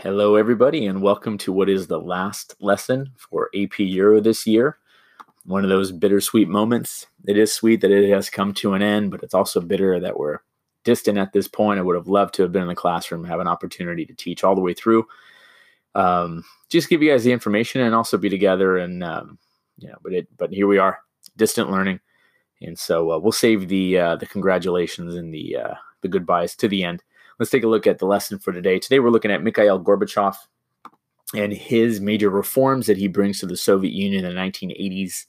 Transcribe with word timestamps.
Hello, 0.00 0.36
everybody, 0.36 0.86
and 0.86 1.00
welcome 1.00 1.38
to 1.38 1.50
what 1.50 1.70
is 1.70 1.86
the 1.86 1.98
last 1.98 2.54
lesson 2.60 3.10
for 3.16 3.48
AP 3.56 3.78
Euro 3.78 4.20
this 4.20 4.46
year. 4.46 4.76
One 5.46 5.64
of 5.64 5.70
those 5.70 5.90
bittersweet 5.90 6.48
moments. 6.48 7.06
It 7.26 7.38
is 7.38 7.50
sweet 7.50 7.80
that 7.80 7.90
it 7.90 8.10
has 8.10 8.28
come 8.28 8.52
to 8.54 8.74
an 8.74 8.82
end, 8.82 9.10
but 9.10 9.22
it's 9.22 9.32
also 9.32 9.58
bitter 9.58 9.98
that 9.98 10.18
we're 10.18 10.40
distant 10.84 11.16
at 11.16 11.32
this 11.32 11.48
point. 11.48 11.78
I 11.78 11.82
would 11.82 11.96
have 11.96 12.08
loved 12.08 12.34
to 12.34 12.42
have 12.42 12.52
been 12.52 12.60
in 12.60 12.68
the 12.68 12.74
classroom, 12.74 13.24
have 13.24 13.40
an 13.40 13.48
opportunity 13.48 14.04
to 14.04 14.12
teach 14.12 14.44
all 14.44 14.54
the 14.54 14.60
way 14.60 14.74
through. 14.74 15.06
Um, 15.94 16.44
just 16.68 16.90
give 16.90 17.02
you 17.02 17.10
guys 17.10 17.24
the 17.24 17.32
information 17.32 17.80
and 17.80 17.94
also 17.94 18.18
be 18.18 18.28
together. 18.28 18.76
And 18.76 19.02
um, 19.02 19.38
you 19.78 19.88
know, 19.88 19.96
but 20.02 20.12
it, 20.12 20.28
but 20.36 20.52
here 20.52 20.66
we 20.66 20.76
are, 20.76 21.00
distant 21.38 21.70
learning, 21.70 22.00
and 22.60 22.78
so 22.78 23.12
uh, 23.12 23.18
we'll 23.18 23.32
save 23.32 23.68
the 23.68 23.98
uh, 23.98 24.16
the 24.16 24.26
congratulations 24.26 25.14
and 25.14 25.32
the 25.32 25.56
uh, 25.56 25.74
the 26.02 26.08
goodbyes 26.08 26.54
to 26.56 26.68
the 26.68 26.84
end. 26.84 27.02
Let's 27.38 27.50
take 27.50 27.64
a 27.64 27.68
look 27.68 27.86
at 27.86 27.98
the 27.98 28.06
lesson 28.06 28.38
for 28.38 28.52
today. 28.52 28.78
Today 28.78 28.98
we're 28.98 29.10
looking 29.10 29.30
at 29.30 29.42
Mikhail 29.42 29.82
Gorbachev 29.82 30.36
and 31.34 31.52
his 31.52 32.00
major 32.00 32.30
reforms 32.30 32.86
that 32.86 32.96
he 32.96 33.08
brings 33.08 33.40
to 33.40 33.46
the 33.46 33.56
Soviet 33.56 33.92
Union 33.92 34.24
in 34.24 34.34
the 34.34 34.40
1980s 34.40 35.26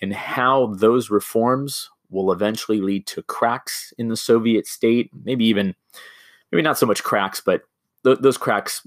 and 0.00 0.14
how 0.14 0.74
those 0.74 1.10
reforms 1.10 1.90
will 2.08 2.32
eventually 2.32 2.80
lead 2.80 3.06
to 3.08 3.22
cracks 3.24 3.92
in 3.98 4.08
the 4.08 4.16
Soviet 4.16 4.66
state, 4.66 5.10
maybe 5.24 5.44
even 5.44 5.74
maybe 6.50 6.62
not 6.62 6.78
so 6.78 6.86
much 6.86 7.02
cracks, 7.02 7.42
but 7.44 7.62
th- 8.04 8.20
those 8.20 8.38
cracks 8.38 8.86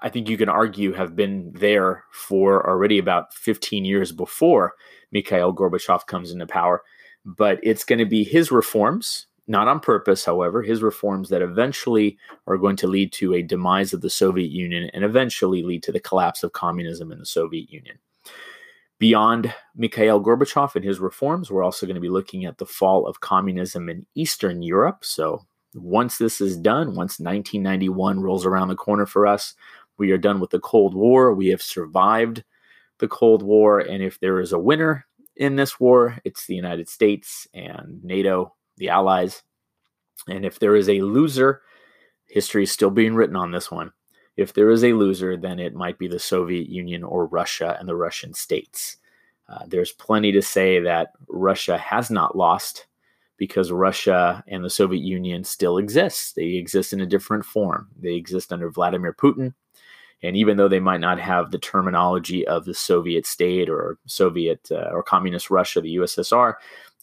I 0.00 0.08
think 0.08 0.28
you 0.28 0.38
can 0.38 0.48
argue 0.48 0.92
have 0.94 1.14
been 1.14 1.52
there 1.52 2.04
for 2.12 2.68
already 2.68 2.98
about 2.98 3.34
15 3.34 3.84
years 3.84 4.10
before 4.10 4.72
Mikhail 5.10 5.54
Gorbachev 5.54 6.06
comes 6.06 6.32
into 6.32 6.46
power. 6.46 6.82
But 7.24 7.60
it's 7.62 7.84
going 7.84 7.98
to 7.98 8.06
be 8.06 8.24
his 8.24 8.50
reforms 8.50 9.26
not 9.46 9.68
on 9.68 9.80
purpose, 9.80 10.24
however, 10.24 10.62
his 10.62 10.82
reforms 10.82 11.28
that 11.28 11.42
eventually 11.42 12.16
are 12.46 12.56
going 12.56 12.76
to 12.76 12.86
lead 12.86 13.12
to 13.14 13.34
a 13.34 13.42
demise 13.42 13.92
of 13.92 14.00
the 14.00 14.10
Soviet 14.10 14.50
Union 14.50 14.90
and 14.94 15.04
eventually 15.04 15.62
lead 15.62 15.82
to 15.84 15.92
the 15.92 16.00
collapse 16.00 16.42
of 16.42 16.52
communism 16.52 17.10
in 17.10 17.18
the 17.18 17.26
Soviet 17.26 17.70
Union. 17.70 17.98
Beyond 18.98 19.52
Mikhail 19.74 20.22
Gorbachev 20.22 20.76
and 20.76 20.84
his 20.84 21.00
reforms, 21.00 21.50
we're 21.50 21.64
also 21.64 21.86
going 21.86 21.96
to 21.96 22.00
be 22.00 22.08
looking 22.08 22.44
at 22.44 22.58
the 22.58 22.66
fall 22.66 23.06
of 23.06 23.20
communism 23.20 23.88
in 23.88 24.06
Eastern 24.14 24.62
Europe. 24.62 25.04
So, 25.04 25.44
once 25.74 26.18
this 26.18 26.40
is 26.40 26.56
done, 26.56 26.88
once 26.88 27.18
1991 27.18 28.20
rolls 28.20 28.46
around 28.46 28.68
the 28.68 28.76
corner 28.76 29.06
for 29.06 29.26
us, 29.26 29.54
we 29.98 30.12
are 30.12 30.18
done 30.18 30.38
with 30.38 30.50
the 30.50 30.60
Cold 30.60 30.94
War. 30.94 31.34
We 31.34 31.48
have 31.48 31.62
survived 31.62 32.44
the 32.98 33.08
Cold 33.08 33.42
War. 33.42 33.80
And 33.80 34.02
if 34.02 34.20
there 34.20 34.38
is 34.38 34.52
a 34.52 34.58
winner 34.58 35.06
in 35.34 35.56
this 35.56 35.80
war, 35.80 36.18
it's 36.24 36.46
the 36.46 36.54
United 36.54 36.88
States 36.88 37.48
and 37.54 38.02
NATO 38.04 38.54
the 38.76 38.88
Allies. 38.88 39.42
And 40.28 40.44
if 40.44 40.58
there 40.58 40.76
is 40.76 40.88
a 40.88 41.00
loser, 41.00 41.62
history 42.26 42.62
is 42.62 42.72
still 42.72 42.90
being 42.90 43.14
written 43.14 43.36
on 43.36 43.50
this 43.50 43.70
one. 43.70 43.92
If 44.36 44.54
there 44.54 44.70
is 44.70 44.82
a 44.84 44.94
loser, 44.94 45.36
then 45.36 45.58
it 45.58 45.74
might 45.74 45.98
be 45.98 46.08
the 46.08 46.18
Soviet 46.18 46.68
Union 46.68 47.04
or 47.04 47.26
Russia 47.26 47.76
and 47.78 47.88
the 47.88 47.96
Russian 47.96 48.32
states. 48.32 48.96
Uh, 49.48 49.64
there's 49.66 49.92
plenty 49.92 50.32
to 50.32 50.40
say 50.40 50.80
that 50.80 51.12
Russia 51.28 51.76
has 51.76 52.10
not 52.10 52.36
lost 52.36 52.86
because 53.36 53.72
Russia 53.72 54.42
and 54.46 54.64
the 54.64 54.70
Soviet 54.70 55.02
Union 55.02 55.44
still 55.44 55.76
exist. 55.76 56.36
They 56.36 56.54
exist 56.54 56.92
in 56.92 57.00
a 57.00 57.06
different 57.06 57.44
form. 57.44 57.88
They 58.00 58.14
exist 58.14 58.52
under 58.52 58.70
Vladimir 58.70 59.12
Putin. 59.12 59.52
And 60.22 60.36
even 60.36 60.56
though 60.56 60.68
they 60.68 60.80
might 60.80 61.00
not 61.00 61.18
have 61.18 61.50
the 61.50 61.58
terminology 61.58 62.46
of 62.46 62.64
the 62.64 62.74
Soviet 62.74 63.26
state 63.26 63.68
or 63.68 63.98
Soviet 64.06 64.68
uh, 64.70 64.90
or 64.92 65.02
communist 65.02 65.50
Russia, 65.50 65.80
the 65.80 65.96
USSR, 65.96 66.54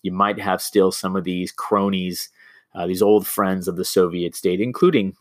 you 0.01 0.11
might 0.11 0.39
have 0.39 0.61
still 0.61 0.91
some 0.91 1.15
of 1.15 1.23
these 1.23 1.51
cronies, 1.51 2.29
uh, 2.73 2.87
these 2.87 3.01
old 3.01 3.27
friends 3.27 3.67
of 3.67 3.75
the 3.75 3.85
Soviet 3.85 4.35
state, 4.35 4.61
including 4.61 5.15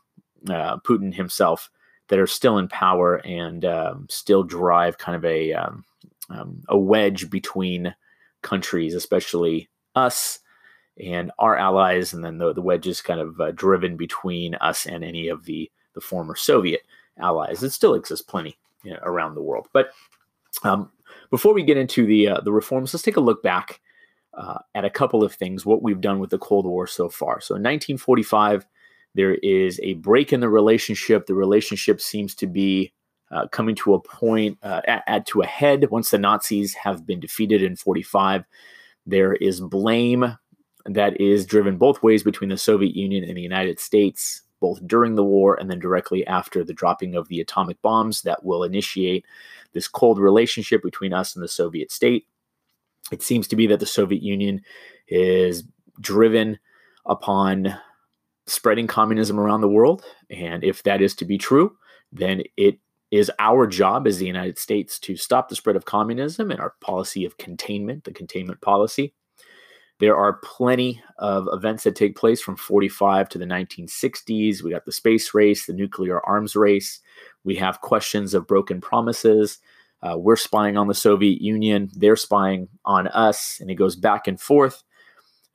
uh, 0.49 0.79
Putin 0.79 1.15
himself, 1.15 1.71
that 2.09 2.19
are 2.19 2.27
still 2.27 2.59
in 2.59 2.69
power 2.69 3.17
and 3.27 3.65
um, 3.65 4.07
still 4.11 4.43
drive 4.43 4.99
kind 4.99 5.17
of 5.17 5.25
a 5.25 5.53
um, 5.53 5.85
um, 6.31 6.63
a 6.69 6.79
wedge 6.79 7.31
between 7.31 7.95
countries, 8.43 8.95
especially 8.95 9.69
us 9.95 10.41
and 11.01 11.31
our 11.39 11.57
allies, 11.57 12.13
and 12.13 12.25
then 12.25 12.39
the, 12.39 12.53
the 12.53 12.63
wedge 12.63 12.87
is 12.87 13.01
kind 13.01 13.21
of 13.21 13.41
uh, 13.41 13.53
driven 13.53 13.97
between 13.97 14.55
us 14.57 14.87
and 14.87 15.05
any 15.05 15.29
of 15.29 15.45
the 15.45 15.71
the 15.95 16.01
former 16.01 16.37
Soviet 16.37 16.83
allies. 17.19 17.63
It 17.63 17.71
still 17.71 17.95
exists 17.95 18.25
plenty 18.25 18.57
you 18.85 18.93
know, 18.93 19.01
around 19.03 19.35
the 19.35 19.43
world, 19.43 19.69
but 19.73 19.91
um, 20.65 20.91
before 21.31 21.55
we 21.55 21.63
get 21.63 21.77
into 21.77 22.07
the 22.07 22.29
uh, 22.29 22.41
the 22.41 22.53
reforms, 22.53 22.93
let's 22.93 23.03
take 23.03 23.17
a 23.17 23.21
look 23.21 23.43
back 23.43 23.81
uh, 24.39 24.59
at 24.75 24.85
a 24.85 24.91
couple 24.91 25.25
of 25.25 25.35
things, 25.35 25.67
what 25.67 25.83
we've 25.83 26.01
done 26.01 26.21
with 26.21 26.31
the 26.31 26.39
Cold 26.39 26.65
War 26.65 26.87
so 26.87 27.09
far. 27.09 27.41
So 27.41 27.55
in 27.55 27.63
1945, 27.63 28.65
there 29.15 29.35
is 29.35 29.81
a 29.83 29.95
break 29.95 30.33
in 30.33 30.41
the 30.41 30.49
relationship. 30.49 31.27
The 31.27 31.35
relationship 31.35 32.01
seems 32.01 32.35
to 32.37 32.47
be 32.47 32.93
uh, 33.33 33.49
coming 33.49 33.75
to 33.75 33.95
a 33.95 34.01
point, 34.01 34.59
uh, 34.63 34.81
at, 34.87 35.03
at, 35.07 35.27
to 35.27 35.43
a 35.43 35.47
head 35.47 35.91
once 35.91 36.11
the 36.11 36.19
Nazis 36.19 36.73
have 36.75 37.05
been 37.05 37.21
defeated 37.21 37.63
in 37.63 37.77
45. 37.77 38.45
There 39.07 39.35
is 39.35 39.61
blame 39.61 40.39
that 40.87 41.21
is 41.21 41.45
driven 41.45 41.77
both 41.77 42.03
ways 42.03 42.23
between 42.23 42.51
the 42.51 42.57
Soviet 42.57 42.95
Union 42.95 43.25
and 43.25 43.37
the 43.37 43.43
United 43.43 43.81
States, 43.81 44.43
both 44.61 44.87
during 44.87 45.17
the 45.17 45.25
war 45.25 45.59
and 45.61 45.71
then 45.71 45.81
directly 45.81 46.27
after 46.27 46.65
the 46.65 46.73
dropping 46.73 47.17
of 47.17 47.29
the 47.29 47.41
atomic 47.41 47.81
bombs 47.83 48.23
that 48.23 48.45
will 48.45 48.63
initiate 48.63 49.27
this 49.73 49.89
cold 49.89 50.19
relationship 50.19 50.83
between 50.83 51.13
us 51.13 51.35
and 51.35 51.43
the 51.43 51.49
Soviet 51.49 51.91
state. 51.91 52.27
It 53.11 53.23
seems 53.23 53.49
to 53.49 53.57
be 53.57 53.67
that 53.69 53.81
the 53.81 53.87
Soviet 53.87 54.23
Union 54.23 54.61
is 55.09 55.65
driven 56.01 56.59
upon 57.07 57.75
spreading 58.47 58.87
communism 58.87 59.39
around 59.39 59.61
the 59.61 59.69
world. 59.69 60.05
And 60.31 60.65
if 60.65 60.83
that 60.85 61.01
is 61.01 61.15
to 61.17 61.25
be 61.25 61.39
true, 61.39 61.77
then 62.13 62.43
it 62.57 62.79
is 63.11 63.31
our 63.39 63.67
job 63.67 64.07
as 64.07 64.19
the 64.19 64.27
United 64.27 64.59
States 64.59 64.99
to 65.01 65.17
stop 65.17 65.49
the 65.49 65.57
spread 65.57 65.77
of 65.77 65.87
communism 65.87 66.51
and 66.51 66.61
our 66.61 66.75
policy 66.81 67.25
of 67.25 67.39
containment, 67.39 68.05
the 68.05 68.13
containment 68.13 68.61
policy. 68.61 69.15
There 70.01 70.17
are 70.17 70.41
plenty 70.45 71.03
of 71.19 71.49
events 71.51 71.83
that 71.85 71.97
take 71.97 72.17
place 72.17 72.41
from 72.41 72.57
45 72.57 73.29
to 73.31 73.39
the 73.39 73.47
1960s. 73.47 74.63
We 74.63 74.71
got 74.71 74.85
the 74.85 74.93
space 74.93 75.35
race, 75.35 75.67
the 75.67 75.73
nuclear 75.73 76.25
arms 76.25 76.55
race. 76.55 77.01
We 77.43 77.57
have 77.57 77.81
questions 77.81 78.33
of 78.33 78.47
broken 78.47 78.81
promises. 78.81 79.59
Uh, 80.03 80.17
we're 80.17 80.37
spying 80.37 80.77
on 80.77 80.87
the 80.87 80.95
Soviet 80.95 81.41
Union, 81.41 81.91
they're 81.95 82.17
spying 82.17 82.69
on 82.85 83.09
us, 83.09 83.59
and 83.61 83.71
it 83.71 83.75
goes 83.75 83.97
back 83.97 84.29
and 84.29 84.41
forth. 84.41 84.83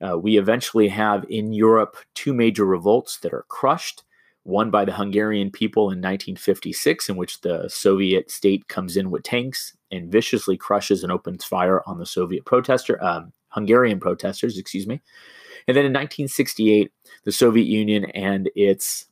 Uh, 0.02 0.18
we 0.18 0.38
eventually 0.38 0.90
have 0.90 1.26
in 1.30 1.54
Europe 1.54 1.96
two 2.14 2.34
major 2.34 2.66
revolts 2.66 3.18
that 3.20 3.34
are 3.34 3.46
crushed. 3.48 4.04
One 4.44 4.70
by 4.70 4.84
the 4.84 4.92
Hungarian 4.92 5.52
people 5.52 5.84
in 5.84 6.00
1956, 6.00 7.08
in 7.08 7.16
which 7.16 7.40
the 7.42 7.70
Soviet 7.70 8.30
state 8.30 8.68
comes 8.68 8.98
in 8.98 9.09
with 9.09 9.24
tanks 9.24 9.78
and 9.90 10.12
viciously 10.12 10.58
crushes 10.58 11.04
and 11.04 11.12
opens 11.14 11.46
fire 11.46 11.81
on 11.88 11.98
the 11.98 12.06
Soviet 12.06 12.44
protester, 12.44 13.02
um, 13.02 13.31
Hungarian 13.50 14.02
protesters, 14.02 14.58
excuse 14.58 14.86
me. 14.86 15.02
And 15.68 15.78
then 15.78 15.86
in 15.86 15.94
1968, 15.94 16.92
the 17.24 17.31
Soviet 17.31 17.68
Union 17.68 18.06
and 18.12 18.50
its 18.56 19.06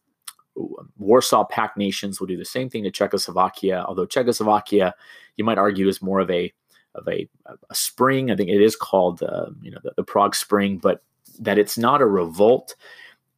Warsaw 0.98 1.46
Pact 1.46 1.78
nations 1.78 2.20
will 2.20 2.28
do 2.28 2.38
the 2.38 2.46
same 2.46 2.70
thing 2.70 2.84
to 2.84 2.92
Czechoslovakia, 2.92 3.86
although 3.88 4.06
Czechoslovakia, 4.06 4.94
you 5.38 5.44
might 5.44 5.58
argue, 5.58 5.88
is 5.88 6.02
more 6.02 6.20
of 6.20 6.30
a 6.30 6.54
of 6.96 7.08
a, 7.08 7.28
a 7.46 7.76
spring. 7.76 8.32
I 8.32 8.36
think 8.36 8.50
it 8.50 8.62
is 8.62 8.76
called 8.76 9.24
uh, 9.24 9.48
you 9.62 9.72
know 9.72 9.80
the, 9.84 9.94
the 9.96 10.04
Prague 10.04 10.36
Spring, 10.36 10.78
but 10.78 11.04
that 11.40 11.58
it's 11.58 11.78
not 11.78 12.02
a 12.02 12.06
revolt. 12.06 12.76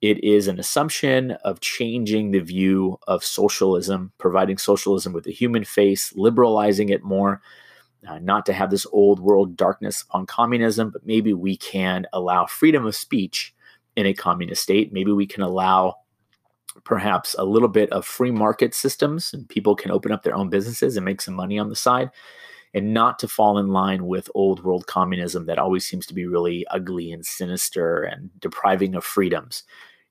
It 0.01 0.21
is 0.21 0.49
an 0.49 0.59
assumption 0.59 1.31
of 1.45 1.61
changing 1.61 2.31
the 2.31 2.41
view 2.41 2.99
of 3.07 3.23
socialism, 3.23 4.11
providing 4.17 4.57
socialism 4.57 5.13
with 5.13 5.27
a 5.27 5.31
human 5.31 5.63
face, 5.63 6.11
liberalizing 6.17 6.89
it 6.89 7.03
more, 7.03 7.41
uh, 8.05 8.19
not 8.19 8.45
to 8.47 8.53
have 8.53 8.69
this 8.69 8.85
old 8.91 9.21
world 9.21 9.55
darkness 9.55 10.01
upon 10.01 10.25
communism, 10.25 10.89
but 10.89 11.05
maybe 11.05 11.33
we 11.33 11.55
can 11.55 12.05
allow 12.11 12.45
freedom 12.45 12.85
of 12.85 12.97
speech 12.97 13.55
in 13.95 14.05
a 14.05 14.13
communist 14.13 14.63
state. 14.63 14.91
Maybe 14.91 15.13
we 15.13 15.25
can 15.25 15.41
allow 15.41 15.95
perhaps 16.83 17.35
a 17.37 17.45
little 17.45 17.67
bit 17.67 17.91
of 17.91 18.05
free 18.05 18.31
market 18.31 18.73
systems 18.73 19.33
and 19.33 19.47
people 19.49 19.75
can 19.75 19.91
open 19.91 20.11
up 20.11 20.23
their 20.23 20.35
own 20.35 20.49
businesses 20.49 20.95
and 20.95 21.05
make 21.05 21.21
some 21.21 21.33
money 21.33 21.57
on 21.59 21.69
the 21.69 21.75
side 21.75 22.09
and 22.73 22.93
not 22.93 23.19
to 23.19 23.27
fall 23.27 23.57
in 23.57 23.67
line 23.67 24.07
with 24.07 24.29
old 24.33 24.63
world 24.63 24.87
communism 24.87 25.45
that 25.45 25.59
always 25.59 25.87
seems 25.87 26.05
to 26.07 26.13
be 26.13 26.25
really 26.25 26.65
ugly 26.71 27.11
and 27.11 27.25
sinister 27.25 28.03
and 28.03 28.29
depriving 28.39 28.95
of 28.95 29.03
freedoms. 29.03 29.63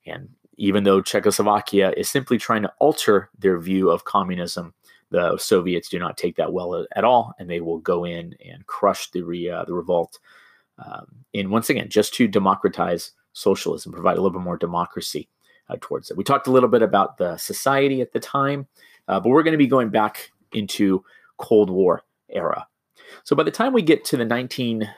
And 0.07 0.29
even 0.57 0.85
though 0.85 1.01
Czechoslovakia 1.01 1.93
is 1.97 2.09
simply 2.09 2.39
trying 2.39 2.63
to 2.63 2.73
alter 2.79 3.31
their 3.39 3.59
view 3.59 3.91
of 3.91 4.05
communism, 4.05 4.75
the 5.11 5.37
Soviets 5.39 5.89
do 5.89 5.99
not 5.99 6.17
take 6.17 6.37
that 6.37 6.53
well 6.53 6.87
at 6.95 7.05
all, 7.05 7.35
and 7.39 7.51
they 7.51 7.61
will 7.61 7.79
go 7.79 8.05
in 8.05 8.35
and 8.45 8.67
crush 8.67 9.11
the 9.11 9.23
re, 9.23 9.51
uh, 9.51 9.65
the 9.65 9.75
revolt. 9.75 10.19
Um, 10.79 11.07
and 11.35 11.51
once 11.51 11.69
again, 11.69 11.89
just 11.89 12.15
to 12.15 12.29
democratize 12.29 13.13
socialism, 13.33 13.93
provide 13.93 14.17
a 14.17 14.23
little 14.23 14.39
bit 14.39 14.45
more 14.45 14.57
democracy 14.57 15.29
uh, 15.73 15.77
towards 15.81 16.11
it. 16.11 16.17
We 16.17 16.25
talked 16.25 16.47
a 16.47 16.53
little 16.53 16.69
bit 16.69 16.83
about 16.83 17.19
the 17.19 17.37
society 17.37 18.01
at 18.01 18.13
the 18.13 18.21
time, 18.21 18.67
uh, 19.09 19.21
but 19.21 19.31
we're 19.31 19.43
going 19.43 19.53
to 19.53 19.59
be 19.59 19.67
going 19.67 19.89
back 19.89 20.31
into 20.53 21.05
Cold 21.39 21.71
War 21.71 22.03
era. 22.29 22.67
So 23.25 23.37
by 23.37 23.43
the 23.43 23.51
time 23.51 23.73
we 23.73 23.83
get 23.83 24.05
to 24.07 24.17
the 24.17 24.25
19 24.25 24.89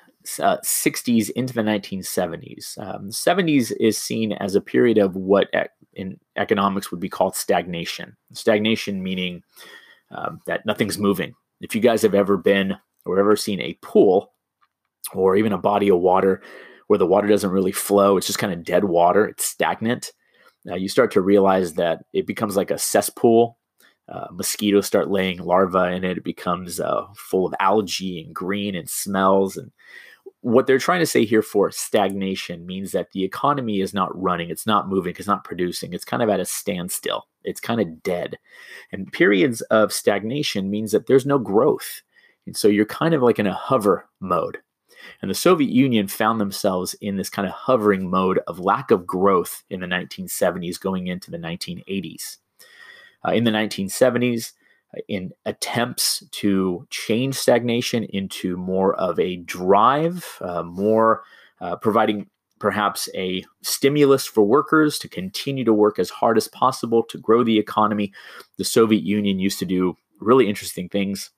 uh, 0.40 0.56
60s 0.64 1.30
into 1.30 1.52
the 1.52 1.62
1970s. 1.62 2.78
Um, 2.78 3.10
70s 3.10 3.72
is 3.78 3.98
seen 3.98 4.32
as 4.32 4.54
a 4.54 4.60
period 4.60 4.98
of 4.98 5.16
what 5.16 5.48
in 5.92 6.18
economics 6.36 6.90
would 6.90 7.00
be 7.00 7.08
called 7.08 7.36
stagnation. 7.36 8.16
Stagnation 8.32 9.02
meaning 9.02 9.42
um, 10.10 10.40
that 10.46 10.64
nothing's 10.64 10.98
moving. 10.98 11.34
If 11.60 11.74
you 11.74 11.80
guys 11.80 12.02
have 12.02 12.14
ever 12.14 12.36
been 12.36 12.76
or 13.04 13.18
ever 13.18 13.36
seen 13.36 13.60
a 13.60 13.78
pool 13.82 14.32
or 15.12 15.36
even 15.36 15.52
a 15.52 15.58
body 15.58 15.90
of 15.90 16.00
water 16.00 16.42
where 16.86 16.98
the 16.98 17.06
water 17.06 17.28
doesn't 17.28 17.50
really 17.50 17.72
flow, 17.72 18.16
it's 18.16 18.26
just 18.26 18.38
kind 18.38 18.52
of 18.52 18.64
dead 18.64 18.84
water, 18.84 19.26
it's 19.26 19.44
stagnant. 19.44 20.12
Now 20.64 20.76
you 20.76 20.88
start 20.88 21.10
to 21.12 21.20
realize 21.20 21.74
that 21.74 22.04
it 22.12 22.26
becomes 22.26 22.56
like 22.56 22.70
a 22.70 22.78
cesspool. 22.78 23.58
Uh, 24.08 24.26
mosquitoes 24.32 24.86
start 24.86 25.10
laying 25.10 25.38
larvae 25.38 25.96
in 25.96 26.04
it. 26.04 26.18
It 26.18 26.24
becomes 26.24 26.78
uh, 26.78 27.06
full 27.16 27.46
of 27.46 27.54
algae 27.60 28.22
and 28.22 28.34
green 28.34 28.74
and 28.74 28.88
smells. 28.88 29.56
And 29.56 29.70
what 30.40 30.66
they're 30.66 30.78
trying 30.78 31.00
to 31.00 31.06
say 31.06 31.24
here 31.24 31.40
for 31.40 31.70
stagnation 31.70 32.66
means 32.66 32.92
that 32.92 33.12
the 33.12 33.24
economy 33.24 33.80
is 33.80 33.94
not 33.94 34.14
running, 34.20 34.50
it's 34.50 34.66
not 34.66 34.88
moving, 34.88 35.14
it's 35.16 35.26
not 35.26 35.42
producing, 35.42 35.94
it's 35.94 36.04
kind 36.04 36.22
of 36.22 36.28
at 36.28 36.40
a 36.40 36.44
standstill, 36.44 37.26
it's 37.44 37.60
kind 37.60 37.80
of 37.80 38.02
dead. 38.02 38.38
And 38.92 39.10
periods 39.10 39.62
of 39.62 39.90
stagnation 39.90 40.70
means 40.70 40.92
that 40.92 41.06
there's 41.06 41.24
no 41.24 41.38
growth. 41.38 42.02
And 42.46 42.54
so 42.54 42.68
you're 42.68 42.84
kind 42.84 43.14
of 43.14 43.22
like 43.22 43.38
in 43.38 43.46
a 43.46 43.54
hover 43.54 44.06
mode. 44.20 44.58
And 45.22 45.30
the 45.30 45.34
Soviet 45.34 45.70
Union 45.70 46.08
found 46.08 46.40
themselves 46.40 46.94
in 47.00 47.16
this 47.16 47.30
kind 47.30 47.46
of 47.46 47.54
hovering 47.54 48.10
mode 48.10 48.40
of 48.46 48.58
lack 48.58 48.90
of 48.90 49.06
growth 49.06 49.62
in 49.70 49.80
the 49.80 49.86
1970s 49.86 50.80
going 50.80 51.06
into 51.06 51.30
the 51.30 51.38
1980s. 51.38 52.38
Uh, 53.26 53.32
in 53.32 53.44
the 53.44 53.50
1970s, 53.50 54.52
in 55.08 55.32
attempts 55.44 56.22
to 56.30 56.86
change 56.90 57.34
stagnation 57.34 58.04
into 58.04 58.56
more 58.56 58.94
of 58.96 59.18
a 59.18 59.36
drive, 59.36 60.38
uh, 60.40 60.62
more 60.62 61.22
uh, 61.60 61.76
providing 61.76 62.28
perhaps 62.58 63.08
a 63.14 63.44
stimulus 63.62 64.26
for 64.26 64.44
workers 64.44 64.98
to 64.98 65.08
continue 65.08 65.64
to 65.64 65.72
work 65.72 65.98
as 65.98 66.10
hard 66.10 66.36
as 66.36 66.48
possible 66.48 67.02
to 67.02 67.18
grow 67.18 67.42
the 67.42 67.58
economy. 67.58 68.12
The 68.56 68.64
Soviet 68.64 69.02
Union 69.02 69.38
used 69.38 69.58
to 69.58 69.64
do 69.64 69.96
really 70.20 70.48
interesting 70.48 70.88
things. 70.88 71.30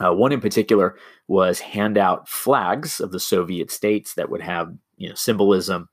Uh, 0.00 0.12
one 0.12 0.32
in 0.32 0.40
particular 0.40 0.96
was 1.28 1.60
hand 1.60 1.98
out 1.98 2.28
flags 2.28 3.00
of 3.00 3.10
the 3.10 3.20
Soviet 3.20 3.70
states 3.70 4.14
that 4.14 4.30
would 4.30 4.42
have 4.42 4.72
you 4.96 5.08
know 5.08 5.14
symbolism 5.14 5.88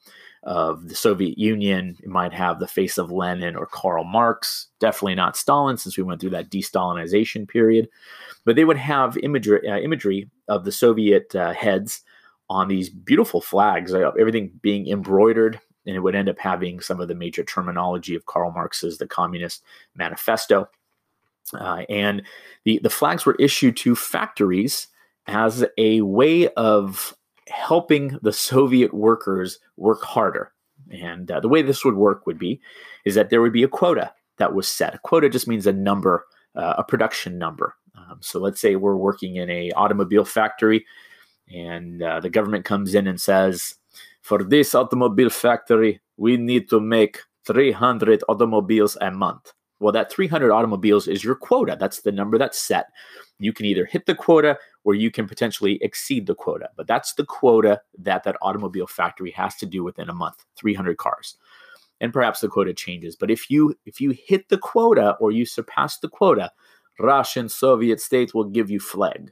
of 0.45 0.87
the 0.87 0.95
Soviet 0.95 1.37
Union. 1.37 1.97
It 2.03 2.09
might 2.09 2.33
have 2.33 2.59
the 2.59 2.67
face 2.67 2.97
of 2.97 3.11
Lenin 3.11 3.55
or 3.55 3.65
Karl 3.65 4.03
Marx, 4.03 4.67
definitely 4.79 5.15
not 5.15 5.35
Stalin, 5.35 5.77
since 5.77 5.97
we 5.97 6.03
went 6.03 6.21
through 6.21 6.29
that 6.31 6.49
de 6.49 6.61
Stalinization 6.61 7.47
period. 7.47 7.89
But 8.45 8.55
they 8.55 8.65
would 8.65 8.77
have 8.77 9.17
imagery, 9.17 9.67
uh, 9.67 9.79
imagery 9.79 10.29
of 10.47 10.63
the 10.63 10.71
Soviet 10.71 11.35
uh, 11.35 11.53
heads 11.53 12.03
on 12.47 12.67
these 12.67 12.89
beautiful 12.89 13.41
flags, 13.41 13.93
uh, 13.93 14.11
everything 14.19 14.51
being 14.61 14.87
embroidered. 14.87 15.59
And 15.87 15.95
it 15.95 15.99
would 15.99 16.15
end 16.15 16.29
up 16.29 16.39
having 16.39 16.79
some 16.79 16.99
of 16.99 17.07
the 17.07 17.15
major 17.15 17.43
terminology 17.43 18.15
of 18.15 18.25
Karl 18.25 18.51
Marx's 18.51 18.97
The 18.97 19.07
Communist 19.07 19.63
Manifesto. 19.95 20.67
Uh, 21.53 21.83
and 21.89 22.23
the, 22.63 22.79
the 22.83 22.89
flags 22.89 23.25
were 23.25 23.35
issued 23.39 23.77
to 23.77 23.95
factories 23.95 24.87
as 25.27 25.65
a 25.77 26.01
way 26.01 26.47
of 26.49 27.15
helping 27.47 28.19
the 28.21 28.33
Soviet 28.33 28.93
workers 28.93 29.59
work 29.77 30.03
harder. 30.03 30.51
And 30.91 31.29
uh, 31.29 31.39
the 31.39 31.47
way 31.47 31.61
this 31.61 31.85
would 31.85 31.95
work 31.95 32.25
would 32.25 32.39
be 32.39 32.61
is 33.05 33.15
that 33.15 33.29
there 33.29 33.41
would 33.41 33.53
be 33.53 33.63
a 33.63 33.67
quota 33.67 34.13
that 34.37 34.53
was 34.53 34.67
set. 34.67 34.95
A 34.95 34.99
quota 34.99 35.29
just 35.29 35.47
means 35.47 35.67
a 35.67 35.73
number, 35.73 36.25
uh, 36.55 36.75
a 36.77 36.83
production 36.83 37.37
number. 37.37 37.75
Um, 37.95 38.17
so 38.21 38.39
let's 38.39 38.59
say 38.59 38.75
we're 38.75 38.97
working 38.97 39.37
in 39.37 39.49
a 39.49 39.71
automobile 39.71 40.25
factory, 40.25 40.85
and 41.53 42.01
uh, 42.01 42.19
the 42.19 42.29
government 42.29 42.65
comes 42.65 42.93
in 42.93 43.07
and 43.07 43.19
says, 43.19 43.75
for 44.21 44.43
this 44.43 44.75
automobile 44.75 45.29
factory, 45.29 46.01
we 46.17 46.37
need 46.37 46.69
to 46.69 46.79
make 46.79 47.19
300 47.45 48.23
automobiles 48.27 48.97
a 48.99 49.11
month. 49.11 49.53
Well, 49.79 49.91
that 49.91 50.11
300 50.11 50.51
automobiles 50.51 51.07
is 51.07 51.23
your 51.23 51.35
quota. 51.35 51.75
That's 51.79 52.01
the 52.01 52.11
number 52.11 52.37
that's 52.37 52.59
set. 52.59 52.87
You 53.39 53.51
can 53.51 53.65
either 53.65 53.85
hit 53.85 54.05
the 54.05 54.15
quota 54.15 54.57
or 54.85 54.95
you 54.95 55.11
can 55.11 55.27
potentially 55.27 55.79
exceed 55.81 56.27
the 56.27 56.35
quota. 56.35 56.69
But 56.77 56.87
that's 56.87 57.13
the 57.13 57.25
quota 57.25 57.81
that 57.99 58.23
that 58.23 58.37
automobile 58.41 58.87
factory 58.87 59.31
has 59.31 59.55
to 59.57 59.65
do 59.65 59.83
within 59.83 60.09
a 60.09 60.13
month, 60.13 60.45
300 60.55 60.97
cars. 60.97 61.35
And 61.99 62.13
perhaps 62.13 62.39
the 62.39 62.47
quota 62.47 62.73
changes. 62.73 63.15
But 63.15 63.31
if 63.31 63.49
you 63.49 63.75
if 63.85 63.99
you 63.99 64.11
hit 64.11 64.49
the 64.49 64.57
quota 64.57 65.17
or 65.19 65.31
you 65.31 65.45
surpass 65.45 65.97
the 65.99 66.09
quota, 66.09 66.51
Russian 66.99 67.49
Soviet 67.49 67.99
states 67.99 68.33
will 68.33 68.45
give 68.45 68.69
you 68.69 68.79
flag. 68.79 69.31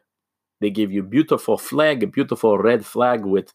They 0.60 0.70
give 0.70 0.92
you 0.92 1.04
beautiful 1.04 1.58
flag, 1.58 2.04
a 2.04 2.08
beautiful 2.08 2.58
red 2.58 2.86
flag 2.86 3.26
with 3.26 3.54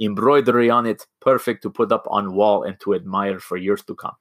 embroidery 0.00 0.70
on 0.70 0.86
it, 0.86 1.06
perfect 1.20 1.62
to 1.62 1.70
put 1.70 1.92
up 1.92 2.06
on 2.08 2.34
wall 2.34 2.62
and 2.62 2.78
to 2.80 2.94
admire 2.94 3.38
for 3.38 3.56
years 3.56 3.82
to 3.84 3.94
come. 3.94 4.16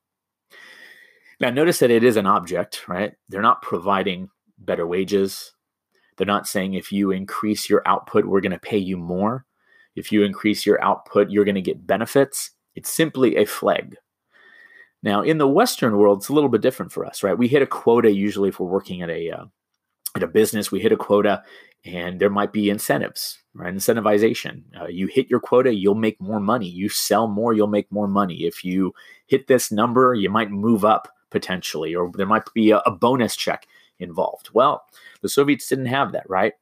Now, 1.40 1.50
notice 1.50 1.80
that 1.80 1.92
it 1.92 2.04
is 2.04 2.18
an 2.18 2.26
object, 2.26 2.88
right? 2.88 3.14
They're 3.30 3.42
not 3.42 3.62
providing 3.62 4.30
better 4.58 4.86
wages. 4.86 5.54
They're 6.18 6.28
not 6.28 6.48
saying 6.48 6.74
if 6.74 6.92
you 6.92 7.12
increase 7.12 7.70
your 7.70 7.82
output, 7.88 8.26
we're 8.26 8.42
going 8.42 8.52
to 8.52 8.60
pay 8.60 8.78
you 8.78 8.98
more. 8.98 9.46
If 9.96 10.12
you 10.12 10.24
increase 10.24 10.66
your 10.66 10.84
output, 10.84 11.30
you're 11.30 11.46
going 11.46 11.56
to 11.56 11.62
get 11.62 11.88
benefits. 11.88 12.52
It's 12.76 12.90
simply 12.90 13.38
a 13.38 13.46
flag. 13.46 13.96
Now, 15.02 15.22
in 15.22 15.38
the 15.38 15.48
Western 15.48 15.98
world, 15.98 16.20
it's 16.20 16.30
a 16.30 16.34
little 16.34 16.50
bit 16.50 16.62
different 16.62 16.92
for 16.92 17.06
us, 17.06 17.24
right? 17.24 17.38
We 17.38 17.48
hit 17.48 17.62
a 17.62 17.68
quota 17.68 18.12
usually 18.12 18.50
if 18.50 18.60
we're 18.60 18.68
working 18.68 19.02
at 19.02 19.10
a 19.10 19.32
uh, 19.32 19.46
at 20.16 20.24
a 20.24 20.28
business. 20.28 20.72
We 20.72 20.82
hit 20.82 20.92
a 20.92 20.98
quota, 20.98 21.42
and 21.86 22.20
there 22.20 22.30
might 22.30 22.52
be 22.52 22.70
incentives, 22.70 23.40
right? 23.54 23.74
Incentivization. 23.74 24.64
Uh, 24.80 24.88
you 24.88 25.08
hit 25.08 25.30
your 25.30 25.40
quota, 25.40 25.74
you'll 25.74 25.96
make 25.96 26.20
more 26.20 26.42
money. 26.42 26.68
You 26.68 26.90
sell 26.90 27.28
more, 27.28 27.54
you'll 27.54 27.68
make 27.68 27.90
more 27.92 28.08
money. 28.10 28.44
If 28.44 28.66
you 28.66 28.94
hit 29.28 29.48
this 29.48 29.72
number, 29.72 30.14
you 30.14 30.30
might 30.30 30.52
move 30.52 30.84
up 30.84 31.08
potentially, 31.30 31.96
or 31.96 32.12
there 32.16 32.26
might 32.26 32.44
be 32.54 32.72
a, 32.72 32.78
a 32.80 32.92
bonus 32.92 33.36
check 33.36 33.68
involved. 34.00 34.50
Well, 34.54 34.84
the 35.22 35.30
Soviets 35.30 35.68
didn't 35.68 35.88
have 35.88 36.12
that, 36.14 36.30
right? 36.30 36.54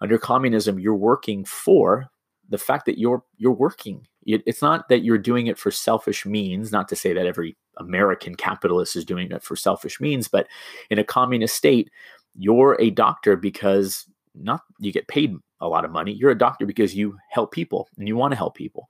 Under 0.00 0.18
communism, 0.18 0.78
you're 0.78 0.94
working 0.94 1.44
for 1.44 2.10
the 2.48 2.58
fact 2.58 2.86
that 2.86 2.98
you're 2.98 3.24
you're 3.38 3.52
working. 3.52 4.06
It, 4.26 4.42
it's 4.46 4.62
not 4.62 4.88
that 4.88 5.02
you're 5.02 5.18
doing 5.18 5.46
it 5.46 5.58
for 5.58 5.70
selfish 5.70 6.26
means. 6.26 6.70
Not 6.70 6.88
to 6.88 6.96
say 6.96 7.12
that 7.12 7.26
every 7.26 7.56
American 7.78 8.34
capitalist 8.34 8.94
is 8.94 9.04
doing 9.04 9.32
it 9.32 9.42
for 9.42 9.56
selfish 9.56 10.00
means, 10.00 10.28
but 10.28 10.46
in 10.90 10.98
a 10.98 11.04
communist 11.04 11.56
state, 11.56 11.90
you're 12.36 12.76
a 12.80 12.90
doctor 12.90 13.36
because 13.36 14.06
not 14.34 14.60
you 14.78 14.92
get 14.92 15.08
paid 15.08 15.36
a 15.60 15.68
lot 15.68 15.84
of 15.84 15.90
money. 15.90 16.12
You're 16.12 16.30
a 16.30 16.38
doctor 16.38 16.66
because 16.66 16.94
you 16.94 17.16
help 17.30 17.52
people 17.52 17.88
and 17.98 18.06
you 18.06 18.16
want 18.16 18.32
to 18.32 18.36
help 18.36 18.54
people. 18.54 18.88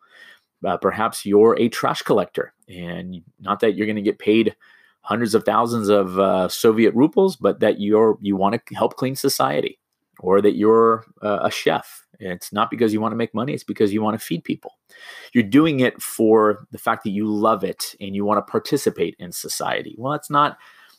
Uh, 0.64 0.76
perhaps 0.76 1.26
you're 1.26 1.58
a 1.58 1.69
trash 1.69 2.02
collector, 2.02 2.52
and 2.69 3.23
not 3.40 3.61
that 3.61 3.75
you're 3.75 3.87
going 3.87 3.96
to 3.96 4.02
get 4.02 4.19
paid 4.19 4.55
hundreds 5.02 5.34
of 5.34 5.44
thousands 5.44 5.88
of 5.88 6.19
uh, 6.19 6.49
Soviet 6.49 6.94
rubles, 6.94 7.37
but 7.37 7.60
that 7.60 7.81
you're 7.81 8.19
you 8.20 8.37
want 8.37 8.54
to 8.54 8.75
help 8.75 8.97
clean 8.97 9.16
society, 9.16 9.78
or 10.21 10.40
that 10.40 10.56
you're 10.56 11.04
uh, 11.23 11.40
a 11.42 11.50
chef. 11.50 12.06
It's 12.18 12.52
not 12.52 12.71
because 12.71 12.92
you 12.92 13.00
want 13.00 13.12
to 13.12 13.16
make 13.16 13.35
money; 13.35 13.52
it's 13.52 13.64
because 13.64 13.92
you 13.92 14.00
want 14.00 14.18
to 14.18 14.25
feed 14.25 14.44
people. 14.44 14.78
You're 15.32 15.44
doing 15.44 15.80
it 15.80 16.00
for 16.00 16.66
the 16.71 16.78
fact 16.78 17.04
that 17.04 17.11
you 17.11 17.26
love 17.26 17.64
it 17.64 17.94
and 18.00 18.14
you 18.14 18.25
want 18.25 18.44
to 18.44 18.50
participate 18.50 19.16
in 19.18 19.32
society. 19.32 19.94
Well, 19.99 20.12
that's 20.12 20.30
not 20.30 20.59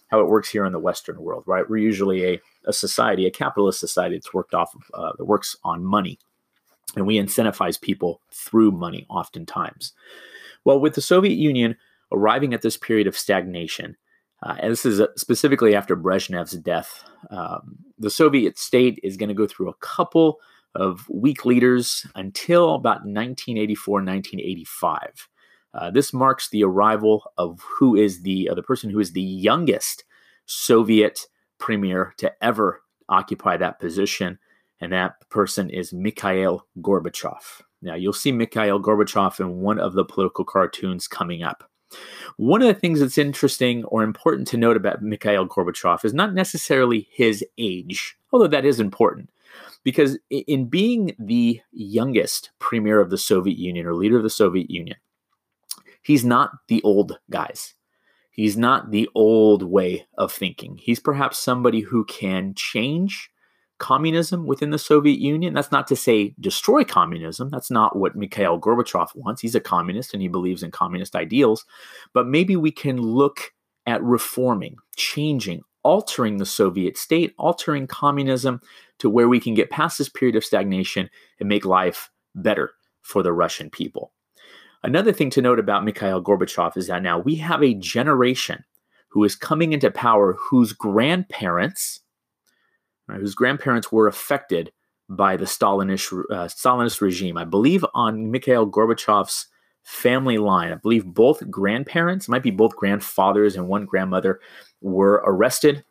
how 0.10 0.20
it 0.20 0.28
works 0.28 0.50
here 0.50 0.66
in 0.66 0.74
the 0.74 0.80
Western 0.80 1.20
world, 1.22 1.44
right? 1.48 1.68
We're 1.68 1.78
usually 1.78 2.26
a, 2.26 2.42
a 2.66 2.74
society, 2.74 3.26
a 3.26 3.32
capitalist 3.32 3.80
society 3.80 4.16
that's 4.16 4.34
worked 4.34 4.54
off 4.54 4.76
of, 4.76 4.82
uh, 4.94 5.14
that 5.18 5.26
works 5.26 5.56
on 5.64 5.84
money, 5.84 6.20
and 6.96 7.08
we 7.08 7.18
incentivize 7.18 7.80
people 7.80 8.22
through 8.32 8.72
money 8.72 9.06
oftentimes. 9.10 9.94
Well, 10.66 10.80
with 10.80 10.96
the 10.96 11.02
Soviet 11.02 11.36
Union 11.36 11.76
arriving 12.14 12.54
at 12.54 12.62
this 12.62 12.78
period 12.78 13.08
of 13.08 13.18
stagnation. 13.18 13.98
Uh, 14.44 14.56
and 14.60 14.72
this 14.72 14.86
is 14.86 15.00
uh, 15.00 15.08
specifically 15.16 15.74
after 15.74 15.96
Brezhnev's 15.96 16.54
death. 16.54 17.04
Um, 17.32 17.78
the 17.98 18.10
Soviet 18.10 18.58
state 18.58 19.00
is 19.02 19.18
going 19.18 19.30
to 19.30 19.36
go 19.36 19.48
through 19.48 19.70
a 19.70 19.76
couple 19.76 20.40
of 20.76 21.08
weak 21.10 21.46
leaders 21.46 22.06
until 22.16 22.76
about 22.76 23.06
1984, 23.06 23.94
1985. 23.96 25.30
Uh, 25.74 25.92
this 25.92 26.14
marks 26.14 26.50
the 26.50 26.64
arrival 26.64 27.24
of 27.38 27.60
who 27.62 27.96
is 27.96 28.22
the 28.22 28.50
uh, 28.50 28.54
the 28.54 28.62
person 28.62 28.90
who 28.90 29.00
is 29.00 29.14
the 29.14 29.22
youngest 29.22 30.04
Soviet 30.46 31.22
premier 31.58 32.14
to 32.18 32.32
ever 32.44 32.82
occupy 33.10 33.58
that 33.58 33.80
position, 33.80 34.38
and 34.82 34.92
that 34.92 35.14
person 35.30 35.70
is 35.70 35.94
Mikhail 35.94 36.68
Gorbachev. 36.80 37.62
Now 37.82 37.96
you'll 37.96 38.14
see 38.14 38.32
Mikhail 38.32 38.80
Gorbachev 38.80 39.40
in 39.40 39.62
one 39.62 39.80
of 39.80 39.94
the 39.94 40.06
political 40.06 40.46
cartoons 40.46 41.08
coming 41.08 41.44
up. 41.44 41.70
One 42.38 42.62
of 42.62 42.68
the 42.68 42.74
things 42.74 43.00
that's 43.00 43.18
interesting 43.18 43.84
or 43.86 44.04
important 44.04 44.48
to 44.50 44.58
note 44.58 44.78
about 44.78 45.02
Mikhail 45.02 45.48
Gorbachev 45.48 46.04
is 46.04 46.14
not 46.14 46.34
necessarily 46.34 47.08
his 47.12 47.46
age, 47.58 48.18
although 48.32 48.48
that 48.48 48.66
is 48.66 48.80
important. 48.80 49.30
Because 49.84 50.18
in 50.30 50.66
being 50.66 51.14
the 51.20 51.62
youngest 51.72 52.52
premier 52.60 53.00
of 53.00 53.10
the 53.10 53.18
Soviet 53.18 53.58
Union 53.58 53.86
or 53.86 53.94
leader 53.94 54.18
of 54.18 54.24
the 54.24 54.30
Soviet 54.30 54.72
Union, 54.72 54.98
he's 56.02 56.24
not 56.24 56.52
the 56.68 56.82
old 56.84 57.20
guys. 57.30 57.74
He's 58.32 58.58
not 58.58 58.90
the 58.90 59.08
old 59.14 59.62
way 59.62 60.08
of 60.18 60.32
thinking. 60.32 60.78
He's 60.78 61.00
perhaps 61.00 61.38
somebody 61.38 61.82
who 61.82 62.06
can 62.06 62.56
change 62.56 63.30
communism 63.84 64.46
within 64.46 64.70
the 64.70 64.78
Soviet 64.78 65.20
Union. 65.20 65.54
That's 65.54 65.74
not 65.74 65.88
to 65.88 65.96
say 65.98 66.34
destroy 66.40 66.86
communism. 66.86 67.50
That's 67.50 67.70
not 67.70 67.98
what 67.98 68.16
Mikhail 68.16 68.58
Gorbachev 68.58 69.14
wants. 69.14 69.42
He's 69.42 69.56
a 69.56 69.60
communist 69.60 70.14
and 70.14 70.22
he 70.22 70.30
believes 70.30 70.64
in 70.64 70.72
communist 70.72 71.18
ideals. 71.18 71.66
But 72.14 72.26
maybe 72.26 72.56
we 72.56 72.72
can 72.72 72.96
look 72.96 73.52
at 73.86 74.02
reforming, 74.02 74.78
changing, 74.96 75.64
altering 75.84 76.38
the 76.38 76.46
Soviet 76.46 76.98
state, 76.98 77.34
altering 77.38 77.86
communism 77.86 78.62
to 79.00 79.10
where 79.10 79.28
we 79.28 79.42
can 79.42 79.54
get 79.54 79.70
past 79.70 79.98
this 79.98 80.08
period 80.08 80.38
of 80.38 80.46
stagnation 80.46 81.10
and 81.42 81.50
make 81.50 81.66
life 81.66 82.10
better 82.36 82.72
for 83.02 83.22
the 83.22 83.34
Russian 83.34 83.70
people. 83.70 84.14
Another 84.82 85.12
thing 85.12 85.30
to 85.32 85.42
note 85.42 85.60
about 85.60 85.84
Mikhail 85.84 86.24
Gorbachev 86.24 86.78
is 86.78 86.88
that 86.88 87.04
now 87.04 87.20
we 87.20 87.36
have 87.36 87.62
a 87.62 87.74
generation 87.74 88.64
who 89.10 89.26
is 89.26 89.36
coming 89.36 89.74
into 89.74 89.92
power 89.92 90.38
whose 90.40 90.72
grandparents 90.72 92.00
right, 93.08 93.20
whose 93.20 93.36
grandparents 93.36 93.92
were 93.92 94.08
affected 94.08 94.72
by 95.10 95.38
the 95.38 95.46
Stalinist, 95.46 96.12
uh, 96.32 96.48
Stalinist 96.48 97.02
regime. 97.02 97.38
I 97.38 97.46
believe 97.46 97.86
on 97.94 98.32
Mikhail 98.32 98.70
Gorbachev's 98.70 99.48
family 99.84 100.38
line, 100.38 100.72
I 100.72 100.76
believe 100.76 101.06
both 101.06 101.50
grandparents, 101.50 102.30
might 102.30 102.44
be 102.44 102.52
both 102.52 102.76
grandfathers 102.76 103.56
and 103.56 103.68
one 103.68 103.86
grandmother, 103.86 104.40
were 104.82 105.22
arrested 105.26 105.84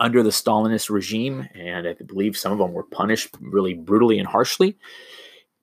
under 0.00 0.22
the 0.22 0.30
Stalinist 0.30 0.90
regime, 0.90 1.48
and 1.54 1.88
I 1.88 1.94
believe 2.06 2.36
some 2.36 2.52
of 2.52 2.58
them 2.58 2.72
were 2.72 2.84
punished 2.84 3.34
really 3.40 3.74
brutally 3.74 4.18
and 4.18 4.28
harshly. 4.28 4.76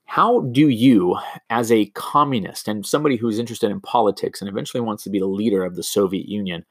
How 0.06 0.42
do 0.42 0.70
you, 0.70 1.18
as 1.50 1.72
a 1.72 1.88
communist 1.88 2.68
and 2.68 2.86
somebody 2.86 3.16
who's 3.16 3.40
interested 3.40 3.72
in 3.72 3.82
politics 3.82 4.42
and 4.42 4.50
eventually 4.50 4.82
wants 4.82 5.04
to 5.04 5.10
be 5.10 5.20
the 5.20 5.26
leader 5.26 5.64
of 5.64 5.76
the 5.76 5.84
Soviet 5.84 6.28
Union, 6.28 6.66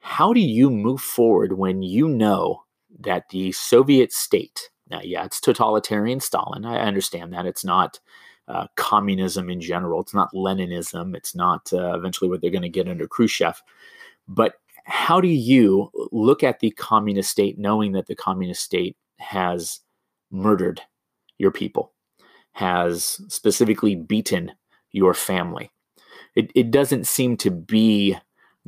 how 0.00 0.32
do 0.32 0.40
you 0.40 0.70
move 0.70 1.00
forward 1.00 1.54
when 1.54 1.82
you 1.82 2.08
know 2.08 2.62
that 2.98 3.28
the 3.30 3.52
Soviet 3.52 4.12
state, 4.12 4.70
now, 4.90 5.00
yeah, 5.02 5.24
it's 5.24 5.40
totalitarian 5.40 6.20
Stalin. 6.20 6.64
I 6.64 6.78
understand 6.78 7.32
that. 7.32 7.46
It's 7.46 7.64
not 7.64 8.00
uh, 8.48 8.66
communism 8.76 9.50
in 9.50 9.60
general. 9.60 10.00
It's 10.00 10.14
not 10.14 10.32
Leninism. 10.32 11.14
It's 11.14 11.34
not 11.34 11.70
uh, 11.72 11.94
eventually 11.94 12.30
what 12.30 12.40
they're 12.40 12.50
going 12.50 12.62
to 12.62 12.68
get 12.68 12.88
under 12.88 13.06
Khrushchev. 13.06 13.62
But 14.26 14.54
how 14.84 15.20
do 15.20 15.28
you 15.28 15.90
look 16.12 16.42
at 16.42 16.60
the 16.60 16.70
communist 16.70 17.30
state 17.30 17.58
knowing 17.58 17.92
that 17.92 18.06
the 18.06 18.16
communist 18.16 18.62
state 18.62 18.96
has 19.18 19.80
murdered 20.30 20.80
your 21.36 21.50
people, 21.50 21.92
has 22.52 23.20
specifically 23.28 23.94
beaten 23.94 24.52
your 24.92 25.12
family? 25.12 25.70
It, 26.34 26.50
it 26.54 26.70
doesn't 26.70 27.06
seem 27.06 27.36
to 27.38 27.50
be 27.50 28.16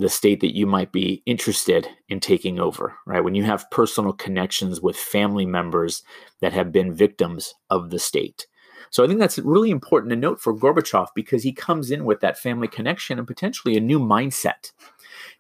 the 0.01 0.09
state 0.09 0.41
that 0.41 0.57
you 0.57 0.67
might 0.67 0.93
be 0.93 1.23
interested 1.27 1.87
in 2.09 2.21
taking 2.21 2.59
over, 2.59 2.97
right? 3.07 3.23
When 3.23 3.35
you 3.35 3.45
have 3.45 3.71
personal 3.71 4.13
connections 4.13 4.81
with 4.81 4.97
family 4.97 5.45
members 5.45 6.03
that 6.41 6.55
have 6.55 6.73
been 6.73 6.95
victims 6.95 7.55
of 7.69 7.91
the 7.91 7.99
state. 7.99 8.47
So 8.91 9.05
I 9.05 9.07
think 9.07 9.21
that's 9.21 9.39
really 9.39 9.71
important 9.71 10.11
to 10.11 10.17
note 10.17 10.41
for 10.41 10.57
Gorbachev 10.57 11.09
because 11.15 11.43
he 11.43 11.53
comes 11.53 11.91
in 11.91 12.05
with 12.05 12.21
that 12.21 12.39
family 12.39 12.67
connection 12.67 13.19
and 13.19 13.29
potentially 13.29 13.77
a 13.77 13.81
new 13.81 14.01
mindset. 14.01 14.73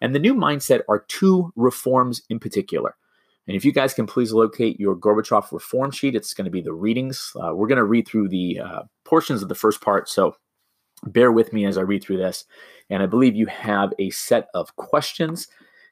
And 0.00 0.14
the 0.14 0.20
new 0.20 0.34
mindset 0.34 0.82
are 0.88 1.06
two 1.08 1.52
reforms 1.56 2.22
in 2.28 2.38
particular. 2.38 2.96
And 3.46 3.56
if 3.56 3.64
you 3.64 3.72
guys 3.72 3.94
can 3.94 4.06
please 4.06 4.32
locate 4.32 4.78
your 4.78 4.94
Gorbachev 4.94 5.50
reform 5.52 5.90
sheet, 5.90 6.14
it's 6.14 6.34
going 6.34 6.44
to 6.44 6.50
be 6.50 6.60
the 6.60 6.74
readings. 6.74 7.32
Uh, 7.34 7.54
we're 7.54 7.66
going 7.66 7.78
to 7.78 7.84
read 7.84 8.06
through 8.06 8.28
the 8.28 8.60
uh, 8.60 8.82
portions 9.04 9.42
of 9.42 9.48
the 9.48 9.54
first 9.54 9.80
part. 9.80 10.08
So 10.08 10.36
bear 11.06 11.32
with 11.32 11.52
me 11.52 11.64
as 11.66 11.78
I 11.78 11.82
read 11.82 12.02
through 12.02 12.18
this. 12.18 12.44
And 12.88 13.02
I 13.02 13.06
believe 13.06 13.36
you 13.36 13.46
have 13.46 13.92
a 13.98 14.10
set 14.10 14.48
of 14.54 14.74
questions 14.76 15.48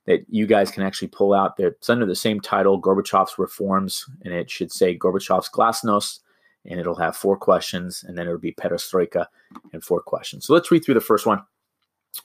that 0.07 0.25
you 0.29 0.47
guys 0.47 0.71
can 0.71 0.83
actually 0.83 1.09
pull 1.09 1.35
out. 1.35 1.55
It's 1.59 1.91
under 1.91 2.07
the 2.07 2.17
same 2.17 2.41
title, 2.41 2.81
Gorbachev's 2.81 3.39
Reforms, 3.39 4.07
and 4.25 4.33
it 4.33 4.51
should 4.51 4.73
say 4.73 4.97
Gorbachev's 4.97 5.51
Glasnost, 5.51 6.21
and 6.65 6.81
it'll 6.81 6.97
have 6.97 7.15
four 7.15 7.37
questions, 7.37 8.05
and 8.07 8.17
then 8.17 8.27
it'll 8.27 8.39
be 8.39 8.53
Perestroika 8.53 9.27
and 9.73 9.85
four 9.85 10.01
questions. 10.01 10.47
So 10.47 10.55
let's 10.55 10.71
read 10.71 10.85
through 10.85 10.95
the 10.95 11.01
first 11.01 11.27
one. 11.27 11.43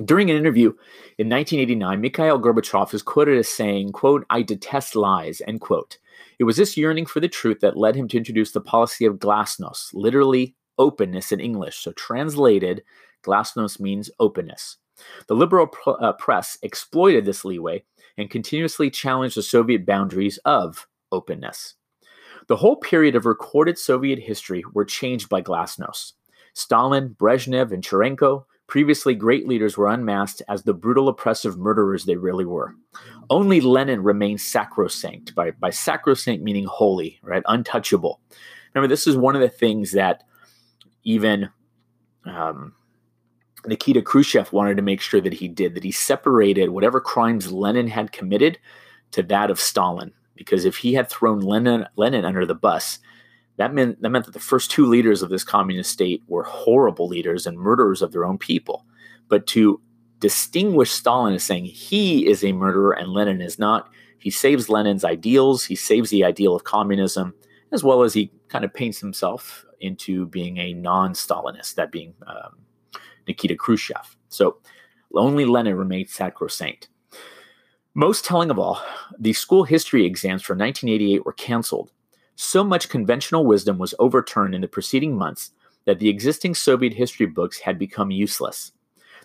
During 0.04 0.32
an 0.32 0.38
interview 0.38 0.70
in 1.18 1.30
1989, 1.30 2.02
Mikhail 2.02 2.40
Gorbachev 2.40 2.94
is 2.94 3.02
quoted 3.02 3.38
as 3.38 3.50
saying, 3.50 3.92
quote, 3.92 4.26
I 4.30 4.42
detest 4.42 4.96
lies, 4.96 5.42
end 5.46 5.62
quote. 5.62 5.98
It 6.40 6.46
was 6.46 6.58
this 6.58 6.78
yearning 6.78 7.06
for 7.06 7.20
the 7.20 7.28
truth 7.28 7.60
that 7.60 7.78
led 7.78 7.96
him 7.96 8.08
to 8.08 8.18
introduce 8.18 8.52
the 8.52 8.62
policy 8.62 9.06
of 9.06 9.20
glasnost, 9.20 9.94
literally 9.94 10.56
openness 10.78 11.32
in 11.32 11.40
English. 11.40 11.78
So 11.78 11.92
translated, 11.94 12.84
Glasnost 13.24 13.80
means 13.80 14.12
openness. 14.20 14.78
The 15.28 15.36
liberal 15.36 15.68
pr- 15.68 15.92
uh, 16.00 16.14
press 16.14 16.58
exploited 16.62 17.26
this 17.26 17.46
leeway 17.46 17.84
and 18.18 18.30
continuously 18.30 18.90
challenged 18.90 19.38
the 19.38 19.44
Soviet 19.44 19.86
boundaries 19.86 20.38
of 20.46 20.88
openness. 21.12 21.76
The 22.48 22.58
whole 22.58 22.76
period 22.76 23.16
of 23.16 23.26
recorded 23.26 23.78
Soviet 23.78 24.20
history 24.20 24.64
were 24.74 24.86
changed 24.86 25.30
by 25.30 25.42
Glasnost. 25.42 26.14
Stalin, 26.54 27.16
Brezhnev, 27.18 27.72
and 27.72 27.84
Chernenko, 27.84 28.46
previously 28.68 29.16
great 29.16 29.48
leaders, 29.48 29.78
were 29.78 29.88
unmasked 29.88 30.42
as 30.48 30.64
the 30.64 30.74
brutal, 30.74 31.08
oppressive 31.08 31.58
murderers 31.58 32.06
they 32.06 32.18
really 32.18 32.46
were. 32.46 32.76
Only 33.30 33.62
Lenin 33.62 34.04
remained 34.04 34.42
sacrosanct, 34.42 35.34
by, 35.34 35.52
by 35.52 35.70
sacrosanct 35.70 36.44
meaning 36.44 36.66
holy, 36.66 37.20
right? 37.24 37.44
Untouchable. 37.48 38.20
Remember, 38.74 38.88
this 38.88 39.08
is 39.08 39.16
one 39.18 39.36
of 39.36 39.42
the 39.42 39.50
things 39.50 39.92
that 39.94 40.24
even 41.04 41.50
um, 42.26 42.74
Nikita 43.66 44.02
Khrushchev 44.02 44.52
wanted 44.52 44.78
to 44.78 44.84
make 44.84 45.02
sure 45.02 45.22
that 45.22 45.34
he 45.34 45.48
did, 45.48 45.76
that 45.76 45.84
he 45.84 45.92
separated 45.92 46.70
whatever 46.70 47.00
crimes 47.00 47.52
Lenin 47.52 47.88
had 47.88 48.12
committed 48.12 48.60
to 49.12 49.24
that 49.24 49.50
of 49.50 49.60
Stalin. 49.60 50.12
Because 50.36 50.66
if 50.66 50.78
he 50.78 50.94
had 50.94 51.10
thrown 51.10 51.40
Lenin, 51.40 51.86
Lenin 51.96 52.26
under 52.26 52.46
the 52.46 52.56
bus, 52.56 53.00
that 53.58 53.74
meant, 53.74 54.02
that 54.02 54.10
meant 54.10 54.26
that 54.26 54.32
the 54.32 54.40
first 54.40 54.72
two 54.72 54.86
leaders 54.88 55.22
of 55.22 55.30
this 55.30 55.44
communist 55.44 55.92
state 55.92 56.24
were 56.28 56.44
horrible 56.44 57.08
leaders 57.08 57.46
and 57.46 57.58
murderers 57.58 58.02
of 58.02 58.12
their 58.12 58.26
own 58.26 58.38
people. 58.38 58.86
But 59.28 59.46
to 59.48 59.80
distinguish 60.20 60.92
Stalin 60.92 61.34
as 61.34 61.44
saying 61.44 61.66
he 61.66 62.28
is 62.28 62.44
a 62.44 62.54
murderer 62.54 62.94
and 62.94 63.14
Lenin 63.14 63.42
is 63.42 63.60
not, 63.60 63.90
he 64.18 64.32
saves 64.32 64.70
Lenin's 64.70 65.04
ideals, 65.04 65.66
he 65.66 65.76
saves 65.76 66.10
the 66.10 66.24
ideal 66.24 66.56
of 66.56 66.64
communism, 66.64 67.34
as 67.72 67.84
well 67.84 68.04
as 68.04 68.14
he 68.14 68.32
kind 68.48 68.66
of 68.66 68.74
paints 68.74 69.00
himself 69.00 69.66
into 69.84 70.26
being 70.28 70.58
a 70.58 70.74
non 70.74 71.14
Stalinist, 71.14 71.76
that 71.76 71.92
being 71.92 72.14
um, 72.26 72.58
Nikita 73.28 73.56
Khrushchev. 73.56 74.16
So 74.30 74.58
only 75.14 75.46
Lenin 75.46 75.76
remained 75.76 76.10
sacrosanct. 76.10 76.90
Most 77.94 78.26
telling 78.26 78.50
of 78.50 78.58
all, 78.58 78.82
the 79.20 79.34
school 79.34 79.66
history 79.66 80.06
exams 80.06 80.42
for 80.42 80.54
1988 80.54 81.26
were 81.26 81.34
canceled. 81.34 81.92
So 82.36 82.64
much 82.64 82.90
conventional 82.90 83.46
wisdom 83.46 83.78
was 83.78 83.94
overturned 84.00 84.56
in 84.56 84.62
the 84.62 84.68
preceding 84.68 85.16
months 85.16 85.52
that 85.86 86.00
the 86.00 86.10
existing 86.10 86.56
Soviet 86.56 86.94
history 86.94 87.28
books 87.28 87.60
had 87.60 87.78
become 87.78 88.10
useless. 88.10 88.72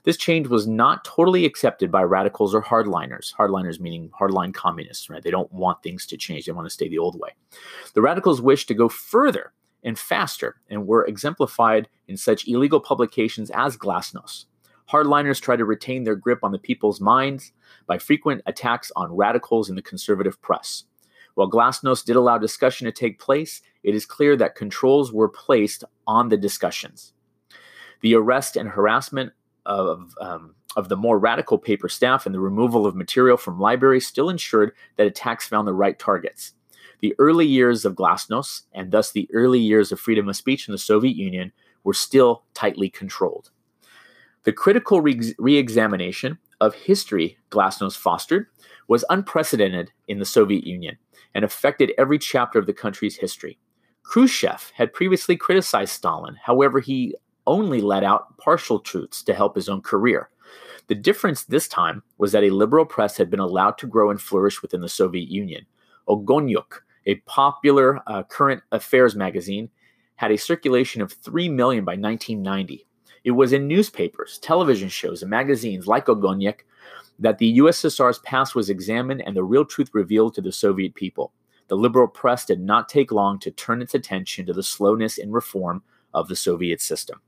This 0.04 0.16
change 0.16 0.48
was 0.48 0.66
not 0.66 1.04
totally 1.04 1.44
accepted 1.44 1.90
by 1.90 2.02
radicals 2.02 2.54
or 2.54 2.62
hardliners. 2.62 3.34
Hardliners 3.34 3.80
meaning 3.80 4.10
hardline 4.18 4.54
communists, 4.54 5.08
right? 5.08 5.22
They 5.22 5.30
don't 5.30 5.52
want 5.52 5.82
things 5.82 6.06
to 6.06 6.16
change. 6.16 6.44
They 6.44 6.52
want 6.52 6.66
to 6.66 6.70
stay 6.70 6.88
the 6.88 6.98
old 6.98 7.18
way. 7.18 7.30
The 7.94 8.02
radicals 8.02 8.40
wished 8.40 8.68
to 8.68 8.74
go 8.74 8.88
further 8.88 9.52
and 9.82 9.98
faster 9.98 10.56
and 10.68 10.86
were 10.86 11.06
exemplified 11.06 11.88
in 12.06 12.16
such 12.16 12.48
illegal 12.48 12.80
publications 12.80 13.50
as 13.50 13.76
Glasnost. 13.76 14.46
Hardliners 14.90 15.40
try 15.40 15.56
to 15.56 15.64
retain 15.64 16.04
their 16.04 16.16
grip 16.16 16.40
on 16.42 16.52
the 16.52 16.58
people's 16.58 17.00
minds 17.00 17.52
by 17.86 17.98
frequent 17.98 18.42
attacks 18.46 18.90
on 18.96 19.14
radicals 19.14 19.68
in 19.68 19.76
the 19.76 19.82
conservative 19.82 20.40
press. 20.40 20.84
While 21.34 21.50
Glasnost 21.50 22.04
did 22.04 22.16
allow 22.16 22.38
discussion 22.38 22.86
to 22.86 22.92
take 22.92 23.20
place, 23.20 23.60
it 23.82 23.94
is 23.94 24.06
clear 24.06 24.34
that 24.36 24.54
controls 24.54 25.12
were 25.12 25.28
placed 25.28 25.84
on 26.06 26.30
the 26.30 26.36
discussions. 26.36 27.12
The 28.00 28.14
arrest 28.14 28.56
and 28.56 28.68
harassment 28.68 29.32
of, 29.66 30.14
um, 30.20 30.54
of 30.74 30.88
the 30.88 30.96
more 30.96 31.18
radical 31.18 31.58
paper 31.58 31.88
staff 31.88 32.26
and 32.26 32.34
the 32.34 32.40
removal 32.40 32.86
of 32.86 32.96
material 32.96 33.36
from 33.36 33.60
libraries 33.60 34.06
still 34.06 34.30
ensured 34.30 34.72
that 34.96 35.06
attacks 35.06 35.46
found 35.46 35.68
the 35.68 35.74
right 35.74 35.98
targets. 35.98 36.54
The 37.00 37.14
early 37.18 37.46
years 37.46 37.84
of 37.84 37.94
Glasnost, 37.94 38.62
and 38.72 38.90
thus 38.90 39.12
the 39.12 39.28
early 39.32 39.60
years 39.60 39.92
of 39.92 40.00
freedom 40.00 40.28
of 40.28 40.36
speech 40.36 40.68
in 40.68 40.72
the 40.72 40.78
Soviet 40.78 41.16
Union, 41.16 41.52
were 41.84 41.94
still 41.94 42.44
tightly 42.54 42.90
controlled. 42.90 43.50
The 44.44 44.52
critical 44.52 45.00
re 45.00 45.56
examination 45.56 46.38
of 46.60 46.74
history 46.74 47.38
Glasnost 47.50 47.98
fostered 47.98 48.46
was 48.88 49.04
unprecedented 49.10 49.92
in 50.08 50.18
the 50.18 50.24
Soviet 50.24 50.66
Union 50.66 50.96
and 51.34 51.44
affected 51.44 51.92
every 51.98 52.18
chapter 52.18 52.58
of 52.58 52.66
the 52.66 52.72
country's 52.72 53.16
history. 53.16 53.58
Khrushchev 54.02 54.72
had 54.74 54.94
previously 54.94 55.36
criticized 55.36 55.92
Stalin, 55.92 56.36
however, 56.42 56.80
he 56.80 57.14
only 57.46 57.80
let 57.80 58.04
out 58.04 58.36
partial 58.38 58.78
truths 58.78 59.22
to 59.24 59.34
help 59.34 59.54
his 59.54 59.68
own 59.68 59.82
career. 59.82 60.30
The 60.86 60.94
difference 60.94 61.44
this 61.44 61.68
time 61.68 62.02
was 62.16 62.32
that 62.32 62.44
a 62.44 62.50
liberal 62.50 62.86
press 62.86 63.16
had 63.18 63.30
been 63.30 63.40
allowed 63.40 63.76
to 63.78 63.86
grow 63.86 64.10
and 64.10 64.20
flourish 64.20 64.62
within 64.62 64.80
the 64.80 64.88
Soviet 64.88 65.28
Union. 65.28 65.66
Ogonyok, 66.08 66.80
a 67.08 67.16
popular 67.26 68.00
uh, 68.06 68.22
current 68.22 68.62
affairs 68.70 69.16
magazine, 69.16 69.70
had 70.16 70.30
a 70.30 70.38
circulation 70.38 71.00
of 71.00 71.12
3 71.12 71.48
million 71.48 71.84
by 71.84 71.92
1990. 71.92 72.86
It 73.24 73.30
was 73.32 73.52
in 73.52 73.66
newspapers, 73.66 74.38
television 74.38 74.88
shows, 74.88 75.22
and 75.22 75.30
magazines 75.30 75.86
like 75.86 76.06
Ogonyok 76.06 76.60
that 77.18 77.38
the 77.38 77.58
USSR's 77.58 78.18
past 78.20 78.54
was 78.54 78.70
examined 78.70 79.22
and 79.22 79.34
the 79.34 79.42
real 79.42 79.64
truth 79.64 79.90
revealed 79.92 80.34
to 80.34 80.40
the 80.40 80.52
Soviet 80.52 80.94
people. 80.94 81.32
the 81.68 81.76
liberal 81.76 82.08
press 82.08 82.46
did 82.46 82.60
not 82.60 82.88
take 82.88 83.12
long 83.12 83.38
to 83.38 83.50
turn 83.50 83.82
its 83.82 83.94
attention 83.94 84.46
to 84.46 84.54
the 84.54 84.62
slowness 84.62 85.18
in 85.18 85.30
reform 85.30 85.82
of 86.14 86.26
the 86.28 86.36
Soviet 86.36 86.80
system. 86.80 87.20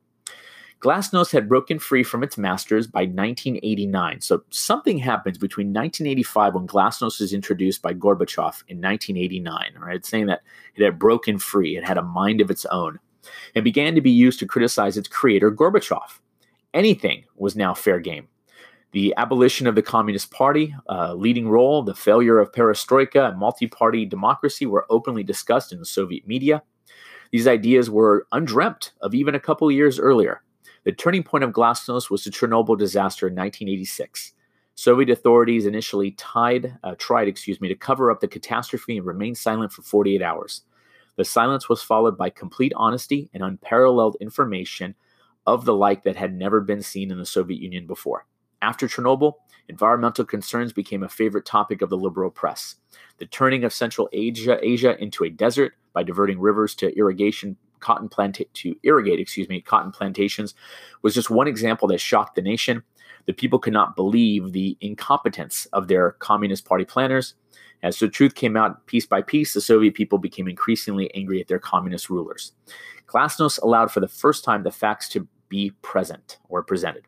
Glasnost 0.81 1.31
had 1.33 1.49
broken 1.49 1.79
free 1.79 2.03
from 2.03 2.23
its 2.23 2.39
masters 2.39 2.87
by 2.87 3.01
1989. 3.01 4.23
So 4.23 4.43
something 4.49 4.99
happens 4.99 5.37
between 5.37 5.69
1985 5.69 6.55
when 6.55 6.67
Glasnost 6.67 7.21
was 7.21 7.35
introduced 7.35 7.83
by 7.83 7.93
Gorbachev 7.93 8.65
in 8.67 8.81
1989, 8.81 9.75
right? 9.79 10.07
Saying 10.07 10.27
that 10.27 10.41
it 10.75 10.83
had 10.83 10.99
broken 10.99 11.39
free, 11.39 11.77
it 11.77 11.85
had 11.85 11.99
a 11.99 12.03
mind 12.03 12.41
of 12.41 12.51
its 12.51 12.65
own, 12.67 12.99
and 13.55 13.63
began 13.63 13.95
to 13.95 14.01
be 14.01 14.11
used 14.11 14.39
to 14.39 14.47
criticize 14.47 14.97
its 14.97 15.07
creator, 15.07 15.51
Gorbachev. 15.51 16.19
Anything 16.73 17.25
was 17.37 17.55
now 17.55 17.75
fair 17.75 18.01
game. 18.01 18.29
The 18.93 19.13
abolition 19.19 19.67
of 19.67 19.75
the 19.75 19.83
Communist 19.83 20.31
Party, 20.31 20.75
uh, 20.89 21.13
leading 21.13 21.49
role, 21.49 21.83
the 21.83 21.95
failure 21.95 22.39
of 22.39 22.53
perestroika 22.53 23.29
and 23.29 23.39
multi 23.39 23.67
party 23.67 24.07
democracy 24.07 24.65
were 24.65 24.87
openly 24.89 25.25
discussed 25.25 25.73
in 25.73 25.79
the 25.79 25.85
Soviet 25.85 26.27
media. 26.27 26.63
These 27.33 27.47
ideas 27.47 27.91
were 27.91 28.27
undreamt 28.33 28.93
of 29.03 29.15
even 29.15 29.35
a 29.35 29.41
couple 29.41 29.71
years 29.71 30.01
earlier. 30.01 30.43
The 30.85 30.93
turning 30.93 31.23
point 31.23 31.45
of 31.45 31.51
Glasnost 31.51 32.11
was 32.11 32.25
the 32.25 32.31
Chernobyl 32.31 32.79
disaster 32.79 33.29
in 33.29 33.35
1986. 33.35 34.33
Soviet 34.75 35.11
authorities 35.11 35.67
initially 35.67 36.13
tied, 36.13 36.79
uh, 36.83 36.95
tried, 36.99 37.29
excuse 37.29 37.61
me, 37.61 37.69
to 37.69 37.75
cover 37.75 38.11
up 38.11 38.21
the 38.21 38.29
catastrophe 38.29 38.97
and 38.97 39.07
remain 39.07 39.35
silent 39.35 39.73
for 39.73 39.83
48 39.83 40.23
hours. 40.23 40.63
The 41.17 41.25
silence 41.25 41.69
was 41.69 41.83
followed 41.83 42.17
by 42.17 42.31
complete 42.31 42.73
honesty 42.77 43.29
and 43.35 43.43
unparalleled 43.43 44.17
information 44.23 44.95
of 45.47 45.67
the 45.67 45.75
like 45.75 46.03
that 46.05 46.17
had 46.17 46.35
never 46.35 46.63
been 46.63 46.81
seen 46.81 47.11
in 47.11 47.19
the 47.19 47.27
Soviet 47.27 47.61
Union 47.61 47.87
before. 47.87 48.27
After 48.63 48.87
Chernobyl, 48.87 49.35
environmental 49.69 50.25
concerns 50.25 50.73
became 50.73 51.03
a 51.03 51.09
favorite 51.09 51.45
topic 51.45 51.83
of 51.83 51.91
the 51.91 51.97
liberal 51.97 52.31
press. 52.31 52.77
The 53.19 53.27
turning 53.27 53.65
of 53.65 53.75
Central 53.75 54.09
Asia, 54.13 54.59
Asia 54.63 54.97
into 54.99 55.25
a 55.25 55.31
desert 55.31 55.75
by 55.93 56.05
diverting 56.05 56.41
rivers 56.41 56.75
to 56.77 56.97
irrigation 56.97 57.57
cotton 57.81 58.09
plant 58.09 58.41
to 58.53 58.77
irrigate, 58.83 59.19
excuse 59.21 59.49
me, 59.49 59.61
cotton 59.61 59.93
plantations 59.93 60.55
was 61.03 61.15
just 61.15 61.31
one 61.31 61.49
example 61.49 61.89
that 61.89 62.01
shocked 62.01 62.35
the 62.37 62.43
nation. 62.43 62.83
The 63.27 63.33
people 63.33 63.59
could 63.59 63.73
not 63.73 63.97
believe 63.97 64.53
the 64.53 64.77
incompetence 64.81 65.67
of 65.73 65.89
their 65.89 66.13
Communist 66.13 66.65
Party 66.65 66.85
planners. 66.85 67.35
As 67.83 67.99
the 67.99 68.09
truth 68.09 68.35
came 68.35 68.57
out 68.57 68.87
piece 68.87 69.07
by 69.07 69.23
piece, 69.23 69.55
the 69.55 69.61
Soviet 69.61 69.95
people 69.95 70.19
became 70.19 70.49
increasingly 70.49 71.13
angry 71.15 71.41
at 71.41 71.49
their 71.49 71.59
communist 71.59 72.11
rulers. 72.11 72.53
Glasnost 73.07 73.63
allowed 73.63 73.91
for 73.91 74.01
the 74.01 74.09
first 74.09 74.45
time 74.45 74.63
the 74.63 74.71
facts 74.71 75.09
to 75.11 75.27
be 75.49 75.73
present 75.83 76.39
or 76.49 76.63
presented. 76.63 77.05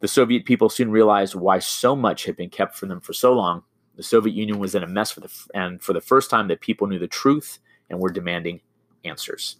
The 0.00 0.08
Soviet 0.08 0.44
people 0.44 0.68
soon 0.68 0.90
realized 0.90 1.34
why 1.34 1.60
so 1.60 1.94
much 1.94 2.24
had 2.24 2.36
been 2.36 2.50
kept 2.50 2.74
from 2.74 2.88
them 2.88 3.00
for 3.00 3.12
so 3.12 3.32
long. 3.32 3.62
The 3.96 4.02
Soviet 4.02 4.34
Union 4.34 4.58
was 4.58 4.74
in 4.74 4.82
a 4.82 4.88
mess 4.88 5.12
for 5.12 5.20
the 5.20 5.30
and 5.54 5.82
for 5.82 5.92
the 5.92 6.00
first 6.00 6.30
time 6.30 6.48
that 6.48 6.60
people 6.60 6.86
knew 6.86 6.98
the 6.98 7.06
truth 7.06 7.58
and 7.88 8.00
were 8.00 8.10
demanding 8.10 8.60
answers. 9.04 9.56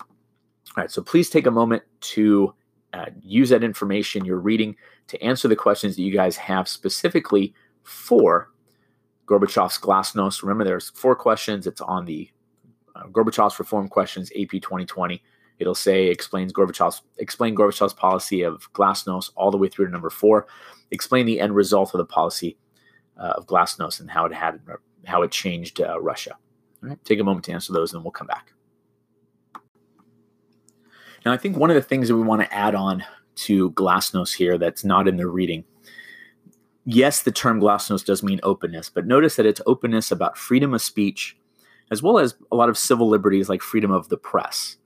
All 0.76 0.82
right, 0.82 0.90
so 0.90 1.02
please 1.02 1.28
take 1.28 1.46
a 1.46 1.50
moment 1.50 1.82
to 2.00 2.54
uh, 2.92 3.06
use 3.20 3.50
that 3.50 3.64
information 3.64 4.24
you're 4.24 4.38
reading 4.38 4.76
to 5.08 5.22
answer 5.22 5.48
the 5.48 5.56
questions 5.56 5.96
that 5.96 6.02
you 6.02 6.12
guys 6.12 6.36
have 6.36 6.68
specifically 6.68 7.54
for 7.82 8.50
Gorbachev's 9.26 9.78
Glasnost. 9.78 10.42
Remember, 10.42 10.64
there's 10.64 10.90
four 10.90 11.16
questions. 11.16 11.66
It's 11.66 11.80
on 11.80 12.04
the 12.04 12.30
uh, 12.94 13.06
Gorbachev's 13.08 13.58
Reform 13.58 13.88
Questions 13.88 14.30
AP 14.32 14.50
2020. 14.50 15.22
It'll 15.58 15.74
say 15.74 16.06
explains 16.06 16.52
Gorbachev's 16.52 17.02
explain 17.18 17.54
Gorbachev's 17.54 17.92
policy 17.92 18.42
of 18.42 18.70
Glasnost 18.72 19.30
all 19.36 19.50
the 19.50 19.58
way 19.58 19.68
through 19.68 19.86
to 19.86 19.92
number 19.92 20.10
four. 20.10 20.46
Explain 20.90 21.26
the 21.26 21.40
end 21.40 21.54
result 21.54 21.94
of 21.94 21.98
the 21.98 22.04
policy 22.04 22.58
uh, 23.16 23.34
of 23.36 23.46
Glasnost 23.46 24.00
and 24.00 24.10
how 24.10 24.26
it 24.26 24.32
had 24.32 24.60
how 25.06 25.22
it 25.22 25.30
changed 25.30 25.80
uh, 25.80 26.00
Russia. 26.00 26.36
All 26.82 26.88
right, 26.88 27.04
take 27.04 27.20
a 27.20 27.24
moment 27.24 27.44
to 27.46 27.52
answer 27.52 27.72
those, 27.72 27.92
and 27.92 28.00
then 28.00 28.04
we'll 28.04 28.12
come 28.12 28.26
back. 28.26 28.52
Now, 31.24 31.32
I 31.32 31.36
think 31.36 31.56
one 31.56 31.70
of 31.70 31.76
the 31.76 31.82
things 31.82 32.08
that 32.08 32.16
we 32.16 32.22
want 32.22 32.42
to 32.42 32.52
add 32.52 32.74
on 32.74 33.04
to 33.34 33.70
Glasnost 33.72 34.34
here 34.34 34.58
that's 34.58 34.84
not 34.84 35.08
in 35.08 35.16
the 35.16 35.26
reading. 35.26 35.64
Yes, 36.84 37.22
the 37.22 37.30
term 37.30 37.60
Glasnost 37.60 38.04
does 38.04 38.22
mean 38.22 38.40
openness, 38.42 38.90
but 38.90 39.06
notice 39.06 39.36
that 39.36 39.46
it's 39.46 39.60
openness 39.66 40.10
about 40.10 40.36
freedom 40.36 40.74
of 40.74 40.82
speech, 40.82 41.36
as 41.90 42.02
well 42.02 42.18
as 42.18 42.34
a 42.50 42.56
lot 42.56 42.68
of 42.68 42.76
civil 42.76 43.08
liberties 43.08 43.48
like 43.48 43.62
freedom 43.62 43.92
of 43.92 44.08
the 44.08 44.16
press. 44.16 44.76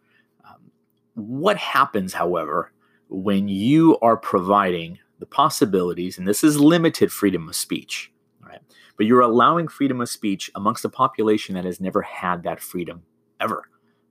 Um, 0.47 0.71
what 1.15 1.57
happens, 1.57 2.13
however, 2.13 2.73
when 3.09 3.49
you 3.49 3.99
are 4.03 4.17
providing 4.17 4.99
the 5.19 5.27
possibilities, 5.27 6.19
and 6.19 6.29
this 6.29 6.45
is 6.45 6.61
limited 6.61 7.11
freedom 7.11 7.49
of 7.49 7.57
speech, 7.57 8.13
right? 8.43 8.61
But 8.99 9.07
you're 9.07 9.23
allowing 9.23 9.69
freedom 9.69 10.03
of 10.03 10.11
speech 10.11 10.51
amongst 10.55 10.85
a 10.85 10.91
population 10.91 11.55
that 11.55 11.65
has 11.65 11.81
never 11.81 12.03
had 12.03 12.43
that 12.43 12.61
freedom 12.61 13.05
ever. 13.41 13.63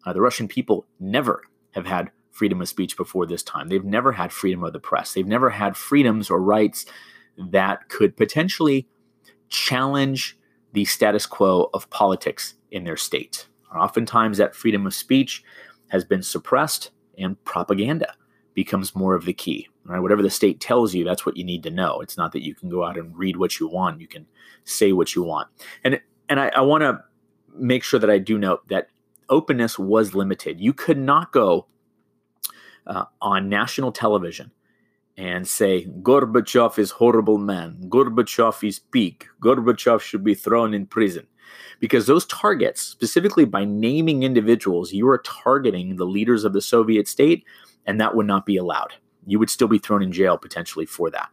Uh, 0.06 0.14
the 0.14 0.22
Russian 0.22 0.48
people 0.48 0.88
never 1.00 1.44
have 1.76 1.86
had 1.86 2.10
freedom 2.32 2.62
of 2.62 2.68
speech 2.68 2.98
before 2.98 3.26
this 3.26 3.44
time. 3.44 3.70
They've 3.70 3.84
never 3.84 4.12
had 4.12 4.32
freedom 4.32 4.64
of 4.64 4.74
the 4.74 4.80
press. 4.80 5.14
They've 5.14 5.28
never 5.28 5.50
had 5.50 5.78
freedoms 5.78 6.30
or 6.30 6.42
rights 6.42 6.86
that 7.38 7.90
could 7.90 8.18
potentially 8.18 8.88
challenge 9.50 10.38
the 10.74 10.86
status 10.86 11.26
quo 11.26 11.70
of 11.74 11.90
politics 11.90 12.56
in 12.72 12.84
their 12.84 12.98
state. 12.98 13.48
Oftentimes, 13.74 14.38
that 14.38 14.56
freedom 14.56 14.88
of 14.88 14.94
speech 14.94 15.44
has 15.90 16.06
been 16.06 16.24
suppressed, 16.24 16.92
and 17.18 17.42
propaganda 17.44 18.14
becomes 18.54 18.96
more 18.96 19.16
of 19.16 19.26
the 19.26 19.34
key. 19.34 19.68
Right? 19.84 20.00
Whatever 20.00 20.24
the 20.24 20.30
state 20.30 20.60
tells 20.60 20.96
you, 20.96 21.04
that's 21.04 21.26
what 21.26 21.38
you 21.38 21.44
need 21.44 21.64
to 21.64 21.70
know. 21.70 22.00
It's 22.00 22.18
not 22.18 22.32
that 22.32 22.44
you 22.44 22.56
can 22.56 22.70
go 22.70 22.84
out 22.84 22.98
and 22.98 23.16
read 23.18 23.38
what 23.38 23.60
you 23.60 23.68
want; 23.68 24.02
you 24.02 24.08
can 24.08 24.26
say 24.64 24.94
what 24.94 25.14
you 25.14 25.24
want. 25.24 25.50
And 25.84 26.00
and 26.30 26.40
I, 26.40 26.48
I 26.50 26.62
want 26.62 26.82
to 26.82 27.04
make 27.54 27.84
sure 27.84 28.00
that 28.00 28.10
I 28.10 28.18
do 28.18 28.38
note 28.38 28.68
that 28.70 28.90
openness 29.30 29.78
was 29.80 30.14
limited. 30.14 30.60
You 30.60 30.74
could 30.74 30.98
not 30.98 31.32
go 31.32 31.68
uh, 32.88 33.06
on 33.22 33.50
national 33.50 33.92
television 33.92 34.52
and 35.18 35.48
say 35.48 35.86
Gorbachev 36.02 36.78
is 36.78 36.92
horrible 36.92 37.38
man, 37.38 37.78
Gorbachev 37.88 38.68
is 38.68 38.80
peak, 38.80 39.28
Gorbachev 39.42 40.02
should 40.02 40.24
be 40.24 40.36
thrown 40.36 40.74
in 40.74 40.86
prison. 40.86 41.28
Because 41.80 42.06
those 42.06 42.26
targets, 42.26 42.82
specifically 42.82 43.46
by 43.46 43.66
naming 43.66 44.24
individuals, 44.24 44.94
you 44.94 45.08
are 45.08 45.20
targeting 45.20 45.96
the 45.96 46.06
leaders 46.06 46.44
of 46.44 46.54
the 46.54 46.62
Soviet 46.62 47.08
state, 47.08 47.46
and 47.86 48.00
that 48.00 48.16
would 48.16 48.26
not 48.26 48.46
be 48.46 48.58
allowed. 48.58 48.94
You 49.28 49.40
would 49.40 49.50
still 49.50 49.68
be 49.68 49.78
thrown 49.78 50.02
in 50.02 50.12
jail 50.12 50.38
potentially 50.38 50.86
for 50.86 51.10
that. 51.12 51.30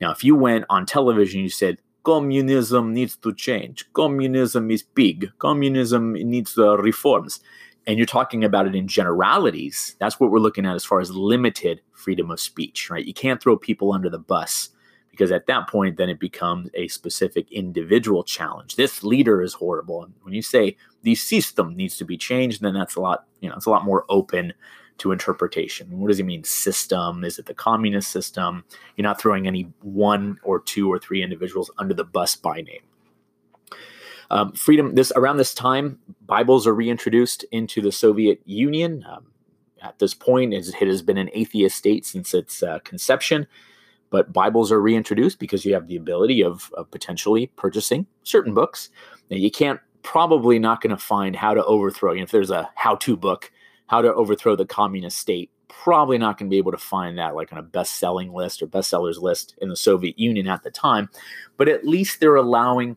Now, 0.00 0.10
if 0.10 0.22
you 0.22 0.34
went 0.34 0.64
on 0.70 0.86
television, 0.86 1.40
you 1.40 1.48
said 1.48 1.78
communism 2.08 2.94
needs 2.94 3.16
to 3.16 3.34
change. 3.34 3.84
Communism 3.92 4.70
is 4.70 4.82
big. 4.82 5.30
Communism 5.38 6.14
needs 6.14 6.56
uh, 6.56 6.78
reforms. 6.78 7.40
And 7.86 7.98
you're 7.98 8.06
talking 8.06 8.44
about 8.44 8.66
it 8.66 8.74
in 8.74 8.88
generalities. 8.88 9.94
That's 10.00 10.18
what 10.18 10.30
we're 10.30 10.38
looking 10.38 10.64
at 10.64 10.74
as 10.74 10.86
far 10.86 11.00
as 11.00 11.10
limited 11.10 11.82
freedom 11.92 12.30
of 12.30 12.40
speech, 12.40 12.88
right? 12.88 13.04
You 13.04 13.12
can't 13.12 13.42
throw 13.42 13.58
people 13.58 13.92
under 13.92 14.08
the 14.08 14.18
bus 14.18 14.70
because 15.10 15.30
at 15.30 15.48
that 15.48 15.68
point, 15.68 15.98
then 15.98 16.08
it 16.08 16.18
becomes 16.18 16.70
a 16.72 16.88
specific 16.88 17.52
individual 17.52 18.24
challenge. 18.24 18.76
This 18.76 19.02
leader 19.02 19.42
is 19.42 19.52
horrible. 19.52 20.04
And 20.04 20.14
when 20.22 20.32
you 20.32 20.40
say 20.40 20.78
the 21.02 21.14
system 21.14 21.76
needs 21.76 21.98
to 21.98 22.06
be 22.06 22.16
changed, 22.16 22.62
then 22.62 22.72
that's 22.72 22.96
a 22.96 23.00
lot, 23.00 23.26
you 23.40 23.50
know, 23.50 23.56
it's 23.56 23.66
a 23.66 23.70
lot 23.70 23.84
more 23.84 24.06
open 24.08 24.54
to 24.98 25.12
interpretation. 25.12 25.98
What 25.98 26.08
does 26.08 26.18
he 26.18 26.24
mean, 26.24 26.44
system? 26.44 27.24
Is 27.24 27.38
it 27.38 27.46
the 27.46 27.54
communist 27.54 28.10
system? 28.10 28.64
You're 28.96 29.04
not 29.04 29.20
throwing 29.20 29.46
any 29.46 29.72
one 29.82 30.38
or 30.42 30.60
two 30.60 30.90
or 30.92 30.98
three 30.98 31.22
individuals 31.22 31.70
under 31.78 31.94
the 31.94 32.04
bus 32.04 32.36
by 32.36 32.60
name. 32.60 32.82
Um, 34.30 34.52
freedom. 34.52 34.94
This 34.94 35.10
around 35.16 35.38
this 35.38 35.54
time, 35.54 35.98
Bibles 36.26 36.66
are 36.66 36.74
reintroduced 36.74 37.44
into 37.50 37.80
the 37.80 37.92
Soviet 37.92 38.42
Union. 38.44 39.04
Um, 39.08 39.26
at 39.82 39.98
this 39.98 40.12
point, 40.12 40.52
it 40.52 40.66
has 40.74 41.02
been 41.02 41.18
an 41.18 41.30
atheist 41.32 41.76
state 41.76 42.04
since 42.04 42.34
its 42.34 42.62
uh, 42.62 42.80
conception, 42.80 43.46
but 44.10 44.32
Bibles 44.32 44.70
are 44.70 44.82
reintroduced 44.82 45.38
because 45.38 45.64
you 45.64 45.72
have 45.72 45.86
the 45.86 45.96
ability 45.96 46.42
of, 46.42 46.70
of 46.76 46.90
potentially 46.90 47.46
purchasing 47.56 48.06
certain 48.24 48.54
books. 48.54 48.90
Now, 49.30 49.36
you 49.36 49.50
can't 49.50 49.80
probably 50.02 50.58
not 50.58 50.80
going 50.80 50.90
to 50.90 51.02
find 51.02 51.36
how 51.36 51.54
to 51.54 51.64
overthrow. 51.64 52.12
You 52.12 52.20
know, 52.20 52.24
if 52.24 52.30
there's 52.30 52.50
a 52.50 52.68
how-to 52.74 53.16
book 53.16 53.50
how 53.88 54.00
to 54.00 54.14
overthrow 54.14 54.54
the 54.54 54.66
communist 54.66 55.18
state. 55.18 55.50
Probably 55.68 56.16
not 56.16 56.38
going 56.38 56.48
to 56.48 56.50
be 56.50 56.58
able 56.58 56.72
to 56.72 56.78
find 56.78 57.18
that 57.18 57.34
like 57.34 57.52
on 57.52 57.58
a 57.58 57.62
best 57.62 57.96
selling 57.96 58.32
list 58.32 58.62
or 58.62 58.66
bestsellers 58.66 59.20
list 59.20 59.54
in 59.60 59.68
the 59.68 59.76
Soviet 59.76 60.18
Union 60.18 60.46
at 60.46 60.62
the 60.62 60.70
time. 60.70 61.10
But 61.56 61.68
at 61.68 61.86
least 61.86 62.20
they're 62.20 62.36
allowing, 62.36 62.96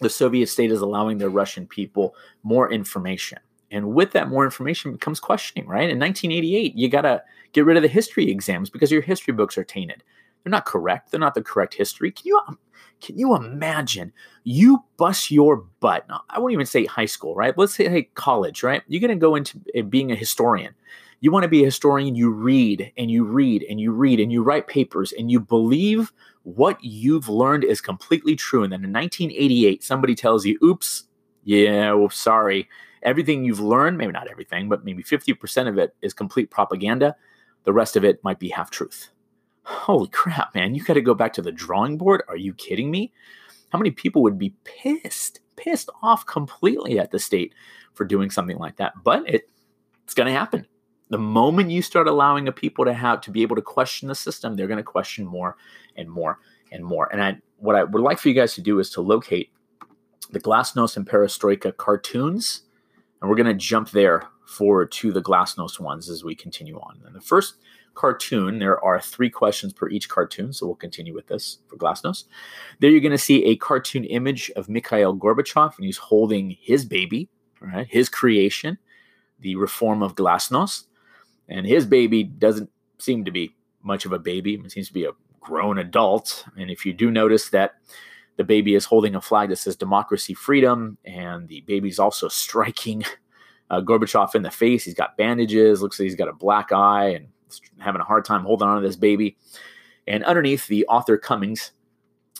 the 0.00 0.08
Soviet 0.08 0.48
state 0.48 0.72
is 0.72 0.80
allowing 0.80 1.18
their 1.18 1.28
Russian 1.28 1.66
people 1.66 2.14
more 2.42 2.72
information. 2.72 3.38
And 3.70 3.94
with 3.94 4.12
that 4.12 4.28
more 4.28 4.44
information 4.44 4.92
becomes 4.92 5.20
questioning, 5.20 5.68
right? 5.68 5.90
In 5.90 5.98
1988, 5.98 6.74
you 6.76 6.88
got 6.88 7.02
to 7.02 7.22
get 7.52 7.64
rid 7.64 7.76
of 7.76 7.82
the 7.82 7.88
history 7.88 8.30
exams 8.30 8.70
because 8.70 8.92
your 8.92 9.02
history 9.02 9.34
books 9.34 9.58
are 9.58 9.64
tainted. 9.64 10.04
They're 10.42 10.50
not 10.50 10.66
correct. 10.66 11.10
They're 11.10 11.20
not 11.20 11.34
the 11.34 11.42
correct 11.42 11.74
history. 11.74 12.12
Can 12.12 12.26
you 12.26 12.40
um, 12.46 12.58
can 13.00 13.18
you 13.18 13.34
imagine 13.36 14.12
you 14.44 14.82
bust 14.96 15.30
your 15.30 15.56
butt? 15.80 16.06
I 16.30 16.38
won't 16.38 16.52
even 16.52 16.66
say 16.66 16.86
high 16.86 17.06
school, 17.06 17.34
right? 17.34 17.56
Let's 17.56 17.74
say 17.74 17.88
hey, 17.88 18.04
college, 18.14 18.62
right? 18.62 18.82
You're 18.88 19.00
going 19.00 19.10
to 19.10 19.16
go 19.16 19.34
into 19.34 19.60
eh, 19.74 19.82
being 19.82 20.10
a 20.10 20.16
historian. 20.16 20.74
You 21.20 21.30
want 21.30 21.44
to 21.44 21.48
be 21.48 21.62
a 21.62 21.66
historian, 21.66 22.14
you 22.14 22.30
read 22.30 22.92
and 22.98 23.10
you 23.10 23.24
read 23.24 23.64
and 23.68 23.80
you 23.80 23.92
read 23.92 24.20
and 24.20 24.30
you 24.30 24.42
write 24.42 24.66
papers 24.66 25.12
and 25.12 25.30
you 25.30 25.40
believe 25.40 26.12
what 26.42 26.78
you've 26.82 27.28
learned 27.28 27.64
is 27.64 27.80
completely 27.80 28.36
true. 28.36 28.62
And 28.62 28.72
then 28.72 28.84
in 28.84 28.92
1988, 28.92 29.82
somebody 29.82 30.14
tells 30.14 30.44
you, 30.44 30.58
oops, 30.62 31.04
Yeah, 31.44 31.92
well, 31.92 32.10
sorry. 32.10 32.68
Everything 33.02 33.44
you've 33.44 33.60
learned, 33.60 33.98
maybe 33.98 34.12
not 34.12 34.30
everything, 34.30 34.68
but 34.68 34.84
maybe 34.84 35.02
50% 35.02 35.68
of 35.68 35.78
it 35.78 35.94
is 36.00 36.14
complete 36.14 36.50
propaganda. 36.50 37.16
The 37.64 37.72
rest 37.72 37.96
of 37.96 38.04
it 38.04 38.22
might 38.24 38.38
be 38.38 38.48
half 38.48 38.70
truth. 38.70 39.10
Holy 39.64 40.08
crap, 40.08 40.54
man. 40.54 40.74
You 40.74 40.84
got 40.84 40.94
to 40.94 41.00
go 41.00 41.14
back 41.14 41.32
to 41.34 41.42
the 41.42 41.52
drawing 41.52 41.98
board. 41.98 42.22
Are 42.28 42.36
you 42.36 42.54
kidding 42.54 42.90
me? 42.90 43.12
How 43.70 43.78
many 43.78 43.90
people 43.90 44.22
would 44.22 44.38
be 44.38 44.54
pissed, 44.64 45.40
pissed 45.56 45.90
off 46.02 46.26
completely 46.26 46.98
at 46.98 47.10
the 47.10 47.18
state 47.18 47.54
for 47.94 48.04
doing 48.04 48.30
something 48.30 48.58
like 48.58 48.76
that? 48.76 48.92
But 49.02 49.28
it, 49.28 49.48
it's 50.04 50.14
going 50.14 50.26
to 50.26 50.38
happen. 50.38 50.66
The 51.10 51.18
moment 51.18 51.70
you 51.70 51.82
start 51.82 52.06
allowing 52.06 52.46
a 52.46 52.52
people 52.52 52.84
to 52.84 52.92
have 52.92 53.20
to 53.22 53.30
be 53.30 53.42
able 53.42 53.56
to 53.56 53.62
question 53.62 54.08
the 54.08 54.14
system, 54.14 54.54
they're 54.54 54.68
going 54.68 54.78
to 54.78 54.82
question 54.84 55.26
more 55.26 55.56
and 55.96 56.10
more 56.10 56.38
and 56.70 56.84
more. 56.84 57.10
And 57.12 57.22
I, 57.22 57.38
what 57.56 57.76
I 57.76 57.84
would 57.84 58.02
like 58.02 58.18
for 58.18 58.28
you 58.28 58.34
guys 58.34 58.54
to 58.54 58.62
do 58.62 58.78
is 58.78 58.90
to 58.90 59.00
locate 59.00 59.50
the 60.30 60.40
Glasnost 60.40 60.96
and 60.96 61.06
Perestroika 61.06 61.76
cartoons, 61.76 62.62
and 63.20 63.30
we're 63.30 63.36
going 63.36 63.46
to 63.46 63.54
jump 63.54 63.90
there 63.90 64.24
forward 64.46 64.92
to 64.92 65.12
the 65.12 65.22
Glasnost 65.22 65.80
ones 65.80 66.08
as 66.08 66.24
we 66.24 66.34
continue 66.34 66.78
on. 66.78 67.00
And 67.06 67.14
the 67.14 67.20
first 67.20 67.56
cartoon, 67.94 68.58
there 68.58 68.82
are 68.84 69.00
three 69.00 69.30
questions 69.30 69.72
per 69.72 69.88
each 69.88 70.08
cartoon, 70.08 70.52
so 70.52 70.66
we'll 70.66 70.74
continue 70.74 71.14
with 71.14 71.26
this 71.26 71.58
for 71.68 71.76
Glasnost. 71.76 72.24
There 72.80 72.90
you're 72.90 73.00
going 73.00 73.12
to 73.12 73.18
see 73.18 73.44
a 73.44 73.56
cartoon 73.56 74.04
image 74.04 74.50
of 74.56 74.68
Mikhail 74.68 75.16
Gorbachev, 75.16 75.76
and 75.76 75.84
he's 75.84 75.98
holding 75.98 76.56
his 76.60 76.84
baby, 76.84 77.28
right, 77.60 77.86
his 77.88 78.08
creation, 78.08 78.78
the 79.40 79.56
reform 79.56 80.02
of 80.02 80.14
Glasnost. 80.14 80.84
And 81.48 81.66
his 81.66 81.86
baby 81.86 82.24
doesn't 82.24 82.70
seem 82.98 83.24
to 83.24 83.30
be 83.30 83.54
much 83.82 84.06
of 84.06 84.12
a 84.12 84.18
baby. 84.18 84.54
It 84.54 84.72
seems 84.72 84.88
to 84.88 84.94
be 84.94 85.04
a 85.04 85.12
grown 85.40 85.78
adult. 85.78 86.44
And 86.56 86.70
if 86.70 86.86
you 86.86 86.92
do 86.92 87.10
notice 87.10 87.50
that 87.50 87.74
the 88.36 88.44
baby 88.44 88.74
is 88.74 88.84
holding 88.84 89.14
a 89.14 89.20
flag 89.20 89.50
that 89.50 89.56
says 89.56 89.76
democracy, 89.76 90.34
freedom, 90.34 90.98
and 91.04 91.48
the 91.48 91.60
baby's 91.62 91.98
also 91.98 92.28
striking 92.28 93.04
uh, 93.70 93.80
Gorbachev 93.80 94.34
in 94.34 94.42
the 94.42 94.50
face. 94.50 94.84
He's 94.84 94.94
got 94.94 95.16
bandages, 95.16 95.82
looks 95.82 95.98
like 95.98 96.04
he's 96.04 96.16
got 96.16 96.28
a 96.28 96.32
black 96.32 96.72
eye 96.72 97.08
and 97.10 97.28
having 97.78 98.00
a 98.00 98.04
hard 98.04 98.24
time 98.24 98.44
holding 98.44 98.68
on 98.68 98.80
to 98.80 98.86
this 98.86 98.96
baby. 98.96 99.36
And 100.06 100.24
underneath, 100.24 100.66
the 100.66 100.86
author 100.86 101.16
Cummings 101.16 101.72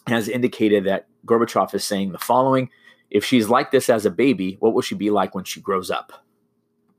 has 0.06 0.28
indicated 0.28 0.84
that 0.84 1.06
Gorbachev 1.26 1.74
is 1.74 1.84
saying 1.84 2.12
the 2.12 2.18
following 2.18 2.70
If 3.10 3.24
she's 3.24 3.48
like 3.48 3.70
this 3.70 3.88
as 3.88 4.06
a 4.06 4.10
baby, 4.10 4.56
what 4.60 4.74
will 4.74 4.82
she 4.82 4.94
be 4.94 5.10
like 5.10 5.34
when 5.34 5.44
she 5.44 5.60
grows 5.60 5.90
up 5.90 6.12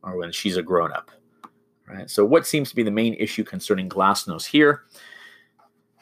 or 0.02 0.18
when 0.18 0.32
she's 0.32 0.58
a 0.58 0.64
grown 0.64 0.92
up? 0.92 1.12
Right. 1.88 2.10
So, 2.10 2.26
what 2.26 2.48
seems 2.48 2.70
to 2.70 2.76
be 2.76 2.84
the 2.84 2.92
main 2.92 3.14
issue 3.16 3.44
concerning 3.44 3.90
Glasnost 3.90 4.48
here? 4.48 4.84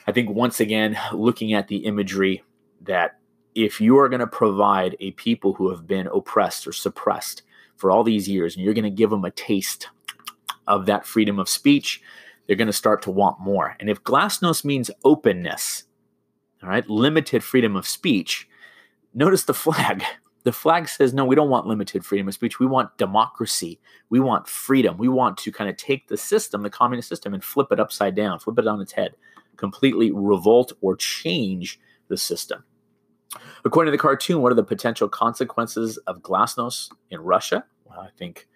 I 0.07 0.11
think 0.11 0.29
once 0.29 0.59
again, 0.59 0.97
looking 1.13 1.53
at 1.53 1.67
the 1.67 1.77
imagery 1.77 2.43
that 2.81 3.19
if 3.55 3.79
you 3.79 3.97
are 3.99 4.09
going 4.09 4.19
to 4.19 4.27
provide 4.27 4.97
a 4.99 5.11
people 5.11 5.53
who 5.53 5.69
have 5.69 5.87
been 5.87 6.07
oppressed 6.07 6.67
or 6.67 6.71
suppressed 6.71 7.43
for 7.75 7.91
all 7.91 8.03
these 8.03 8.27
years 8.27 8.55
and 8.55 8.63
you're 8.63 8.73
going 8.73 8.83
to 8.83 8.89
give 8.89 9.09
them 9.09 9.25
a 9.25 9.31
taste 9.31 9.89
of 10.67 10.85
that 10.85 11.05
freedom 11.05 11.39
of 11.39 11.49
speech, 11.49 12.01
they're 12.47 12.55
going 12.55 12.67
to 12.67 12.73
start 12.73 13.01
to 13.03 13.11
want 13.11 13.39
more. 13.39 13.75
And 13.79 13.89
if 13.89 14.03
glasnost 14.03 14.65
means 14.65 14.91
openness, 15.03 15.83
all 16.61 16.69
right, 16.69 16.87
limited 16.89 17.43
freedom 17.43 17.75
of 17.75 17.87
speech, 17.87 18.47
notice 19.13 19.43
the 19.45 19.53
flag. 19.53 20.03
The 20.43 20.51
flag 20.51 20.89
says, 20.89 21.13
no, 21.13 21.23
we 21.23 21.35
don't 21.35 21.49
want 21.49 21.67
limited 21.67 22.05
freedom 22.05 22.27
of 22.27 22.33
speech. 22.33 22.59
We 22.59 22.65
want 22.65 22.97
democracy. 22.97 23.79
We 24.09 24.19
want 24.19 24.47
freedom. 24.47 24.97
We 24.97 25.07
want 25.07 25.37
to 25.37 25.51
kind 25.53 25.69
of 25.69 25.77
take 25.77 26.07
the 26.09 26.17
system, 26.17 26.63
the 26.63 26.69
communist 26.69 27.07
system, 27.07 27.33
and 27.33 27.41
flip 27.41 27.67
it 27.71 27.79
upside 27.79 28.13
down, 28.13 28.39
flip 28.39 28.59
it 28.59 28.67
on 28.67 28.81
its 28.81 28.91
head, 28.91 29.15
completely 29.55 30.11
revolt 30.11 30.73
or 30.81 30.97
change 30.97 31.79
the 32.09 32.17
system. 32.17 32.65
According 33.63 33.91
to 33.91 33.97
the 33.97 34.01
cartoon, 34.01 34.41
what 34.41 34.51
are 34.51 34.55
the 34.55 34.63
potential 34.63 35.07
consequences 35.07 35.97
of 36.07 36.21
glasnost 36.21 36.89
in 37.09 37.21
Russia? 37.21 37.63
Well, 37.85 38.01
I 38.01 38.09
think 38.17 38.47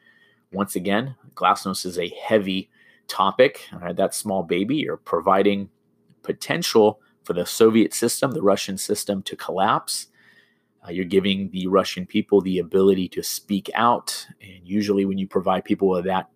once 0.52 0.76
again, 0.76 1.16
glasnost 1.36 1.86
is 1.86 2.00
a 2.00 2.10
heavy 2.22 2.70
topic. 3.08 3.68
Right, 3.74 3.96
that 3.96 4.14
small 4.14 4.44
baby, 4.44 4.78
you're 4.78 4.98
providing 4.98 5.70
potential 6.24 7.02
for 7.24 7.34
the 7.34 7.46
Soviet 7.46 7.94
system, 7.94 8.32
the 8.32 8.42
Russian 8.42 8.78
system 8.78 9.22
to 9.24 9.36
collapse. 9.36 10.08
Uh, 10.86 10.92
you're 10.92 11.06
giving 11.06 11.50
the 11.52 11.68
Russian 11.68 12.06
people 12.06 12.42
the 12.42 12.60
ability 12.60 13.10
to 13.10 13.24
speak 13.24 13.70
out. 13.76 14.28
And 14.42 14.66
usually, 14.66 15.06
when 15.06 15.18
you 15.18 15.28
provide 15.28 15.66
people 15.66 15.90
with 15.90 16.06
that 16.06 16.30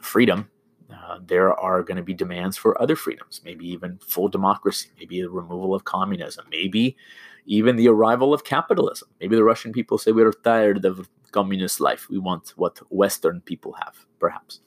freedom, 0.00 0.50
uh, 0.92 1.18
there 1.24 1.52
are 1.58 1.82
going 1.82 1.96
to 1.96 2.02
be 2.02 2.14
demands 2.14 2.56
for 2.56 2.80
other 2.80 2.96
freedoms, 2.96 3.40
maybe 3.44 3.66
even 3.68 3.98
full 3.98 4.28
democracy, 4.28 4.88
maybe 4.98 5.20
the 5.20 5.30
removal 5.30 5.74
of 5.74 5.84
communism, 5.84 6.46
maybe 6.50 6.96
even 7.46 7.76
the 7.76 7.88
arrival 7.88 8.32
of 8.32 8.44
capitalism. 8.44 9.08
Maybe 9.20 9.36
the 9.36 9.44
Russian 9.44 9.72
people 9.72 9.98
say 9.98 10.12
we're 10.12 10.32
tired 10.32 10.84
of 10.84 11.08
communist 11.32 11.80
life. 11.80 12.08
We 12.10 12.18
want 12.18 12.50
what 12.56 12.78
Western 12.90 13.40
people 13.40 13.74
have, 13.74 14.06
perhaps. 14.18 14.60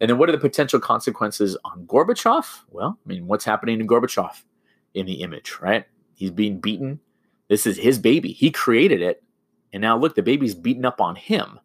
And 0.00 0.10
then 0.10 0.18
what 0.18 0.28
are 0.28 0.32
the 0.32 0.38
potential 0.38 0.80
consequences 0.80 1.56
on 1.64 1.86
Gorbachev? 1.86 2.62
Well, 2.70 2.98
I 3.04 3.08
mean, 3.08 3.26
what's 3.26 3.44
happening 3.44 3.78
to 3.78 3.84
Gorbachev 3.84 4.42
in 4.94 5.06
the 5.06 5.22
image, 5.22 5.58
right? 5.60 5.86
He's 6.14 6.30
being 6.30 6.60
beaten. 6.60 7.00
This 7.48 7.66
is 7.66 7.78
his 7.78 7.98
baby. 7.98 8.32
He 8.32 8.50
created 8.50 9.02
it. 9.02 9.22
And 9.72 9.80
now 9.80 9.96
look, 9.96 10.14
the 10.14 10.22
baby's 10.22 10.54
beaten 10.54 10.84
up 10.84 11.00
on 11.00 11.16
him. 11.16 11.60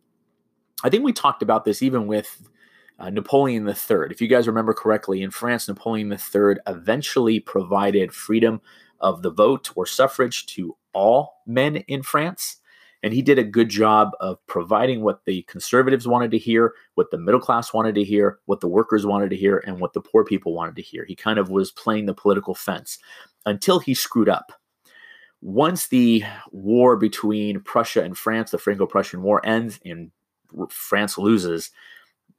I 0.84 0.90
think 0.90 1.04
we 1.04 1.14
talked 1.14 1.42
about 1.42 1.66
this 1.66 1.82
even 1.82 2.08
with 2.08 2.48
uh, 3.00 3.10
Napoleon 3.10 3.68
III. 3.68 4.08
If 4.12 4.22
you 4.22 4.28
guys 4.28 4.48
remember 4.48 4.74
correctly, 4.74 5.22
in 5.22 5.32
France, 5.32 5.68
Napoleon 5.68 6.12
III 6.12 6.58
eventually 6.68 7.40
provided 7.40 8.14
freedom 8.14 8.62
of 9.00 9.22
the 9.22 9.32
vote 9.32 9.72
or 9.76 9.86
suffrage 9.86 10.46
to 10.48 10.76
all 10.94 11.42
men 11.46 11.78
in 11.88 12.04
France. 12.04 12.58
And 13.04 13.14
he 13.14 13.22
did 13.22 13.38
a 13.38 13.44
good 13.44 13.70
job 13.70 14.12
of 14.20 14.38
providing 14.48 15.02
what 15.02 15.24
the 15.26 15.44
conservatives 15.44 16.08
wanted 16.08 16.32
to 16.32 16.38
hear, 16.38 16.74
what 16.96 17.12
the 17.12 17.18
middle 17.18 17.40
class 17.40 17.74
wanted 17.74 17.96
to 17.96 18.04
hear, 18.04 18.40
what 18.46 18.60
the 18.60 18.68
workers 18.68 19.06
wanted 19.06 19.30
to 19.30 19.36
hear, 19.36 19.64
and 19.68 19.80
what 19.80 19.94
the 19.94 20.02
poor 20.02 20.24
people 20.24 20.54
wanted 20.54 20.76
to 20.76 20.82
hear. 20.82 21.06
He 21.06 21.16
kind 21.16 21.38
of 21.38 21.50
was 21.50 21.72
playing 21.72 22.08
the 22.08 22.14
political 22.14 22.56
fence 22.56 22.98
until 23.46 23.80
he 23.80 23.94
screwed 23.94 24.30
up. 24.30 24.52
Once 25.42 25.88
the 25.88 26.24
war 26.52 26.98
between 26.98 27.60
Prussia 27.60 28.04
and 28.04 28.18
France, 28.18 28.52
the 28.52 28.58
Franco 28.58 28.88
Prussian 28.88 29.22
War, 29.22 29.46
ends 29.46 29.80
and 29.86 30.12
France 30.70 31.18
loses, 31.18 31.70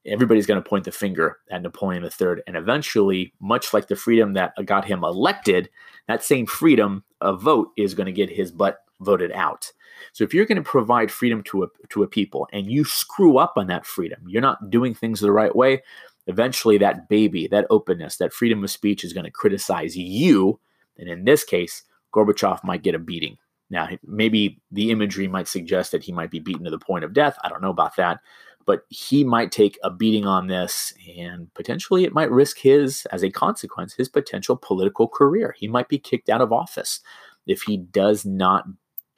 everybody's 0.05 0.47
going 0.47 0.61
to 0.61 0.69
point 0.69 0.85
the 0.85 0.93
finger 0.93 1.39
at 1.51 1.63
Napoleon 1.63 2.03
III. 2.03 2.43
And 2.47 2.57
eventually, 2.57 3.33
much 3.41 3.73
like 3.73 3.87
the 3.87 3.97
freedom 3.97 4.33
that 4.33 4.53
got 4.65 4.85
him 4.85 5.05
elected, 5.05 5.71
that 6.09 6.25
same 6.25 6.47
freedom 6.47 7.05
of 7.21 7.41
vote 7.41 7.69
is 7.77 7.95
going 7.95 8.07
to 8.07 8.13
get 8.13 8.31
his 8.31 8.51
butt 8.51 8.79
voted 9.01 9.33
out. 9.33 9.71
So 10.13 10.25
if 10.25 10.33
you're 10.33 10.47
going 10.47 10.63
to 10.63 10.63
provide 10.63 11.11
freedom 11.11 11.43
to 11.45 11.65
a 11.65 11.67
to 11.91 12.03
a 12.03 12.09
people 12.09 12.49
and 12.53 12.71
you 12.71 12.85
screw 12.85 13.39
up 13.39 13.55
on 13.57 13.67
that 13.69 13.87
freedom, 13.87 14.21
you're 14.27 14.43
not 14.43 14.71
doing 14.71 14.95
things 14.95 15.21
the 15.21 15.33
right 15.33 15.55
way, 15.55 15.83
eventually 16.27 16.79
that 16.79 17.09
baby, 17.09 17.47
that 17.49 17.67
openness, 17.71 18.17
that 18.17 18.33
freedom 18.33 18.63
of 18.63 18.71
speech 18.71 19.05
is 19.05 19.13
going 19.13 19.25
to 19.25 19.31
criticize 19.31 19.97
you, 19.97 20.59
and 20.97 21.09
in 21.09 21.25
this 21.25 21.45
case, 21.45 21.83
Gorbachev 22.15 22.63
might 22.65 22.83
get 22.83 22.95
a 22.95 22.99
beating. 22.99 23.37
Now, 23.71 23.89
maybe 24.07 24.61
the 24.71 24.91
imagery 24.91 25.29
might 25.29 25.47
suggest 25.47 25.93
that 25.93 26.03
he 26.03 26.13
might 26.13 26.31
be 26.31 26.39
beaten 26.39 26.65
to 26.65 26.71
the 26.71 26.79
point 26.79 27.05
of 27.05 27.13
death. 27.13 27.37
I 27.45 27.49
don't 27.49 27.61
know 27.63 27.71
about 27.71 27.97
that 27.97 28.21
but 28.69 28.83
he 28.91 29.25
might 29.25 29.51
take 29.51 29.79
a 29.83 29.89
beating 29.89 30.27
on 30.27 30.47
this 30.47 30.93
and 31.17 31.53
potentially 31.55 32.05
it 32.05 32.13
might 32.13 32.31
risk 32.31 32.59
his, 32.59 33.07
as 33.07 33.25
a 33.25 33.31
consequence, 33.31 33.95
his 33.95 34.11
potential 34.11 34.59
political 34.59 35.09
career. 35.09 35.55
He 35.57 35.67
might 35.67 35.89
be 35.89 35.99
kicked 35.99 36.29
out 36.29 36.43
of 36.43 36.53
office 36.53 37.01
if 37.47 37.63
he 37.63 37.79
does 37.79 38.27
not 38.27 38.67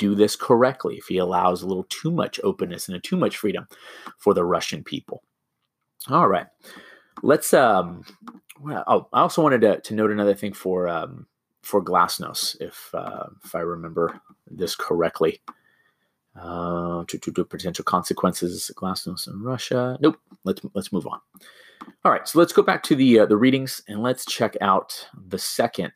do 0.01 0.15
this 0.15 0.35
correctly, 0.37 0.97
if 0.97 1.07
he 1.07 1.19
allows 1.19 1.63
a 1.63 1.67
little 1.67 1.87
too 1.89 2.11
much 2.11 2.41
openness 2.43 2.89
and 2.89 3.05
too 3.05 3.17
much 3.17 3.37
freedom 3.37 3.69
for 4.19 4.35
the 4.35 4.45
Russian 4.45 4.83
people. 4.83 5.23
All 6.09 6.29
right. 6.29 6.47
Let's 7.23 7.53
um 7.53 8.05
well, 8.61 8.85
oh, 8.87 9.09
I 9.13 9.21
also 9.21 9.43
wanted 9.43 9.61
to, 9.61 9.81
to 9.81 9.95
note 9.95 10.11
another 10.11 10.35
thing 10.35 10.55
for 10.55 10.89
um 10.89 11.27
for 11.63 11.85
Glasnost, 11.85 12.57
if 12.61 12.91
uh, 12.95 13.27
if 13.45 13.55
I 13.55 13.61
remember 13.61 14.21
this 14.47 14.75
correctly 14.75 15.41
uh, 16.35 17.05
to, 17.07 17.19
to, 17.19 17.33
to 17.33 17.45
potential 17.45 17.85
consequences, 17.85 18.71
Glasnost 18.77 19.29
in 19.29 19.43
Russia. 19.43 19.99
Nope. 20.01 20.19
Let's 20.45 20.63
let's 20.75 20.93
move 20.93 21.07
on. 21.07 21.21
All 22.05 22.13
right, 22.13 22.27
so 22.27 22.39
let's 22.39 22.53
go 22.53 22.63
back 22.63 22.83
to 22.85 22.95
the 22.95 23.21
uh, 23.21 23.27
the 23.27 23.37
readings 23.37 23.83
and 23.89 24.03
let's 24.03 24.25
check 24.25 24.57
out 24.61 25.09
the 25.15 25.39
second 25.39 25.93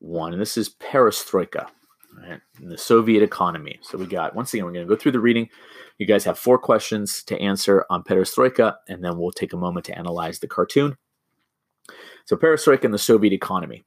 one. 0.00 0.32
And 0.32 0.42
this 0.42 0.56
is 0.56 0.74
Perestroika, 0.74 1.68
right? 2.16 2.40
the 2.60 2.78
Soviet 2.78 3.22
economy. 3.22 3.78
So 3.82 3.98
we 3.98 4.06
got 4.06 4.34
once 4.34 4.52
again, 4.52 4.64
we're 4.64 4.72
going 4.72 4.86
to 4.86 4.94
go 4.94 4.98
through 4.98 5.12
the 5.12 5.20
reading. 5.20 5.48
You 5.98 6.06
guys 6.06 6.24
have 6.24 6.38
four 6.38 6.58
questions 6.58 7.22
to 7.24 7.38
answer 7.40 7.84
on 7.90 8.02
Perestroika, 8.02 8.76
and 8.88 9.04
then 9.04 9.18
we'll 9.18 9.30
take 9.30 9.52
a 9.52 9.56
moment 9.56 9.86
to 9.86 9.98
analyze 9.98 10.38
the 10.38 10.48
cartoon. 10.48 10.96
So 12.24 12.36
Perestroika 12.36 12.84
and 12.84 12.94
the 12.94 12.98
Soviet 12.98 13.32
economy. 13.32 13.84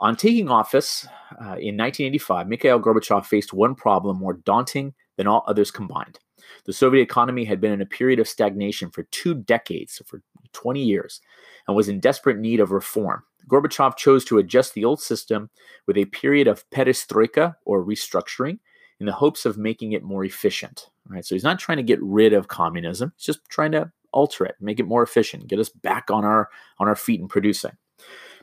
On 0.00 0.16
taking 0.16 0.50
office 0.50 1.06
uh, 1.32 1.56
in 1.58 1.76
1985, 1.76 2.48
Mikhail 2.48 2.80
Gorbachev 2.80 3.24
faced 3.24 3.52
one 3.52 3.74
problem 3.74 4.18
more 4.18 4.34
daunting 4.34 4.92
than 5.16 5.26
all 5.26 5.44
others 5.46 5.70
combined. 5.70 6.18
The 6.66 6.72
Soviet 6.72 7.02
economy 7.02 7.44
had 7.44 7.60
been 7.60 7.72
in 7.72 7.80
a 7.80 7.86
period 7.86 8.18
of 8.18 8.28
stagnation 8.28 8.90
for 8.90 9.04
two 9.04 9.34
decades, 9.34 9.94
so 9.94 10.04
for 10.04 10.20
20 10.52 10.82
years, 10.82 11.20
and 11.66 11.76
was 11.76 11.88
in 11.88 12.00
desperate 12.00 12.38
need 12.38 12.60
of 12.60 12.70
reform. 12.70 13.22
Gorbachev 13.48 13.96
chose 13.96 14.24
to 14.26 14.38
adjust 14.38 14.74
the 14.74 14.84
old 14.84 15.00
system 15.00 15.50
with 15.86 15.96
a 15.96 16.06
period 16.06 16.48
of 16.48 16.68
perestroika 16.70 17.56
or 17.64 17.84
restructuring 17.84 18.58
in 19.00 19.06
the 19.06 19.12
hopes 19.12 19.44
of 19.44 19.58
making 19.58 19.92
it 19.92 20.02
more 20.02 20.24
efficient. 20.24 20.88
Right? 21.06 21.24
So 21.24 21.34
he's 21.34 21.44
not 21.44 21.58
trying 21.58 21.76
to 21.78 21.82
get 21.82 22.02
rid 22.02 22.32
of 22.32 22.48
communism, 22.48 23.12
he's 23.16 23.26
just 23.26 23.40
trying 23.48 23.72
to 23.72 23.90
alter 24.12 24.44
it, 24.44 24.54
make 24.60 24.80
it 24.80 24.86
more 24.86 25.02
efficient, 25.02 25.48
get 25.48 25.58
us 25.58 25.68
back 25.68 26.10
on 26.10 26.24
our 26.24 26.48
on 26.78 26.88
our 26.88 26.96
feet 26.96 27.20
and 27.20 27.28
producing. 27.28 27.72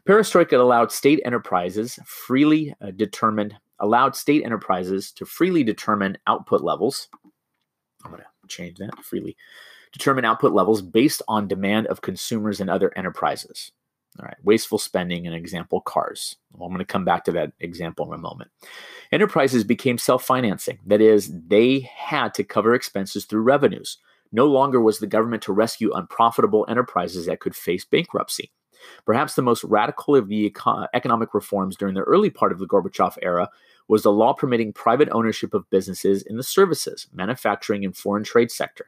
Perestroika 0.08 0.54
allowed 0.54 0.92
state 0.92 1.22
enterprises 1.26 2.00
freely 2.06 2.74
uh, 2.82 2.92
determined 2.92 3.56
allowed 3.80 4.16
state 4.16 4.44
enterprises 4.44 5.12
to 5.12 5.26
freely 5.26 5.64
determine 5.64 6.18
output 6.28 6.62
levels. 6.62 7.08
I'm 8.04 8.12
going 8.12 8.24
to 8.24 8.48
change 8.48 8.78
that 8.78 9.04
freely 9.04 9.36
determine 9.92 10.26
output 10.26 10.54
levels 10.54 10.82
based 10.82 11.22
on 11.28 11.48
demand 11.48 11.88
of 11.88 12.02
consumers 12.02 12.62
and 12.62 12.70
other 12.70 12.92
enterprises. 12.96 13.72
All 14.20 14.26
right, 14.26 14.38
wasteful 14.44 14.78
spending, 14.78 15.26
an 15.26 15.34
example, 15.34 15.80
cars. 15.82 16.36
Well, 16.54 16.68
I'm 16.68 16.74
going 16.74 16.80
to 16.80 16.86
come 16.86 17.06
back 17.06 17.24
to 17.26 17.32
that 17.32 17.54
example 17.62 18.12
in 18.12 18.20
a 18.20 18.22
moment. 18.22 18.52
Enterprises 19.12 19.64
became 19.64 19.98
self 19.98 20.24
financing. 20.24 20.80
That 20.86 21.00
is, 21.00 21.32
they 21.48 21.90
had 21.96 22.34
to 22.34 22.44
cover 22.44 22.74
expenses 22.74 23.26
through 23.26 23.44
revenues. 23.44 23.98
No 24.34 24.48
longer 24.48 24.82
was 24.82 25.00
the 25.00 25.08
government 25.08 25.44
to 25.44 25.54
rescue 25.54 25.94
unprofitable 25.94 26.66
enterprises 26.68 27.26
that 27.26 27.40
could 27.40 27.56
face 27.56 27.86
bankruptcy. 27.86 28.52
Perhaps 29.06 29.36
the 29.36 29.42
most 29.42 29.64
radical 29.64 30.16
of 30.16 30.28
the 30.28 30.46
eco- 30.48 30.88
economic 30.94 31.34
reforms 31.34 31.78
during 31.78 31.94
the 31.96 32.02
early 32.02 32.30
part 32.30 32.52
of 32.52 32.60
the 32.60 32.68
Gorbachev 32.68 33.18
era 33.22 33.50
was 33.88 34.04
the 34.04 34.12
law 34.12 34.34
permitting 34.34 34.74
private 34.74 35.10
ownership 35.12 35.54
of 35.54 35.70
businesses 35.70 36.22
in 36.24 36.38
the 36.38 36.44
services, 36.44 37.08
manufacturing, 37.14 37.86
and 37.86 37.96
foreign 37.96 38.24
trade 38.24 38.52
sector. 38.52 38.88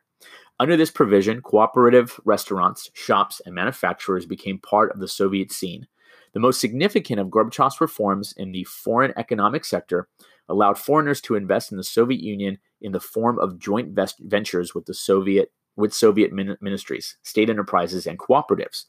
Under 0.59 0.77
this 0.77 0.91
provision, 0.91 1.41
cooperative 1.41 2.19
restaurants, 2.25 2.89
shops, 2.93 3.41
and 3.45 3.55
manufacturers 3.55 4.25
became 4.25 4.59
part 4.59 4.91
of 4.91 4.99
the 4.99 5.07
Soviet 5.07 5.51
scene. 5.51 5.87
The 6.33 6.39
most 6.39 6.59
significant 6.59 7.19
of 7.19 7.27
Gorbachev's 7.27 7.81
reforms 7.81 8.33
in 8.37 8.51
the 8.51 8.63
foreign 8.63 9.13
economic 9.17 9.65
sector 9.65 10.07
allowed 10.49 10.77
foreigners 10.77 11.21
to 11.21 11.35
invest 11.35 11.71
in 11.71 11.77
the 11.77 11.83
Soviet 11.83 12.21
Union 12.21 12.57
in 12.81 12.91
the 12.91 12.99
form 12.99 13.39
of 13.39 13.59
joint 13.59 13.97
ventures 14.19 14.75
with 14.75 14.85
the 14.85 14.93
Soviet 14.93 15.51
with 15.75 15.93
Soviet 15.93 16.31
min- 16.31 16.57
ministries, 16.61 17.17
state 17.23 17.49
enterprises, 17.49 18.05
and 18.05 18.19
cooperatives. 18.19 18.85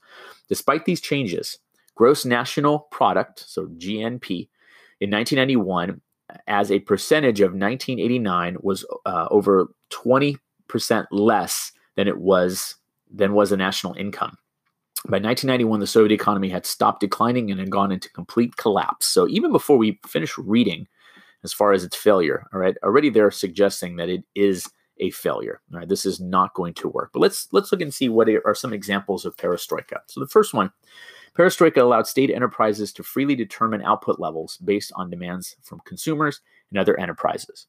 Despite 0.51 0.85
these 0.85 1.01
changes, 1.01 1.59
gross 1.95 2.27
national 2.27 2.81
product, 2.91 3.45
so 3.47 3.67
GNP, 3.67 4.49
in 5.01 5.11
1991 5.11 6.01
as 6.47 6.71
a 6.71 6.81
percentage 6.81 7.41
of 7.41 7.53
1989 7.53 8.59
was 8.61 8.85
uh, 9.07 9.29
over 9.31 9.69
20 9.91 10.37
percent 10.69 11.07
less 11.11 11.73
than 11.97 12.09
it 12.09 12.19
was 12.19 12.77
than 13.11 13.35
was 13.35 13.51
the 13.51 13.57
national 13.57 13.95
income. 13.95 14.37
By 15.07 15.19
1991, 15.19 15.81
the 15.81 15.87
Soviet 15.87 16.15
economy 16.15 16.49
had 16.49 16.65
stopped 16.65 17.01
declining 17.01 17.51
and 17.51 17.61
had 17.61 17.71
gone 17.71 17.93
into 17.93 18.11
complete 18.11 18.57
collapse. 18.57 19.07
So 19.07 19.29
even 19.29 19.53
before 19.53 19.77
we 19.77 20.01
finish 20.07 20.37
reading, 20.39 20.89
as 21.43 21.53
far 21.53 21.73
as 21.73 21.85
its 21.85 21.95
failure, 21.95 22.47
all 22.53 22.59
right, 22.59 22.75
already 22.83 23.11
they're 23.11 23.31
suggesting 23.31 23.97
that 23.97 24.09
it 24.09 24.25
is 24.35 24.67
a 24.99 25.11
failure. 25.11 25.61
All 25.73 25.81
right, 25.81 25.89
this 25.89 26.07
is 26.07 26.21
not 26.21 26.55
going 26.55 26.73
to 26.75 26.89
work. 26.89 27.11
But 27.13 27.21
let's 27.21 27.49
let's 27.53 27.71
look 27.71 27.83
and 27.83 27.93
see 27.93 28.09
what 28.09 28.29
are 28.29 28.55
some 28.55 28.73
examples 28.73 29.25
of 29.25 29.37
perestroika. 29.37 29.99
So 30.07 30.21
the 30.21 30.27
first 30.27 30.55
one, 30.55 30.73
perestroika 31.37 31.79
allowed 31.79 32.07
state 32.07 32.31
enterprises 32.31 32.93
to 32.95 33.03
freely 33.03 33.35
determine 33.35 33.83
output 33.83 34.19
levels 34.19 34.57
based 34.59 34.93
on 34.97 35.11
demands 35.11 35.57
from 35.63 35.81
consumers 35.85 36.41
and 36.71 36.79
other 36.79 36.99
enterprises. 36.99 37.67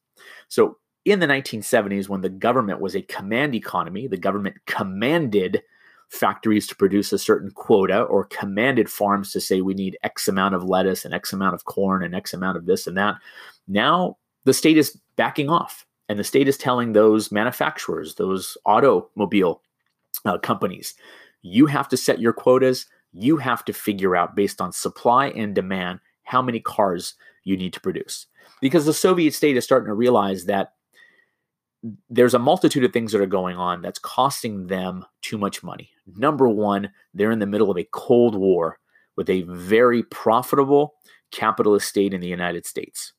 So 0.48 0.78
in 1.06 1.20
the 1.20 1.26
1970s, 1.26 2.08
when 2.08 2.20
the 2.20 2.28
government 2.28 2.80
was 2.80 2.96
a 2.96 3.02
command 3.02 3.54
economy, 3.54 4.08
the 4.08 4.16
government 4.16 4.56
commanded 4.66 5.62
factories 6.08 6.66
to 6.66 6.76
produce 6.76 7.12
a 7.12 7.18
certain 7.18 7.50
quota 7.52 8.02
or 8.02 8.24
commanded 8.24 8.90
farms 8.90 9.32
to 9.32 9.40
say 9.40 9.60
we 9.60 9.72
need 9.72 9.96
X 10.02 10.26
amount 10.26 10.56
of 10.56 10.64
lettuce 10.64 11.04
and 11.04 11.14
X 11.14 11.32
amount 11.32 11.54
of 11.54 11.64
corn 11.64 12.02
and 12.02 12.14
X 12.14 12.34
amount 12.34 12.56
of 12.56 12.66
this 12.66 12.88
and 12.88 12.96
that. 12.96 13.16
Now 13.68 14.18
the 14.44 14.52
state 14.52 14.76
is 14.76 14.98
backing 15.16 15.48
off 15.48 15.86
and 16.08 16.18
the 16.18 16.24
state 16.24 16.48
is 16.48 16.58
telling 16.58 16.92
those 16.92 17.30
manufacturers, 17.30 18.16
those 18.16 18.56
automobile 18.66 19.62
uh, 20.24 20.38
companies, 20.38 20.94
you 21.42 21.66
have 21.66 21.88
to 21.88 21.96
set 21.96 22.20
your 22.20 22.32
quotas. 22.32 22.86
You 23.12 23.36
have 23.36 23.64
to 23.66 23.72
figure 23.72 24.16
out 24.16 24.34
based 24.34 24.60
on 24.60 24.72
supply 24.72 25.28
and 25.28 25.54
demand 25.54 26.00
how 26.24 26.42
many 26.42 26.58
cars 26.58 27.14
you 27.44 27.56
need 27.56 27.72
to 27.74 27.80
produce. 27.80 28.26
Because 28.60 28.86
the 28.86 28.92
Soviet 28.92 29.34
state 29.34 29.56
is 29.56 29.64
starting 29.64 29.86
to 29.86 29.94
realize 29.94 30.46
that 30.46 30.72
there's 32.10 32.34
a 32.34 32.38
multitude 32.38 32.84
of 32.84 32.92
things 32.92 33.12
that 33.12 33.20
are 33.20 33.26
going 33.26 33.56
on 33.56 33.82
that's 33.82 33.98
costing 33.98 34.66
them 34.66 35.04
too 35.22 35.38
much 35.38 35.62
money. 35.62 35.90
Number 36.16 36.48
one, 36.48 36.90
they're 37.14 37.30
in 37.30 37.38
the 37.38 37.46
middle 37.46 37.70
of 37.70 37.76
a 37.76 37.88
Cold 37.92 38.34
War 38.34 38.78
with 39.16 39.30
a 39.30 39.42
very 39.42 40.02
profitable 40.04 40.94
capitalist 41.32 41.88
state 41.88 42.14
in 42.14 42.20
the 42.20 42.28
United 42.28 42.66
States. 42.66 43.12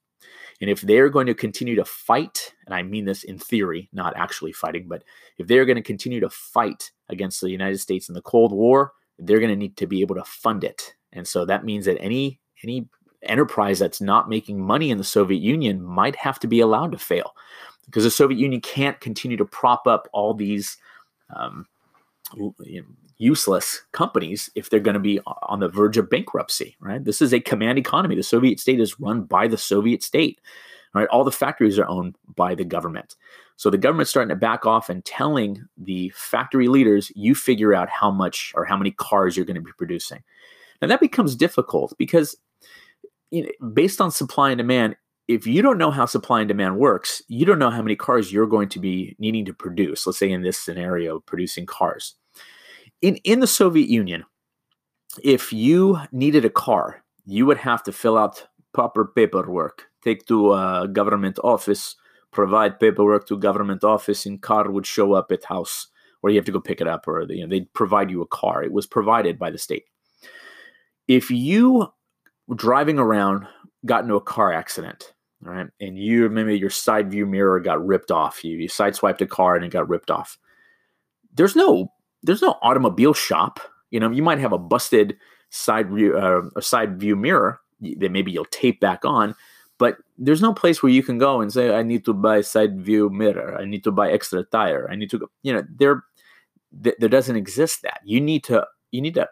And 0.60 0.70
if 0.70 0.82
they're 0.82 1.10
going 1.10 1.28
to 1.28 1.36
continue 1.36 1.76
to 1.76 1.86
fight, 1.86 2.54
and 2.66 2.74
I 2.74 2.82
mean 2.82 3.06
this 3.06 3.24
in 3.24 3.38
theory, 3.38 3.90
not 3.94 4.18
actually 4.18 4.54
fighting, 4.54 4.88
but 4.88 5.04
if 5.38 5.48
they're 5.48 5.66
going 5.66 5.76
to 5.76 5.84
continue 5.84 6.20
to 6.20 6.30
fight 6.30 6.92
against 7.10 7.42
the 7.42 7.52
United 7.52 7.80
States 7.80 8.10
in 8.10 8.16
the 8.16 8.22
Cold 8.22 8.52
War, 8.52 8.94
they're 9.20 9.40
going 9.40 9.52
to 9.52 9.56
need 9.56 9.78
to 9.78 9.88
be 9.88 10.02
able 10.02 10.16
to 10.16 10.24
fund 10.24 10.64
it. 10.64 10.96
And 11.14 11.28
so 11.28 11.46
that 11.46 11.66
means 11.66 11.86
that 11.86 12.02
any 12.02 12.40
any 12.64 12.88
enterprise 13.24 13.80
that's 13.80 14.02
not 14.02 14.30
making 14.30 14.60
money 14.60 14.90
in 14.90 14.98
the 14.98 15.04
Soviet 15.04 15.42
Union 15.42 15.84
might 15.84 16.16
have 16.16 16.40
to 16.40 16.48
be 16.48 16.60
allowed 16.60 16.92
to 16.92 16.98
fail 16.98 17.34
because 17.88 18.04
the 18.04 18.12
Soviet 18.12 18.38
Union 18.38 18.62
can't 18.62 19.00
continue 19.00 19.38
to 19.38 19.46
prop 19.46 19.88
up 19.88 20.08
all 20.14 20.34
these 20.34 20.78
um, 21.36 21.66
useless 23.18 23.82
companies 23.94 24.50
if 24.56 24.70
they're 24.70 24.80
going 24.80 24.94
to 24.94 25.00
be 25.00 25.20
on 25.26 25.60
the 25.60 25.70
verge 25.70 25.98
of 25.98 26.10
bankruptcy. 26.10 26.76
Right? 26.80 27.04
This 27.04 27.22
is 27.22 27.34
a 27.34 27.40
command 27.40 27.80
economy. 27.80 28.16
The 28.16 28.24
Soviet 28.24 28.60
state 28.60 28.80
is 28.80 29.00
run 29.00 29.24
by 29.24 29.48
the 29.48 29.58
Soviet 29.58 30.04
state. 30.04 30.40
Right? 30.94 31.08
All 31.08 31.24
the 31.24 31.32
factories 31.32 31.80
are 31.80 31.88
owned 31.88 32.16
by 32.36 32.56
the 32.56 32.66
government. 32.66 33.16
So 33.56 33.70
the 33.70 33.78
government's 33.78 34.12
starting 34.12 34.30
to 34.30 34.36
back 34.36 34.66
off 34.66 34.90
and 34.90 35.04
telling 35.04 35.64
the 35.78 36.12
factory 36.16 36.68
leaders, 36.68 37.12
you 37.16 37.34
figure 37.34 37.74
out 37.74 37.90
how 37.90 38.12
much 38.12 38.54
or 38.56 38.66
how 38.66 38.78
many 38.78 38.92
cars 38.92 39.36
you're 39.36 39.48
going 39.48 39.56
to 39.56 39.62
be 39.62 39.72
producing. 39.78 40.24
Now 40.82 40.88
that 40.90 41.00
becomes 41.00 41.36
difficult 41.36 41.96
because 41.98 42.36
you 43.32 43.44
know, 43.44 43.70
based 43.70 44.00
on 44.00 44.12
supply 44.12 44.52
and 44.52 44.58
demand, 44.58 44.96
if 45.28 45.46
you 45.46 45.62
don't 45.62 45.78
know 45.78 45.92
how 45.92 46.06
supply 46.06 46.40
and 46.40 46.48
demand 46.48 46.78
works, 46.78 47.22
you 47.28 47.46
don't 47.46 47.60
know 47.60 47.70
how 47.70 47.82
many 47.82 47.96
cars 47.96 48.32
you're 48.32 48.48
going 48.48 48.70
to 48.70 48.80
be 48.80 49.16
needing 49.20 49.46
to 49.46 49.54
produce. 49.54 50.08
Let's 50.08 50.20
say 50.20 50.32
in 50.32 50.42
this 50.42 50.58
scenario, 50.58 51.20
producing 51.20 51.66
cars. 51.66 52.16
In 53.02 53.18
in 53.18 53.42
the 53.42 53.48
Soviet 53.48 53.90
Union, 53.90 54.24
if 55.24 55.52
you 55.52 56.00
needed 56.12 56.46
a 56.46 56.50
car, 56.50 57.04
you 57.26 57.46
would 57.46 57.58
have 57.58 57.84
to 57.84 57.92
fill 57.92 58.18
out 58.18 58.48
proper 58.74 59.06
paperwork, 59.06 59.88
take 60.04 60.26
to 60.28 60.54
a 60.54 60.88
government 60.92 61.40
office, 61.44 61.96
provide 62.32 62.80
paperwork 62.80 63.28
to 63.28 63.38
government 63.38 63.84
office, 63.84 64.26
and 64.26 64.42
car 64.42 64.72
would 64.72 64.86
show 64.86 65.14
up 65.14 65.32
at 65.32 65.44
house, 65.44 65.88
or 66.22 66.30
you 66.30 66.38
have 66.38 66.46
to 66.46 66.52
go 66.52 66.62
pick 66.62 66.80
it 66.80 66.88
up, 66.88 67.08
or 67.08 67.26
you 67.30 67.42
know, 67.42 67.50
they'd 67.50 67.72
provide 67.74 68.10
you 68.10 68.22
a 68.22 68.28
car. 68.28 68.64
It 68.64 68.72
was 68.72 68.88
provided 68.88 69.38
by 69.38 69.52
the 69.52 69.58
state. 69.58 69.86
If 71.08 71.30
you 71.30 71.88
driving 72.56 72.98
around 72.98 73.46
got 73.86 74.04
into 74.04 74.16
a 74.16 74.22
car 74.22 74.54
accident 74.54 75.14
right? 75.42 75.68
And 75.80 75.98
you 75.98 76.30
maybe 76.30 76.58
your 76.58 76.70
side 76.70 77.12
view 77.12 77.26
mirror 77.26 77.60
got 77.60 77.86
ripped 77.86 78.12
off. 78.12 78.44
You 78.44 78.58
you 78.58 78.70
sideswiped 78.70 79.22
a 79.22 79.28
car 79.28 79.56
and 79.56 79.66
it 79.66 79.72
got 79.72 79.90
ripped 79.90 80.12
off. 80.12 80.38
There's 81.34 81.56
no 81.56 81.92
there's 82.24 82.42
no 82.42 82.58
automobile 82.62 83.14
shop. 83.14 83.60
You 83.92 84.00
know, 84.00 84.12
you 84.12 84.24
might 84.24 84.40
have 84.40 84.54
a 84.54 84.58
busted 84.58 85.18
side 85.50 85.90
view 85.90 86.18
uh, 86.18 86.44
a 86.56 86.62
side 86.62 87.00
view 87.00 87.16
mirror 87.16 87.60
that 88.00 88.12
maybe 88.12 88.32
you'll 88.32 88.46
tape 88.46 88.80
back 88.80 89.06
on, 89.06 89.36
but 89.78 89.98
there's 90.18 90.42
no 90.42 90.54
place 90.54 90.82
where 90.82 90.92
you 90.92 91.04
can 91.04 91.18
go 91.18 91.42
and 91.42 91.54
say 91.54 91.76
I 91.76 91.84
need 91.84 92.06
to 92.06 92.14
buy 92.14 92.42
side 92.42 92.82
view 92.82 93.10
mirror. 93.10 93.58
I 93.60 93.66
need 93.66 93.84
to 93.84 93.92
buy 93.92 94.12
extra 94.12 94.44
tire. 94.44 94.90
I 94.92 94.96
need 94.96 95.10
to 95.12 95.20
go. 95.20 95.28
You 95.44 95.54
know, 95.54 95.64
there 95.70 96.04
there 96.72 97.10
doesn't 97.10 97.36
exist 97.36 97.82
that. 97.84 98.02
You 98.04 98.20
need 98.20 98.44
to 98.46 98.66
you 98.92 99.02
need 99.02 99.16
to 99.16 99.30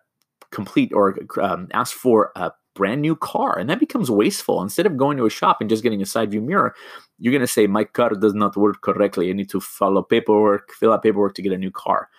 complete 0.52 0.92
or 0.94 1.18
um, 1.42 1.68
ask 1.74 1.94
for 1.94 2.32
a 2.36 2.52
brand 2.76 3.02
new 3.02 3.16
car. 3.16 3.58
And 3.58 3.70
that 3.70 3.80
becomes 3.80 4.12
wasteful. 4.12 4.62
Instead 4.62 4.86
of 4.86 4.98
going 4.98 5.18
to 5.18 5.26
a 5.26 5.30
shop 5.30 5.58
and 5.60 5.70
just 5.70 5.82
getting 5.82 6.02
a 6.02 6.06
side 6.06 6.32
view 6.32 6.42
mirror, 6.42 6.76
you're 7.18 7.32
going 7.32 7.42
to 7.42 7.48
say, 7.48 7.66
My 7.66 7.86
car 7.86 8.12
does 8.12 8.36
not 8.36 8.56
work 8.56 8.82
correctly. 8.82 9.30
I 9.30 9.34
need 9.34 9.50
to 9.50 9.60
follow 9.60 10.04
paperwork, 10.04 10.72
fill 10.74 10.94
out 10.94 11.04
paperwork 11.04 11.34
to 11.36 11.42
get 11.42 11.54
a 11.54 11.58
new 11.58 11.72
car. 11.72 12.10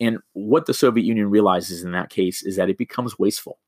And 0.00 0.18
what 0.32 0.66
the 0.66 0.74
Soviet 0.74 1.04
Union 1.04 1.30
realizes 1.30 1.82
in 1.82 1.92
that 1.92 2.10
case 2.10 2.42
is 2.42 2.56
that 2.56 2.68
it 2.68 2.76
becomes 2.76 3.18
wasteful, 3.18 3.58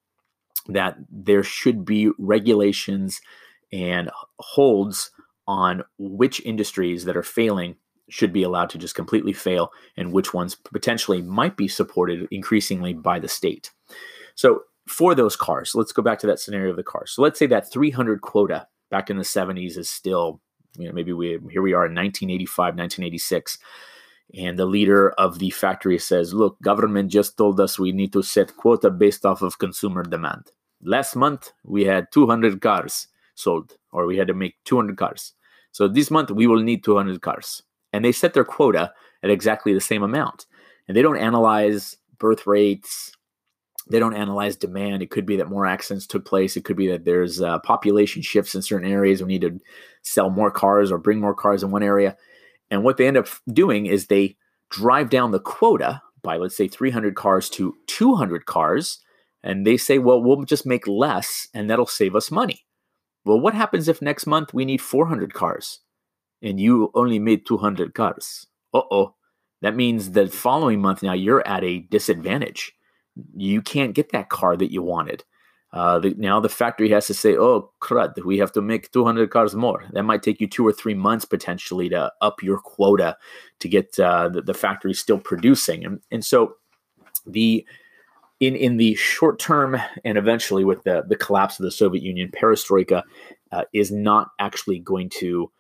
that 0.69 0.97
there 1.09 1.43
should 1.43 1.85
be 1.85 2.11
regulations 2.19 3.21
and 3.73 4.11
holds 4.39 5.11
on 5.47 5.83
which 5.99 6.45
industries 6.45 7.05
that 7.05 7.17
are 7.17 7.23
failing 7.23 7.77
should 8.09 8.33
be 8.33 8.43
allowed 8.43 8.71
to 8.71 8.79
just 8.79 8.95
completely 8.95 9.33
fail 9.33 9.71
and 9.97 10.13
which 10.13 10.33
ones 10.33 10.55
potentially 10.55 11.23
might 11.23 11.57
be 11.57 11.69
supported 11.69 12.27
increasingly 12.31 12.93
by 12.93 13.19
the 13.19 13.29
state. 13.29 13.71
So 14.35 14.63
for 14.87 15.15
those 15.15 15.37
cars, 15.37 15.75
let's 15.75 15.93
go 15.93 16.03
back 16.03 16.19
to 16.21 16.27
that 16.27 16.41
scenario 16.41 16.71
of 16.71 16.77
the 16.77 16.83
cars. 16.83 17.13
So 17.13 17.23
let's 17.23 17.39
say 17.39 17.47
that 17.47 17.71
300 17.71 18.21
quota 18.21 18.67
back 18.91 19.11
in 19.11 19.17
the 19.17 19.25
70s 19.25 19.77
is 19.77 19.91
still, 19.91 20.41
you 20.79 20.87
know, 20.87 20.93
maybe 20.93 21.13
we 21.13 21.39
here 21.51 21.63
we 21.63 21.73
are 21.73 21.87
in 21.87 21.95
1985, 21.95 22.77
1986, 22.77 23.59
and 24.39 24.59
the 24.59 24.67
leader 24.67 25.11
of 25.13 25.39
the 25.39 25.51
factory 25.51 25.99
says, 25.99 26.35
"Look, 26.35 26.61
government 26.63 27.11
just 27.11 27.37
told 27.37 27.61
us 27.61 27.79
we 27.79 27.93
need 27.93 28.13
to 28.13 28.23
set 28.23 28.57
quota 28.57 28.91
based 28.91 29.25
off 29.25 29.43
of 29.43 29.59
consumer 29.59 30.03
demand. 30.03 30.51
Last 30.83 31.17
month 31.17 31.53
we 31.65 31.85
had 31.85 32.13
200 32.13 32.61
cars 32.61 33.09
sold, 33.35 33.77
or 33.93 34.07
we 34.07 34.17
had 34.17 34.29
to 34.29 34.35
make 34.35 34.57
200 34.65 34.97
cars. 34.97 35.33
So 35.73 35.89
this 35.89 36.11
month 36.11 36.31
we 36.31 36.47
will 36.47 36.63
need 36.63 36.85
200 36.85 37.21
cars. 37.21 37.63
And 37.93 38.05
they 38.05 38.13
set 38.13 38.35
their 38.35 38.45
quota 38.45 38.93
at 39.23 39.31
exactly 39.31 39.73
the 39.73 39.81
same 39.81 40.03
amount. 40.03 40.47
And 40.87 40.97
they 40.97 41.03
don't 41.03 41.19
analyze 41.19 41.97
birth 42.19 42.47
rates, 42.47 43.13
they 43.89 43.99
don't 43.99 44.15
analyze 44.15 44.57
demand. 44.57 45.03
It 45.03 45.11
could 45.11 45.27
be 45.27 45.37
that 45.37 45.51
more 45.51 45.67
accidents 45.67 46.07
took 46.07 46.25
place. 46.25 46.57
It 46.57 46.65
could 46.65 46.77
be 46.77 46.89
that 46.89 47.05
there's 47.05 47.41
uh, 47.41 47.61
population 47.61 48.21
shifts 48.23 48.55
in 48.55 48.63
certain 48.63 48.91
areas. 48.91 49.23
We 49.23 49.29
need 49.29 49.43
to 49.43 49.61
sell 50.03 50.31
more 50.31 50.51
cars 50.51 50.91
or 50.91 50.99
bring 50.99 51.21
more 51.21 51.35
cars 51.35 51.63
in 51.63 51.71
one 51.71 51.83
area. 51.83 52.17
And 52.71 52.83
what 52.83 52.97
they 52.97 53.07
end 53.07 53.17
up 53.17 53.29
doing 53.53 53.87
is 53.87 54.07
they 54.07 54.37
drive 54.71 55.09
down 55.09 55.31
the 55.31 55.41
quota 55.41 56.03
by, 56.23 56.37
let's 56.37 56.57
say, 56.57 56.67
300 56.67 57.15
cars 57.15 57.49
to 57.51 57.77
200 57.87 58.47
cars. 58.47 58.99
And 59.45 59.65
they 59.65 59.77
say, 59.77 59.99
well, 59.99 60.21
we'll 60.21 60.43
just 60.43 60.67
make 60.67 60.89
less 60.89 61.47
and 61.55 61.71
that'll 61.71 61.87
save 61.87 62.17
us 62.17 62.33
money. 62.33 62.65
Well, 63.25 63.41
what 63.41 63.55
happens 63.55 63.87
if 63.87 64.03
next 64.03 64.27
month 64.27 64.53
we 64.53 64.65
need 64.65 64.81
400 64.81 65.33
cars 65.33 65.81
and 66.43 66.59
you 66.59 66.91
only 66.95 67.21
made 67.21 67.47
200 67.47 67.95
cars? 67.95 68.47
Uh 68.75 68.83
oh. 68.91 69.15
That 69.63 69.77
means 69.77 70.11
the 70.11 70.27
following 70.29 70.81
month 70.81 71.03
now 71.03 71.13
you're 71.13 71.47
at 71.47 71.65
a 71.65 71.81
disadvantage 71.81 72.76
you 73.37 73.63
can't 73.63 73.95
get 73.95 74.13
that 74.13 74.29
car 74.29 74.57
that 74.57 74.73
you 74.73 74.83
wanted. 74.83 75.25
Uh, 75.73 75.99
the, 75.99 76.15
now 76.17 76.41
the 76.41 76.49
factory 76.49 76.89
has 76.91 77.07
to 77.07 77.15
say, 77.15 77.37
"Oh 77.37 77.71
crud, 77.81 78.25
we 78.25 78.39
have 78.39 78.53
to 78.53 78.63
make 78.63 78.91
200 78.93 79.31
cars 79.31 79.55
more." 79.55 79.85
That 79.93 80.05
might 80.05 80.23
take 80.23 80.41
you 80.41 80.47
two 80.47 80.67
or 80.67 80.73
three 80.73 80.95
months 80.95 81.25
potentially 81.25 81.89
to 81.91 82.13
up 82.23 82.43
your 82.43 82.59
quota 82.59 83.17
to 83.59 83.69
get 83.69 83.99
uh, 83.99 84.29
the, 84.29 84.43
the 84.43 84.55
factory 84.55 84.95
still 84.95 85.19
producing, 85.19 85.85
and 85.85 86.01
and 86.11 86.25
so 86.25 86.57
the 87.27 87.67
in 88.41 88.55
in 88.55 88.77
the 88.77 88.95
short 88.95 89.39
term 89.39 89.77
and 90.05 90.17
eventually 90.17 90.65
with 90.65 90.83
the 90.85 91.05
the 91.09 91.17
collapse 91.17 91.59
of 91.59 91.65
the 91.65 91.71
Soviet 91.71 92.03
Union, 92.03 92.31
perestroika 92.31 93.03
uh, 93.53 93.65
is 93.73 93.91
not 93.91 94.29
actually 94.39 94.79
going 94.79 95.09
to 95.09 95.51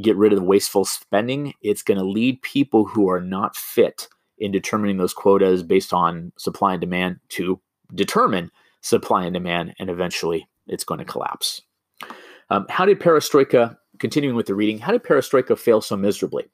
get 0.00 0.16
rid 0.16 0.32
of 0.32 0.38
the 0.38 0.44
wasteful 0.44 0.84
spending. 0.84 1.52
It's 1.62 1.82
going 1.82 1.98
to 1.98 2.04
lead 2.04 2.42
people 2.42 2.86
who 2.86 3.08
are 3.10 3.20
not 3.20 3.56
fit 3.56 4.08
in 4.40 4.50
determining 4.50 4.96
those 4.96 5.14
quotas 5.14 5.62
based 5.62 5.92
on 5.92 6.32
supply 6.36 6.72
and 6.72 6.80
demand 6.80 7.20
to 7.28 7.60
determine 7.94 8.50
supply 8.80 9.24
and 9.24 9.34
demand, 9.34 9.74
and 9.78 9.90
eventually 9.90 10.48
it's 10.66 10.84
going 10.84 10.98
to 10.98 11.04
collapse. 11.04 11.60
Um, 12.48 12.66
how 12.68 12.84
did 12.84 12.98
perestroika, 12.98 13.76
continuing 13.98 14.34
with 14.34 14.46
the 14.46 14.54
reading, 14.54 14.78
how 14.78 14.92
did 14.92 15.04
perestroika 15.04 15.56
fail 15.58 15.80
so 15.80 15.96
miserably? 15.96 16.46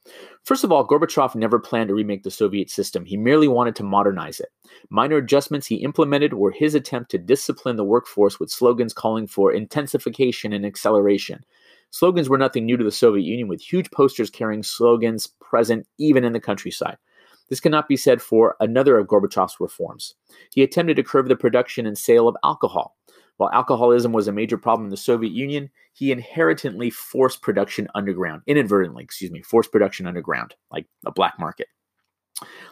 First 0.42 0.64
of 0.64 0.72
all, 0.72 0.86
Gorbachev 0.86 1.34
never 1.36 1.58
planned 1.58 1.88
to 1.88 1.94
remake 1.94 2.22
the 2.22 2.30
Soviet 2.30 2.68
system. 2.68 3.04
He 3.04 3.16
merely 3.16 3.48
wanted 3.48 3.76
to 3.76 3.82
modernize 3.82 4.40
it. 4.40 4.48
Minor 4.90 5.16
adjustments 5.16 5.66
he 5.66 5.76
implemented 5.76 6.34
were 6.34 6.50
his 6.50 6.74
attempt 6.74 7.10
to 7.12 7.18
discipline 7.18 7.76
the 7.76 7.84
workforce 7.84 8.40
with 8.40 8.50
slogans 8.50 8.92
calling 8.92 9.26
for 9.26 9.52
intensification 9.52 10.52
and 10.52 10.66
acceleration. 10.66 11.44
Slogans 11.90 12.28
were 12.28 12.36
nothing 12.36 12.66
new 12.66 12.76
to 12.76 12.84
the 12.84 12.90
Soviet 12.90 13.24
Union, 13.24 13.48
with 13.48 13.62
huge 13.62 13.90
posters 13.90 14.28
carrying 14.28 14.62
slogans 14.62 15.28
present 15.40 15.86
even 15.98 16.24
in 16.24 16.32
the 16.32 16.40
countryside. 16.40 16.98
This 17.48 17.60
cannot 17.60 17.88
be 17.88 17.96
said 17.96 18.20
for 18.20 18.56
another 18.60 18.98
of 18.98 19.06
Gorbachev's 19.06 19.56
reforms. 19.60 20.14
He 20.52 20.62
attempted 20.62 20.96
to 20.96 21.02
curb 21.02 21.28
the 21.28 21.36
production 21.36 21.86
and 21.86 21.96
sale 21.96 22.28
of 22.28 22.36
alcohol. 22.44 22.96
While 23.36 23.50
alcoholism 23.52 24.12
was 24.12 24.28
a 24.28 24.32
major 24.32 24.56
problem 24.56 24.86
in 24.86 24.90
the 24.90 24.96
Soviet 24.96 25.32
Union, 25.32 25.70
he 25.92 26.10
inherently 26.10 26.90
forced 26.90 27.42
production 27.42 27.86
underground, 27.94 28.42
inadvertently, 28.46 29.04
excuse 29.04 29.30
me, 29.30 29.42
forced 29.42 29.70
production 29.70 30.06
underground, 30.06 30.54
like 30.70 30.86
a 31.04 31.12
black 31.12 31.34
market. 31.38 31.68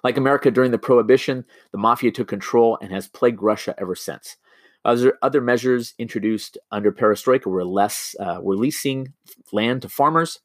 Like 0.02 0.16
America 0.16 0.50
during 0.50 0.70
the 0.70 0.78
Prohibition, 0.78 1.44
the 1.72 1.78
mafia 1.78 2.10
took 2.10 2.28
control 2.28 2.78
and 2.80 2.92
has 2.92 3.08
plagued 3.08 3.42
Russia 3.42 3.74
ever 3.78 3.94
since. 3.94 4.36
Other, 4.84 5.16
other 5.22 5.40
measures 5.40 5.94
introduced 5.98 6.58
under 6.70 6.92
Perestroika 6.92 7.46
were 7.46 7.64
less 7.64 8.14
uh, 8.20 8.38
were 8.42 8.56
leasing 8.56 9.14
land 9.52 9.82
to 9.82 9.88
farmers, 9.88 10.40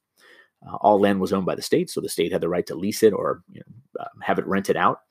uh, 0.68 0.76
all 0.82 1.00
land 1.00 1.20
was 1.20 1.32
owned 1.32 1.46
by 1.46 1.56
the 1.56 1.62
state, 1.62 1.90
so 1.90 2.02
the 2.02 2.10
state 2.10 2.32
had 2.32 2.42
the 2.42 2.50
right 2.50 2.66
to 2.68 2.76
lease 2.76 3.04
it 3.04 3.14
or 3.14 3.42
you 3.52 3.62
know, 3.62 4.04
uh, 4.04 4.08
have 4.22 4.40
it 4.40 4.48
rented 4.48 4.76
out, 4.76 5.02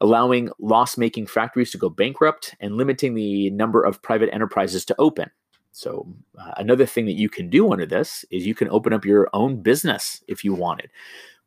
allowing 0.00 0.50
loss 0.58 0.96
making 0.96 1.26
factories 1.26 1.70
to 1.70 1.78
go 1.78 1.88
bankrupt 1.88 2.54
and 2.60 2.76
limiting 2.76 3.14
the 3.14 3.50
number 3.50 3.82
of 3.82 4.02
private 4.02 4.32
enterprises 4.32 4.84
to 4.84 4.94
open. 4.98 5.30
So, 5.72 6.06
uh, 6.38 6.52
another 6.58 6.86
thing 6.86 7.06
that 7.06 7.12
you 7.12 7.28
can 7.28 7.48
do 7.48 7.72
under 7.72 7.86
this 7.86 8.24
is 8.30 8.46
you 8.46 8.54
can 8.54 8.68
open 8.68 8.92
up 8.92 9.04
your 9.04 9.28
own 9.32 9.62
business 9.62 10.22
if 10.28 10.44
you 10.44 10.52
wanted. 10.52 10.90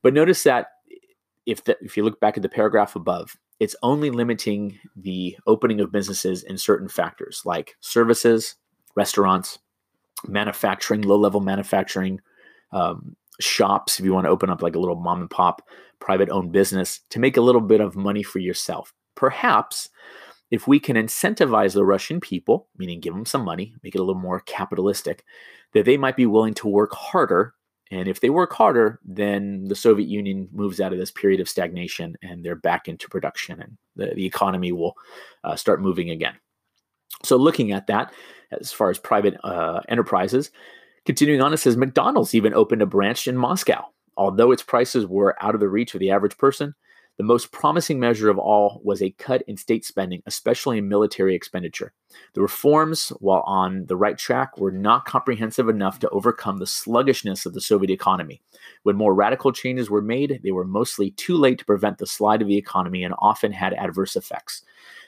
But 0.01 0.13
notice 0.13 0.43
that 0.43 0.67
if, 1.45 1.63
the, 1.63 1.77
if 1.81 1.95
you 1.95 2.03
look 2.03 2.19
back 2.19 2.35
at 2.35 2.43
the 2.43 2.49
paragraph 2.49 2.95
above, 2.95 3.37
it's 3.59 3.75
only 3.83 4.09
limiting 4.09 4.79
the 4.95 5.37
opening 5.47 5.79
of 5.79 5.91
businesses 5.91 6.43
in 6.43 6.57
certain 6.57 6.89
factors 6.89 7.43
like 7.45 7.75
services, 7.79 8.55
restaurants, 8.95 9.59
manufacturing, 10.27 11.01
low 11.01 11.17
level 11.17 11.39
manufacturing, 11.39 12.19
um, 12.71 13.15
shops 13.39 13.99
if 13.99 14.05
you 14.05 14.13
want 14.13 14.25
to 14.25 14.31
open 14.31 14.49
up 14.49 14.61
like 14.61 14.75
a 14.75 14.79
little 14.79 14.95
mom 14.95 15.21
and 15.21 15.29
pop 15.29 15.61
private 15.99 16.29
owned 16.29 16.51
business 16.51 17.01
to 17.09 17.19
make 17.19 17.37
a 17.37 17.41
little 17.41 17.61
bit 17.61 17.81
of 17.81 17.95
money 17.95 18.23
for 18.23 18.39
yourself. 18.39 18.93
Perhaps 19.15 19.89
if 20.51 20.67
we 20.67 20.79
can 20.79 20.95
incentivize 20.95 21.73
the 21.73 21.85
Russian 21.85 22.19
people, 22.19 22.67
meaning 22.77 22.99
give 22.99 23.13
them 23.13 23.25
some 23.25 23.43
money, 23.43 23.73
make 23.83 23.95
it 23.95 23.99
a 23.99 24.03
little 24.03 24.21
more 24.21 24.41
capitalistic, 24.41 25.23
that 25.73 25.85
they 25.85 25.97
might 25.97 26.15
be 26.15 26.25
willing 26.25 26.53
to 26.55 26.67
work 26.67 26.93
harder. 26.93 27.53
And 27.91 28.07
if 28.07 28.19
they 28.19 28.29
work 28.29 28.53
harder, 28.53 28.99
then 29.03 29.65
the 29.67 29.75
Soviet 29.75 30.07
Union 30.07 30.47
moves 30.51 30.79
out 30.79 30.93
of 30.93 30.99
this 30.99 31.11
period 31.11 31.39
of 31.39 31.49
stagnation 31.49 32.15
and 32.21 32.43
they're 32.43 32.55
back 32.55 32.87
into 32.87 33.09
production 33.09 33.61
and 33.61 33.77
the, 33.95 34.13
the 34.15 34.25
economy 34.25 34.71
will 34.71 34.95
uh, 35.43 35.55
start 35.55 35.81
moving 35.81 36.09
again. 36.09 36.35
So, 37.23 37.37
looking 37.37 37.71
at 37.71 37.87
that 37.87 38.13
as 38.51 38.71
far 38.71 38.89
as 38.89 38.99
private 38.99 39.35
uh, 39.43 39.81
enterprises, 39.87 40.51
Continuing 41.05 41.41
on, 41.41 41.53
it 41.53 41.57
says 41.57 41.77
McDonald's 41.77 42.33
even 42.33 42.53
opened 42.53 42.81
a 42.81 42.87
branch 42.87 43.27
in 43.27 43.37
Moscow. 43.37 43.85
Although 44.17 44.51
its 44.51 44.63
prices 44.63 45.05
were 45.05 45.35
out 45.43 45.53
of 45.53 45.61
the 45.61 45.69
reach 45.69 45.93
of 45.93 45.99
the 45.99 46.11
average 46.11 46.37
person, 46.37 46.73
the 47.17 47.23
most 47.23 47.51
promising 47.51 47.99
measure 47.99 48.29
of 48.29 48.37
all 48.37 48.81
was 48.83 49.01
a 49.01 49.11
cut 49.11 49.41
in 49.47 49.55
state 49.55 49.85
spending, 49.85 50.21
especially 50.25 50.77
in 50.79 50.89
military 50.89 51.33
expenditure. 51.33 51.93
The 52.33 52.41
reforms, 52.41 53.09
while 53.19 53.43
on 53.45 53.85
the 53.85 53.95
right 53.95 54.17
track, 54.17 54.57
were 54.57 54.71
not 54.71 55.05
comprehensive 55.05 55.69
enough 55.69 55.99
to 55.99 56.09
overcome 56.09 56.57
the 56.57 56.67
sluggishness 56.67 57.45
of 57.45 57.53
the 57.53 57.61
Soviet 57.61 57.89
economy. 57.89 58.41
When 58.83 58.97
more 58.97 59.13
radical 59.13 59.53
changes 59.53 59.89
were 59.89 60.01
made, 60.01 60.41
they 60.43 60.51
were 60.51 60.65
mostly 60.65 61.11
too 61.11 61.37
late 61.37 61.59
to 61.59 61.65
prevent 61.65 61.99
the 61.99 62.07
slide 62.07 62.41
of 62.41 62.49
the 62.49 62.57
economy 62.57 63.03
and 63.03 63.13
often 63.19 63.53
had 63.53 63.73
adverse 63.73 64.17
effects. 64.17 64.63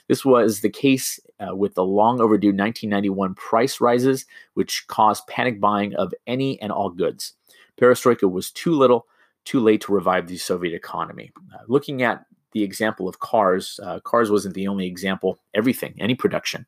This 0.08 0.24
was 0.24 0.62
the 0.62 0.70
case 0.70 1.20
uh, 1.40 1.56
with 1.56 1.76
the 1.76 1.84
long 1.84 2.22
overdue 2.22 2.50
1991 2.50 3.36
price 3.36 3.82
rises, 3.82 4.26
which 4.54 4.86
caused 4.88 5.28
panic 5.28 5.60
buying 5.60 5.94
of 5.96 6.14
any 6.26 6.60
and 6.62 6.72
all 6.72 6.90
goods. 6.90 7.34
Perestroika 7.80 8.30
was 8.30 8.52
too 8.52 8.72
little, 8.72 9.08
too 9.46 9.60
late 9.60 9.82
to 9.82 9.94
revive 9.94 10.28
the 10.28 10.38
Soviet 10.38 10.76
economy. 10.76 11.32
Uh, 11.54 11.64
looking 11.68 12.02
at 12.02 12.26
the 12.54 12.64
example 12.64 13.08
of 13.08 13.20
cars, 13.20 13.80
uh, 13.84 14.00
cars 14.00 14.32
wasn't 14.32 14.56
the 14.56 14.68
only 14.68 14.88
example. 14.88 15.40
Everything, 15.54 15.94
any 16.00 16.16
production, 16.16 16.66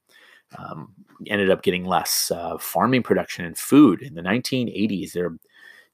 um, 0.58 0.93
ended 1.28 1.49
up 1.49 1.63
getting 1.63 1.86
less. 1.86 2.32
Uh, 2.32 2.58
farming 2.58 3.04
production 3.04 3.45
and 3.45 3.58
food 3.58 4.02
in 4.02 4.15
the 4.15 4.21
1980s, 4.21 5.13
there 5.13 5.34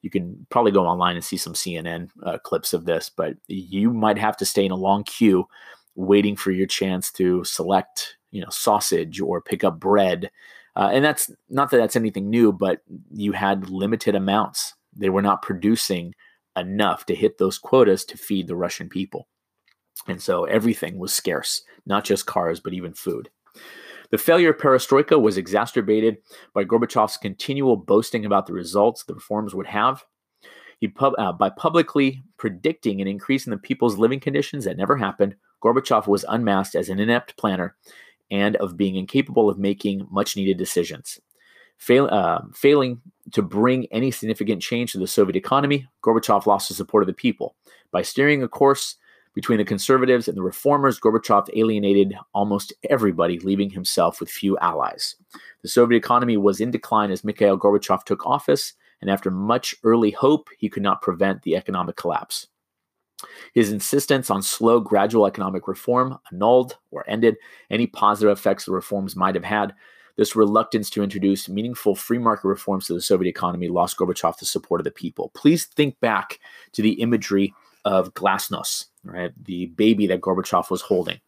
you 0.01 0.12
can 0.12 0.45
probably 0.51 0.71
go 0.71 0.86
online 0.86 1.15
and 1.15 1.25
see 1.25 1.36
some 1.36 1.53
CNN 1.53 2.10
uh, 2.23 2.38
clips 2.38 2.73
of 2.73 2.86
this, 2.86 3.10
but 3.10 3.36
you 3.47 3.91
might 3.91 4.19
have 4.19 4.38
to 4.38 4.45
stay 4.45 4.63
in 4.63 4.71
a 4.71 4.75
long 4.75 5.03
queue 5.03 5.47
waiting 5.95 6.36
for 6.36 6.51
your 6.51 6.67
chance 6.67 7.12
to 7.13 7.43
select, 7.43 8.17
you 8.31 8.41
know, 8.41 8.49
sausage 8.49 9.19
or 9.19 9.41
pick 9.41 9.63
up 9.63 9.79
bread. 9.79 10.29
Uh, 10.75 10.89
and 10.91 11.05
that's 11.05 11.31
not 11.49 11.71
that 11.71 11.77
that's 11.77 11.95
anything 11.95 12.29
new, 12.29 12.51
but 12.51 12.81
you 13.12 13.31
had 13.31 13.69
limited 13.69 14.15
amounts. 14.15 14.73
They 14.93 15.10
were 15.10 15.21
not 15.21 15.41
producing 15.41 16.13
enough 16.58 17.05
to 17.05 17.15
hit 17.15 17.38
those 17.38 17.58
quotas 17.58 18.05
to 18.05 18.17
feed 18.17 18.47
the 18.47 18.55
Russian 18.55 18.89
people. 18.89 19.27
And 20.08 20.21
so 20.21 20.45
everything 20.45 20.97
was 20.97 21.13
scarce, 21.13 21.63
not 21.86 22.03
just 22.03 22.25
cars, 22.25 22.60
but 22.60 22.73
even 22.73 22.93
food. 22.93 23.29
The 24.12 24.17
failure 24.17 24.51
of 24.51 24.58
perestroika 24.58 25.19
was 25.19 25.38
exacerbated 25.38 26.17
by 26.53 26.65
Gorbachev's 26.65 27.17
continual 27.17 27.75
boasting 27.75 28.25
about 28.25 28.45
the 28.45 28.53
results 28.53 29.03
the 29.03 29.15
reforms 29.15 29.55
would 29.55 29.67
have. 29.67 30.03
He 30.79 30.88
pub, 30.88 31.13
uh, 31.17 31.31
by 31.31 31.49
publicly 31.49 32.23
predicting 32.38 33.01
an 33.01 33.08
increase 33.08 33.47
in 33.47 33.51
the 33.51 33.58
people's 33.58 33.97
living 33.97 34.19
conditions 34.19 34.65
that 34.65 34.77
never 34.77 34.97
happened, 34.97 35.36
Gorbachev 35.63 36.07
was 36.07 36.25
unmasked 36.27 36.75
as 36.75 36.89
an 36.89 36.99
inept 36.99 37.37
planner 37.37 37.75
and 38.32 38.55
of 38.57 38.77
being 38.77 38.95
incapable 38.95 39.49
of 39.49 39.57
making 39.57 40.07
much 40.11 40.36
needed 40.36 40.57
decisions. 40.57 41.19
Fail, 41.77 42.07
uh, 42.11 42.41
failing 42.53 43.01
to 43.32 43.41
bring 43.41 43.86
any 43.91 44.11
significant 44.11 44.61
change 44.61 44.93
to 44.93 44.99
the 44.99 45.07
Soviet 45.07 45.36
economy, 45.36 45.88
Gorbachev 46.03 46.45
lost 46.45 46.69
the 46.69 46.75
support 46.75 47.03
of 47.03 47.07
the 47.07 47.13
people. 47.13 47.55
By 47.91 48.01
steering 48.01 48.43
a 48.43 48.47
course 48.47 48.95
between 49.34 49.57
the 49.57 49.65
conservatives 49.65 50.27
and 50.27 50.38
the 50.38 50.41
reformers, 50.41 50.99
Gorbachev 50.99 51.49
alienated 51.53 52.15
almost 52.34 52.73
everybody, 52.89 53.39
leaving 53.39 53.69
himself 53.69 54.19
with 54.19 54.30
few 54.30 54.57
allies. 54.59 55.15
The 55.61 55.67
Soviet 55.67 55.97
economy 55.97 56.38
was 56.38 56.61
in 56.61 56.71
decline 56.71 57.11
as 57.11 57.23
Mikhail 57.23 57.59
Gorbachev 57.59 58.05
took 58.05 58.25
office, 58.25 58.73
and 59.01 59.11
after 59.11 59.30
much 59.30 59.75
early 59.84 60.11
hope, 60.11 60.49
he 60.57 60.69
could 60.69 60.84
not 60.84 61.01
prevent 61.01 61.41
the 61.41 61.57
economic 61.57 61.97
collapse. 61.97 62.47
His 63.53 63.71
insistence 63.71 64.30
on 64.30 64.41
slow, 64.41 64.80
gradual 64.80 65.26
economic 65.26 65.67
reform 65.67 66.17
annulled 66.32 66.78
or 66.91 67.03
ended 67.09 67.36
any 67.69 67.88
positive 67.88 68.38
effects 68.38 68.65
the 68.65 68.71
reforms 68.71 69.15
might 69.15 69.36
have 69.36 69.43
had. 69.43 69.73
This 70.17 70.36
reluctance 70.36 70.89
to 70.91 71.03
introduce 71.03 71.49
meaningful 71.49 71.95
free 71.95 72.19
market 72.19 72.47
reforms 72.47 72.88
to 72.88 72.93
the 72.93 73.01
Soviet 73.01 73.30
economy 73.30 73.67
lost 73.67 73.97
Gorbachev 73.97 74.38
the 74.38 74.45
support 74.45 74.80
of 74.80 74.86
the 74.86 74.91
people. 74.91 75.32
Please 75.36 75.65
think 75.65 75.99
back 75.99 76.39
to 76.71 76.82
the 76.82 76.93
imagery 76.93 77.53
of 77.84 78.13
Glasnost, 78.13 78.86
right? 79.03 79.32
The 79.43 79.67
baby 79.67 80.07
that 80.07 80.21
Gorbachev 80.21 80.69
was 80.69 80.82
holding. 80.82 81.19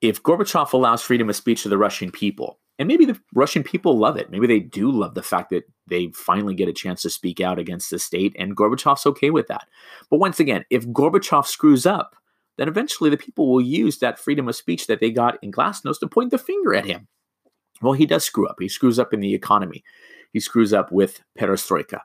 If 0.00 0.22
Gorbachev 0.22 0.72
allows 0.72 1.02
freedom 1.02 1.28
of 1.28 1.36
speech 1.36 1.62
to 1.62 1.68
the 1.68 1.78
Russian 1.78 2.12
people, 2.12 2.58
and 2.78 2.88
maybe 2.88 3.04
the 3.04 3.18
Russian 3.34 3.62
people 3.62 3.98
love 3.98 4.16
it. 4.16 4.30
Maybe 4.30 4.46
they 4.46 4.60
do 4.60 4.90
love 4.90 5.14
the 5.14 5.22
fact 5.22 5.50
that 5.50 5.64
they 5.86 6.08
finally 6.08 6.54
get 6.54 6.68
a 6.68 6.72
chance 6.72 7.02
to 7.02 7.10
speak 7.10 7.40
out 7.40 7.58
against 7.58 7.90
the 7.90 7.98
state, 7.98 8.34
and 8.38 8.56
Gorbachev's 8.56 9.06
okay 9.06 9.30
with 9.30 9.46
that. 9.48 9.68
But 10.10 10.20
once 10.20 10.40
again, 10.40 10.64
if 10.70 10.86
Gorbachev 10.88 11.46
screws 11.46 11.86
up, 11.86 12.16
then 12.58 12.68
eventually 12.68 13.10
the 13.10 13.16
people 13.16 13.50
will 13.50 13.60
use 13.60 13.98
that 13.98 14.18
freedom 14.18 14.48
of 14.48 14.56
speech 14.56 14.86
that 14.86 15.00
they 15.00 15.10
got 15.10 15.38
in 15.42 15.52
Glasnost 15.52 16.00
to 16.00 16.06
point 16.06 16.30
the 16.30 16.38
finger 16.38 16.74
at 16.74 16.86
him. 16.86 17.06
Well, 17.82 17.92
he 17.92 18.06
does 18.06 18.24
screw 18.24 18.46
up. 18.46 18.56
He 18.58 18.68
screws 18.68 18.98
up 18.98 19.12
in 19.12 19.20
the 19.20 19.34
economy. 19.34 19.84
He 20.32 20.40
screws 20.40 20.72
up 20.72 20.90
with 20.90 21.22
perestroika. 21.38 22.00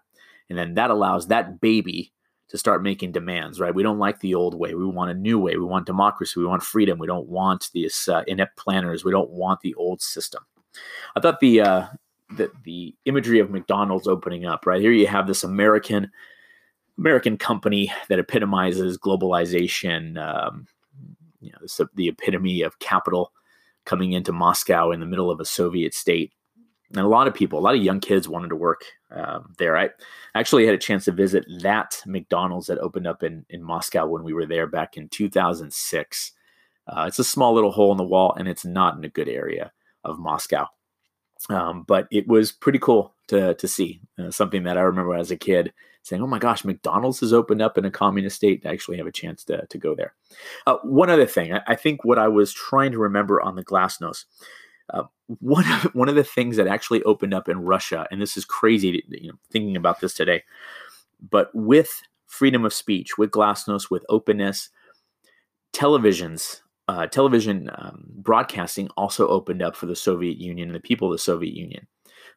And 0.49 0.57
then 0.57 0.73
that 0.73 0.91
allows 0.91 1.27
that 1.27 1.61
baby 1.61 2.11
to 2.49 2.57
start 2.57 2.83
making 2.83 3.13
demands, 3.13 3.61
right? 3.61 3.73
We 3.73 3.83
don't 3.83 3.99
like 3.99 4.19
the 4.19 4.35
old 4.35 4.53
way. 4.53 4.75
We 4.75 4.85
want 4.85 5.11
a 5.11 5.13
new 5.13 5.39
way. 5.39 5.55
We 5.55 5.63
want 5.63 5.85
democracy. 5.85 6.37
We 6.37 6.45
want 6.45 6.63
freedom. 6.63 6.99
We 6.99 7.07
don't 7.07 7.29
want 7.29 7.69
these 7.73 8.09
uh, 8.09 8.23
inept 8.27 8.57
planners. 8.57 9.05
We 9.05 9.11
don't 9.11 9.29
want 9.29 9.61
the 9.61 9.73
old 9.75 10.01
system. 10.01 10.43
I 11.15 11.19
thought 11.19 11.39
the 11.39 11.61
uh, 11.61 11.87
the 12.35 12.51
the 12.63 12.95
imagery 13.05 13.39
of 13.39 13.49
McDonald's 13.49 14.07
opening 14.07 14.45
up 14.45 14.65
right 14.65 14.81
here. 14.81 14.91
You 14.91 15.07
have 15.07 15.27
this 15.27 15.43
American 15.43 16.11
American 16.97 17.37
company 17.37 17.91
that 18.09 18.19
epitomizes 18.19 18.97
globalization. 18.97 20.17
Um, 20.17 20.67
you 21.39 21.51
know, 21.51 21.57
this, 21.61 21.81
the 21.95 22.07
epitome 22.07 22.61
of 22.61 22.77
capital 22.79 23.31
coming 23.85 24.13
into 24.13 24.31
Moscow 24.31 24.91
in 24.91 24.99
the 24.99 25.05
middle 25.05 25.31
of 25.31 25.39
a 25.39 25.45
Soviet 25.45 25.93
state. 25.93 26.31
And 26.91 26.99
a 26.99 27.07
lot 27.07 27.27
of 27.27 27.33
people, 27.33 27.57
a 27.57 27.61
lot 27.61 27.73
of 27.73 27.81
young 27.81 27.99
kids 27.99 28.27
wanted 28.27 28.49
to 28.49 28.55
work 28.55 28.83
um, 29.11 29.53
there. 29.57 29.77
I 29.77 29.89
actually 30.35 30.65
had 30.65 30.75
a 30.75 30.79
chance 30.79 31.05
to 31.05 31.11
visit 31.11 31.45
that 31.61 31.99
McDonald's 32.05 32.67
that 32.67 32.79
opened 32.79 33.07
up 33.07 33.23
in, 33.23 33.45
in 33.49 33.63
Moscow 33.63 34.05
when 34.05 34.23
we 34.23 34.33
were 34.33 34.45
there 34.45 34.67
back 34.67 34.97
in 34.97 35.07
2006. 35.09 36.31
Uh, 36.87 37.05
it's 37.07 37.19
a 37.19 37.23
small 37.23 37.53
little 37.53 37.71
hole 37.71 37.91
in 37.91 37.97
the 37.97 38.03
wall, 38.03 38.35
and 38.37 38.47
it's 38.47 38.65
not 38.65 38.97
in 38.97 39.03
a 39.05 39.09
good 39.09 39.29
area 39.29 39.71
of 40.03 40.19
Moscow. 40.19 40.67
Um, 41.49 41.83
but 41.87 42.07
it 42.11 42.27
was 42.27 42.51
pretty 42.51 42.79
cool 42.79 43.13
to 43.27 43.55
to 43.55 43.67
see 43.67 44.01
uh, 44.19 44.29
something 44.29 44.63
that 44.63 44.77
I 44.77 44.81
remember 44.81 45.15
as 45.15 45.31
a 45.31 45.37
kid 45.37 45.73
saying, 46.03 46.21
"Oh 46.21 46.27
my 46.27 46.39
gosh, 46.39 46.63
McDonald's 46.63 47.19
has 47.21 47.33
opened 47.33 47.61
up 47.61 47.77
in 47.77 47.85
a 47.85 47.91
communist 47.91 48.35
state." 48.35 48.61
To 48.61 48.69
actually 48.69 48.97
have 48.97 49.07
a 49.07 49.11
chance 49.11 49.43
to 49.45 49.65
to 49.65 49.77
go 49.77 49.95
there. 49.95 50.13
Uh, 50.67 50.77
one 50.83 51.09
other 51.09 51.25
thing, 51.25 51.53
I, 51.53 51.61
I, 51.67 51.75
think 51.75 52.03
what 52.03 52.19
I 52.19 52.27
was 52.27 52.53
trying 52.53 52.91
to 52.91 52.99
remember 52.99 53.41
on 53.41 53.55
the 53.55 53.65
Glasnost. 53.65 54.25
Uh, 54.91 55.03
one 55.39 55.65
of 55.71 55.95
one 55.95 56.09
of 56.09 56.15
the 56.15 56.23
things 56.23 56.57
that 56.57 56.67
actually 56.67 57.01
opened 57.03 57.33
up 57.33 57.49
in 57.49 57.63
Russia, 57.63 58.07
and 58.11 58.21
this 58.21 58.37
is 58.37 58.45
crazy, 58.45 59.01
to, 59.01 59.23
you 59.23 59.29
know, 59.29 59.39
thinking 59.49 59.75
about 59.75 59.99
this 59.99 60.13
today, 60.13 60.43
but 61.29 61.49
with 61.53 62.03
freedom 62.27 62.65
of 62.65 62.73
speech, 62.73 63.17
with 63.17 63.31
Glasnost, 63.31 63.89
with 63.89 64.05
openness, 64.09 64.69
televisions 65.73 66.61
uh, 66.91 67.07
television 67.07 67.69
um, 67.75 68.03
broadcasting 68.17 68.89
also 68.97 69.25
opened 69.29 69.61
up 69.61 69.77
for 69.77 69.85
the 69.85 69.95
Soviet 69.95 70.37
Union 70.37 70.67
and 70.67 70.75
the 70.75 70.81
people 70.81 71.07
of 71.07 71.13
the 71.13 71.23
Soviet 71.23 71.53
Union. 71.53 71.87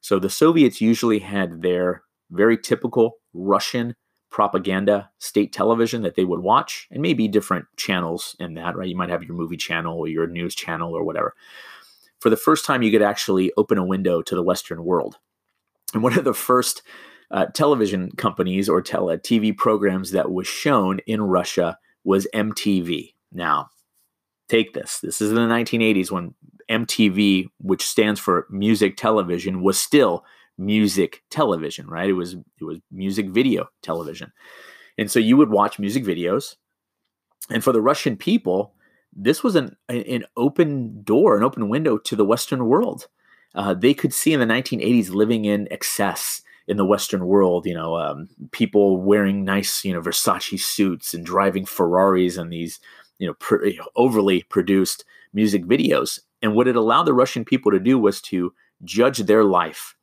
So 0.01 0.21
the 0.21 0.31
Soviets 0.31 0.81
usually 0.81 1.19
had 1.19 1.63
their 1.63 2.05
very 2.31 2.57
typical 2.57 3.17
Russian 3.33 3.97
propaganda 4.31 5.11
state 5.19 5.53
television 5.53 6.03
that 6.03 6.15
they 6.15 6.25
would 6.25 6.39
watch, 6.39 6.87
and 6.93 7.03
maybe 7.03 7.27
different 7.27 7.67
channels 7.77 8.37
in 8.39 8.55
that, 8.55 8.77
right? 8.77 8.89
You 8.89 8.97
might 8.97 9.11
have 9.11 9.25
your 9.25 9.35
movie 9.35 9.57
channel 9.57 9.99
or 9.99 10.07
your 10.07 10.29
news 10.29 10.55
channel 10.55 10.97
or 10.97 11.03
whatever. 11.03 11.35
For 12.21 12.31
the 12.31 12.37
first 12.37 12.65
time, 12.65 12.83
you 12.83 12.93
could 12.93 13.03
actually 13.03 13.51
open 13.57 13.77
a 13.77 13.85
window 13.85 14.23
to 14.23 14.35
the 14.37 14.43
Western 14.43 14.85
world. 14.85 15.19
And 15.95 16.03
one 16.03 16.17
of 16.17 16.25
the 16.25 16.33
first 16.33 16.83
uh, 17.33 17.47
television 17.47 18.13
companies 18.13 18.69
or 18.69 18.81
tele- 18.83 19.19
TV 19.19 19.57
programs 19.57 20.13
that 20.13 20.31
was 20.31 20.47
shown 20.47 21.01
in 21.09 21.23
Russia 21.23 21.77
was 22.05 22.29
MTV. 22.33 23.15
Now, 23.33 23.71
take 24.49 24.75
this. 24.75 25.01
This 25.01 25.21
is 25.21 25.31
in 25.31 25.37
the 25.37 25.43
1980s 25.43 26.11
when 26.11 26.35
MTV, 26.71 27.49
which 27.59 27.85
stands 27.85 28.21
for 28.21 28.47
music 28.51 28.97
television, 28.97 29.63
was 29.63 29.81
still 29.81 30.25
music 30.59 31.23
television, 31.31 31.87
right? 31.89 32.09
It 32.09 32.15
was 32.15 32.35
it 32.35 32.65
was 32.65 32.79
music 32.91 33.29
video 33.29 33.69
television. 33.83 34.33
And 34.97 35.11
so 35.11 35.19
you 35.19 35.37
would 35.37 35.51
watch 35.51 35.79
music 35.79 36.05
videos. 36.05 36.57
And 37.51 37.63
for 37.63 37.73
the 37.73 37.83
Russian 37.83 38.17
people, 38.17 38.75
this 39.13 39.43
was 39.43 39.57
an 39.57 39.77
an 39.89 40.25
open 40.37 41.03
door, 41.03 41.37
an 41.37 41.45
open 41.45 41.69
window 41.69 41.99
to 41.99 42.17
the 42.17 42.25
Western 42.25 42.67
world. 42.67 43.09
Uh, 43.55 43.75
they 43.75 43.95
could 43.95 44.13
see 44.13 44.33
in 44.33 44.41
the 44.41 44.47
1980s 44.47 45.11
living 45.11 45.45
in 45.45 45.69
excess 45.71 46.43
in 46.67 46.77
the 46.77 46.85
Western 46.85 47.27
world, 47.27 47.67
you 47.67 47.75
know, 47.75 47.97
um, 47.97 48.29
people 48.51 49.01
wearing 49.01 49.45
nice, 49.45 49.85
you 49.85 49.93
know, 49.93 50.01
Versace 50.01 50.61
suits 50.61 51.13
and 51.13 51.25
driving 51.25 51.67
Ferraris 51.67 52.37
and 52.37 52.53
these 52.53 52.81
you 53.19 53.27
know, 53.27 53.35
pr- 53.35 53.67
overly 53.97 54.43
produced 54.43 55.05
music 55.33 55.65
videos. 55.65 56.19
And 56.43 56.55
what 56.55 56.69
it 56.69 56.77
allowed 56.77 57.05
the 57.05 57.15
Russian 57.15 57.45
people 57.45 57.73
to 57.73 57.81
do 57.81 57.99
was 57.99 58.21
to 58.23 58.53
judge 58.83 59.19
their 59.19 59.45
life. 59.45 59.97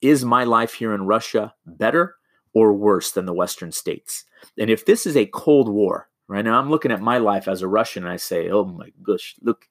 Is 0.00 0.24
my 0.24 0.44
life 0.44 0.74
here 0.74 0.94
in 0.94 1.06
Russia 1.06 1.54
better 1.66 2.16
or 2.52 2.72
worse 2.72 3.12
than 3.12 3.26
the 3.26 3.32
Western 3.34 3.72
states? 3.72 4.24
And 4.58 4.70
if 4.70 4.86
this 4.86 5.06
is 5.06 5.16
a 5.16 5.26
Cold 5.26 5.68
War, 5.68 6.08
right 6.28 6.44
now, 6.44 6.58
I'm 6.58 6.70
looking 6.70 6.92
at 6.92 7.00
my 7.00 7.18
life 7.18 7.48
as 7.48 7.62
a 7.62 7.68
Russian 7.68 8.04
and 8.04 8.12
I 8.12 8.16
say, 8.16 8.50
oh 8.50 8.64
my 8.64 8.90
gosh, 9.02 9.34
look, 9.40 9.66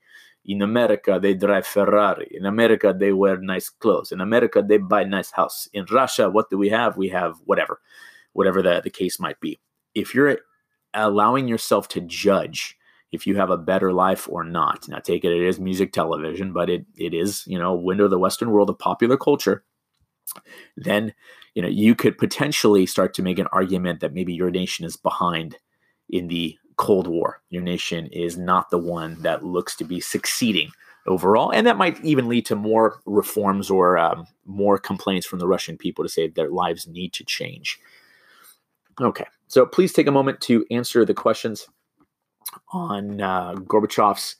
in 0.47 0.61
America 0.61 1.19
they 1.21 1.33
drive 1.33 1.67
Ferrari. 1.67 2.29
In 2.31 2.45
America 2.45 2.95
they 2.97 3.11
wear 3.13 3.37
nice 3.37 3.69
clothes. 3.69 4.11
In 4.11 4.21
America 4.21 4.63
they 4.65 4.77
buy 4.77 5.03
nice 5.03 5.31
house. 5.31 5.67
In 5.73 5.85
Russia, 5.91 6.29
what 6.29 6.49
do 6.49 6.57
we 6.57 6.69
have? 6.69 6.97
We 6.97 7.09
have 7.09 7.35
whatever, 7.45 7.79
whatever 8.33 8.61
the, 8.61 8.81
the 8.81 8.89
case 8.89 9.19
might 9.19 9.39
be. 9.39 9.59
If 9.93 10.15
you're 10.15 10.39
allowing 10.93 11.47
yourself 11.47 11.87
to 11.89 12.01
judge 12.01 12.77
if 13.11 13.25
you 13.25 13.35
have 13.37 13.49
a 13.49 13.57
better 13.57 13.93
life 13.93 14.27
or 14.29 14.43
not. 14.43 14.87
Now, 14.87 14.99
take 14.99 15.23
it, 15.23 15.31
it 15.31 15.41
is 15.41 15.59
music 15.59 15.93
television, 15.93 16.53
but 16.53 16.69
it 16.69 16.85
it 16.95 17.13
is 17.13 17.43
you 17.47 17.57
know 17.57 17.73
window 17.73 18.05
of 18.05 18.11
the 18.11 18.19
Western 18.19 18.51
world 18.51 18.69
of 18.69 18.79
popular 18.79 19.17
culture. 19.17 19.63
Then 20.75 21.13
you 21.55 21.61
know 21.61 21.67
you 21.67 21.95
could 21.95 22.17
potentially 22.17 22.85
start 22.85 23.13
to 23.15 23.23
make 23.23 23.39
an 23.39 23.47
argument 23.51 24.01
that 24.01 24.13
maybe 24.13 24.33
your 24.33 24.51
nation 24.51 24.85
is 24.85 24.97
behind 24.97 25.57
in 26.09 26.27
the 26.27 26.57
Cold 26.75 27.07
War. 27.07 27.41
Your 27.49 27.63
nation 27.63 28.07
is 28.07 28.37
not 28.37 28.69
the 28.69 28.77
one 28.77 29.21
that 29.21 29.43
looks 29.43 29.75
to 29.77 29.83
be 29.83 29.99
succeeding 29.99 30.71
overall, 31.05 31.51
and 31.51 31.65
that 31.65 31.77
might 31.77 32.03
even 32.03 32.27
lead 32.27 32.45
to 32.47 32.55
more 32.55 32.99
reforms 33.05 33.69
or 33.69 33.97
um, 33.97 34.27
more 34.45 34.77
complaints 34.77 35.25
from 35.25 35.39
the 35.39 35.47
Russian 35.47 35.77
people 35.77 36.03
to 36.03 36.09
say 36.09 36.27
their 36.27 36.49
lives 36.49 36.87
need 36.87 37.13
to 37.13 37.23
change. 37.23 37.79
Okay, 38.99 39.25
so 39.47 39.65
please 39.65 39.93
take 39.93 40.07
a 40.07 40.11
moment 40.11 40.41
to 40.41 40.65
answer 40.71 41.05
the 41.05 41.13
questions 41.13 41.67
on 42.71 43.21
uh, 43.21 43.53
Gorbachev's 43.55 44.35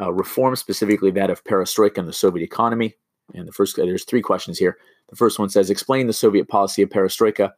uh, 0.00 0.12
reform, 0.12 0.56
specifically 0.56 1.10
that 1.12 1.30
of 1.30 1.44
perestroika 1.44 1.98
and 1.98 2.08
the 2.08 2.12
Soviet 2.12 2.44
economy. 2.44 2.94
And 3.34 3.48
the 3.48 3.52
first, 3.52 3.76
there's 3.76 4.04
three 4.04 4.22
questions 4.22 4.58
here. 4.58 4.76
The 5.08 5.16
first 5.16 5.38
one 5.38 5.48
says, 5.48 5.70
explain 5.70 6.06
the 6.06 6.12
Soviet 6.12 6.48
policy 6.48 6.82
of 6.82 6.90
perestroika. 6.90 7.52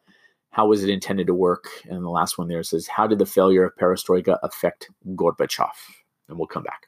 How 0.50 0.66
was 0.66 0.82
it 0.82 0.90
intended 0.90 1.26
to 1.26 1.34
work? 1.34 1.68
And 1.88 2.04
the 2.04 2.10
last 2.10 2.38
one 2.38 2.48
there 2.48 2.62
says, 2.62 2.86
how 2.86 3.06
did 3.06 3.18
the 3.18 3.26
failure 3.26 3.64
of 3.64 3.76
perestroika 3.76 4.38
affect 4.42 4.90
Gorbachev? 5.08 5.70
And 6.28 6.38
we'll 6.38 6.46
come 6.46 6.62
back. 6.62 6.85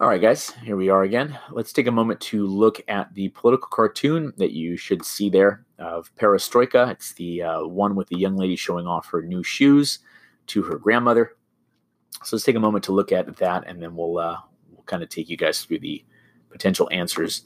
All 0.00 0.08
right, 0.08 0.22
guys, 0.22 0.48
here 0.64 0.78
we 0.78 0.88
are 0.88 1.02
again. 1.02 1.38
Let's 1.50 1.74
take 1.74 1.86
a 1.86 1.92
moment 1.92 2.22
to 2.22 2.46
look 2.46 2.80
at 2.88 3.12
the 3.12 3.28
political 3.28 3.68
cartoon 3.68 4.32
that 4.38 4.52
you 4.52 4.78
should 4.78 5.04
see 5.04 5.28
there 5.28 5.66
of 5.78 6.10
Perestroika. 6.16 6.90
It's 6.90 7.12
the 7.12 7.42
uh, 7.42 7.66
one 7.66 7.94
with 7.94 8.08
the 8.08 8.16
young 8.16 8.34
lady 8.34 8.56
showing 8.56 8.86
off 8.86 9.10
her 9.10 9.20
new 9.20 9.42
shoes 9.42 9.98
to 10.46 10.62
her 10.62 10.78
grandmother. 10.78 11.36
So 12.24 12.34
let's 12.34 12.46
take 12.46 12.56
a 12.56 12.60
moment 12.60 12.82
to 12.84 12.92
look 12.92 13.12
at 13.12 13.36
that, 13.36 13.64
and 13.66 13.82
then 13.82 13.94
we'll 13.94 14.16
uh, 14.16 14.38
we'll 14.72 14.84
kind 14.84 15.02
of 15.02 15.10
take 15.10 15.28
you 15.28 15.36
guys 15.36 15.62
through 15.62 15.80
the 15.80 16.02
potential 16.48 16.88
answers 16.90 17.42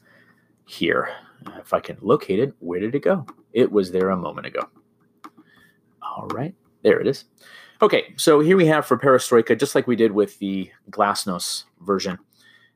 here. 0.65 1.09
Uh, 1.45 1.59
if 1.59 1.73
I 1.73 1.81
can 1.81 1.99
locate 2.03 2.39
it, 2.39 2.55
where 2.61 2.79
did 2.79 2.95
it 2.95 3.03
go? 3.03 3.27
It 3.53 3.73
was 3.73 3.91
there 3.91 4.11
a 4.11 4.17
moment 4.17 4.47
ago. 4.47 4.69
All 6.01 6.29
right, 6.29 6.55
there 6.83 7.01
it 7.01 7.09
is. 7.09 7.25
Okay, 7.83 8.15
so 8.17 8.39
here 8.39 8.57
we 8.57 8.67
have 8.67 8.87
for 8.87 8.97
Perestroika, 8.97 9.59
just 9.59 9.75
like 9.75 9.89
we 9.89 9.97
did 9.97 10.13
with 10.13 10.39
the 10.39 10.71
Glasnost 10.93 11.65
version 11.81 12.17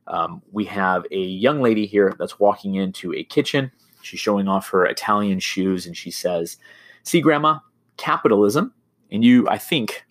um, 0.08 0.42
we 0.50 0.64
have 0.64 1.06
a 1.10 1.18
young 1.18 1.60
lady 1.60 1.86
here 1.86 2.14
that's 2.18 2.38
walking 2.38 2.74
into 2.74 3.14
a 3.14 3.24
kitchen. 3.24 3.70
She's 4.02 4.20
showing 4.20 4.48
off 4.48 4.68
her 4.70 4.86
Italian 4.86 5.38
shoes 5.38 5.86
and 5.86 5.96
she 5.96 6.10
says, 6.10 6.56
See, 7.02 7.20
Grandma, 7.20 7.58
capitalism. 7.96 8.74
And 9.10 9.24
you, 9.24 9.48
I 9.48 9.58
think, 9.58 10.04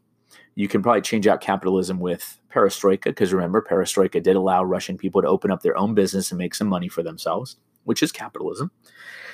you 0.56 0.68
can 0.68 0.82
probably 0.82 1.02
change 1.02 1.28
out 1.28 1.42
capitalism 1.42 2.00
with 2.00 2.40
perestroika 2.52 3.06
because 3.06 3.34
remember, 3.34 3.62
perestroika 3.62 4.22
did 4.22 4.36
allow 4.36 4.64
Russian 4.64 4.98
people 4.98 5.22
to 5.22 5.28
open 5.28 5.52
up 5.52 5.62
their 5.62 5.78
own 5.78 5.94
business 5.94 6.32
and 6.32 6.38
make 6.38 6.56
some 6.56 6.68
money 6.68 6.88
for 6.88 7.04
themselves, 7.04 7.58
which 7.84 8.02
is 8.02 8.12
capitalism. 8.12 8.72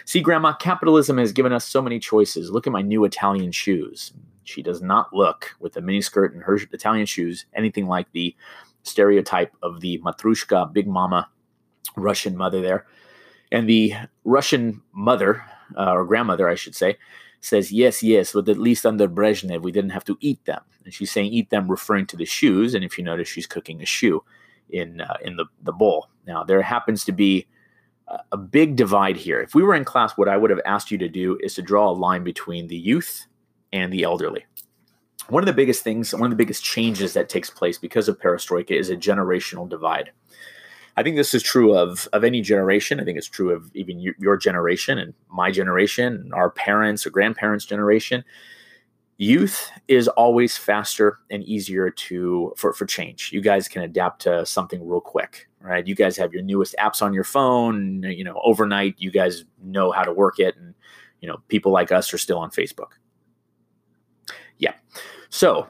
See, 0.06 0.20
Grandma, 0.20 0.54
capitalism 0.54 1.18
has 1.18 1.32
given 1.32 1.54
us 1.54 1.66
so 1.66 1.82
many 1.82 2.00
choices. 2.00 2.52
Look 2.52 2.68
at 2.68 2.74
my 2.74 2.82
new 2.82 3.06
Italian 3.06 3.54
shoes. 3.54 4.14
She 4.44 4.62
does 4.62 4.82
not 4.82 5.14
look, 5.14 5.56
with 5.62 5.78
a 5.78 5.82
miniskirt 5.82 6.34
and 6.34 6.44
her 6.44 6.60
Italian 6.74 7.06
shoes, 7.06 7.46
anything 7.54 7.88
like 7.88 8.12
the 8.12 8.36
stereotype 8.84 9.56
of 9.62 9.82
the 9.82 10.00
matrushka, 10.00 10.72
big 10.72 10.88
mama, 10.88 11.30
Russian 11.96 12.38
mother 12.38 12.62
there. 12.62 12.86
And 13.52 13.68
the 13.68 13.94
Russian 14.24 14.82
mother, 14.94 15.44
uh, 15.78 15.92
or 15.92 16.06
grandmother, 16.06 16.50
I 16.50 16.56
should 16.56 16.76
say, 16.76 16.98
says, 17.40 17.72
Yes, 17.72 18.02
yes, 18.02 18.34
but 18.34 18.50
at 18.50 18.58
least 18.58 18.86
under 18.86 19.08
Brezhnev, 19.08 19.62
we 19.62 19.72
didn't 19.72 19.92
have 19.92 20.06
to 20.06 20.18
eat 20.22 20.44
them. 20.46 20.62
And 20.84 20.94
she's 20.94 21.12
saying 21.12 21.32
eat 21.32 21.50
them, 21.50 21.70
referring 21.70 22.08
to 22.08 22.18
the 22.18 22.26
shoes. 22.26 22.74
And 22.74 22.84
if 22.84 22.98
you 22.98 23.04
notice, 23.04 23.28
she's 23.28 23.48
cooking 23.48 23.82
a 23.82 23.86
shoe 23.86 24.24
in, 24.70 25.02
uh, 25.02 25.18
in 25.24 25.36
the, 25.38 25.46
the 25.62 25.72
bowl. 25.72 26.10
Now, 26.26 26.44
there 26.44 26.62
happens 26.62 27.06
to 27.06 27.12
be 27.12 27.48
a 28.32 28.38
big 28.38 28.76
divide 28.76 29.16
here. 29.16 29.42
If 29.42 29.56
we 29.56 29.64
were 29.64 29.76
in 29.76 29.86
class, 29.86 30.14
what 30.18 30.28
I 30.28 30.38
would 30.38 30.50
have 30.50 30.60
asked 30.66 30.92
you 30.92 30.98
to 31.00 31.08
do 31.08 31.38
is 31.42 31.54
to 31.56 31.62
draw 31.62 31.90
a 31.90 31.94
line 31.94 32.24
between 32.24 32.68
the 32.68 32.78
youth 32.78 33.26
and 33.72 33.92
the 33.92 34.04
elderly. 34.04 34.46
One 35.30 35.42
of 35.42 35.48
the 35.48 35.54
biggest 35.54 35.84
things, 35.84 36.14
one 36.14 36.24
of 36.24 36.30
the 36.32 36.36
biggest 36.36 36.64
changes 36.64 37.14
that 37.14 37.30
takes 37.30 37.50
place 37.50 37.78
because 37.78 38.08
of 38.08 38.20
perestroika 38.20 38.72
is 38.72 38.90
a 38.90 38.98
generational 38.98 39.68
divide. 39.68 40.12
I 40.96 41.02
think 41.02 41.16
this 41.16 41.34
is 41.34 41.42
true 41.42 41.76
of, 41.76 42.08
of 42.14 42.24
any 42.24 42.42
generation. 42.42 43.00
I 43.00 43.04
think 43.04 43.18
it's 43.18 43.28
true 43.28 43.52
of 43.52 43.72
even 43.74 44.00
your, 44.00 44.14
your 44.20 44.38
generation 44.38 45.00
and 45.00 45.14
my 45.30 45.50
generation, 45.50 46.14
and 46.14 46.34
our 46.34 46.52
parents 46.52 47.06
or 47.06 47.10
grandparents' 47.10 47.66
generation. 47.66 48.24
Youth 49.18 49.72
is 49.88 50.08
always 50.10 50.58
faster 50.58 51.20
and 51.32 51.44
easier 51.44 51.90
to 51.90 52.54
for, 52.58 52.74
for 52.74 52.86
change. 52.86 53.32
You 53.32 53.42
guys 53.42 53.68
can 53.68 53.82
adapt 53.84 54.24
to 54.24 54.46
something 54.46 54.88
real 54.88 55.02
quick, 55.02 55.48
right? 55.62 55.86
You 55.86 55.96
guys 55.96 56.18
have 56.18 56.34
your 56.34 56.44
newest 56.44 56.76
apps 56.80 57.02
on 57.02 57.14
your 57.14 57.24
phone. 57.24 58.04
You 58.04 58.24
know, 58.24 58.40
overnight, 58.44 58.96
you 58.98 59.12
guys 59.12 59.46
know 59.64 59.92
how 59.92 60.04
to 60.04 60.12
work 60.12 60.40
it, 60.40 60.56
and 60.58 60.76
you 61.22 61.28
know, 61.28 61.38
people 61.48 61.72
like 61.72 61.92
us 61.92 62.14
are 62.14 62.18
still 62.18 62.38
on 62.38 62.52
Facebook. 62.52 62.94
Yeah, 64.58 64.74
so 65.34 65.68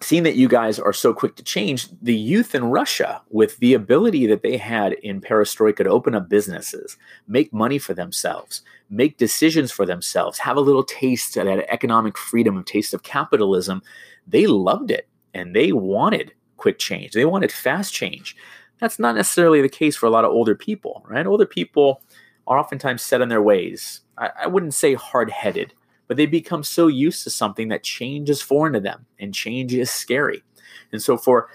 seeing 0.00 0.22
that 0.22 0.36
you 0.36 0.48
guys 0.48 0.78
are 0.78 0.94
so 0.94 1.12
quick 1.12 1.36
to 1.36 1.42
change, 1.42 1.88
the 2.00 2.16
youth 2.16 2.54
in 2.54 2.64
Russia, 2.64 3.20
with 3.28 3.58
the 3.58 3.74
ability 3.74 4.26
that 4.26 4.42
they 4.42 4.56
had 4.56 4.94
in 4.94 5.20
perestroika 5.20 5.84
to 5.84 5.90
open 5.90 6.14
up 6.14 6.30
businesses, 6.30 6.96
make 7.26 7.52
money 7.52 7.78
for 7.78 7.92
themselves, 7.92 8.62
make 8.88 9.18
decisions 9.18 9.70
for 9.70 9.84
themselves, 9.84 10.38
have 10.38 10.56
a 10.56 10.62
little 10.62 10.84
taste 10.84 11.36
of 11.36 11.44
that 11.44 11.70
economic 11.70 12.16
freedom, 12.16 12.56
a 12.56 12.62
taste 12.62 12.94
of 12.94 13.02
capitalism, 13.02 13.82
they 14.26 14.46
loved 14.46 14.90
it 14.90 15.06
and 15.34 15.54
they 15.54 15.70
wanted 15.70 16.32
quick 16.56 16.78
change. 16.78 17.12
They 17.12 17.26
wanted 17.26 17.52
fast 17.52 17.92
change. 17.92 18.36
That's 18.80 18.98
not 18.98 19.16
necessarily 19.16 19.60
the 19.60 19.68
case 19.68 19.96
for 19.96 20.06
a 20.06 20.10
lot 20.10 20.24
of 20.24 20.30
older 20.30 20.54
people, 20.54 21.04
right? 21.06 21.26
Older 21.26 21.44
people 21.44 22.00
are 22.46 22.58
oftentimes 22.58 23.02
set 23.02 23.20
in 23.20 23.28
their 23.28 23.42
ways. 23.42 24.00
I, 24.16 24.30
I 24.44 24.46
wouldn't 24.46 24.72
say 24.72 24.94
hard 24.94 25.28
headed, 25.28 25.74
but 26.08 26.16
they 26.16 26.26
become 26.26 26.64
so 26.64 26.86
used 26.88 27.22
to 27.24 27.30
something 27.30 27.68
that 27.68 27.84
change 27.84 28.28
is 28.28 28.42
foreign 28.42 28.72
to 28.72 28.80
them 28.80 29.06
and 29.20 29.34
change 29.34 29.72
is 29.74 29.90
scary. 29.90 30.42
And 30.90 31.02
so, 31.02 31.16
for, 31.16 31.48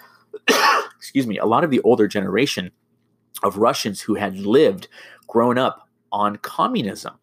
excuse 0.96 1.28
me, 1.28 1.38
a 1.38 1.46
lot 1.46 1.64
of 1.64 1.72
the 1.72 1.82
older 1.82 2.08
generation 2.08 2.72
of 3.44 3.58
Russians 3.58 4.00
who 4.00 4.16
had 4.16 4.38
lived, 4.38 4.88
grown 5.28 5.58
up 5.58 5.90
on 6.12 6.38
communism, 6.38 7.16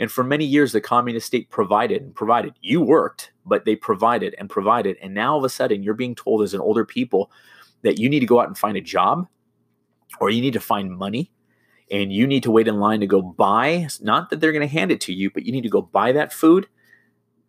and 0.00 0.10
for 0.10 0.24
many 0.24 0.46
years, 0.46 0.72
the 0.72 0.80
communist 0.80 1.26
state 1.26 1.50
provided 1.50 2.00
and 2.00 2.14
provided. 2.14 2.54
You 2.62 2.80
worked, 2.80 3.32
but 3.44 3.66
they 3.66 3.76
provided 3.76 4.34
and 4.38 4.48
provided. 4.48 4.96
And 5.02 5.12
now 5.12 5.32
all 5.32 5.38
of 5.38 5.44
a 5.44 5.50
sudden, 5.50 5.82
you're 5.82 5.92
being 5.92 6.14
told 6.14 6.42
as 6.42 6.54
an 6.54 6.60
older 6.60 6.86
people 6.86 7.30
that 7.82 7.98
you 7.98 8.08
need 8.08 8.20
to 8.20 8.26
go 8.26 8.40
out 8.40 8.48
and 8.48 8.56
find 8.56 8.78
a 8.78 8.80
job 8.80 9.28
or 10.18 10.30
you 10.30 10.40
need 10.40 10.54
to 10.54 10.60
find 10.60 10.90
money 10.90 11.30
and 11.90 12.12
you 12.12 12.26
need 12.26 12.42
to 12.44 12.50
wait 12.50 12.68
in 12.68 12.78
line 12.78 13.00
to 13.00 13.06
go 13.06 13.20
buy. 13.20 13.88
Not 14.00 14.30
that 14.30 14.40
they're 14.40 14.52
going 14.52 14.66
to 14.66 14.72
hand 14.72 14.92
it 14.92 15.00
to 15.02 15.12
you, 15.12 15.30
but 15.30 15.44
you 15.44 15.52
need 15.52 15.62
to 15.62 15.68
go 15.68 15.82
buy 15.82 16.12
that 16.12 16.32
food. 16.32 16.68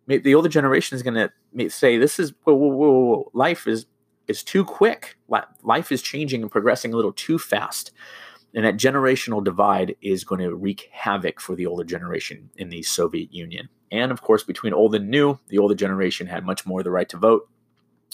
Maybe 0.06 0.22
the 0.22 0.34
older 0.34 0.48
generation 0.48 0.96
is 0.96 1.02
going 1.02 1.14
to 1.14 1.70
say, 1.70 1.96
"This 1.96 2.18
is 2.18 2.32
whoa, 2.42 2.54
whoa, 2.54 2.68
whoa, 2.68 2.90
whoa. 2.90 3.30
life 3.34 3.66
is 3.66 3.86
is 4.26 4.42
too 4.42 4.64
quick. 4.64 5.16
Life 5.62 5.92
is 5.92 6.02
changing 6.02 6.42
and 6.42 6.50
progressing 6.50 6.92
a 6.92 6.96
little 6.96 7.12
too 7.12 7.38
fast." 7.38 7.92
And 8.54 8.66
that 8.66 8.76
generational 8.76 9.42
divide 9.42 9.96
is 10.02 10.24
going 10.24 10.40
to 10.42 10.54
wreak 10.54 10.90
havoc 10.92 11.40
for 11.40 11.54
the 11.54 11.66
older 11.66 11.84
generation 11.84 12.50
in 12.56 12.68
the 12.68 12.82
Soviet 12.82 13.32
Union. 13.32 13.68
And 13.90 14.12
of 14.12 14.22
course, 14.22 14.42
between 14.42 14.74
old 14.74 14.94
and 14.94 15.08
new, 15.08 15.38
the 15.48 15.58
older 15.58 15.74
generation 15.74 16.26
had 16.26 16.44
much 16.44 16.66
more 16.66 16.82
the 16.82 16.90
right 16.90 17.08
to 17.10 17.16
vote, 17.16 17.48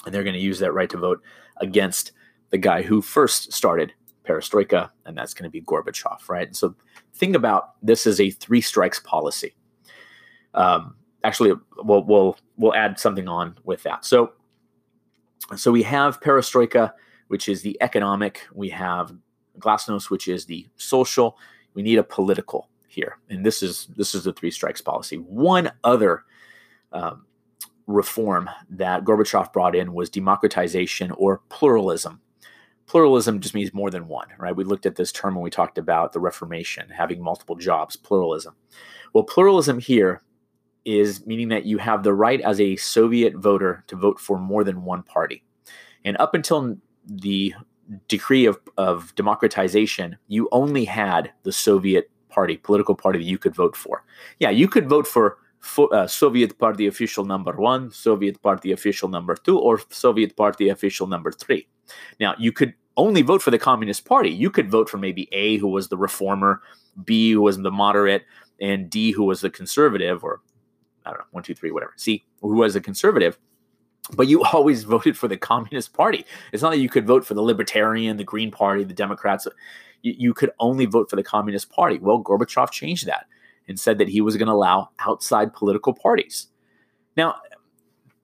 and 0.05 0.15
they're 0.15 0.25
going 0.25 0.35
to 0.35 0.41
use 0.41 0.59
that 0.61 0.73
right 0.73 0.91
to 0.91 0.99
vote 0.99 1.23
against 1.57 2.13
the 2.51 2.59
guy 2.59 2.83
who 2.83 3.03
first 3.03 3.53
started 3.53 3.93
perestroika, 4.29 4.91
and 5.07 5.17
that's 5.17 5.35
going 5.35 5.45
to 5.45 5.51
be 5.51 5.63
Gorbachev, 5.63 6.29
right? 6.29 6.55
So 6.55 6.75
think 7.15 7.35
about 7.35 7.75
this 7.83 8.07
as 8.07 8.21
a 8.21 8.31
three 8.31 8.61
strikes 8.61 9.01
policy. 9.01 9.55
Um, 10.55 10.97
actually, 11.25 11.55
we'll, 11.79 12.05
we'll 12.05 12.37
we'll 12.57 12.75
add 12.75 12.99
something 12.99 13.29
on 13.29 13.57
with 13.65 13.83
that. 13.85 14.05
So 14.05 14.33
so 15.57 15.73
we 15.73 15.83
have 15.85 16.21
perestroika, 16.21 16.93
which 17.29 17.49
is 17.49 17.63
the 17.63 17.77
economic. 17.81 18.47
We 18.53 18.69
have 18.71 19.15
glasnost, 19.59 20.11
which 20.11 20.29
is 20.29 20.45
the 20.45 20.67
social. 20.77 21.39
We 21.75 21.83
need 21.83 21.99
a 21.99 22.05
political 22.05 22.69
here, 22.89 23.19
and 23.31 23.45
this 23.45 23.63
is 23.63 23.89
this 23.97 24.15
is 24.15 24.25
the 24.25 24.33
three 24.33 24.51
strikes 24.51 24.81
policy. 24.81 25.17
One 25.17 25.71
other 25.85 26.25
um, 26.93 27.25
reform 27.87 28.51
that 28.71 29.05
Gorbachev 29.05 29.53
brought 29.53 29.75
in 29.75 29.93
was 29.93 30.11
democratization 30.11 31.11
or 31.13 31.43
pluralism 31.49 32.21
pluralism 32.89 33.39
just 33.39 33.55
means 33.55 33.73
more 33.73 33.91
than 33.91 34.09
one, 34.09 34.27
right? 34.39 34.57
We 34.57 34.65
looked 34.65 34.87
at 34.87 34.97
this 34.97 35.13
term 35.13 35.35
when 35.35 35.45
we 35.45 35.51
talked 35.51 35.79
about 35.79 36.13
the 36.13 36.21
Reformation, 36.21 36.89
having 36.89 37.23
multiple 37.23 37.55
jobs, 37.55 37.95
pluralism. 37.97 38.57
Well, 39.13 39.25
pluralism 39.25 39.79
here 39.79 40.23
is 40.85 41.27
meaning 41.27 41.49
that 41.49 41.67
you 41.67 41.79
have 41.79 42.03
the 42.03 42.15
right 42.15 42.41
as 42.41 42.61
a 42.61 42.77
Soviet 42.77 43.37
voter 43.37 43.85
to 43.89 43.97
vote 43.97 44.19
for 44.19 44.39
more 44.39 44.65
than 44.65 44.85
one 44.85 45.03
party. 45.03 45.45
And 46.05 46.17
up 46.19 46.35
until 46.35 46.77
the 47.07 47.55
decree 48.09 48.47
of, 48.47 48.59
of 48.79 49.15
democratization, 49.15 50.17
you 50.27 50.49
only 50.51 50.85
had 50.87 51.33
the 51.43 51.53
Soviet 51.53 52.11
party, 52.31 52.57
political 52.57 52.95
party 52.95 53.19
that 53.19 53.25
you 53.25 53.39
could 53.39 53.55
vote 53.55 53.77
for. 53.77 54.05
Yeah, 54.39 54.51
you 54.51 54.67
could 54.67 54.89
vote 54.89 55.07
for 55.07 55.39
uh, 55.93 56.07
Soviet 56.07 56.59
Party 56.59 56.87
official 56.87 57.25
number 57.25 57.53
one, 57.53 57.91
Soviet 57.91 58.41
Party 58.43 58.73
official 58.73 59.09
number 59.09 59.35
two, 59.35 59.59
or 59.59 59.81
Soviet 59.91 60.37
Party 60.37 60.69
official 60.69 61.07
number 61.07 61.33
three. 61.33 61.67
Now, 62.21 62.35
you 62.39 62.53
could 62.53 62.75
only 62.97 63.23
vote 63.23 63.43
for 63.43 63.51
the 63.51 63.59
Communist 63.59 64.05
Party. 64.05 64.31
You 64.31 64.51
could 64.51 64.71
vote 64.71 64.91
for 64.91 64.99
maybe 64.99 65.29
A, 65.33 65.57
who 65.57 65.69
was 65.69 65.89
the 65.89 65.97
reformer, 65.97 66.61
B, 67.05 67.33
who 67.33 67.41
was 67.41 67.57
the 67.57 67.71
moderate, 67.71 68.25
and 68.61 68.91
D, 68.91 69.13
who 69.13 69.25
was 69.25 69.41
the 69.41 69.51
conservative, 69.51 70.25
or 70.25 70.41
I 71.07 71.11
don't 71.11 71.21
know, 71.21 71.27
one, 71.31 71.45
two, 71.45 71.55
three, 71.55 71.71
whatever. 71.71 71.95
C, 71.97 72.25
who 72.43 72.57
was 72.57 72.75
the 72.75 72.81
conservative. 72.81 73.39
But 74.15 74.27
you 74.27 74.43
always 74.53 74.85
voted 74.85 75.17
for 75.17 75.29
the 75.29 75.37
Communist 75.37 75.93
Party. 75.95 76.25
It's 76.53 76.63
not 76.63 76.71
that 76.71 76.81
you 76.81 76.89
could 76.89 77.07
vote 77.07 77.25
for 77.25 77.35
the 77.35 77.43
Libertarian, 77.43 78.17
the 78.17 78.25
Green 78.25 78.51
Party, 78.51 78.85
the 78.85 78.95
Democrats. 78.95 79.47
You, 80.03 80.15
you 80.19 80.35
could 80.35 80.51
only 80.59 80.87
vote 80.87 81.09
for 81.09 81.17
the 81.17 81.23
Communist 81.23 81.71
Party. 81.71 81.99
Well, 81.99 82.23
Gorbachev 82.23 82.71
changed 82.71 83.07
that 83.07 83.27
and 83.69 83.79
said 83.79 83.99
that 83.99 84.09
he 84.09 84.21
was 84.21 84.37
going 84.37 84.49
to 84.49 84.55
allow 84.55 84.91
outside 84.99 85.53
political 85.53 85.93
parties. 85.93 86.49
Now, 87.17 87.37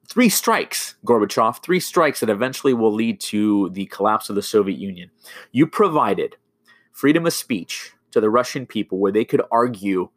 three 0.09 0.29
strikes, 0.29 0.95
Gorbachev, 1.07 1.63
three 1.63 1.81
strikes 1.81 2.21
that 2.21 2.31
eventually 2.31 2.75
will 2.75 2.93
lead 2.93 3.21
to 3.21 3.71
the 3.71 3.87
collapse 3.87 4.29
of 4.29 4.37
the 4.37 4.43
Soviet 4.43 4.79
Union. 4.79 5.11
You 5.53 5.67
provided 5.67 6.37
freedom 6.93 7.27
of 7.27 7.33
speech 7.33 7.93
to 8.13 8.21
the 8.21 8.31
Russian 8.31 8.67
people 8.67 8.99
where 8.99 9.13
they 9.13 9.25
could 9.25 9.43
argue 9.51 10.09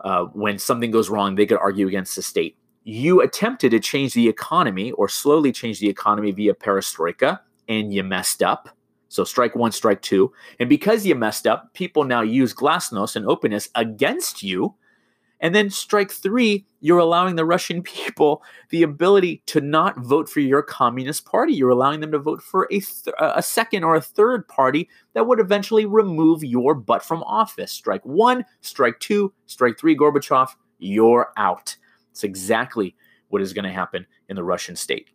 uh, 0.00 0.24
when 0.26 0.58
something 0.58 0.90
goes 0.90 1.10
wrong, 1.10 1.34
they 1.34 1.46
could 1.46 1.58
argue 1.58 1.88
against 1.88 2.14
the 2.14 2.22
state. 2.22 2.56
You 2.84 3.20
attempted 3.20 3.70
to 3.72 3.80
change 3.80 4.14
the 4.14 4.28
economy 4.28 4.92
or 4.92 5.08
slowly 5.08 5.52
change 5.52 5.80
the 5.80 5.88
economy 5.88 6.30
via 6.30 6.54
perestroika, 6.54 7.40
and 7.68 7.92
you 7.92 8.02
messed 8.02 8.42
up. 8.42 8.68
So 9.08 9.24
strike 9.24 9.56
one, 9.56 9.72
strike 9.72 10.02
two. 10.02 10.32
And 10.60 10.68
because 10.68 11.04
you 11.04 11.14
messed 11.14 11.46
up, 11.46 11.72
people 11.74 12.04
now 12.04 12.22
use 12.22 12.54
glasnost 12.54 13.16
and 13.16 13.26
openness 13.26 13.68
against 13.74 14.42
you. 14.42 14.74
And 15.40 15.54
then 15.54 15.70
strike 15.70 16.10
three, 16.10 16.66
you're 16.80 16.98
allowing 16.98 17.36
the 17.36 17.44
Russian 17.44 17.82
people 17.82 18.42
the 18.70 18.82
ability 18.82 19.42
to 19.46 19.60
not 19.60 19.98
vote 19.98 20.28
for 20.28 20.40
your 20.40 20.62
communist 20.62 21.24
party. 21.24 21.52
You're 21.52 21.70
allowing 21.70 22.00
them 22.00 22.12
to 22.12 22.18
vote 22.18 22.42
for 22.42 22.64
a, 22.64 22.80
th- 22.80 23.14
a 23.18 23.42
second 23.42 23.84
or 23.84 23.94
a 23.94 24.00
third 24.00 24.48
party 24.48 24.88
that 25.14 25.26
would 25.26 25.40
eventually 25.40 25.86
remove 25.86 26.44
your 26.44 26.74
butt 26.74 27.04
from 27.04 27.22
office. 27.24 27.72
Strike 27.72 28.04
one, 28.04 28.44
strike 28.60 28.98
two, 29.00 29.32
strike 29.46 29.78
three, 29.78 29.96
Gorbachev, 29.96 30.48
you're 30.78 31.32
out. 31.36 31.76
It's 32.10 32.24
exactly 32.24 32.96
what 33.28 33.42
is 33.42 33.52
going 33.52 33.64
to 33.64 33.70
happen 33.70 34.06
in 34.28 34.36
the 34.36 34.44
Russian 34.44 34.76
state. 34.76 35.10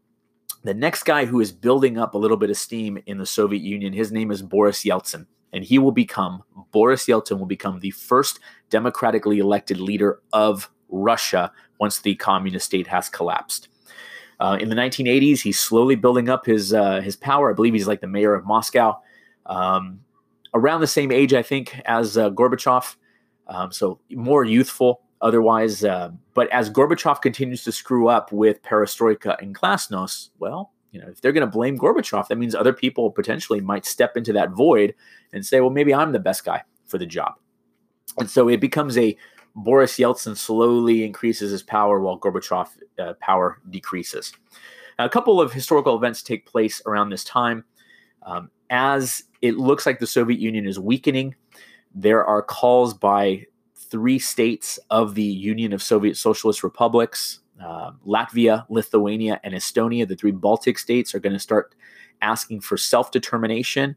The 0.63 0.73
next 0.73 1.03
guy 1.03 1.25
who 1.25 1.41
is 1.41 1.51
building 1.51 1.97
up 1.97 2.13
a 2.13 2.17
little 2.17 2.37
bit 2.37 2.49
of 2.49 2.57
steam 2.57 2.97
in 3.05 3.17
the 3.17 3.25
Soviet 3.25 3.61
Union, 3.61 3.91
his 3.91 4.13
name 4.13 4.31
is 4.31 4.41
Boris 4.41 4.83
Yeltsin. 4.85 5.25
And 5.53 5.63
he 5.63 5.79
will 5.79 5.91
become, 5.91 6.43
Boris 6.71 7.05
Yeltsin 7.05 7.39
will 7.39 7.45
become 7.45 7.79
the 7.79 7.91
first 7.91 8.39
democratically 8.69 9.39
elected 9.39 9.79
leader 9.79 10.19
of 10.33 10.69
Russia 10.89 11.51
once 11.79 11.99
the 11.99 12.15
communist 12.15 12.65
state 12.65 12.87
has 12.87 13.07
collapsed. 13.07 13.69
Uh, 14.39 14.57
in 14.59 14.69
the 14.69 14.75
1980s, 14.75 15.41
he's 15.41 15.59
slowly 15.59 15.95
building 15.95 16.27
up 16.27 16.45
his 16.45 16.73
uh, 16.73 16.99
his 17.01 17.15
power. 17.15 17.51
I 17.51 17.53
believe 17.53 17.73
he's 17.73 17.87
like 17.87 18.01
the 18.01 18.07
mayor 18.07 18.33
of 18.33 18.45
Moscow, 18.45 18.99
um, 19.45 20.01
around 20.53 20.81
the 20.81 20.87
same 20.87 21.11
age, 21.11 21.33
I 21.33 21.43
think, 21.43 21.79
as 21.85 22.17
uh, 22.17 22.29
Gorbachev. 22.29 22.95
Um, 23.47 23.71
so 23.71 23.99
more 24.09 24.43
youthful 24.43 25.01
otherwise. 25.21 25.83
Uh, 25.83 26.11
but 26.33 26.49
as 26.49 26.69
Gorbachev 26.69 27.21
continues 27.21 27.63
to 27.63 27.71
screw 27.71 28.09
up 28.09 28.31
with 28.31 28.61
perestroika 28.61 29.41
and 29.41 29.55
glasnost, 29.55 30.29
well, 30.39 30.72
you 30.93 31.01
know, 31.01 31.07
if 31.09 31.19
they're 31.19 31.33
going 31.33 31.45
to 31.45 31.51
blame 31.51 31.77
Gorbachev, 31.77 32.27
that 32.27 32.37
means 32.37 32.53
other 32.53 32.71
people 32.71 33.09
potentially 33.09 33.59
might 33.59 33.83
step 33.83 34.15
into 34.15 34.31
that 34.33 34.51
void 34.51 34.93
and 35.33 35.43
say, 35.43 35.59
well, 35.59 35.71
maybe 35.71 35.93
I'm 35.93 36.11
the 36.11 36.19
best 36.19 36.45
guy 36.45 36.61
for 36.85 36.99
the 36.99 37.05
job. 37.05 37.33
And 38.19 38.29
so 38.29 38.47
it 38.47 38.61
becomes 38.61 38.95
a 38.97 39.17
Boris 39.55 39.97
Yeltsin 39.97 40.37
slowly 40.37 41.03
increases 41.03 41.51
his 41.51 41.63
power 41.63 41.99
while 41.99 42.19
Gorbachev 42.19 42.67
uh, 42.99 43.13
power 43.19 43.59
decreases. 43.71 44.33
Now, 44.99 45.05
a 45.05 45.09
couple 45.09 45.41
of 45.41 45.51
historical 45.51 45.95
events 45.95 46.21
take 46.21 46.45
place 46.45 46.79
around 46.85 47.09
this 47.09 47.23
time. 47.23 47.65
Um, 48.21 48.51
as 48.69 49.23
it 49.41 49.57
looks 49.57 49.87
like 49.87 49.99
the 49.99 50.07
Soviet 50.07 50.39
Union 50.39 50.67
is 50.67 50.79
weakening, 50.79 51.35
there 51.95 52.23
are 52.23 52.43
calls 52.43 52.93
by 52.93 53.45
three 53.75 54.19
states 54.19 54.79
of 54.91 55.15
the 55.15 55.23
Union 55.23 55.73
of 55.73 55.81
Soviet 55.81 56.17
Socialist 56.17 56.63
Republics 56.63 57.39
uh, 57.63 57.91
Latvia, 58.05 58.65
Lithuania, 58.69 59.39
and 59.43 59.53
Estonia, 59.53 60.07
the 60.07 60.15
three 60.15 60.31
Baltic 60.31 60.77
states, 60.77 61.15
are 61.15 61.19
going 61.19 61.33
to 61.33 61.39
start 61.39 61.75
asking 62.21 62.61
for 62.61 62.77
self 62.77 63.11
determination 63.11 63.95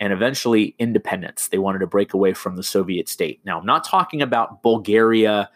and 0.00 0.12
eventually 0.12 0.74
independence. 0.78 1.48
They 1.48 1.58
wanted 1.58 1.78
to 1.80 1.86
break 1.86 2.12
away 2.14 2.32
from 2.32 2.56
the 2.56 2.62
Soviet 2.62 3.08
state. 3.08 3.40
Now, 3.44 3.60
I'm 3.60 3.66
not 3.66 3.84
talking 3.84 4.20
about 4.20 4.62
Bulgaria, 4.62 5.48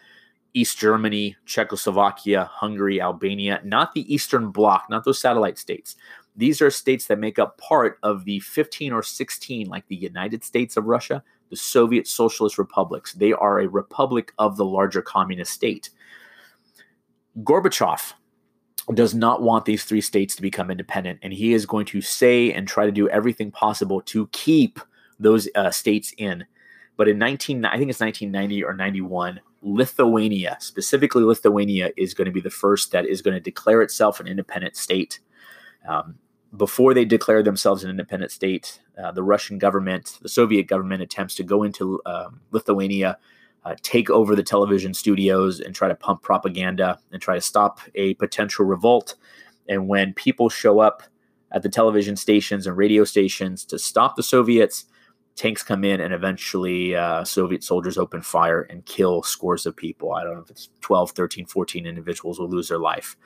East 0.53 0.77
Germany, 0.77 1.35
Czechoslovakia, 1.45 2.49
Hungary, 2.51 3.01
Albania, 3.01 3.59
not 3.63 3.93
the 3.93 4.11
Eastern 4.11 4.51
Bloc, 4.51 4.85
not 4.89 5.03
those 5.03 5.19
satellite 5.19 5.57
states. 5.57 5.95
These 6.35 6.61
are 6.61 6.71
states 6.71 7.07
that 7.07 7.19
make 7.19 7.39
up 7.39 7.57
part 7.57 7.99
of 8.03 8.23
the 8.25 8.39
15 8.39 8.93
or 8.93 9.03
16, 9.03 9.67
like 9.67 9.87
the 9.87 9.95
United 9.95 10.43
States 10.43 10.77
of 10.77 10.85
Russia, 10.85 11.23
the 11.49 11.55
Soviet 11.55 12.07
Socialist 12.07 12.57
Republics. 12.57 13.13
They 13.13 13.33
are 13.33 13.59
a 13.59 13.67
republic 13.67 14.33
of 14.37 14.55
the 14.55 14.65
larger 14.65 15.01
communist 15.01 15.51
state. 15.51 15.89
Gorbachev 17.43 18.13
does 18.93 19.13
not 19.13 19.41
want 19.41 19.65
these 19.65 19.83
three 19.83 20.01
states 20.01 20.35
to 20.35 20.41
become 20.41 20.71
independent, 20.71 21.19
and 21.21 21.33
he 21.33 21.53
is 21.53 21.65
going 21.65 21.85
to 21.87 22.01
say 22.01 22.53
and 22.53 22.67
try 22.67 22.85
to 22.85 22.91
do 22.91 23.09
everything 23.09 23.51
possible 23.51 24.01
to 24.01 24.27
keep 24.27 24.79
those 25.19 25.47
uh, 25.55 25.71
states 25.71 26.13
in. 26.17 26.45
But 26.95 27.07
in 27.07 27.19
19, 27.19 27.65
I 27.65 27.77
think 27.77 27.89
it's 27.89 27.99
1990 27.99 28.63
or 28.63 28.73
91, 28.73 29.39
Lithuania, 29.61 30.57
specifically 30.59 31.23
Lithuania, 31.23 31.91
is 31.97 32.13
going 32.13 32.25
to 32.25 32.31
be 32.31 32.41
the 32.41 32.49
first 32.49 32.91
that 32.91 33.05
is 33.05 33.21
going 33.21 33.35
to 33.35 33.41
declare 33.41 33.81
itself 33.81 34.19
an 34.19 34.27
independent 34.27 34.75
state. 34.75 35.19
Um, 35.87 36.15
before 36.55 36.93
they 36.93 37.05
declare 37.05 37.43
themselves 37.43 37.83
an 37.83 37.89
independent 37.89 38.31
state, 38.31 38.81
uh, 38.97 39.11
the 39.11 39.23
Russian 39.23 39.57
government, 39.57 40.17
the 40.21 40.29
Soviet 40.29 40.63
government 40.63 41.03
attempts 41.03 41.35
to 41.35 41.43
go 41.43 41.63
into 41.63 42.01
um, 42.05 42.39
Lithuania 42.51 43.17
uh, 43.67 43.75
take 43.81 44.09
over 44.09 44.33
the 44.33 44.43
television 44.43 44.93
studios 44.93 45.59
and 45.59 45.75
try 45.75 45.89
to 45.89 45.95
pump 45.95 46.21
propaganda 46.21 46.97
and 47.11 47.21
try 47.21 47.35
to 47.35 47.41
stop 47.41 47.81
a 47.95 48.13
potential 48.13 48.65
revolt. 48.65 49.15
And 49.67 49.89
when 49.89 50.13
people 50.13 50.47
show 50.47 50.79
up 50.79 51.03
at 51.51 51.63
the 51.63 51.69
television 51.69 52.15
stations 52.15 52.65
and 52.65 52.77
radio 52.77 53.03
stations 53.03 53.65
to 53.65 53.77
stop 53.77 54.15
the 54.15 54.23
Soviets, 54.23 54.85
tanks 55.35 55.63
come 55.63 55.83
in 55.83 55.99
and 55.99 56.13
eventually 56.13 56.95
uh, 56.95 57.25
Soviet 57.25 57.61
soldiers 57.61 57.97
open 57.97 58.21
fire 58.21 58.61
and 58.61 58.85
kill 58.85 59.21
scores 59.21 59.65
of 59.65 59.75
people. 59.75 60.13
I 60.13 60.23
don't 60.23 60.35
know 60.35 60.41
if 60.41 60.49
it's 60.49 60.69
12, 60.79 61.11
13, 61.11 61.45
14 61.45 61.85
individuals 61.85 62.39
will 62.39 62.49
lose 62.49 62.69
their 62.69 62.79
life. 62.79 63.17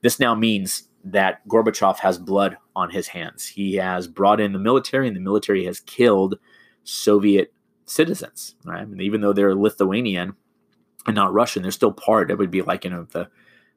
This 0.00 0.18
now 0.18 0.34
means 0.34 0.88
that 1.04 1.46
Gorbachev 1.48 1.98
has 1.98 2.18
blood 2.18 2.56
on 2.74 2.88
his 2.88 3.08
hands. 3.08 3.46
He 3.46 3.74
has 3.74 4.08
brought 4.08 4.40
in 4.40 4.52
the 4.52 4.58
military, 4.58 5.06
and 5.06 5.16
the 5.16 5.20
military 5.20 5.66
has 5.66 5.80
killed 5.80 6.38
Soviet 6.84 7.52
citizens, 7.92 8.56
right? 8.64 8.80
I 8.80 8.84
mean, 8.84 9.00
even 9.00 9.20
though 9.20 9.32
they're 9.32 9.54
Lithuanian 9.54 10.34
and 11.06 11.14
not 11.14 11.32
Russian, 11.32 11.62
they're 11.62 11.70
still 11.70 11.92
part. 11.92 12.30
It 12.30 12.38
would 12.38 12.50
be 12.50 12.62
like 12.62 12.84
you 12.84 12.90
know 12.90 13.06
the 13.10 13.28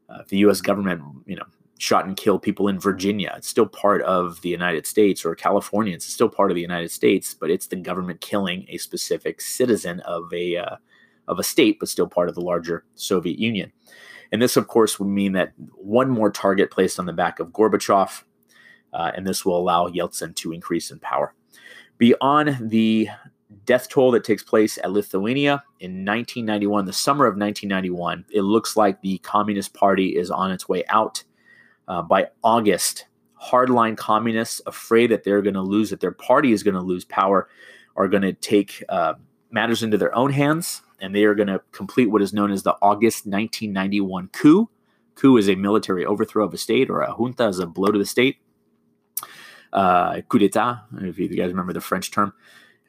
uh, 0.10 0.24
the 0.30 0.38
U.S. 0.40 0.62
government, 0.62 1.02
you 1.26 1.36
know, 1.36 1.46
shot 1.80 2.06
and 2.06 2.16
killed 2.16 2.42
people 2.42 2.68
in 2.68 2.80
Virginia. 2.80 3.34
It's 3.38 3.48
still 3.48 3.66
part 3.66 4.02
of 4.04 4.42
the 4.42 4.50
United 4.50 4.86
States, 4.86 5.26
or 5.26 5.36
Californians. 5.36 6.06
It's 6.06 6.14
still 6.14 6.30
part 6.30 6.52
of 6.52 6.56
the 6.56 6.62
United 6.62 6.92
States, 6.92 7.34
but 7.34 7.50
it's 7.50 7.68
the 7.68 7.76
government 7.76 8.22
killing 8.22 8.66
a 8.70 8.78
specific 8.78 9.42
citizen 9.42 10.00
of 10.02 10.32
a 10.34 10.58
uh, 10.58 10.76
of 11.28 11.40
a 11.40 11.44
state, 11.44 11.80
but 11.80 11.90
still 11.90 12.08
part 12.08 12.30
of 12.30 12.36
the 12.36 12.42
larger 12.42 12.86
Soviet 12.96 13.40
Union. 13.40 13.72
And 14.32 14.42
this, 14.42 14.58
of 14.58 14.68
course, 14.68 15.00
would 15.00 15.08
mean 15.08 15.34
that 15.34 15.54
one 15.74 16.10
more 16.10 16.32
target 16.32 16.72
placed 16.72 17.00
on 17.00 17.06
the 17.06 17.14
back 17.14 17.40
of 17.40 17.50
Gorbachev, 17.50 18.24
uh, 18.94 19.12
and 19.16 19.26
this 19.26 19.46
will 19.46 19.58
allow 19.58 19.88
Yeltsin 19.88 20.36
to 20.38 20.52
increase 20.52 20.92
in 20.92 21.00
power. 21.00 21.34
Beyond 21.98 22.70
the 22.70 23.10
death 23.66 23.90
toll 23.90 24.12
that 24.12 24.24
takes 24.24 24.44
place 24.44 24.78
at 24.78 24.92
Lithuania 24.92 25.64
in 25.80 26.06
1991, 26.06 26.86
the 26.86 26.94
summer 26.94 27.26
of 27.26 27.38
1991, 27.38 28.26
it 28.32 28.42
looks 28.42 28.78
like 28.78 29.02
the 29.02 29.18
Communist 29.20 29.74
Party 29.74 30.16
is 30.16 30.32
on 30.32 30.52
its 30.52 30.70
way 30.70 30.84
out. 30.90 31.24
Uh, 31.88 32.02
by 32.02 32.28
August, 32.44 33.06
hardline 33.42 33.96
communists, 33.96 34.62
afraid 34.66 35.12
that 35.12 35.24
they're 35.24 35.42
going 35.42 35.54
to 35.54 35.62
lose, 35.62 35.92
that 35.92 36.00
their 36.00 36.12
party 36.12 36.52
is 36.52 36.64
going 36.64 36.74
to 36.74 36.82
lose 36.82 37.06
power, 37.06 37.48
are 37.96 38.08
going 38.08 38.24
to 38.24 38.34
take 38.34 38.84
uh, 38.90 39.14
matters 39.52 39.84
into 39.84 39.98
their 39.98 40.16
own 40.16 40.32
hands, 40.32 40.82
and 41.00 41.14
they 41.14 41.24
are 41.26 41.36
going 41.36 41.48
to 41.48 41.62
complete 41.72 42.08
what 42.08 42.22
is 42.22 42.34
known 42.34 42.52
as 42.52 42.64
the 42.64 42.76
August 42.82 43.26
1991 43.26 44.30
coup. 44.30 44.70
Coup 45.16 45.38
is 45.38 45.48
a 45.48 45.56
military 45.56 46.06
overthrow 46.06 46.46
of 46.46 46.54
a 46.54 46.58
state, 46.58 46.90
or 46.90 47.02
a 47.02 47.14
junta 47.14 47.48
is 47.48 47.60
a 47.60 47.68
blow 47.68 47.92
to 47.92 48.00
the 48.00 48.06
state. 48.06 48.38
Uh, 49.72 50.22
coup 50.22 50.40
d'etat, 50.40 50.86
if 51.02 51.20
you 51.20 51.28
guys 51.30 51.50
remember 51.50 51.74
the 51.74 51.82
French 51.82 52.12
term. 52.12 52.34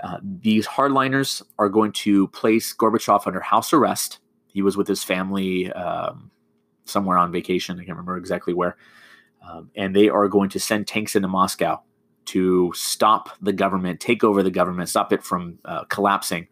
Uh, 0.01 0.19
these 0.23 0.67
hardliners 0.67 1.43
are 1.59 1.69
going 1.69 1.93
to 1.93 2.29
place 2.29 2.75
Gorbachev 2.75 3.27
under 3.27 3.41
house 3.41 3.73
arrest. 3.73 4.19
He 4.47 4.63
was 4.63 4.77
with 4.77 4.89
his 4.89 5.03
family 5.03 5.73
um, 5.73 6.31
somewhere 6.85 7.19
on 7.19 7.33
vacation. 7.33 7.77
I 7.77 7.85
can't 7.85 7.91
remember 7.91 8.17
exactly 8.17 8.55
where. 8.55 8.77
Um, 9.47 9.71
and 9.77 9.95
they 9.95 10.09
are 10.09 10.29
going 10.29 10.51
to 10.51 10.61
send 10.61 10.87
tanks 10.87 11.17
into 11.17 11.29
Moscow 11.29 11.83
to 12.27 12.73
stop 12.75 13.31
the 13.41 13.53
government, 13.53 14.01
take 14.01 14.25
over 14.25 14.43
the 14.43 14.51
government, 14.51 14.89
stop 14.89 15.13
it 15.13 15.23
from 15.23 15.59
uh, 15.65 15.85
collapsing. 15.85 16.49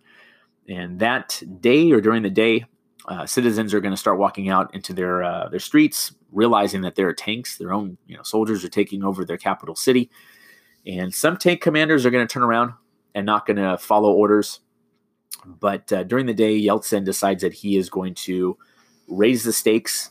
And 0.68 0.98
that 1.00 1.42
day 1.60 1.90
or 1.90 2.00
during 2.00 2.22
the 2.22 2.30
day, 2.30 2.64
uh, 3.06 3.26
citizens 3.26 3.74
are 3.74 3.80
going 3.80 3.92
to 3.92 3.98
start 3.98 4.18
walking 4.18 4.48
out 4.48 4.74
into 4.74 4.94
their 4.94 5.22
uh, 5.22 5.48
their 5.48 5.60
streets, 5.60 6.14
realizing 6.32 6.80
that 6.82 6.94
there 6.94 7.06
are 7.08 7.12
tanks. 7.12 7.58
Their 7.58 7.72
own 7.72 7.98
you 8.06 8.16
know 8.16 8.22
soldiers 8.22 8.64
are 8.64 8.70
taking 8.70 9.04
over 9.04 9.26
their 9.26 9.36
capital 9.36 9.76
city, 9.76 10.10
and 10.86 11.12
some 11.12 11.36
tank 11.36 11.60
commanders 11.60 12.06
are 12.06 12.10
going 12.10 12.26
to 12.26 12.32
turn 12.32 12.42
around 12.42 12.72
and 13.14 13.26
not 13.26 13.46
going 13.46 13.56
to 13.56 13.78
follow 13.78 14.12
orders. 14.12 14.60
But 15.46 15.92
uh, 15.92 16.04
during 16.04 16.26
the 16.26 16.34
day, 16.34 16.60
Yeltsin 16.60 17.04
decides 17.04 17.42
that 17.42 17.52
he 17.52 17.76
is 17.76 17.90
going 17.90 18.14
to 18.14 18.56
raise 19.08 19.42
the 19.42 19.52
stakes 19.52 20.10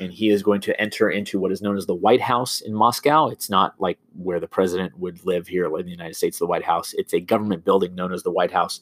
and 0.00 0.12
he 0.12 0.30
is 0.30 0.42
going 0.42 0.60
to 0.62 0.80
enter 0.80 1.08
into 1.08 1.38
what 1.38 1.52
is 1.52 1.62
known 1.62 1.76
as 1.76 1.86
the 1.86 1.94
White 1.94 2.20
House 2.20 2.60
in 2.60 2.74
Moscow. 2.74 3.28
It's 3.28 3.48
not 3.48 3.74
like 3.78 3.98
where 4.16 4.40
the 4.40 4.48
president 4.48 4.98
would 4.98 5.24
live 5.24 5.46
here 5.46 5.66
in 5.66 5.84
the 5.84 5.92
United 5.92 6.16
States, 6.16 6.38
the 6.38 6.46
White 6.46 6.64
House. 6.64 6.94
It's 6.94 7.14
a 7.14 7.20
government 7.20 7.64
building 7.64 7.94
known 7.94 8.12
as 8.12 8.24
the 8.24 8.30
White 8.30 8.50
House. 8.50 8.80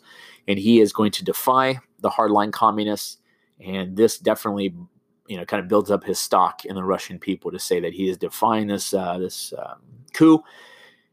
And 0.49 0.59
he 0.59 0.81
is 0.81 0.93
going 0.93 1.13
to 1.13 1.25
defy 1.25 1.79
the 2.01 2.11
hardline 2.11 2.53
communists. 2.53 3.19
And 3.61 3.97
this 3.97 4.19
definitely, 4.19 4.75
you 5.27 5.37
know, 5.37 5.45
kind 5.45 5.63
of 5.63 5.69
builds 5.69 5.91
up 5.91 6.03
his 6.03 6.19
stock 6.19 6.65
in 6.65 6.75
the 6.75 6.85
Russian 6.85 7.19
people 7.19 7.51
to 7.51 7.59
say 7.59 7.79
that 7.81 7.93
he 7.93 8.09
is 8.09 8.17
defying 8.17 8.69
this 8.69 8.95
uh, 8.95 9.19
this 9.19 9.53
um, 9.59 9.81
coup 10.15 10.43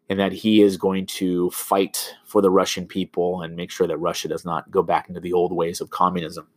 and 0.09 0.19
that 0.19 0.31
he 0.31 0.61
is 0.61 0.75
going 0.75 1.05
to 1.05 1.51
fight 1.51 2.15
for 2.25 2.41
the 2.41 2.49
Russian 2.49 2.87
people 2.87 3.41
and 3.41 3.55
make 3.55 3.69
sure 3.69 3.87
that 3.87 3.97
Russia 3.97 4.27
does 4.27 4.43
not 4.43 4.69
go 4.71 4.81
back 4.81 5.07
into 5.07 5.21
the 5.21 5.33
old 5.33 5.53
ways 5.53 5.79
of 5.79 5.91
communism. 5.91 6.47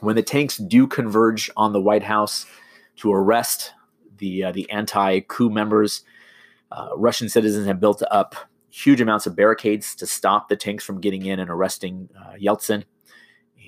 When 0.00 0.16
the 0.16 0.22
tanks 0.22 0.56
do 0.56 0.86
converge 0.86 1.50
on 1.56 1.72
the 1.72 1.80
White 1.80 2.02
House 2.02 2.46
to 2.96 3.12
arrest 3.12 3.72
the 4.18 4.44
uh, 4.44 4.52
the 4.52 4.70
anti-coup 4.70 5.50
members, 5.50 6.02
uh, 6.72 6.90
Russian 6.96 7.28
citizens 7.28 7.66
have 7.66 7.80
built 7.80 8.02
up 8.10 8.34
huge 8.70 9.00
amounts 9.00 9.26
of 9.26 9.34
barricades 9.34 9.94
to 9.96 10.06
stop 10.06 10.48
the 10.48 10.56
tanks 10.56 10.84
from 10.84 11.00
getting 11.00 11.26
in 11.26 11.40
and 11.40 11.50
arresting 11.50 12.08
uh, 12.20 12.34
Yeltsin, 12.34 12.84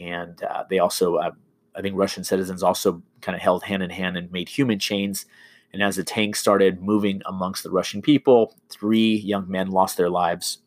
and 0.01 0.43
uh, 0.45 0.65
they 0.69 0.79
also, 0.79 1.17
uh, 1.17 1.31
I 1.75 1.81
think, 1.81 1.97
Russian 1.97 2.25
citizens 2.25 2.63
also 2.63 3.03
kind 3.21 3.35
of 3.35 3.43
held 3.43 3.65
hand 3.65 3.83
in 3.83 3.91
hand 3.91 4.17
and 4.17 4.31
made 4.31 4.49
human 4.49 4.79
chains 4.79 5.27
and 5.73 5.83
as 5.83 5.97
the 5.97 6.05
tank 6.05 6.37
started 6.37 6.83
moving 6.83 7.23
amongst 7.27 7.63
the 7.63 7.71
Russian 7.71 8.03
people, 8.03 8.55
three 8.69 9.17
young 9.17 9.51
men 9.51 9.71
lost 9.71 9.97
their 9.97 10.11
lives. 10.11 10.59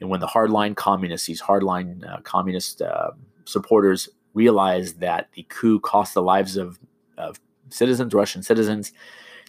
And 0.00 0.10
when 0.10 0.20
the 0.20 0.26
hardline 0.26 0.76
communists, 0.76 1.26
these 1.26 1.42
hardline 1.42 2.08
uh, 2.08 2.20
communist 2.20 2.82
uh, 2.82 3.10
supporters, 3.44 4.08
realized 4.34 5.00
that 5.00 5.28
the 5.32 5.44
coup 5.48 5.80
cost 5.80 6.12
the 6.12 6.22
lives 6.22 6.58
of, 6.58 6.78
of 7.16 7.40
citizens, 7.70 8.12
Russian 8.12 8.42
citizens, 8.42 8.92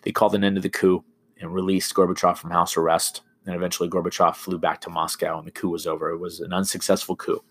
they 0.04 0.12
called 0.14 0.34
an 0.34 0.46
end 0.46 0.56
to 0.56 0.62
the 0.62 0.70
coup 0.70 1.04
and 1.42 1.54
released 1.54 1.94
Gorbachev 1.94 2.38
from 2.38 2.52
house 2.52 2.78
arrest. 2.78 3.22
And 3.46 3.56
eventually, 3.56 3.90
Gorbachev 3.90 4.36
flew 4.36 4.58
back 4.58 4.82
to 4.82 4.90
Moscow 4.90 5.38
and 5.38 5.46
the 5.46 5.52
coup 5.52 5.70
was 5.70 5.86
over. 5.86 6.10
It 6.10 6.18
was 6.18 6.40
an 6.40 6.54
unsuccessful 6.54 7.16
coup. 7.16 7.44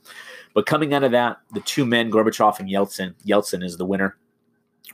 But 0.54 0.66
coming 0.66 0.94
out 0.94 1.04
of 1.04 1.12
that, 1.12 1.38
the 1.52 1.60
two 1.60 1.86
men, 1.86 2.10
Gorbachev 2.10 2.58
and 2.58 2.68
Yeltsin, 2.68 3.14
Yeltsin 3.26 3.62
is 3.62 3.76
the 3.76 3.86
winner, 3.86 4.16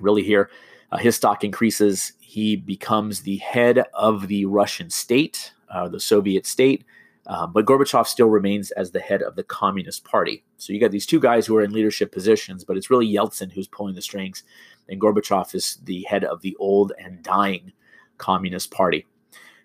really 0.00 0.22
here. 0.22 0.50
Uh, 0.90 0.98
his 0.98 1.16
stock 1.16 1.42
increases. 1.42 2.12
He 2.33 2.57
becomes 2.57 3.20
the 3.20 3.37
head 3.37 3.85
of 3.93 4.26
the 4.26 4.47
Russian 4.47 4.89
state, 4.89 5.53
uh, 5.68 5.89
the 5.89 6.01
Soviet 6.01 6.47
state. 6.47 6.83
Uh, 7.26 7.47
but 7.47 7.66
Gorbachev 7.66 8.07
still 8.07 8.28
remains 8.30 8.70
as 8.70 8.91
the 8.91 9.01
head 9.01 9.20
of 9.20 9.37
the 9.37 9.43
Communist 9.43 10.03
Party. 10.05 10.43
So 10.57 10.72
you 10.72 10.80
got 10.80 10.93
these 10.93 11.05
two 11.05 11.20
guys 11.20 11.45
who 11.45 11.55
are 11.57 11.62
in 11.62 11.74
leadership 11.74 12.11
positions, 12.11 12.64
but 12.64 12.78
it's 12.78 12.89
really 12.89 13.07
Yeltsin 13.07 13.53
who's 13.53 13.68
pulling 13.68 13.95
the 13.95 14.01
strings, 14.01 14.45
and 14.89 14.99
Gorbachev 14.99 15.55
is 15.55 15.76
the 15.85 16.07
head 16.09 16.24
of 16.24 16.41
the 16.41 16.57
old 16.59 16.95
and 16.99 17.22
dying 17.22 17.70
Communist 18.16 18.70
Party. 18.70 19.05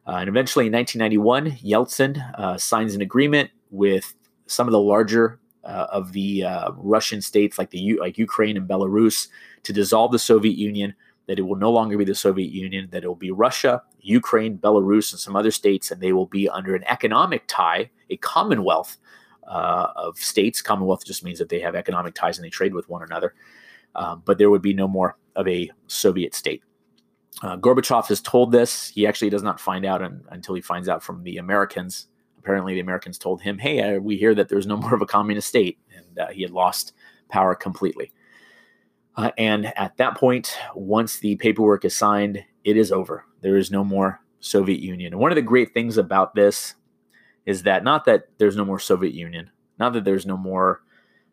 Uh, 0.06 0.18
and 0.18 0.28
eventually 0.28 0.68
in 0.68 0.74
1991, 0.74 1.60
Yeltsin 1.64 2.38
uh, 2.38 2.58
signs 2.58 2.96
an 2.96 3.02
agreement 3.02 3.50
with 3.72 4.14
some 4.48 4.68
of 4.68 4.74
the 4.74 4.82
larger 4.82 5.40
uh, 5.64 5.88
of 5.90 6.12
the 6.12 6.44
uh, 6.44 6.72
Russian 6.76 7.22
states, 7.22 7.58
like 7.58 7.70
the 7.70 7.80
U- 7.80 8.02
like 8.02 8.18
Ukraine 8.18 8.58
and 8.58 8.68
Belarus, 8.68 9.30
to 9.64 9.72
dissolve 9.72 10.12
the 10.12 10.20
Soviet 10.20 10.58
Union. 10.58 10.94
That 11.28 11.40
it 11.40 11.44
will 11.44 11.58
no 11.58 11.72
longer 11.72 11.98
be 11.98 12.06
the 12.06 12.16
Soviet 12.16 12.52
Union. 12.52 12.90
That 12.92 13.04
it 13.04 13.08
will 13.08 13.16
be 13.16 13.32
Russia, 13.32 13.84
Ukraine, 14.00 14.58
Belarus, 14.58 15.12
and 15.12 15.20
some 15.20 15.36
other 15.36 15.52
states, 15.52 15.92
and 15.92 16.02
they 16.02 16.14
will 16.14 16.26
be 16.26 16.50
under 16.50 16.76
an 16.76 16.84
economic 16.86 17.44
tie, 17.48 17.90
a 18.10 18.18
commonwealth 18.18 18.98
uh, 19.48 19.88
of 19.96 20.18
states. 20.18 20.62
Commonwealth 20.62 21.06
just 21.06 21.24
means 21.24 21.40
that 21.40 21.50
they 21.50 21.60
have 21.60 21.76
economic 21.76 22.14
ties 22.14 22.38
and 22.38 22.46
they 22.46 22.50
trade 22.50 22.74
with 22.74 22.90
one 22.90 23.04
another. 23.04 23.34
Um, 23.96 24.22
but 24.26 24.38
there 24.38 24.50
would 24.50 24.62
be 24.62 24.74
no 24.74 24.88
more 24.88 25.18
of 25.36 25.48
a 25.48 25.72
Soviet 25.88 26.36
state. 26.36 26.64
Uh, 27.42 27.58
Gorbachev 27.58 28.10
is 28.10 28.22
told 28.22 28.52
this. 28.52 28.90
He 28.90 29.06
actually 29.06 29.30
does 29.30 29.44
not 29.44 29.60
find 29.60 29.86
out 29.86 30.02
un- 30.02 30.24
until 30.30 30.56
he 30.56 30.62
finds 30.62 30.90
out 30.90 31.04
from 31.04 31.24
the 31.24 31.38
Americans. 31.38 32.08
Apparently, 32.40 32.74
the 32.74 32.80
Americans 32.80 33.18
told 33.18 33.42
him, 33.42 33.58
"Hey, 33.58 33.80
uh, 33.82 34.00
we 34.00 34.18
hear 34.18 34.34
that 34.36 34.50
there's 34.50 34.68
no 34.68 34.78
more 34.78 34.94
of 34.94 35.02
a 35.02 35.06
communist 35.06 35.48
state," 35.48 35.78
and 35.96 36.20
uh, 36.20 36.28
he 36.30 36.42
had 36.42 36.52
lost 36.52 36.94
power 37.30 37.54
completely. 37.56 38.12
Uh, 39.18 39.32
and 39.38 39.74
at 39.76 39.98
that 39.98 40.16
point, 40.16 40.56
once 40.76 41.20
the 41.20 41.36
paperwork 41.38 41.84
is 41.84 41.96
signed, 41.96 42.44
it 42.64 42.78
is 42.78 42.92
over. 42.92 43.26
There 43.42 43.58
is 43.58 43.72
no 43.72 43.84
more 43.84 44.22
Soviet 44.40 44.80
Union. 44.80 45.14
And 45.14 45.20
one 45.20 45.32
of 45.32 45.36
the 45.36 45.42
great 45.42 45.74
things 45.74 45.98
about 45.98 46.36
this 46.36 46.76
is 47.46 47.64
that 47.64 47.84
not 47.84 48.06
that 48.06 48.26
there's 48.38 48.56
no 48.56 48.64
more 48.64 48.80
Soviet 48.80 49.14
Union, 49.14 49.50
not 49.80 49.94
that 49.94 50.06
there's 50.06 50.26
no 50.26 50.38
more. 50.38 50.84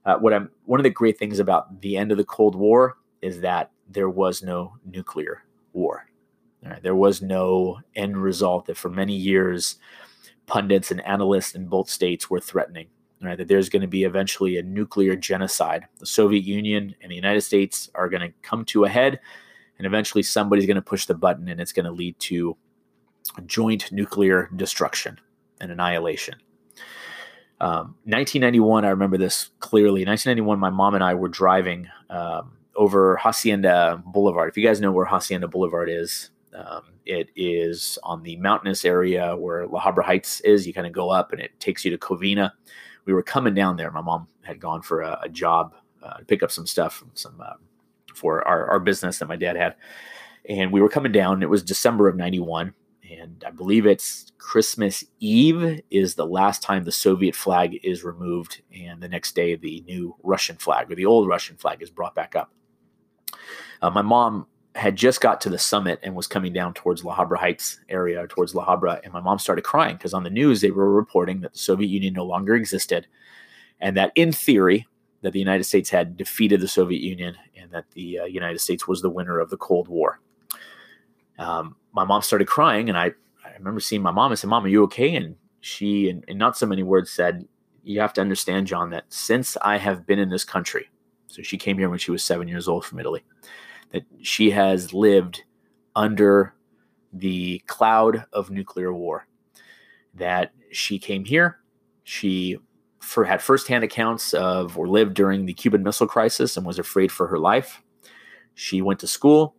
Uh, 0.06 0.16
what 0.16 0.32
I'm 0.32 0.50
one 0.64 0.80
of 0.80 0.84
the 0.84 0.90
great 0.90 1.18
things 1.18 1.38
about 1.38 1.80
the 1.82 1.96
end 1.96 2.10
of 2.10 2.18
the 2.18 2.24
Cold 2.24 2.54
War 2.54 2.96
is 3.20 3.40
that 3.40 3.70
there 3.88 4.08
was 4.08 4.42
no 4.42 4.74
nuclear 4.84 5.42
war. 5.72 6.06
Right? 6.62 6.82
There 6.82 6.94
was 6.94 7.20
no 7.20 7.80
end 7.94 8.16
result 8.16 8.66
that 8.66 8.78
for 8.78 8.88
many 8.88 9.14
years 9.14 9.76
pundits 10.46 10.90
and 10.90 11.04
analysts 11.06 11.54
in 11.54 11.66
both 11.66 11.88
states 11.90 12.30
were 12.30 12.40
threatening. 12.40 12.88
Right, 13.24 13.38
that 13.38 13.48
there's 13.48 13.70
going 13.70 13.82
to 13.82 13.88
be 13.88 14.04
eventually 14.04 14.58
a 14.58 14.62
nuclear 14.62 15.16
genocide. 15.16 15.86
The 15.98 16.06
Soviet 16.06 16.44
Union 16.44 16.94
and 17.00 17.10
the 17.10 17.16
United 17.16 17.40
States 17.40 17.88
are 17.94 18.08
going 18.08 18.20
to 18.20 18.34
come 18.42 18.64
to 18.66 18.84
a 18.84 18.88
head, 18.88 19.18
and 19.78 19.86
eventually 19.86 20.22
somebody's 20.22 20.66
going 20.66 20.76
to 20.76 20.82
push 20.82 21.06
the 21.06 21.14
button, 21.14 21.48
and 21.48 21.60
it's 21.60 21.72
going 21.72 21.86
to 21.86 21.90
lead 21.90 22.18
to 22.20 22.56
joint 23.46 23.90
nuclear 23.92 24.50
destruction 24.56 25.18
and 25.60 25.72
annihilation. 25.72 26.34
Um, 27.60 27.96
1991, 28.04 28.84
I 28.84 28.90
remember 28.90 29.16
this 29.16 29.50
clearly. 29.60 30.04
1991, 30.04 30.58
my 30.58 30.70
mom 30.70 30.94
and 30.94 31.04
I 31.04 31.14
were 31.14 31.28
driving 31.28 31.88
um, 32.10 32.52
over 32.76 33.16
Hacienda 33.16 34.02
Boulevard. 34.04 34.50
If 34.50 34.58
you 34.58 34.66
guys 34.66 34.80
know 34.80 34.92
where 34.92 35.06
Hacienda 35.06 35.48
Boulevard 35.48 35.88
is, 35.88 36.30
um, 36.54 36.82
it 37.04 37.30
is 37.36 37.98
on 38.02 38.22
the 38.22 38.36
mountainous 38.36 38.84
area 38.84 39.36
where 39.36 39.66
La 39.66 39.80
Habra 39.80 40.04
Heights 40.04 40.40
is. 40.40 40.66
You 40.66 40.72
kind 40.72 40.86
of 40.86 40.92
go 40.92 41.10
up 41.10 41.32
and 41.32 41.40
it 41.40 41.58
takes 41.60 41.84
you 41.84 41.90
to 41.90 41.98
Covina. 41.98 42.52
We 43.04 43.12
were 43.12 43.22
coming 43.22 43.54
down 43.54 43.76
there. 43.76 43.90
My 43.90 44.00
mom 44.00 44.28
had 44.42 44.60
gone 44.60 44.82
for 44.82 45.02
a, 45.02 45.18
a 45.22 45.28
job 45.28 45.74
uh, 46.02 46.18
to 46.18 46.24
pick 46.24 46.42
up 46.42 46.50
some 46.50 46.66
stuff 46.66 46.94
from 46.94 47.10
some 47.14 47.40
uh, 47.40 47.54
for 48.14 48.46
our, 48.46 48.66
our 48.68 48.80
business 48.80 49.18
that 49.18 49.28
my 49.28 49.36
dad 49.36 49.56
had. 49.56 49.74
And 50.48 50.72
we 50.72 50.80
were 50.80 50.88
coming 50.88 51.12
down. 51.12 51.42
It 51.42 51.50
was 51.50 51.62
December 51.62 52.08
of 52.08 52.16
91 52.16 52.74
and 53.10 53.44
I 53.46 53.50
believe 53.50 53.86
it's 53.86 54.32
Christmas 54.38 55.04
Eve 55.20 55.80
is 55.90 56.14
the 56.14 56.26
last 56.26 56.62
time 56.62 56.84
the 56.84 56.92
Soviet 56.92 57.34
flag 57.34 57.78
is 57.82 58.04
removed, 58.04 58.62
and 58.74 59.00
the 59.00 59.08
next 59.08 59.34
day 59.34 59.56
the 59.56 59.82
new 59.86 60.16
Russian 60.22 60.56
flag 60.56 60.90
or 60.90 60.94
the 60.94 61.06
old 61.06 61.28
Russian 61.28 61.56
flag 61.56 61.82
is 61.82 61.90
brought 61.90 62.14
back 62.14 62.34
up. 62.34 62.52
Uh, 63.82 63.90
my 63.90 64.02
mom 64.02 64.46
had 64.74 64.96
just 64.96 65.20
got 65.20 65.40
to 65.40 65.48
the 65.48 65.58
summit 65.58 66.00
and 66.02 66.14
was 66.14 66.26
coming 66.26 66.52
down 66.52 66.74
towards 66.74 67.04
La 67.04 67.14
Habra 67.14 67.38
Heights 67.38 67.78
area, 67.88 68.26
towards 68.26 68.54
La 68.54 68.64
Habra, 68.66 69.00
and 69.04 69.12
my 69.12 69.20
mom 69.20 69.38
started 69.38 69.62
crying 69.62 69.96
because 69.96 70.14
on 70.14 70.24
the 70.24 70.30
news 70.30 70.60
they 70.60 70.70
were 70.70 70.92
reporting 70.92 71.40
that 71.40 71.52
the 71.52 71.58
Soviet 71.58 71.88
Union 71.88 72.14
no 72.14 72.24
longer 72.24 72.54
existed, 72.54 73.06
and 73.80 73.96
that 73.96 74.12
in 74.14 74.32
theory 74.32 74.86
that 75.22 75.32
the 75.32 75.38
United 75.38 75.64
States 75.64 75.90
had 75.90 76.16
defeated 76.16 76.60
the 76.60 76.68
Soviet 76.68 77.00
Union 77.00 77.36
and 77.56 77.70
that 77.70 77.90
the 77.92 78.20
uh, 78.20 78.24
United 78.24 78.58
States 78.58 78.86
was 78.86 79.00
the 79.00 79.10
winner 79.10 79.38
of 79.38 79.48
the 79.48 79.56
Cold 79.56 79.88
War. 79.88 80.20
Um, 81.38 81.76
my 81.92 82.04
mom 82.04 82.22
started 82.22 82.46
crying, 82.46 82.88
and 82.88 82.98
I, 82.98 83.12
I 83.44 83.52
remember 83.56 83.80
seeing 83.80 84.02
my 84.02 84.10
mom 84.10 84.32
and 84.32 84.38
said, 84.38 84.50
"Mom, 84.50 84.64
are 84.64 84.68
you 84.68 84.82
okay?" 84.84 85.14
And 85.14 85.36
she, 85.60 86.08
in, 86.08 86.24
in 86.28 86.36
not 86.36 86.56
so 86.56 86.66
many 86.66 86.82
words, 86.82 87.10
said, 87.10 87.46
"You 87.84 88.00
have 88.00 88.12
to 88.14 88.20
understand, 88.20 88.66
John, 88.66 88.90
that 88.90 89.04
since 89.08 89.56
I 89.62 89.78
have 89.78 90.04
been 90.04 90.18
in 90.18 90.30
this 90.30 90.44
country, 90.44 90.90
so 91.28 91.42
she 91.42 91.56
came 91.58 91.78
here 91.78 91.88
when 91.88 91.98
she 91.98 92.10
was 92.10 92.24
seven 92.24 92.48
years 92.48 92.68
old 92.68 92.84
from 92.84 92.98
Italy, 92.98 93.22
that 93.92 94.04
she 94.22 94.50
has 94.50 94.92
lived 94.92 95.42
under 95.94 96.54
the 97.12 97.60
cloud 97.66 98.24
of 98.32 98.50
nuclear 98.50 98.92
war. 98.92 99.26
That 100.14 100.52
she 100.70 100.98
came 100.98 101.24
here, 101.24 101.58
she 102.04 102.58
for, 103.00 103.24
had 103.24 103.42
firsthand 103.42 103.84
accounts 103.84 104.32
of 104.34 104.78
or 104.78 104.88
lived 104.88 105.14
during 105.14 105.46
the 105.46 105.52
Cuban 105.52 105.82
Missile 105.82 106.06
Crisis 106.06 106.56
and 106.56 106.66
was 106.66 106.78
afraid 106.78 107.12
for 107.12 107.26
her 107.26 107.38
life. 107.38 107.82
She 108.54 108.82
went 108.82 109.00
to 109.00 109.06
school 109.06 109.56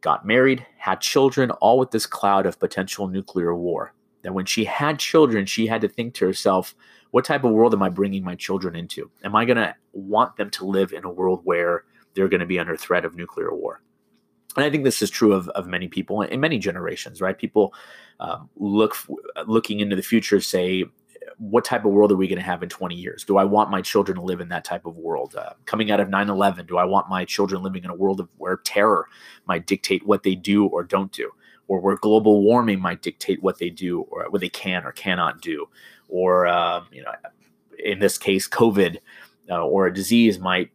got 0.00 0.26
married, 0.26 0.64
had 0.76 1.00
children, 1.00 1.50
all 1.52 1.78
with 1.78 1.90
this 1.90 2.06
cloud 2.06 2.46
of 2.46 2.58
potential 2.58 3.08
nuclear 3.08 3.54
war. 3.54 3.94
That 4.22 4.34
when 4.34 4.46
she 4.46 4.64
had 4.64 4.98
children, 4.98 5.46
she 5.46 5.66
had 5.66 5.80
to 5.82 5.88
think 5.88 6.14
to 6.14 6.26
herself, 6.26 6.74
what 7.10 7.24
type 7.24 7.44
of 7.44 7.52
world 7.52 7.72
am 7.74 7.82
I 7.82 7.88
bringing 7.88 8.24
my 8.24 8.34
children 8.34 8.76
into? 8.76 9.10
Am 9.24 9.34
I 9.34 9.44
going 9.44 9.56
to 9.56 9.74
want 9.92 10.36
them 10.36 10.50
to 10.50 10.66
live 10.66 10.92
in 10.92 11.04
a 11.04 11.10
world 11.10 11.40
where 11.44 11.84
they're 12.14 12.28
going 12.28 12.40
to 12.40 12.46
be 12.46 12.58
under 12.58 12.76
threat 12.76 13.04
of 13.04 13.16
nuclear 13.16 13.54
war? 13.54 13.82
And 14.56 14.64
I 14.64 14.70
think 14.70 14.84
this 14.84 15.02
is 15.02 15.10
true 15.10 15.32
of, 15.32 15.48
of 15.50 15.66
many 15.66 15.88
people 15.88 16.22
in 16.22 16.40
many 16.40 16.58
generations, 16.58 17.20
right? 17.20 17.38
People 17.38 17.74
um, 18.20 18.48
look 18.56 18.96
looking 19.46 19.80
into 19.80 19.94
the 19.94 20.02
future, 20.02 20.40
say, 20.40 20.84
what 21.38 21.64
type 21.64 21.84
of 21.84 21.92
world 21.92 22.10
are 22.10 22.16
we 22.16 22.26
going 22.26 22.38
to 22.38 22.44
have 22.44 22.62
in 22.62 22.68
20 22.68 22.94
years? 22.94 23.24
Do 23.24 23.36
I 23.36 23.44
want 23.44 23.70
my 23.70 23.80
children 23.80 24.16
to 24.16 24.22
live 24.22 24.40
in 24.40 24.48
that 24.48 24.64
type 24.64 24.86
of 24.86 24.96
world? 24.96 25.36
Uh, 25.36 25.52
coming 25.66 25.90
out 25.90 26.00
of 26.00 26.08
9 26.08 26.28
11, 26.28 26.66
do 26.66 26.78
I 26.78 26.84
want 26.84 27.08
my 27.08 27.24
children 27.24 27.62
living 27.62 27.84
in 27.84 27.90
a 27.90 27.94
world 27.94 28.20
of 28.20 28.28
where 28.38 28.56
terror 28.56 29.06
might 29.46 29.66
dictate 29.66 30.06
what 30.06 30.24
they 30.24 30.34
do 30.34 30.66
or 30.66 30.82
don't 30.82 31.12
do? 31.12 31.30
Or 31.68 31.80
where 31.80 31.96
global 31.96 32.42
warming 32.42 32.80
might 32.80 33.02
dictate 33.02 33.42
what 33.42 33.58
they 33.58 33.70
do 33.70 34.00
or 34.02 34.28
what 34.30 34.40
they 34.40 34.48
can 34.48 34.84
or 34.84 34.92
cannot 34.92 35.40
do? 35.40 35.68
Or, 36.08 36.46
uh, 36.46 36.82
you 36.90 37.02
know, 37.02 37.12
in 37.78 37.98
this 37.98 38.18
case, 38.18 38.48
COVID 38.48 38.96
uh, 39.50 39.64
or 39.64 39.86
a 39.86 39.94
disease 39.94 40.38
might, 40.38 40.70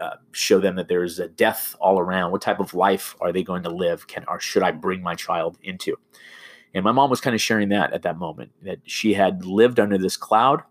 uh, 0.00 0.16
show 0.32 0.58
them 0.58 0.76
that 0.76 0.88
there's 0.88 1.18
a 1.18 1.28
death 1.28 1.76
all 1.80 1.98
around. 1.98 2.32
What 2.32 2.42
type 2.42 2.60
of 2.60 2.74
life 2.74 3.14
are 3.20 3.32
they 3.32 3.42
going 3.42 3.62
to 3.64 3.70
live? 3.70 4.06
Can 4.06 4.24
or 4.28 4.40
should 4.40 4.62
I 4.62 4.70
bring 4.70 5.02
my 5.02 5.14
child 5.14 5.58
into? 5.62 5.96
And 6.74 6.84
my 6.84 6.92
mom 6.92 7.10
was 7.10 7.20
kind 7.20 7.34
of 7.34 7.40
sharing 7.40 7.68
that 7.70 7.92
at 7.92 8.02
that 8.02 8.18
moment 8.18 8.52
that 8.62 8.78
she 8.84 9.14
had 9.14 9.44
lived 9.44 9.80
under 9.80 9.98
this 9.98 10.16
cloud 10.16 10.62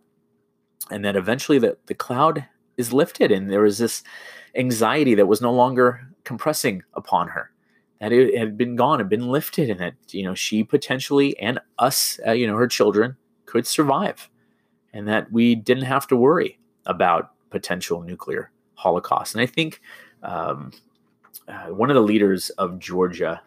and 0.90 1.04
that 1.06 1.16
eventually 1.16 1.60
the, 1.60 1.78
the 1.88 1.94
cloud 1.94 2.46
is 2.78 2.94
lifted 2.94 3.32
and 3.32 3.52
there 3.52 3.62
was 3.62 3.78
this 3.78 4.04
anxiety 4.56 5.14
that 5.16 5.28
was 5.28 5.42
no 5.42 5.54
longer 5.54 6.02
compressing 6.24 6.84
upon 6.94 7.28
her 7.30 7.52
that 8.00 8.14
it 8.14 8.38
had 8.38 8.58
been 8.58 8.76
gone 8.76 9.00
had 9.00 9.10
been 9.10 9.28
lifted 9.28 9.70
and 9.70 9.80
that 9.80 9.94
you 10.12 10.24
know 10.24 10.34
she 10.34 10.64
potentially 10.64 11.38
and 11.40 11.60
us 11.78 12.20
uh, 12.26 12.32
you 12.32 12.48
know 12.48 12.56
her 12.56 12.68
children 12.68 13.18
could 13.46 13.68
survive 13.68 14.30
and 14.94 15.08
that 15.08 15.32
we 15.32 15.56
didn't 15.56 15.84
have 15.84 16.08
to 16.08 16.16
worry 16.16 16.60
about 16.86 17.32
potential 17.50 18.02
nuclear 18.02 18.52
holocaust 18.80 19.36
and 19.36 19.42
i 19.42 19.46
think 19.46 19.82
um, 20.24 20.72
uh, 21.48 21.68
one 21.68 21.90
of 21.90 21.96
the 21.96 22.02
leaders 22.02 22.50
of 22.52 22.80
georgia 22.80 23.42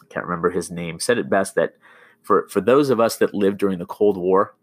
I 0.00 0.06
can't 0.06 0.26
remember 0.26 0.50
his 0.50 0.70
name, 0.70 1.00
said 1.00 1.18
it 1.18 1.30
best 1.30 1.54
that 1.54 1.74
for 2.22 2.48
for 2.48 2.60
those 2.60 2.90
of 2.90 3.00
us 3.00 3.16
that 3.16 3.34
lived 3.34 3.58
during 3.58 3.78
the 3.78 3.86
Cold 3.86 4.16
War, 4.16 4.54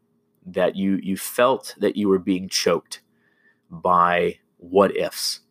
that 0.45 0.75
you 0.75 0.99
you 1.01 1.17
felt 1.17 1.75
that 1.79 1.95
you 1.95 2.07
were 2.07 2.19
being 2.19 2.49
choked 2.49 3.01
by 3.69 4.39
what 4.57 4.95
ifs, 4.95 5.41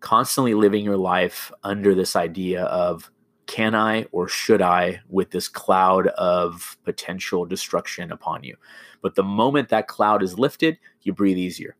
constantly 0.00 0.54
living 0.54 0.84
your 0.84 0.96
life 0.96 1.52
under 1.62 1.94
this 1.94 2.16
idea 2.16 2.64
of 2.64 3.10
can 3.46 3.74
I 3.74 4.04
or 4.12 4.28
should 4.28 4.62
I 4.62 5.00
with 5.08 5.30
this 5.30 5.48
cloud 5.48 6.06
of 6.08 6.76
potential 6.84 7.44
destruction 7.44 8.12
upon 8.12 8.44
you. 8.44 8.56
But 9.02 9.14
the 9.14 9.24
moment 9.24 9.68
that 9.68 9.88
cloud 9.88 10.22
is 10.22 10.38
lifted, 10.38 10.78
you 11.02 11.12
breathe 11.12 11.36
easier. 11.36 11.76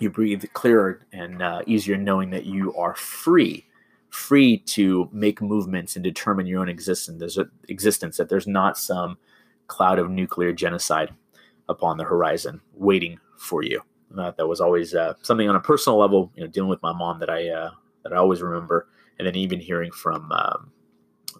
You 0.00 0.10
breathe 0.10 0.44
clearer 0.52 1.06
and 1.12 1.42
uh, 1.42 1.62
easier 1.66 1.96
knowing 1.96 2.30
that 2.30 2.46
you 2.46 2.74
are 2.76 2.94
free 2.94 3.66
free 4.14 4.58
to 4.58 5.08
make 5.10 5.42
movements 5.42 5.96
and 5.96 6.04
determine 6.04 6.46
your 6.46 6.60
own 6.60 6.68
existence. 6.68 7.18
There's 7.18 7.36
a, 7.36 7.46
existence 7.68 8.16
that 8.16 8.28
there's 8.28 8.46
not 8.46 8.78
some 8.78 9.18
cloud 9.66 9.98
of 9.98 10.08
nuclear 10.08 10.52
genocide 10.52 11.12
upon 11.68 11.96
the 11.96 12.04
horizon 12.04 12.60
waiting 12.74 13.18
for 13.36 13.64
you. 13.64 13.82
That 14.10 14.46
was 14.46 14.60
always 14.60 14.94
uh, 14.94 15.14
something 15.22 15.48
on 15.48 15.56
a 15.56 15.60
personal 15.60 15.98
level, 15.98 16.30
you 16.36 16.44
know, 16.44 16.46
dealing 16.48 16.70
with 16.70 16.80
my 16.82 16.92
mom 16.92 17.18
that 17.18 17.28
I 17.28 17.48
uh, 17.48 17.72
that 18.04 18.12
I 18.12 18.16
always 18.16 18.40
remember, 18.40 18.86
and 19.18 19.26
then 19.26 19.34
even 19.34 19.58
hearing 19.58 19.90
from 19.90 20.30
um, 20.30 20.70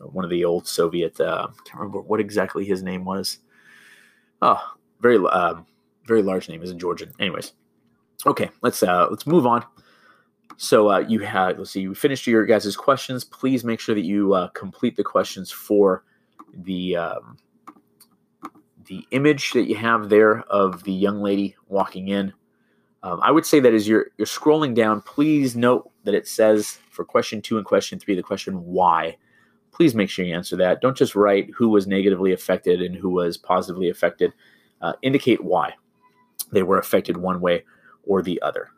one 0.01 0.25
of 0.25 0.31
the 0.31 0.45
old 0.45 0.67
Soviet. 0.67 1.21
Uh, 1.21 1.47
can't 1.65 1.79
remember 1.79 2.01
what 2.01 2.19
exactly 2.19 2.65
his 2.65 2.83
name 2.83 3.05
was. 3.05 3.39
Oh, 4.43 4.61
very 5.01 5.19
um, 5.29 5.67
very 6.07 6.23
large 6.23 6.49
name, 6.49 6.65
is 6.65 6.73
a 6.73 6.75
Georgian. 6.75 7.13
Anyways, 7.21 7.53
okay, 8.27 8.51
let's 8.63 8.83
uh, 8.83 9.09
let's 9.11 9.27
move 9.27 9.47
on. 9.47 9.65
So 10.57 10.91
uh, 10.91 10.99
you 11.01 11.21
had, 11.21 11.59
let's 11.59 11.73
see, 11.73 11.81
you 11.81 11.95
finished 11.95 12.27
your 12.27 12.47
guys' 12.47 12.77
questions. 12.77 13.25
Please 13.25 13.65
make 13.65 13.81
sure 13.81 13.95
that 13.95 14.05
you 14.05 14.35
uh, 14.35 14.49
complete 14.49 14.97
the 14.97 15.05
questions 15.05 15.51
for 15.51 16.05
the 16.53 16.97
um, 16.97 17.37
the 18.87 19.07
image 19.11 19.53
that 19.53 19.69
you 19.69 19.77
have 19.77 20.09
there 20.09 20.41
of 20.43 20.85
the 20.85 20.93
young 20.93 21.21
lady 21.23 21.57
walking 21.69 22.09
in. 22.09 22.33
Um, 23.03 23.21
I 23.23 23.31
would 23.31 23.45
say 23.45 23.61
that 23.61 23.75
as 23.75 23.89
you're 23.89 24.07
you're 24.17 24.27
scrolling 24.27 24.75
down, 24.75 25.01
please 25.03 25.57
note 25.57 25.91
that 26.05 26.15
it 26.15 26.29
says 26.29 26.79
for 26.91 27.05
question 27.05 27.43
two 27.43 27.57
and 27.57 27.67
question 27.67 27.99
three, 27.99 28.15
the 28.15 28.23
question 28.23 28.65
why. 28.65 29.17
Please 29.73 29.95
make 29.95 30.09
sure 30.09 30.25
you 30.25 30.37
answer 30.37 30.55
that. 30.57 30.81
Don't 30.81 30.97
just 30.97 31.17
write 31.17 31.51
who 31.53 31.69
was 31.69 31.89
negatively 31.89 32.33
affected 32.33 32.81
and 32.81 32.95
who 32.95 33.11
was 33.11 33.37
positively 33.37 33.91
affected. 33.91 34.33
Uh, 34.81 34.93
indicate 35.03 35.43
why 35.43 35.75
they 36.53 36.63
were 36.63 36.79
affected 36.79 37.17
one 37.17 37.41
way 37.41 37.65
or 38.07 38.23
the 38.23 38.41
other. 38.43 38.71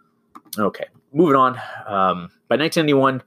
Okay, 0.59 0.87
moving 1.13 1.37
on. 1.37 1.55
Um, 1.87 2.31
by 2.49 2.57
1991, 2.57 3.23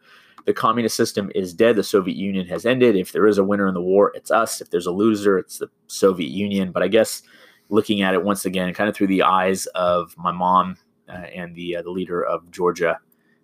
the 0.46 0.54
communist 0.54 0.96
system 0.96 1.32
is 1.36 1.54
dead. 1.54 1.76
The 1.76 1.84
Soviet 1.84 2.18
Union 2.18 2.48
has 2.48 2.66
ended. 2.66 2.96
If 2.96 3.12
there 3.12 3.28
is 3.28 3.38
a 3.38 3.44
winner 3.44 3.68
in 3.68 3.74
the 3.74 3.82
war, 3.82 4.12
it's 4.16 4.32
us. 4.32 4.62
If 4.62 4.70
there's 4.70 4.88
a 4.88 4.92
loser, 4.92 5.38
it's 5.38 5.60
the 5.60 5.70
Soviet 5.88 6.32
Union. 6.32 6.72
But 6.72 6.84
I 6.84 6.88
guess 6.88 7.22
looking 7.70 8.02
at 8.02 8.14
it 8.14 8.24
once 8.24 8.46
again, 8.46 8.74
kind 8.74 8.90
of 8.90 8.96
through 8.96 9.08
the 9.08 9.24
eyes 9.24 9.68
of 9.68 10.16
my 10.18 10.32
mom 10.32 10.78
uh, 11.08 11.26
and 11.36 11.56
the 11.56 11.78
uh, 11.78 11.82
the 11.82 11.92
leader 11.92 12.24
of 12.24 12.50
Georgia, 12.52 13.00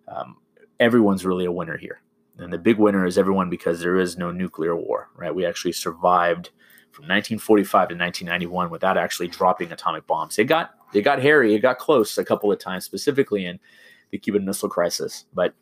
um, 0.08 0.38
everyone's 0.80 1.26
really 1.26 1.46
a 1.46 1.52
winner 1.52 1.78
here. 1.78 2.02
And 2.38 2.52
the 2.52 2.58
big 2.58 2.78
winner 2.78 3.06
is 3.06 3.18
everyone 3.18 3.50
because 3.50 3.80
there 3.80 3.98
is 3.98 4.18
no 4.18 4.32
nuclear 4.32 4.76
war, 4.76 5.10
right? 5.16 5.34
We 5.34 5.46
actually 5.46 5.72
survived 5.72 6.50
from 6.92 7.04
1945 7.04 7.90
to 7.90 7.96
1991 7.96 8.70
without 8.70 8.98
actually 8.98 9.28
dropping 9.28 9.72
atomic 9.72 10.06
bombs. 10.08 10.38
It 10.38 10.46
got 10.46 10.76
it 10.96 11.04
got 11.04 11.22
hairy, 11.22 11.54
it 11.54 11.60
got 11.60 11.78
close 11.78 12.18
a 12.18 12.26
couple 12.26 12.52
of 12.52 12.60
times, 12.60 12.86
specifically 12.86 13.46
in 13.46 13.60
the 14.12 14.18
Cuban 14.18 14.46
Missile 14.46 14.70
Crisis. 14.70 15.26
But 15.34 15.54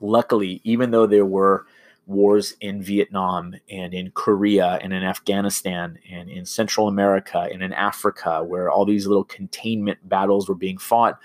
luckily, 0.00 0.60
even 0.64 0.90
though 0.90 1.06
there 1.06 1.26
were 1.26 1.66
wars 2.06 2.54
in 2.60 2.82
Vietnam 2.82 3.54
and 3.70 3.94
in 3.94 4.10
Korea 4.10 4.78
and 4.82 4.92
in 4.92 5.02
Afghanistan 5.02 5.98
and 6.10 6.28
in 6.28 6.44
Central 6.44 6.88
America 6.88 7.48
and 7.50 7.62
in 7.62 7.72
Africa, 7.72 8.44
where 8.44 8.70
all 8.70 8.84
these 8.84 9.06
little 9.06 9.24
containment 9.24 10.06
battles 10.08 10.48
were 10.48 10.54
being 10.54 10.78
fought, 10.78 11.18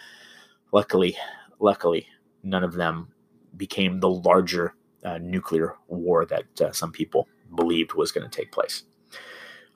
luckily, 0.72 1.18
luckily, 1.60 2.08
none 2.44 2.64
of 2.64 2.74
them 2.74 3.10
became 3.58 4.00
the 4.00 4.10
larger 4.10 4.74
uh, 5.04 5.18
nuclear 5.18 5.76
war 5.88 6.26
that 6.26 6.62
uh, 6.62 6.72
some 6.72 6.92
people 6.92 7.28
believed 7.56 7.94
was 7.94 8.12
going 8.12 8.30
to 8.30 8.36
take 8.36 8.52
place. 8.52 8.84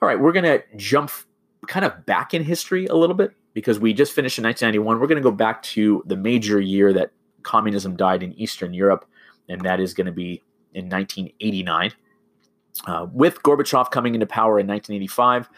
All 0.00 0.08
right, 0.08 0.18
we're 0.18 0.32
going 0.32 0.44
to 0.44 0.62
jump 0.76 1.10
kind 1.66 1.84
of 1.84 2.04
back 2.06 2.34
in 2.34 2.42
history 2.44 2.86
a 2.86 2.94
little 2.94 3.16
bit 3.16 3.32
because 3.54 3.78
we 3.78 3.94
just 3.94 4.12
finished 4.12 4.38
in 4.38 4.44
1991. 4.44 5.00
We're 5.00 5.06
going 5.06 5.22
to 5.22 5.28
go 5.28 5.34
back 5.34 5.62
to 5.62 6.02
the 6.06 6.16
major 6.16 6.60
year 6.60 6.92
that 6.92 7.12
communism 7.42 7.96
died 7.96 8.22
in 8.22 8.32
Eastern 8.34 8.74
Europe, 8.74 9.06
and 9.48 9.60
that 9.62 9.80
is 9.80 9.94
going 9.94 10.06
to 10.06 10.12
be 10.12 10.42
in 10.74 10.88
1989. 10.88 11.92
Uh, 12.86 13.06
with 13.12 13.40
Gorbachev 13.42 13.90
coming 13.92 14.14
into 14.14 14.26
power 14.26 14.58
in 14.58 14.66
1985, 14.66 15.48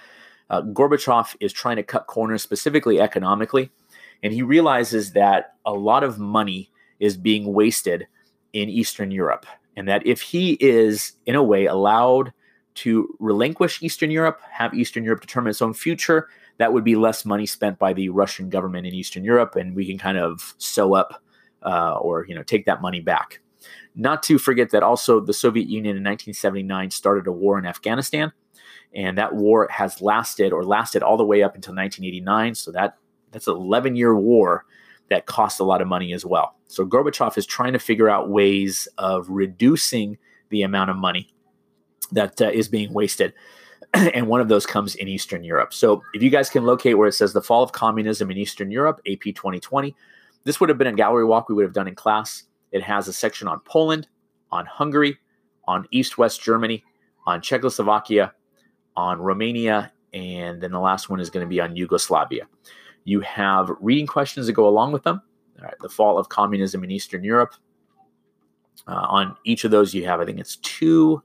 uh, 0.51 0.63
Gorbachev 0.63 1.35
is 1.41 1.53
trying 1.53 1.77
to 1.77 1.83
cut 1.83 2.07
corners, 2.07 2.43
specifically 2.43 3.01
economically, 3.01 3.71
and 4.23 4.33
he 4.33 4.43
realizes 4.43 5.13
that 5.13 5.55
a 5.65 5.73
lot 5.73 6.05
of 6.05 6.19
money 6.19 6.71
is 7.01 7.17
being 7.17 7.53
wasted 7.53 8.07
in 8.53 8.69
Eastern 8.69 9.11
Europe, 9.11 9.47
and 9.77 9.89
that 9.89 10.07
if 10.07 10.21
he 10.21 10.53
is, 10.61 11.13
in 11.25 11.35
a 11.35 11.43
way, 11.43 11.65
allowed 11.67 12.33
to 12.75 13.17
relinquish 13.19 13.83
Eastern 13.83 14.11
Europe, 14.11 14.41
have 14.51 14.75
Eastern 14.75 15.03
Europe 15.03 15.23
determine 15.23 15.51
its 15.51 15.63
own 15.63 15.73
future, 15.73 16.29
that 16.59 16.73
would 16.73 16.85
be 16.85 16.97
less 16.97 17.25
money 17.25 17.47
spent 17.47 17.79
by 17.79 17.93
the 17.93 18.09
Russian 18.09 18.49
government 18.49 18.87
in 18.87 18.95
Eastern 18.95 19.25
Europe, 19.25 19.57
and 19.57 19.75
we 19.75 19.87
can 19.87 19.99
kind 19.99 20.19
of 20.19 20.55
sew 20.59 20.95
up 20.95 21.23
uh, 21.63 21.97
or 21.97 22.27
you 22.27 22.35
know 22.35 22.43
take 22.43 22.67
that 22.67 22.83
money 22.83 23.01
back. 23.01 23.41
Not 23.95 24.23
to 24.25 24.39
forget 24.39 24.71
that 24.71 24.83
also 24.83 25.21
the 25.21 25.33
Soviet 25.33 25.69
Union 25.69 25.97
in 25.97 26.05
1979 26.05 26.91
started 26.91 27.27
a 27.27 27.33
war 27.33 27.59
in 27.59 27.67
Afghanistan, 27.67 28.33
and 28.95 29.19
that 29.19 29.35
war 29.35 29.69
has 29.71 30.01
lasted 30.01 30.53
or 30.53 30.65
lasted 30.65 31.03
all 31.03 31.17
the 31.17 31.25
way 31.25 31.43
up 31.43 31.55
until 31.55 31.75
1989. 31.75 32.55
So 32.55 32.73
that 32.73 32.97
that's 33.33 33.49
an 33.49 33.57
11 33.57 33.97
year 33.97 34.17
war 34.17 34.65
that 35.09 35.27
cost 35.27 35.61
a 35.61 35.65
lot 35.65 35.81
of 35.81 35.89
money 35.89 36.13
as 36.13 36.25
well. 36.25 36.57
So 36.69 36.85
Gorbachev 36.85 37.39
is 37.39 37.47
trying 37.47 37.73
to 37.75 37.79
figure 37.79 38.09
out 38.09 38.31
ways 38.31 38.89
of 38.99 39.29
reducing 39.29 40.19
the 40.49 40.63
amount 40.63 40.91
of 40.91 40.97
money 40.97 41.33
that 42.13 42.41
uh, 42.41 42.51
is 42.51 42.69
being 42.69 42.93
wasted. 42.93 43.33
and 43.95 44.27
one 44.27 44.41
of 44.41 44.49
those 44.49 44.67
comes 44.67 44.95
in 44.95 45.09
Eastern 45.09 45.45
Europe. 45.45 45.73
So 45.73 46.03
if 46.15 46.23
you 46.23 46.31
guys 46.31 46.51
can 46.51 46.65
locate 46.65 46.99
where 46.99 47.09
it 47.09 47.13
says 47.13 47.33
the 47.33 47.43
fall 47.43 47.63
of 47.63 47.73
communism 47.73 48.31
in 48.31 48.37
Eastern 48.37 48.71
Europe, 48.71 49.01
AP 49.07 49.23
2020, 49.35 49.95
this 50.45 50.61
would 50.61 50.69
have 50.69 50.79
been 50.79 50.87
a 50.87 50.93
gallery 50.93 51.25
walk 51.25 51.49
we 51.49 51.55
would 51.55 51.65
have 51.65 51.73
done 51.73 51.89
in 51.89 51.95
class. 51.95 52.45
It 52.73 52.83
has 52.83 53.09
a 53.09 53.13
section 53.13 53.49
on 53.49 53.61
Poland, 53.61 54.09
on 54.51 54.67
Hungary, 54.67 55.19
on 55.67 55.87
East 55.91 56.19
West 56.19 56.43
Germany, 56.43 56.85
on 57.27 57.41
Czechoslovakia, 57.41 58.33
on 58.97 59.21
Romania, 59.21 59.93
and 60.13 60.61
then 60.61 60.73
the 60.73 60.81
last 60.81 61.11
one 61.11 61.21
is 61.21 61.31
going 61.31 61.45
to 61.45 61.49
be 61.49 61.61
on 61.61 61.77
Yugoslavia. 61.77 62.47
You 63.05 63.21
have 63.21 63.71
reading 63.81 64.07
questions 64.07 64.47
that 64.47 64.55
go 64.55 64.69
along 64.69 64.93
with 64.93 65.03
them. 65.03 65.21
All 65.59 65.65
right, 65.65 65.75
the 65.81 65.89
fall 65.89 66.19
of 66.19 66.29
communism 66.29 66.85
in 66.85 66.91
Eastern 66.91 67.25
Europe. 67.25 67.55
Uh, 68.87 69.07
on 69.09 69.37
each 69.45 69.65
of 69.65 69.71
those, 69.71 69.95
you 69.95 70.05
have, 70.07 70.21
I 70.21 70.25
think 70.25 70.39
it's 70.39 70.57
two, 70.57 71.23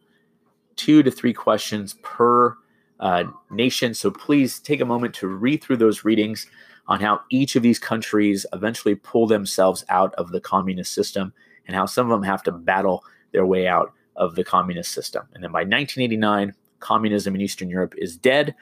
two 0.76 1.04
to 1.04 1.12
three 1.12 1.34
questions 1.34 1.96
per 2.04 2.56
uh, 3.00 3.24
nation. 3.50 3.94
So 3.94 4.12
please 4.12 4.60
take 4.60 4.82
a 4.82 4.86
moment 4.86 5.14
to 5.16 5.28
read 5.28 5.64
through 5.64 5.78
those 5.78 6.06
readings 6.06 6.48
on 6.88 7.00
how 7.00 7.22
each 7.30 7.56
of 7.56 7.64
these 7.64 7.80
countries 7.80 8.46
eventually 8.54 8.96
pull 8.96 9.28
themselves 9.28 9.84
out 9.90 10.14
of 10.16 10.32
the 10.32 10.42
communist 10.42 10.94
system 10.94 11.34
and 11.68 11.76
how 11.76 11.86
some 11.86 12.10
of 12.10 12.12
them 12.12 12.24
have 12.24 12.44
to 12.44 12.52
battle 12.52 13.04
their 13.32 13.46
way 13.46 13.68
out 13.68 13.94
of 14.16 14.36
the 14.36 14.44
communist 14.44 14.94
system. 14.94 15.28
And 15.34 15.44
then 15.44 15.52
by 15.52 15.60
1989, 15.60 16.54
communism 16.80 17.36
in 17.36 17.42
Eastern 17.42 17.70
Europe 17.70 17.94
is 17.98 18.18
dead. 18.18 18.56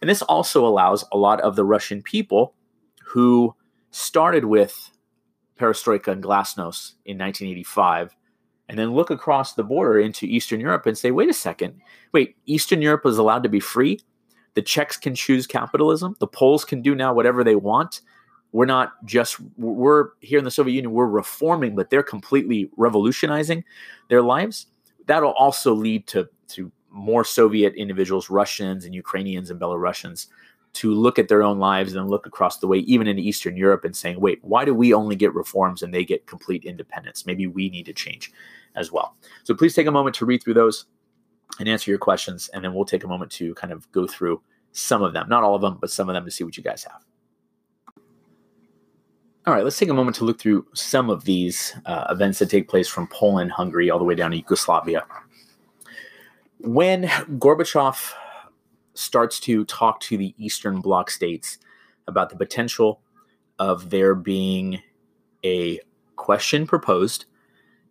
And 0.00 0.08
this 0.08 0.22
also 0.22 0.66
allows 0.66 1.04
a 1.12 1.18
lot 1.18 1.40
of 1.40 1.56
the 1.56 1.64
Russian 1.64 2.02
people 2.02 2.54
who 3.04 3.54
started 3.90 4.44
with 4.44 4.90
perestroika 5.58 6.08
and 6.08 6.22
glasnost 6.22 6.94
in 7.04 7.18
1985 7.18 8.14
and 8.68 8.78
then 8.78 8.92
look 8.92 9.10
across 9.10 9.54
the 9.54 9.64
border 9.64 9.98
into 9.98 10.26
Eastern 10.26 10.60
Europe 10.60 10.86
and 10.86 10.96
say, 10.96 11.10
wait 11.10 11.28
a 11.28 11.34
second, 11.34 11.80
wait, 12.12 12.36
Eastern 12.46 12.82
Europe 12.82 13.06
is 13.06 13.18
allowed 13.18 13.42
to 13.42 13.48
be 13.48 13.60
free? 13.60 14.00
The 14.54 14.62
Czechs 14.62 14.96
can 14.96 15.14
choose 15.14 15.46
capitalism. 15.46 16.16
The 16.18 16.26
Poles 16.26 16.64
can 16.64 16.82
do 16.82 16.94
now 16.94 17.14
whatever 17.14 17.44
they 17.44 17.56
want. 17.56 18.00
We're 18.52 18.66
not 18.66 19.04
just 19.04 19.38
we're 19.56 20.08
here 20.20 20.38
in 20.38 20.44
the 20.44 20.50
Soviet 20.50 20.74
Union. 20.74 20.92
We're 20.92 21.06
reforming, 21.06 21.76
but 21.76 21.90
they're 21.90 22.02
completely 22.02 22.70
revolutionizing 22.76 23.62
their 24.08 24.22
lives. 24.22 24.66
That'll 25.06 25.32
also 25.32 25.74
lead 25.74 26.06
to 26.08 26.28
to 26.48 26.72
more 26.90 27.24
Soviet 27.24 27.74
individuals, 27.74 28.30
Russians 28.30 28.84
and 28.84 28.94
Ukrainians 28.94 29.50
and 29.50 29.60
Belarusians, 29.60 30.26
to 30.78 30.92
look 30.92 31.18
at 31.18 31.28
their 31.28 31.42
own 31.42 31.58
lives 31.58 31.94
and 31.94 32.08
look 32.10 32.26
across 32.26 32.58
the 32.58 32.66
way, 32.66 32.78
even 32.78 33.06
in 33.06 33.18
Eastern 33.18 33.56
Europe, 33.56 33.84
and 33.84 33.96
saying, 33.96 34.20
"Wait, 34.20 34.38
why 34.42 34.64
do 34.64 34.74
we 34.74 34.92
only 34.94 35.16
get 35.16 35.34
reforms 35.34 35.82
and 35.82 35.92
they 35.92 36.04
get 36.04 36.26
complete 36.26 36.64
independence? 36.64 37.26
Maybe 37.26 37.46
we 37.46 37.68
need 37.68 37.86
to 37.86 37.92
change 37.92 38.32
as 38.74 38.90
well." 38.90 39.16
So 39.44 39.54
please 39.54 39.74
take 39.74 39.86
a 39.86 39.92
moment 39.92 40.16
to 40.16 40.26
read 40.26 40.42
through 40.42 40.54
those 40.54 40.86
and 41.58 41.68
answer 41.68 41.90
your 41.90 41.98
questions. 41.98 42.48
And 42.52 42.64
then 42.64 42.74
we'll 42.74 42.84
take 42.84 43.04
a 43.04 43.08
moment 43.08 43.30
to 43.32 43.54
kind 43.54 43.72
of 43.72 43.90
go 43.92 44.06
through 44.06 44.40
some 44.72 45.02
of 45.02 45.12
them, 45.12 45.28
not 45.28 45.42
all 45.42 45.54
of 45.54 45.62
them, 45.62 45.78
but 45.80 45.90
some 45.90 46.08
of 46.08 46.14
them 46.14 46.24
to 46.24 46.30
see 46.30 46.44
what 46.44 46.56
you 46.56 46.62
guys 46.62 46.84
have. 46.84 47.04
All 49.46 49.54
right, 49.54 49.64
let's 49.64 49.78
take 49.78 49.88
a 49.88 49.94
moment 49.94 50.14
to 50.16 50.24
look 50.24 50.38
through 50.38 50.66
some 50.74 51.08
of 51.08 51.24
these 51.24 51.74
uh, 51.86 52.06
events 52.10 52.38
that 52.38 52.50
take 52.50 52.68
place 52.68 52.86
from 52.86 53.06
Poland, 53.06 53.50
Hungary, 53.50 53.88
all 53.90 53.98
the 53.98 54.04
way 54.04 54.14
down 54.14 54.30
to 54.32 54.36
Yugoslavia. 54.36 55.06
When 56.58 57.04
Gorbachev 57.04 58.12
starts 58.98 59.38
to 59.40 59.64
talk 59.64 60.00
to 60.00 60.16
the 60.16 60.34
Eastern 60.38 60.80
Bloc 60.80 61.10
states 61.10 61.58
about 62.08 62.30
the 62.30 62.36
potential 62.36 63.00
of 63.58 63.90
there 63.90 64.14
being 64.14 64.80
a 65.44 65.80
question 66.16 66.66
proposed 66.66 67.26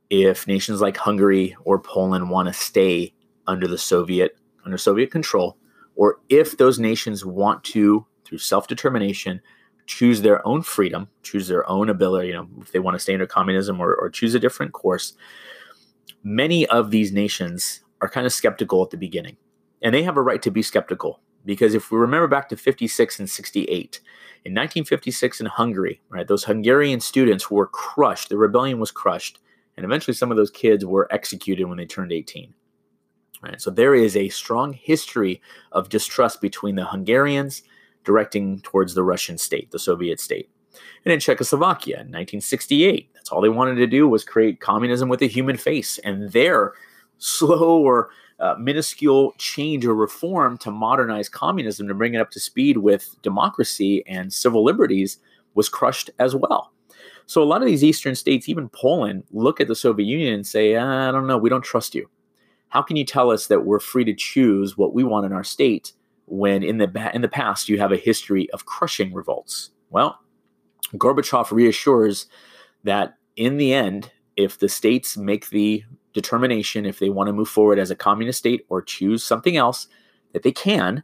if 0.10 0.48
nations 0.48 0.82
like 0.82 0.98
Hungary 0.98 1.56
or 1.64 1.80
Poland 1.80 2.30
want 2.30 2.48
to 2.48 2.54
stay 2.54 3.14
under 3.46 3.68
the 3.68 3.78
Soviet 3.78 4.38
under 4.66 4.78
Soviet 4.78 5.10
control, 5.10 5.58
or 5.96 6.20
if 6.28 6.58
those 6.58 6.78
nations 6.78 7.24
want 7.24 7.64
to, 7.64 8.06
through 8.26 8.40
self-determination, 8.40 9.40
choose 9.86 10.22
their 10.22 10.46
own 10.46 10.62
freedom, 10.62 11.08
choose 11.24 11.48
their 11.48 11.68
own 11.70 11.90
ability, 11.90 12.28
you 12.28 12.34
know, 12.34 12.50
if 12.60 12.74
they 12.74 12.80
want 12.80 12.96
to 12.96 13.00
stay 13.00 13.14
under 13.14 13.26
communism 13.26 13.80
or, 13.80 13.96
or 13.96 14.10
choose 14.10 14.36
a 14.36 14.40
different 14.40 14.74
course, 14.74 15.14
many 16.22 16.68
of 16.68 16.92
these 16.92 17.14
nations 17.14 17.80
are 18.02 18.10
kind 18.10 18.26
of 18.26 18.34
skeptical 18.34 18.84
at 18.84 18.90
the 18.90 18.98
beginning. 18.98 19.38
And 19.82 19.94
they 19.94 20.04
have 20.04 20.18
a 20.18 20.22
right 20.22 20.42
to 20.42 20.52
be 20.52 20.62
skeptical 20.62 21.22
because 21.46 21.74
if 21.74 21.92
we 21.92 21.98
remember 21.98 22.28
back 22.28 22.50
to 22.50 22.58
56 22.58 23.20
and 23.20 23.30
68, 23.30 24.02
in 24.46 24.54
1956 24.54 25.40
in 25.40 25.46
Hungary, 25.46 26.02
right, 26.10 26.28
those 26.28 26.44
Hungarian 26.44 27.00
students 27.00 27.50
were 27.50 27.68
crushed, 27.68 28.30
the 28.30 28.38
rebellion 28.38 28.80
was 28.80 28.92
crushed, 28.92 29.40
and 29.76 29.86
eventually 29.86 30.14
some 30.14 30.32
of 30.32 30.38
those 30.38 30.52
kids 30.52 30.86
were 30.86 31.08
executed 31.12 31.66
when 31.66 31.78
they 31.78 31.86
turned 31.86 32.12
18. 32.12 32.54
Right? 33.42 33.62
So 33.62 33.70
there 33.70 33.94
is 33.94 34.16
a 34.16 34.30
strong 34.30 34.74
history 34.74 35.42
of 35.72 35.90
distrust 35.90 36.42
between 36.42 36.76
the 36.76 36.86
Hungarians 36.86 37.64
directing 38.04 38.62
towards 38.62 38.94
the 38.94 39.04
Russian 39.04 39.38
state, 39.38 39.72
the 39.72 39.80
Soviet 39.80 40.20
state. 40.20 40.50
And 41.06 41.14
in 41.14 41.20
Czechoslovakia 41.20 41.96
in 41.96 42.12
1968, 42.12 43.10
that's 43.14 43.30
all 43.30 43.42
they 43.42 43.50
wanted 43.50 43.76
to 43.76 43.88
do 43.88 44.08
was 44.08 44.24
create 44.24 44.60
communism 44.60 45.10
with 45.10 45.22
a 45.22 45.28
human 45.28 45.58
face. 45.58 46.00
And 46.00 46.32
their 46.32 46.74
slow 47.18 47.82
or 47.82 48.10
uh, 48.40 48.56
minuscule 48.60 49.34
change 49.38 49.86
or 49.86 49.96
reform 49.96 50.58
to 50.60 50.72
modernize 50.72 51.30
communism 51.30 51.88
to 51.88 51.94
bring 51.94 52.14
it 52.14 52.22
up 52.22 52.32
to 52.32 52.40
speed 52.40 52.78
with 52.78 53.16
democracy 53.22 54.04
and 54.08 54.32
civil 54.32 54.64
liberties 54.64 55.18
was 55.56 55.70
crushed 55.70 56.10
as 56.20 56.36
well. 56.36 56.72
So 57.26 57.44
a 57.44 57.46
lot 57.46 57.62
of 57.62 57.68
these 57.68 57.84
eastern 57.84 58.16
states, 58.16 58.48
even 58.48 58.70
Poland, 58.70 59.24
look 59.32 59.60
at 59.60 59.68
the 59.68 59.76
Soviet 59.76 60.06
Union 60.06 60.34
and 60.34 60.48
say, 60.48 60.76
"I 60.76 61.12
don't 61.12 61.28
know, 61.28 61.38
we 61.38 61.50
don't 61.50 61.64
trust 61.64 61.94
you." 61.94 62.10
How 62.70 62.82
can 62.82 62.96
you 62.96 63.06
tell 63.06 63.32
us 63.32 63.48
that 63.48 63.66
we're 63.66 63.80
free 63.80 64.06
to 64.06 64.14
choose 64.14 64.78
what 64.78 64.94
we 64.94 65.04
want 65.04 65.26
in 65.26 65.34
our 65.34 65.44
state 65.44 65.94
when 66.26 66.64
in 66.64 66.78
the 66.78 67.12
in 67.14 67.22
the 67.22 67.28
past 67.28 67.70
you 67.70 67.80
have 67.80 67.92
a 67.92 67.98
history 67.98 68.50
of 68.52 68.66
crushing 68.66 69.14
revolts? 69.14 69.72
Well, 69.90 70.20
Gorbachev 70.94 71.52
reassures 71.52 72.28
that 72.84 73.18
in 73.36 73.58
the 73.58 73.74
end, 73.74 74.12
if 74.36 74.60
the 74.60 74.70
states 74.70 75.18
make 75.18 75.50
the 75.50 75.84
determination 76.22 76.86
if 76.86 76.98
they 76.98 77.10
want 77.10 77.28
to 77.28 77.34
move 77.34 77.48
forward 77.48 77.78
as 77.78 77.92
a 77.92 77.96
communist 77.96 78.40
state 78.40 78.66
or 78.70 78.82
choose 78.82 79.24
something 79.24 79.56
else, 79.56 79.88
that 80.34 80.42
they 80.42 80.52
can, 80.52 81.04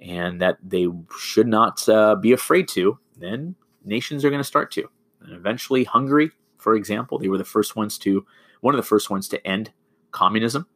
and 0.00 0.40
that 0.40 0.56
they 0.62 0.86
should 1.18 1.46
not 1.46 1.86
uh, 1.88 2.14
be 2.16 2.32
afraid 2.32 2.66
to, 2.68 2.98
then 3.18 3.54
nations 3.84 4.24
are 4.24 4.30
going 4.30 4.40
to 4.40 4.52
start 4.54 4.70
to. 4.72 4.88
And 5.20 5.32
eventually, 5.34 5.84
Hungary, 5.84 6.30
for 6.58 6.74
example, 6.74 7.18
they 7.18 7.28
were 7.28 7.38
the 7.38 7.44
first 7.44 7.76
ones 7.76 7.98
to, 7.98 8.26
one 8.62 8.74
of 8.74 8.78
the 8.78 8.88
first 8.88 9.10
ones 9.10 9.28
to 9.28 9.46
end 9.46 9.70
communism. 10.10 10.66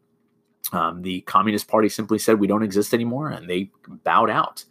Um, 0.72 1.00
the 1.00 1.22
Communist 1.22 1.66
Party 1.66 1.88
simply 1.88 2.18
said 2.18 2.38
we 2.38 2.46
don't 2.46 2.62
exist 2.62 2.92
anymore, 2.92 3.30
and 3.30 3.48
they 3.48 3.70
bowed 4.04 4.28
out. 4.28 4.64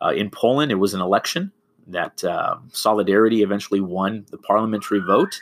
Uh, 0.00 0.12
in 0.14 0.30
Poland, 0.30 0.70
it 0.70 0.76
was 0.76 0.94
an 0.94 1.00
election 1.00 1.50
that 1.88 2.22
uh, 2.22 2.58
Solidarity 2.72 3.42
eventually 3.42 3.80
won 3.80 4.24
the 4.30 4.38
parliamentary 4.38 5.00
vote. 5.00 5.40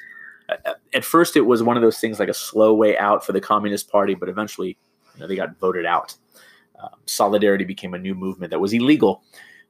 At 0.95 1.05
first, 1.05 1.37
it 1.37 1.43
was 1.43 1.63
one 1.63 1.77
of 1.77 1.83
those 1.83 1.99
things 1.99 2.19
like 2.19 2.29
a 2.29 2.35
slow 2.35 2.75
way 2.75 2.97
out 2.97 3.25
for 3.25 3.33
the 3.33 3.41
Communist 3.41 3.91
Party, 3.91 4.15
but 4.15 4.29
eventually, 4.29 4.79
you 5.15 5.21
know, 5.21 5.27
they 5.27 5.37
got 5.37 5.59
voted 5.59 5.85
out. 5.85 6.15
Um, 6.81 6.91
Solidarity 7.07 7.65
became 7.65 7.95
a 7.95 7.99
new 7.99 8.15
movement 8.15 8.51
that 8.51 8.61
was 8.61 8.73
illegal 8.73 9.23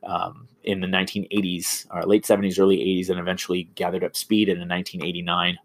um, 0.05 0.47
in 0.65 0.81
the 0.81 0.87
1980s, 0.87 1.87
or 1.91 2.03
late 2.05 2.25
70s, 2.25 2.61
early 2.61 2.79
80s, 2.79 3.11
and 3.11 3.19
eventually 3.19 3.65
gathered 3.75 4.05
up 4.05 4.15
speed 4.15 4.49
in 4.49 4.59
1989. 4.59 5.59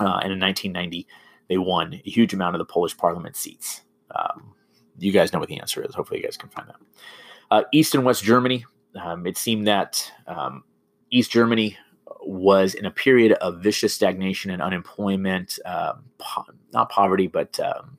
Uh, 0.00 0.20
and 0.22 0.32
in 0.32 0.40
1990, 0.40 1.06
they 1.48 1.58
won 1.58 1.94
a 1.94 2.10
huge 2.10 2.34
amount 2.34 2.54
of 2.54 2.58
the 2.58 2.64
Polish 2.64 2.96
parliament 2.96 3.36
seats. 3.36 3.82
Um, 4.14 4.54
you 4.98 5.12
guys 5.12 5.32
know 5.32 5.38
what 5.38 5.48
the 5.48 5.58
answer 5.58 5.82
is. 5.82 5.94
Hopefully, 5.94 6.20
you 6.20 6.24
guys 6.24 6.36
can 6.36 6.48
find 6.50 6.68
that. 6.68 6.76
Uh, 7.50 7.62
East 7.72 7.94
and 7.94 8.04
West 8.04 8.22
Germany. 8.22 8.64
Um, 9.00 9.26
it 9.26 9.36
seemed 9.36 9.66
that 9.66 10.10
um, 10.26 10.64
East 11.10 11.30
Germany 11.30 11.76
was 12.26 12.74
in 12.74 12.86
a 12.86 12.90
period 12.90 13.32
of 13.32 13.62
vicious 13.62 13.94
stagnation 13.94 14.50
and 14.50 14.62
unemployment, 14.62 15.58
um, 15.64 16.04
po- 16.18 16.44
not 16.72 16.88
poverty, 16.90 17.26
but 17.26 17.58
um, 17.60 17.98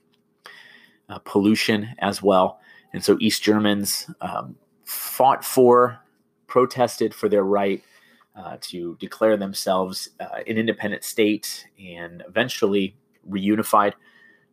uh, 1.10 1.20
pollution 1.20 1.90
as 2.00 2.22
well. 2.22 2.60
And 2.94 3.04
so 3.04 3.18
East 3.20 3.44
Germans 3.44 4.10
um, 4.22 4.56
fought 4.86 5.44
for, 5.44 6.00
protested 6.48 7.14
for 7.14 7.30
their 7.30 7.44
right 7.44 7.84
uh, 8.36 8.58
to 8.62 8.98
declare 9.00 9.38
themselves 9.38 10.10
uh, 10.20 10.40
an 10.48 10.58
independent 10.58 11.04
state 11.04 11.68
and 11.80 12.24
eventually 12.28 12.96
reunified 13.30 13.94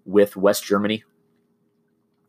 with 0.05 0.37
West 0.37 0.65
Germany. 0.65 1.05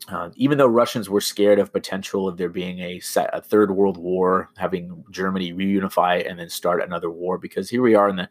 Uh, 0.08 0.28
even 0.36 0.58
though 0.58 0.66
Russians 0.66 1.08
were 1.08 1.20
scared 1.20 1.58
of 1.58 1.72
potential 1.72 2.28
of 2.28 2.36
there 2.36 2.50
being 2.50 2.80
a, 2.80 3.00
a, 3.32 3.40
third 3.40 3.70
world 3.70 3.96
war, 3.96 4.50
having 4.58 5.02
Germany 5.10 5.54
reunify 5.54 6.28
and 6.28 6.38
then 6.38 6.50
start 6.50 6.82
another 6.82 7.10
war, 7.10 7.38
because 7.38 7.70
here 7.70 7.80
we 7.80 7.94
are 7.94 8.10
in 8.10 8.16
the 8.16 8.28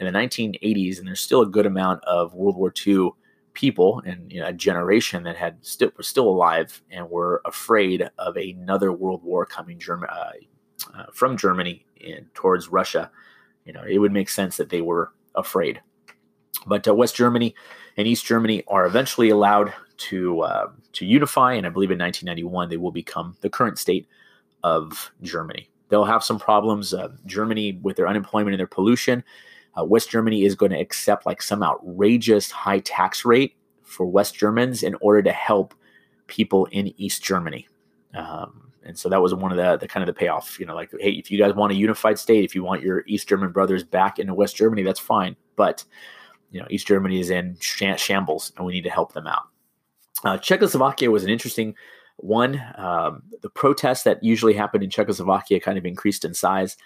in 0.00 0.12
the 0.12 0.18
1980s, 0.18 0.98
and 0.98 1.06
there's 1.06 1.20
still 1.20 1.42
a 1.42 1.46
good 1.46 1.66
amount 1.66 2.02
of 2.04 2.34
World 2.34 2.56
War 2.56 2.72
II 2.84 3.10
people 3.54 4.02
and 4.04 4.32
you 4.32 4.40
know, 4.40 4.48
a 4.48 4.52
generation 4.52 5.22
that 5.24 5.36
had 5.36 5.56
still 5.64 5.90
were 5.96 6.02
still 6.02 6.28
alive 6.28 6.82
and 6.90 7.08
were 7.08 7.42
afraid 7.44 8.08
of 8.18 8.36
another 8.36 8.92
world 8.92 9.22
war 9.22 9.44
coming 9.44 9.80
uh, 9.88 10.30
uh, 10.94 11.04
from 11.12 11.36
Germany 11.36 11.84
in, 11.96 12.26
towards 12.34 12.68
Russia. 12.68 13.10
You 13.64 13.72
know, 13.72 13.84
it 13.88 13.98
would 13.98 14.12
make 14.12 14.28
sense 14.28 14.56
that 14.56 14.70
they 14.70 14.80
were 14.80 15.12
afraid. 15.34 15.80
But 16.66 16.86
uh, 16.86 16.94
West 16.94 17.14
Germany 17.14 17.54
and 17.96 18.06
East 18.06 18.24
Germany 18.24 18.64
are 18.68 18.86
eventually 18.86 19.30
allowed 19.30 19.72
to 20.08 20.40
uh, 20.42 20.70
to 20.92 21.06
unify, 21.06 21.54
and 21.54 21.66
I 21.66 21.70
believe 21.70 21.90
in 21.90 21.98
1991 21.98 22.68
they 22.68 22.76
will 22.76 22.92
become 22.92 23.36
the 23.40 23.50
current 23.50 23.78
state 23.78 24.06
of 24.62 25.10
Germany. 25.22 25.68
They'll 25.88 26.04
have 26.04 26.24
some 26.24 26.38
problems. 26.38 26.94
Uh, 26.94 27.08
Germany 27.26 27.78
with 27.82 27.96
their 27.96 28.08
unemployment 28.08 28.54
and 28.54 28.60
their 28.60 28.66
pollution. 28.66 29.22
Uh, 29.78 29.84
West 29.84 30.10
Germany 30.10 30.44
is 30.44 30.54
going 30.54 30.72
to 30.72 30.78
accept 30.78 31.24
like 31.24 31.40
some 31.40 31.62
outrageous 31.62 32.50
high 32.50 32.80
tax 32.80 33.24
rate 33.24 33.56
for 33.82 34.06
West 34.06 34.34
Germans 34.34 34.82
in 34.82 34.94
order 35.00 35.22
to 35.22 35.32
help 35.32 35.74
people 36.26 36.66
in 36.66 36.92
East 37.00 37.22
Germany. 37.22 37.68
Um, 38.14 38.72
and 38.84 38.98
so 38.98 39.08
that 39.08 39.22
was 39.22 39.34
one 39.34 39.52
of 39.52 39.58
the, 39.58 39.76
the 39.76 39.88
kind 39.88 40.02
of 40.06 40.14
the 40.14 40.18
payoff. 40.18 40.58
You 40.58 40.66
know, 40.66 40.74
like, 40.74 40.90
hey, 40.98 41.12
if 41.12 41.30
you 41.30 41.38
guys 41.38 41.54
want 41.54 41.72
a 41.72 41.76
unified 41.76 42.18
state, 42.18 42.44
if 42.44 42.54
you 42.54 42.64
want 42.64 42.82
your 42.82 43.04
East 43.06 43.28
German 43.28 43.52
brothers 43.52 43.84
back 43.84 44.18
into 44.18 44.34
West 44.34 44.56
Germany, 44.56 44.82
that's 44.82 45.00
fine. 45.00 45.36
But 45.56 45.84
you 46.50 46.60
know, 46.60 46.66
East 46.70 46.86
Germany 46.86 47.20
is 47.20 47.30
in 47.30 47.56
shambles, 47.60 48.52
and 48.56 48.66
we 48.66 48.72
need 48.72 48.84
to 48.84 48.90
help 48.90 49.12
them 49.12 49.26
out. 49.26 49.48
Uh, 50.24 50.38
Czechoslovakia 50.38 51.10
was 51.10 51.24
an 51.24 51.30
interesting 51.30 51.74
one. 52.16 52.62
Um, 52.76 53.22
the 53.42 53.50
protests 53.50 54.04
that 54.04 54.22
usually 54.22 54.54
happened 54.54 54.84
in 54.84 54.90
Czechoslovakia 54.90 55.60
kind 55.60 55.78
of 55.78 55.86
increased 55.86 56.24
in 56.24 56.34
size, 56.34 56.76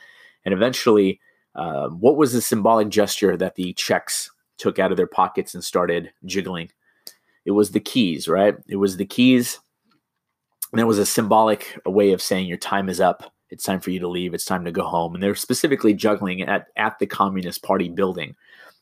and 0.44 0.54
eventually, 0.54 1.20
uh, 1.54 1.88
what 1.88 2.16
was 2.16 2.32
the 2.32 2.40
symbolic 2.40 2.88
gesture 2.88 3.36
that 3.36 3.56
the 3.56 3.72
Czechs 3.74 4.30
took 4.58 4.78
out 4.78 4.90
of 4.90 4.96
their 4.96 5.06
pockets 5.06 5.54
and 5.54 5.62
started 5.62 6.12
jiggling? 6.24 6.70
It 7.44 7.52
was 7.52 7.70
the 7.70 7.80
keys, 7.80 8.28
right? 8.28 8.56
It 8.68 8.76
was 8.76 8.96
the 8.96 9.06
keys. 9.06 9.60
And 10.72 10.80
it 10.80 10.84
was 10.84 10.98
a 10.98 11.06
symbolic 11.06 11.78
way 11.86 12.12
of 12.12 12.20
saying 12.20 12.48
your 12.48 12.58
time 12.58 12.88
is 12.88 13.00
up. 13.00 13.32
It's 13.50 13.62
time 13.64 13.80
for 13.80 13.90
you 13.90 14.00
to 14.00 14.08
leave. 14.08 14.34
It's 14.34 14.44
time 14.44 14.64
to 14.64 14.72
go 14.72 14.82
home. 14.82 15.14
And 15.14 15.22
they're 15.22 15.36
specifically 15.36 15.94
juggling 15.94 16.42
at, 16.42 16.66
at 16.76 16.98
the 16.98 17.06
Communist 17.06 17.62
Party 17.62 17.88
building 17.88 18.34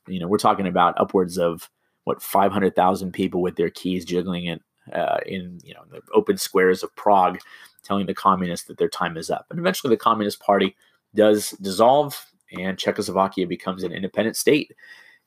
you 0.07 0.20
know, 0.20 0.28
we're 0.28 0.38
talking 0.38 0.66
about 0.66 0.94
upwards 0.98 1.38
of 1.38 1.68
what 2.05 2.22
500,000 2.22 3.12
people 3.12 3.42
with 3.42 3.57
their 3.57 3.70
keys 3.70 4.05
jiggling 4.05 4.46
it 4.46 4.62
uh, 4.92 5.18
in 5.26 5.61
you 5.64 5.74
know 5.74 5.82
the 5.90 6.00
open 6.12 6.36
squares 6.36 6.82
of 6.82 6.94
Prague, 6.96 7.38
telling 7.82 8.07
the 8.07 8.14
communists 8.14 8.66
that 8.68 8.78
their 8.78 8.88
time 8.88 9.16
is 9.16 9.30
up. 9.30 9.46
And 9.50 9.59
eventually, 9.59 9.90
the 9.90 9.98
Communist 9.98 10.40
Party 10.40 10.76
does 11.14 11.50
dissolve, 11.52 12.26
and 12.52 12.78
Czechoslovakia 12.78 13.46
becomes 13.46 13.82
an 13.82 13.92
independent 13.92 14.36
state. 14.36 14.72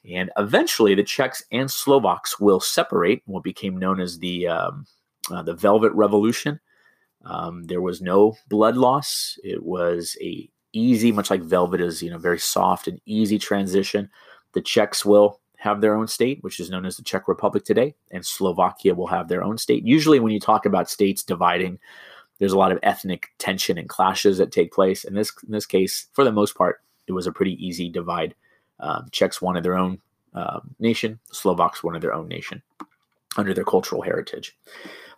And 0.10 0.32
eventually, 0.38 0.94
the 0.96 1.04
Czechs 1.04 1.44
and 1.52 1.70
Slovaks 1.70 2.40
will 2.40 2.60
separate. 2.60 3.24
What 3.26 3.44
became 3.44 3.78
known 3.78 4.00
as 4.00 4.20
the 4.20 4.48
um, 4.48 4.86
uh, 5.32 5.42
the 5.42 5.56
Velvet 5.56 5.92
Revolution. 5.94 6.60
Um, 7.26 7.64
there 7.64 7.82
was 7.82 8.02
no 8.02 8.38
blood 8.48 8.78
loss. 8.78 9.38
It 9.44 9.64
was 9.64 10.16
a 10.22 10.50
easy, 10.72 11.12
much 11.12 11.32
like 11.32 11.42
velvet 11.42 11.82
is, 11.82 12.04
you 12.04 12.12
know, 12.12 12.20
very 12.20 12.40
soft 12.40 12.88
and 12.88 13.02
easy 13.06 13.40
transition 13.40 14.10
the 14.54 14.62
Czechs 14.62 15.06
will 15.06 15.40
have 15.58 15.82
their 15.82 15.96
own 15.96 16.08
state, 16.08 16.44
which 16.44 16.60
is 16.60 16.70
known 16.70 16.86
as 16.86 16.98
the 16.98 17.04
Czech 17.04 17.28
Republic 17.28 17.64
today, 17.66 17.96
and 18.12 18.26
Slovakia 18.26 18.94
will 18.94 19.08
have 19.08 19.28
their 19.28 19.44
own 19.44 19.58
state. 19.58 19.84
Usually, 19.86 20.20
when 20.20 20.32
you 20.32 20.40
talk 20.40 20.66
about 20.66 20.90
states 20.90 21.24
dividing, 21.24 21.80
there's 22.40 22.54
a 22.54 22.58
lot 22.58 22.72
of 22.72 22.80
ethnic 22.84 23.30
tension 23.40 23.78
and 23.78 23.90
clashes 23.90 24.38
that 24.38 24.52
take 24.52 24.72
place. 24.72 25.04
In 25.04 25.16
this 25.16 25.32
in 25.46 25.52
this 25.52 25.66
case, 25.66 26.08
for 26.14 26.24
the 26.24 26.32
most 26.32 26.56
part, 26.56 26.82
it 27.08 27.12
was 27.14 27.28
a 27.28 27.32
pretty 27.32 27.54
easy 27.66 27.90
divide. 27.90 28.36
Um, 28.80 29.08
Czechs 29.12 29.42
wanted 29.42 29.64
their 29.64 29.78
own 29.78 30.00
uh, 30.36 30.60
nation, 30.80 31.20
Slovaks 31.32 31.84
wanted 31.84 32.02
their 32.02 32.14
own 32.14 32.28
nation 32.28 32.62
under 33.38 33.54
their 33.54 33.64
cultural 33.64 34.02
heritage. 34.02 34.56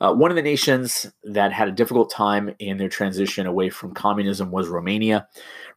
Uh, 0.02 0.14
one 0.14 0.32
of 0.32 0.36
the 0.36 0.42
nations 0.42 1.12
that 1.24 1.52
had 1.52 1.68
a 1.68 1.74
difficult 1.74 2.10
time 2.10 2.54
in 2.60 2.78
their 2.78 2.90
transition 2.90 3.46
away 3.46 3.70
from 3.70 3.94
communism 3.94 4.52
was 4.52 4.68
Romania. 4.70 5.28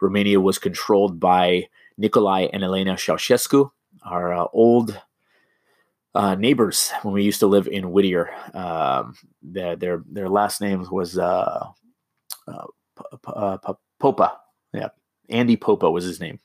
Romania 0.00 0.40
was 0.40 0.58
controlled 0.58 1.18
by 1.18 1.68
Nicolae 2.00 2.48
and 2.52 2.62
Elena 2.62 2.94
Ceausescu, 2.94 3.70
our 4.04 4.32
uh, 4.32 4.46
old 4.52 5.00
uh, 6.14 6.34
neighbors 6.34 6.92
when 7.02 7.14
we 7.14 7.22
used 7.22 7.40
to 7.40 7.46
live 7.46 7.66
in 7.66 7.90
Whittier. 7.90 8.30
Um, 8.54 9.14
their, 9.42 9.76
their 9.76 10.02
their 10.10 10.28
last 10.28 10.60
name 10.60 10.86
was 10.90 11.18
uh, 11.18 11.66
uh, 12.46 12.66
uh 13.26 13.74
Popa. 13.98 14.38
Yeah, 14.72 14.88
Andy 15.28 15.56
Popa 15.56 15.90
was 15.90 16.04
his 16.04 16.20
name. 16.20 16.38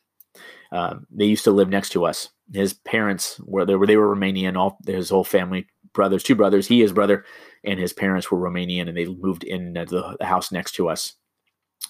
Um, 0.71 1.07
they 1.11 1.25
used 1.25 1.43
to 1.45 1.51
live 1.51 1.69
next 1.69 1.89
to 1.89 2.05
us. 2.05 2.29
His 2.53 2.73
parents 2.73 3.39
were 3.43 3.65
they 3.65 3.75
were 3.75 3.87
they 3.87 3.97
were 3.97 4.15
Romanian. 4.15 4.57
All 4.57 4.77
his 4.85 5.09
whole 5.09 5.23
family, 5.23 5.67
brothers, 5.93 6.23
two 6.23 6.35
brothers, 6.35 6.67
he 6.67 6.79
his 6.79 6.93
brother, 6.93 7.25
and 7.63 7.79
his 7.79 7.93
parents 7.93 8.31
were 8.31 8.37
Romanian, 8.37 8.87
and 8.87 8.97
they 8.97 9.05
moved 9.05 9.43
in 9.43 9.73
the, 9.73 10.15
the 10.19 10.25
house 10.25 10.51
next 10.51 10.73
to 10.73 10.89
us. 10.89 11.13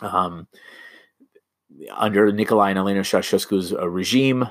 Um, 0.02 0.48
under 1.92 2.32
Nicolae 2.32 2.70
and 2.70 2.80
Elena 2.80 3.02
Ceausescu's 3.02 3.74
uh, 3.74 3.90
regime, 3.90 4.48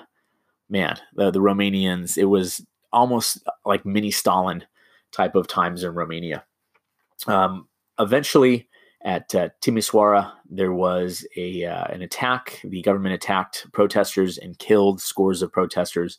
man, 0.69 0.97
the, 1.15 1.31
the 1.31 1.41
Romanians, 1.41 2.19
it 2.19 2.25
was 2.25 2.65
almost 2.93 3.39
like 3.65 3.85
mini 3.87 4.11
Stalin 4.11 4.65
type 5.13 5.35
of 5.35 5.49
times 5.49 5.85
in 5.85 5.95
Romania. 5.95 6.45
Um, 7.27 7.69
eventually, 7.99 8.69
at 9.03 9.33
uh, 9.35 9.51
Timisoara, 9.63 10.33
there 10.51 10.73
was 10.73 11.27
a 11.37 11.65
uh, 11.65 11.85
an 11.85 12.03
attack. 12.03 12.61
The 12.65 12.83
government 12.83 13.15
attacked 13.15 13.67
protesters 13.73 14.37
and 14.39 14.59
killed 14.59 15.01
scores 15.01 15.43
of 15.43 15.53
protesters. 15.53 16.19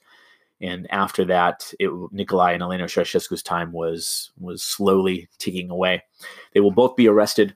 And 0.62 0.88
after 0.92 1.24
that, 1.26 1.72
it, 1.80 1.90
Nicolae 1.90 2.54
and 2.54 2.64
Elena 2.64 2.86
Ceausescu's 2.86 3.44
time 3.44 3.72
was 3.74 4.32
was 4.40 4.64
slowly 4.64 5.28
ticking 5.38 5.70
away. 5.70 6.04
They 6.54 6.62
will 6.62 6.72
both 6.72 6.96
be 6.96 7.08
arrested. 7.08 7.56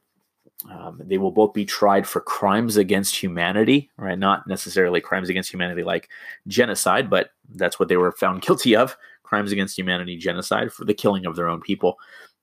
Um, 0.69 1.01
they 1.03 1.17
will 1.17 1.31
both 1.31 1.53
be 1.53 1.65
tried 1.65 2.07
for 2.07 2.21
crimes 2.21 2.77
against 2.77 3.15
humanity, 3.15 3.89
right? 3.97 4.19
Not 4.19 4.47
necessarily 4.47 5.01
crimes 5.01 5.29
against 5.29 5.51
humanity 5.51 5.83
like 5.83 6.09
genocide, 6.47 7.09
but 7.09 7.31
that's 7.55 7.79
what 7.79 7.89
they 7.89 7.97
were 7.97 8.11
found 8.11 8.41
guilty 8.43 8.75
of 8.75 8.95
crimes 9.23 9.51
against 9.51 9.77
humanity, 9.77 10.17
genocide 10.17 10.71
for 10.71 10.85
the 10.85 10.93
killing 10.93 11.25
of 11.25 11.35
their 11.35 11.47
own 11.47 11.61
people. 11.61 11.97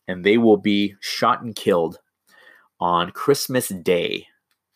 And 0.09 0.25
they 0.25 0.39
will 0.39 0.57
be 0.57 0.95
shot 1.01 1.43
and 1.43 1.55
killed 1.55 1.99
on 2.81 3.11
Christmas 3.11 3.69
Day. 3.69 4.27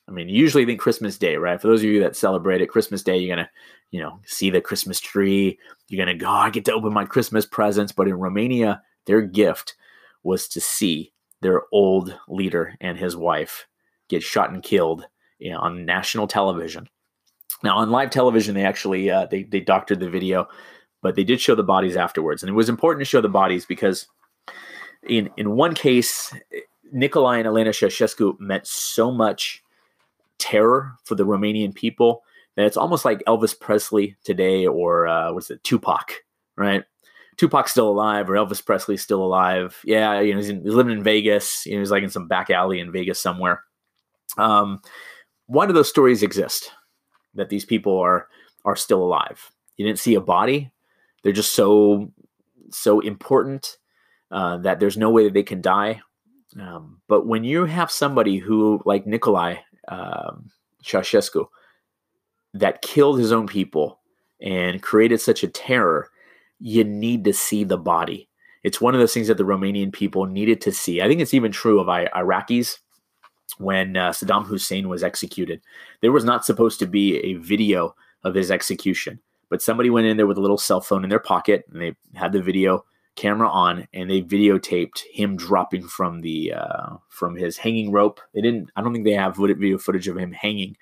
I 0.09 0.13
mean, 0.13 0.29
usually 0.29 0.67
think 0.67 0.81
Christmas 0.81 1.17
Day, 1.17 1.37
right? 1.37 1.61
For 1.61 1.69
those 1.69 1.81
of 1.81 1.89
you 1.89 2.01
that 2.01 2.17
celebrate 2.17 2.61
it, 2.61 2.69
Christmas 2.69 3.03
Day, 3.03 3.17
you're 3.17 3.35
gonna, 3.35 3.51
you 3.91 4.01
know, 4.01 4.21
see 4.27 4.51
the 4.51 4.61
Christmas 4.61 5.01
tree. 5.01 5.59
You're 5.89 6.05
gonna 6.05 6.19
go, 6.19 6.27
oh, 6.27 6.31
I 6.31 6.51
get 6.51 6.65
to 6.67 6.73
open 6.75 6.93
my 6.93 7.07
Christmas 7.07 7.47
presents. 7.47 7.93
But 7.93 8.09
in 8.09 8.15
Romania, 8.15 8.83
their 9.07 9.23
gift 9.23 9.75
was 10.23 10.49
to 10.49 10.61
see 10.61 11.12
their 11.43 11.63
old 11.73 12.19
leader 12.29 12.75
and 12.81 12.97
his 12.97 13.17
wife 13.17 13.67
get 14.09 14.23
shot 14.23 14.51
and 14.51 14.63
killed 14.63 15.07
you 15.39 15.51
know, 15.51 15.59
on 15.59 15.85
national 15.85 16.29
television. 16.29 16.89
Now, 17.65 17.77
on 17.77 17.91
live 17.91 18.11
television, 18.11 18.55
they 18.55 18.65
actually 18.65 19.11
uh, 19.11 19.27
they 19.27 19.43
they 19.43 19.61
doctored 19.61 20.01
the 20.01 20.09
video, 20.09 20.49
but 21.03 21.15
they 21.15 21.25
did 21.25 21.41
show 21.41 21.55
the 21.55 21.63
bodies 21.63 21.97
afterwards, 21.97 22.43
and 22.43 22.51
it 22.51 22.55
was 22.55 22.69
important 22.69 23.01
to 23.01 23.11
show 23.11 23.21
the 23.21 23.29
bodies 23.29 23.67
because 23.67 24.07
in 25.03 25.31
in 25.37 25.53
one 25.53 25.75
case, 25.75 26.33
Nicolae 26.95 27.39
and 27.39 27.47
Elena 27.47 27.71
Ceausescu 27.71 28.39
meant 28.41 28.67
so 28.67 29.11
much 29.11 29.63
terror 30.39 30.97
for 31.05 31.15
the 31.15 31.27
Romanian 31.27 31.75
people 31.75 32.23
that 32.57 32.67
it's 32.67 32.77
almost 32.77 33.05
like 33.05 33.23
Elvis 33.27 33.59
Presley 33.59 34.17
today, 34.25 34.67
or 34.67 35.07
uh, 35.07 35.33
what's 35.33 35.51
it, 35.51 35.63
Tupac, 35.63 36.13
right? 36.57 36.85
Tupac's 37.37 37.71
still 37.71 37.89
alive, 37.89 38.29
or 38.29 38.35
Elvis 38.35 38.65
Presley's 38.65 39.03
still 39.03 39.23
alive. 39.23 39.81
Yeah, 39.85 40.21
you 40.21 40.33
know, 40.33 40.39
he's, 40.39 40.51
in, 40.51 40.63
he's 40.63 40.75
living 40.75 40.97
in 40.97 41.03
Vegas. 41.03 41.67
You 41.67 41.75
know, 41.75 41.81
he's 41.81 41.91
like 41.91 42.03
in 42.03 42.11
some 42.11 42.29
back 42.29 42.51
alley 42.51 42.81
in 42.81 42.93
Vegas 42.93 43.21
somewhere. 43.21 43.63
Um, 44.39 44.81
one 45.47 45.69
of 45.69 45.75
those 45.75 45.89
stories 45.89 46.23
exist 46.23 46.71
that 47.35 47.49
these 47.49 47.65
people 47.65 47.99
are 47.99 48.29
are 48.65 48.77
still 48.77 49.03
alive. 49.03 49.51
You 49.77 49.87
didn't 49.87 49.99
see 49.99 50.15
a 50.15 50.21
body. 50.21 50.71
They're 51.23 51.33
just 51.33 51.55
so 51.55 52.13
so 52.71 53.01
important 53.01 53.79
uh, 54.31 54.59
that 54.59 54.81
there's 54.81 54.97
no 54.97 55.11
way 55.11 55.25
that 55.25 55.35
they 55.35 55.43
can 55.43 55.61
die 55.61 56.01
um, 56.61 57.01
but 57.09 57.27
when 57.27 57.45
you 57.45 57.65
have 57.65 57.91
somebody 57.91 58.39
who, 58.39 58.83
like 58.85 59.05
Nicolae 59.05 59.59
um, 59.89 60.51
Ceausescu, 60.85 61.47
that 62.55 62.83
killed 62.83 63.19
his 63.19 63.33
own 63.33 63.47
people 63.47 64.01
and 64.41 64.83
created 64.83 65.21
such 65.21 65.43
a 65.43 65.49
terror, 65.49 66.11
you 66.63 66.85
need 66.85 67.25
to 67.25 67.33
see 67.33 67.65
the 67.65 67.77
body. 67.77 68.29
It's 68.63 68.81
one 68.81 68.95
of 68.95 69.01
those 69.01 69.13
things 69.13 69.27
that 69.27 69.37
the 69.37 69.45
Romanian 69.45 69.93
people 69.93 70.27
needed 70.27 70.61
to 70.61 70.73
see. 70.73 71.03
I 71.03 71.09
think 71.09 71.21
it's 71.21 71.35
even 71.35 71.51
true 71.51 71.81
of 71.81 71.89
I- 71.89 72.07
Iraqis 72.07 72.79
when 73.59 73.97
uh, 73.97 74.11
Saddam 74.11 74.47
Hussein 74.47 74.89
was 74.89 75.03
executed. 75.03 75.61
There 76.01 76.13
was 76.13 76.25
not 76.25 76.45
supposed 76.45 76.79
to 76.79 76.87
be 76.87 77.19
a 77.19 77.35
video 77.35 77.97
of 78.23 78.37
his 78.37 78.53
execution, 78.53 79.19
but 79.51 79.61
somebody 79.61 79.91
went 79.91 80.07
in 80.07 80.17
there 80.17 80.29
with 80.29 80.39
a 80.39 80.41
little 80.41 80.57
cell 80.57 80.81
phone 80.81 81.03
in 81.03 81.11
their 81.11 81.19
pocket 81.19 81.65
and 81.73 81.83
they 81.83 81.97
had 82.15 82.33
the 82.33 82.41
video 82.41 82.85
camera 83.17 83.49
on 83.49 83.87
and 83.93 84.09
they 84.09 84.23
videotaped 84.23 85.03
him 85.13 85.37
dropping 85.37 85.87
from 85.87 86.21
the 86.21 86.53
uh, 86.53 86.97
from 87.09 87.35
his 87.35 87.59
hanging 87.59 87.91
rope. 87.91 88.21
They 88.35 88.41
didn't. 88.41 88.71
I 88.77 88.83
don't 88.83 88.93
think 88.93 89.05
they 89.05 89.13
have 89.13 89.37
video 89.37 89.79
footage 89.79 90.07
of 90.07 90.17
him 90.17 90.31
hanging, 90.31 90.77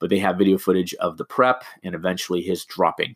but 0.00 0.10
they 0.10 0.18
have 0.18 0.38
video 0.38 0.58
footage 0.58 0.92
of 0.94 1.16
the 1.16 1.24
prep 1.24 1.62
and 1.84 1.94
eventually 1.94 2.42
his 2.42 2.64
dropping, 2.64 3.14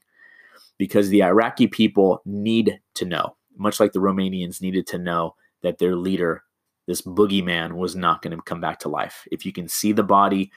because 0.79 1.09
the 1.09 1.23
Iraqi 1.23 1.67
people 1.67 2.23
need 2.25 2.81
to 2.95 3.05
know, 3.05 3.37
much 3.57 3.81
like 3.81 3.93
the 3.93 4.01
Romanians 4.01 4.61
needed 4.61 4.87
to 4.89 4.99
know 4.99 5.35
that 5.63 5.79
their 5.79 5.97
leader, 5.97 6.45
this 6.87 7.03
boogeyman, 7.03 7.73
was 7.73 7.95
not 7.97 8.23
going 8.23 8.37
to 8.37 8.43
come 8.43 8.61
back 8.61 8.79
to 8.81 8.89
life. 8.89 9.27
If 9.31 9.47
you 9.47 9.53
can 9.53 9.69
see 9.69 9.93
the 9.93 10.03
body. 10.03 10.51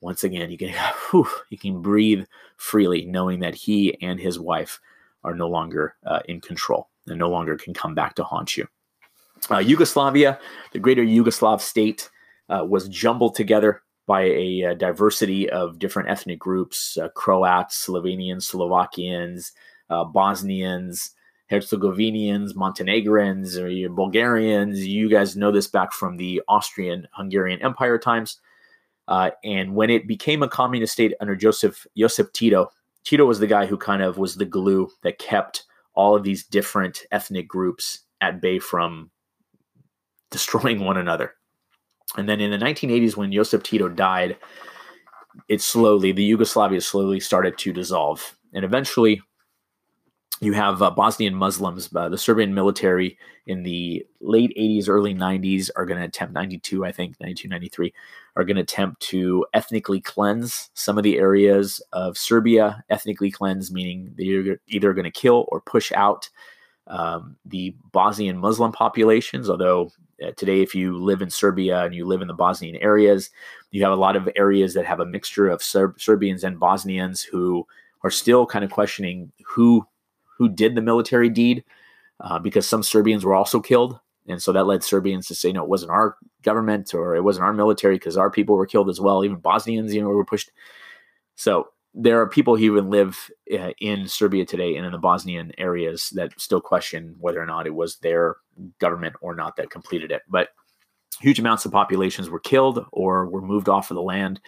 Once 0.00 0.22
again, 0.22 0.48
you 0.48 0.56
can 0.56 0.72
whew, 1.10 1.28
you 1.50 1.58
can 1.58 1.82
breathe 1.82 2.24
freely, 2.56 3.04
knowing 3.04 3.40
that 3.40 3.54
he 3.54 4.00
and 4.00 4.20
his 4.20 4.38
wife 4.38 4.80
are 5.24 5.34
no 5.34 5.48
longer 5.48 5.96
uh, 6.06 6.20
in 6.26 6.40
control 6.40 6.88
and 7.08 7.18
no 7.18 7.28
longer 7.28 7.56
can 7.56 7.74
come 7.74 7.94
back 7.94 8.14
to 8.14 8.24
haunt 8.24 8.56
you. 8.56 8.66
Uh, 9.50 9.58
Yugoslavia, 9.58 10.38
the 10.72 10.78
greater 10.78 11.02
Yugoslav 11.02 11.60
state, 11.60 12.10
uh, 12.48 12.64
was 12.64 12.88
jumbled 12.88 13.34
together 13.34 13.82
by 14.08 14.22
a, 14.22 14.64
uh, 14.64 14.74
diversity 14.74 15.50
of 15.50 15.78
different 15.78 16.08
ethnic 16.08 16.38
groups 16.38 16.96
uh, 16.96 17.10
Croats, 17.10 17.86
Slovenians, 17.86 18.44
Slovakians, 18.44 19.52
uh, 19.90 20.02
Bosnians, 20.02 21.10
Herzegovinians, 21.50 22.56
Montenegrins, 22.56 23.56
or 23.58 23.68
Bulgarians. 23.90 24.86
You 24.86 25.10
guys 25.10 25.36
know 25.36 25.52
this 25.52 25.66
back 25.66 25.92
from 25.92 26.16
the 26.16 26.42
Austrian 26.48 27.06
Hungarian 27.12 27.60
Empire 27.62 27.98
times. 27.98 28.40
Uh, 29.06 29.30
and 29.44 29.74
when 29.74 29.90
it 29.90 30.06
became 30.08 30.42
a 30.42 30.48
communist 30.48 30.94
state 30.94 31.14
under 31.20 31.36
Joseph 31.36 31.86
Joseph 31.96 32.32
Tito, 32.32 32.70
Tito 33.04 33.26
was 33.26 33.40
the 33.40 33.46
guy 33.46 33.66
who 33.66 33.76
kind 33.76 34.02
of 34.02 34.16
was 34.18 34.36
the 34.36 34.44
glue 34.44 34.88
that 35.02 35.18
kept 35.18 35.64
all 35.94 36.16
of 36.16 36.22
these 36.22 36.44
different 36.44 37.04
ethnic 37.12 37.46
groups 37.46 38.00
at 38.20 38.40
bay 38.40 38.58
from 38.58 39.10
destroying 40.30 40.80
one 40.80 40.96
another. 40.96 41.34
And 42.16 42.28
then 42.28 42.40
in 42.40 42.50
the 42.50 42.58
1980s, 42.58 43.16
when 43.16 43.32
Josip 43.32 43.62
Tito 43.62 43.88
died, 43.88 44.36
it 45.48 45.60
slowly, 45.60 46.12
the 46.12 46.24
Yugoslavia 46.24 46.80
slowly 46.80 47.20
started 47.20 47.58
to 47.58 47.72
dissolve. 47.72 48.36
And 48.52 48.64
eventually, 48.64 49.20
you 50.40 50.52
have 50.52 50.82
uh, 50.82 50.90
Bosnian 50.90 51.34
Muslims, 51.34 51.88
uh, 51.94 52.08
the 52.08 52.18
Serbian 52.18 52.54
military 52.54 53.18
in 53.46 53.62
the 53.62 54.06
late 54.20 54.56
80s, 54.56 54.88
early 54.88 55.14
90s 55.14 55.70
are 55.74 55.84
going 55.84 55.98
to 55.98 56.06
attempt, 56.06 56.32
92, 56.32 56.84
I 56.84 56.92
think, 56.92 57.16
92, 57.20 57.48
93, 57.48 57.94
are 58.36 58.44
going 58.44 58.56
to 58.56 58.62
attempt 58.62 59.00
to 59.02 59.44
ethnically 59.52 60.00
cleanse 60.00 60.70
some 60.74 60.96
of 60.96 61.04
the 61.04 61.18
areas 61.18 61.82
of 61.92 62.16
Serbia. 62.16 62.84
Ethnically 62.88 63.30
cleanse, 63.30 63.72
meaning 63.72 64.14
they're 64.16 64.60
either 64.68 64.92
going 64.92 65.04
to 65.04 65.10
kill 65.10 65.46
or 65.48 65.60
push 65.60 65.90
out 65.92 66.28
um, 66.86 67.36
the 67.44 67.74
Bosnian 67.92 68.38
Muslim 68.38 68.70
populations. 68.70 69.50
Although 69.50 69.90
today, 70.36 70.60
if 70.60 70.74
you 70.74 70.98
live 71.02 71.22
in 71.22 71.30
Serbia 71.30 71.84
and 71.84 71.94
you 71.94 72.06
live 72.06 72.22
in 72.22 72.28
the 72.28 72.34
Bosnian 72.34 72.76
areas, 72.76 73.30
you 73.70 73.82
have 73.82 73.92
a 73.92 73.96
lot 73.96 74.16
of 74.16 74.28
areas 74.36 74.74
that 74.74 74.86
have 74.86 75.00
a 75.00 75.06
mixture 75.06 75.48
of 75.48 75.62
Serb- 75.62 76.00
Serbians 76.00 76.44
and 76.44 76.58
Bosnians 76.58 77.22
who 77.22 77.66
are 78.02 78.10
still 78.10 78.46
kind 78.46 78.64
of 78.64 78.70
questioning 78.70 79.32
who 79.46 79.86
who 80.36 80.48
did 80.48 80.74
the 80.74 80.80
military 80.80 81.28
deed, 81.28 81.64
uh, 82.20 82.38
because 82.38 82.66
some 82.66 82.82
Serbians 82.82 83.24
were 83.24 83.34
also 83.34 83.60
killed. 83.60 83.98
And 84.28 84.42
so 84.42 84.52
that 84.52 84.66
led 84.66 84.84
Serbians 84.84 85.26
to 85.28 85.34
say, 85.34 85.52
no, 85.52 85.62
it 85.62 85.68
wasn't 85.68 85.90
our 85.90 86.16
government 86.42 86.94
or 86.94 87.16
it 87.16 87.24
wasn't 87.24 87.46
our 87.46 87.52
military 87.52 87.96
because 87.96 88.16
our 88.16 88.30
people 88.30 88.56
were 88.56 88.66
killed 88.66 88.88
as 88.88 89.00
well. 89.00 89.24
Even 89.24 89.38
Bosnians, 89.38 89.94
you 89.94 90.02
know, 90.02 90.08
were 90.08 90.24
pushed. 90.24 90.52
So 91.34 91.68
there 92.00 92.20
are 92.20 92.28
people 92.28 92.56
who 92.56 92.62
even 92.62 92.90
live 92.90 93.28
uh, 93.52 93.72
in 93.80 94.06
Serbia 94.06 94.46
today 94.46 94.76
and 94.76 94.86
in 94.86 94.92
the 94.92 94.98
Bosnian 94.98 95.50
areas 95.58 96.10
that 96.14 96.30
still 96.40 96.60
question 96.60 97.16
whether 97.18 97.42
or 97.42 97.46
not 97.46 97.66
it 97.66 97.74
was 97.74 97.96
their 97.96 98.36
government 98.78 99.16
or 99.20 99.34
not 99.34 99.56
that 99.56 99.70
completed 99.70 100.12
it. 100.12 100.22
But 100.28 100.50
huge 101.20 101.40
amounts 101.40 101.64
of 101.64 101.72
populations 101.72 102.30
were 102.30 102.38
killed 102.38 102.86
or 102.92 103.26
were 103.26 103.42
moved 103.42 103.68
off 103.68 103.90
of 103.90 103.96
the 103.96 104.02
land. 104.02 104.40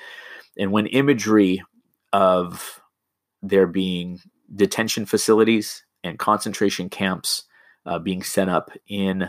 And 0.56 0.70
when 0.70 0.86
imagery 0.86 1.60
of 2.12 2.81
there 3.43 3.66
being 3.66 4.20
detention 4.55 5.05
facilities 5.05 5.85
and 6.05 6.20
concentration 6.20 6.89
camps 6.89 7.44
uh, 7.85 7.98
being 7.98 8.22
set 8.22 8.48
up 8.48 8.70
in 8.86 9.28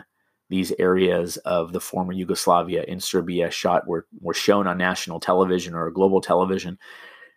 these 0.49 0.72
areas 0.77 1.38
of 1.38 1.73
the 1.73 1.80
former 1.80 2.14
Yugoslavia 2.14 2.84
in 2.84 2.99
Serbia 2.99 3.49
shot 3.49 3.88
were, 3.88 4.06
were 4.19 4.34
shown 4.35 4.68
on 4.68 4.77
national 4.77 5.19
television 5.19 5.73
or 5.73 5.89
global 5.89 6.22
television. 6.22 6.77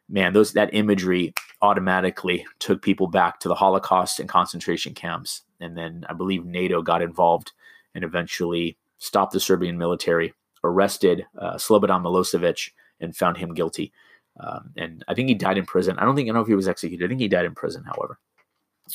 Man, 0.09 0.33
those 0.33 0.53
that 0.53 0.75
imagery 0.75 1.33
automatically 1.63 2.47
took 2.59 2.83
people 2.83 3.07
back 3.07 3.41
to 3.41 3.49
the 3.49 3.55
Holocaust 3.55 4.21
and 4.21 4.29
concentration 4.29 4.95
camps. 4.95 5.43
And 5.61 5.77
then 5.77 6.05
I 6.09 6.13
believe 6.13 6.45
NATO 6.45 6.83
got 6.83 7.01
involved 7.01 7.53
and 7.95 8.05
eventually 8.05 8.77
stopped 8.99 9.33
the 9.33 9.41
Serbian 9.41 9.79
military, 9.79 10.35
arrested 10.63 11.27
uh, 11.39 11.55
Slobodan 11.55 12.03
Milosevic, 12.03 12.71
and 13.01 13.17
found 13.17 13.37
him 13.37 13.55
guilty. 13.55 13.93
Um, 14.41 14.73
and 14.77 15.05
I 15.09 15.15
think 15.15 15.29
he 15.29 15.35
died 15.35 15.59
in 15.59 15.65
prison. 15.65 15.99
I 15.99 16.05
don't 16.05 16.17
think 16.17 16.29
I 16.29 16.33
know 16.33 16.41
if 16.41 16.49
he 16.49 16.55
was 16.55 16.69
executed. 16.69 17.05
I 17.05 17.09
think 17.09 17.21
he 17.21 17.29
died 17.29 17.45
in 17.45 17.55
prison, 17.55 17.85
however. 17.85 18.19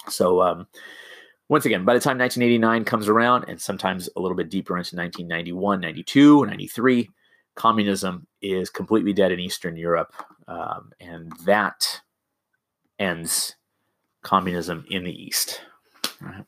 So 0.10 0.41
um, 0.41 0.68
once 1.48 1.65
again, 1.65 1.86
by 1.86 1.94
the 1.94 1.99
time 1.99 2.18
1989 2.18 2.86
comes 2.86 3.07
around, 3.07 3.45
and 3.48 3.60
sometimes 3.60 4.10
a 4.15 4.22
little 4.22 4.38
bit 4.38 4.49
deeper 4.49 4.77
into 4.77 4.95
1991, 4.95 5.81
92, 5.81 6.45
93, 6.45 7.10
communism 7.56 8.27
is 8.41 8.69
completely 8.69 9.14
dead 9.14 9.31
in 9.31 9.40
Eastern 9.40 9.76
Europe, 9.76 10.14
um, 10.50 10.92
and 11.00 11.32
that 11.46 12.02
ends 12.98 13.56
communism 14.24 14.84
in 14.90 15.04
the 15.04 15.24
East. 15.24 15.62
Right. 16.20 16.44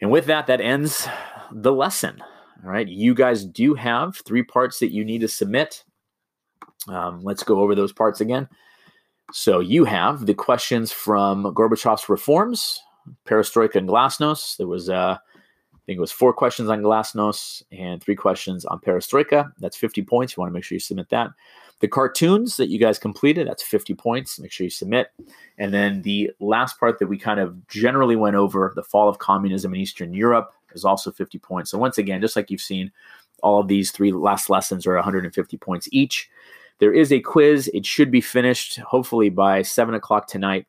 And 0.00 0.10
with 0.10 0.26
that, 0.26 0.46
that 0.48 0.60
ends 0.60 1.06
the 1.52 1.72
lesson. 1.72 2.20
All 2.64 2.70
right, 2.70 2.88
you 2.88 3.14
guys 3.14 3.44
do 3.44 3.74
have 3.74 4.16
three 4.16 4.42
parts 4.42 4.78
that 4.78 4.90
you 4.90 5.04
need 5.04 5.20
to 5.20 5.28
submit. 5.28 5.84
Um, 6.88 7.20
let's 7.22 7.42
go 7.42 7.60
over 7.60 7.74
those 7.74 7.92
parts 7.92 8.20
again. 8.20 8.48
So 9.32 9.60
you 9.60 9.84
have 9.84 10.26
the 10.26 10.34
questions 10.34 10.90
from 10.92 11.44
Gorbachev's 11.54 12.08
reforms, 12.08 12.80
Perestroika 13.26 13.76
and 13.76 13.88
Glasnost. 13.88 14.56
There 14.56 14.66
was, 14.66 14.88
uh, 14.88 15.16
I 15.18 15.78
think 15.86 15.98
it 15.98 16.00
was 16.00 16.12
four 16.12 16.32
questions 16.32 16.70
on 16.70 16.82
Glasnost 16.82 17.62
and 17.70 18.02
three 18.02 18.16
questions 18.16 18.64
on 18.64 18.80
Perestroika. 18.80 19.52
That's 19.58 19.76
50 19.76 20.02
points. 20.02 20.36
You 20.36 20.40
want 20.40 20.50
to 20.50 20.54
make 20.54 20.64
sure 20.64 20.76
you 20.76 20.80
submit 20.80 21.10
that. 21.10 21.30
The 21.84 21.88
cartoons 21.88 22.56
that 22.56 22.70
you 22.70 22.78
guys 22.78 22.98
completed, 22.98 23.46
that's 23.46 23.62
50 23.62 23.92
points. 23.92 24.40
Make 24.40 24.50
sure 24.52 24.64
you 24.64 24.70
submit. 24.70 25.08
And 25.58 25.74
then 25.74 26.00
the 26.00 26.30
last 26.40 26.80
part 26.80 26.98
that 26.98 27.08
we 27.08 27.18
kind 27.18 27.38
of 27.38 27.68
generally 27.68 28.16
went 28.16 28.36
over, 28.36 28.72
the 28.74 28.82
fall 28.82 29.06
of 29.06 29.18
communism 29.18 29.74
in 29.74 29.80
Eastern 29.82 30.14
Europe, 30.14 30.54
is 30.72 30.86
also 30.86 31.12
50 31.12 31.38
points. 31.40 31.70
So 31.70 31.76
once 31.76 31.98
again, 31.98 32.22
just 32.22 32.36
like 32.36 32.50
you've 32.50 32.62
seen, 32.62 32.90
all 33.42 33.60
of 33.60 33.68
these 33.68 33.90
three 33.90 34.12
last 34.12 34.48
lessons 34.48 34.86
are 34.86 34.94
150 34.94 35.58
points 35.58 35.86
each. 35.92 36.30
There 36.78 36.90
is 36.90 37.12
a 37.12 37.20
quiz. 37.20 37.70
It 37.74 37.84
should 37.84 38.10
be 38.10 38.22
finished 38.22 38.78
hopefully 38.78 39.28
by 39.28 39.60
seven 39.60 39.94
o'clock 39.94 40.26
tonight, 40.26 40.64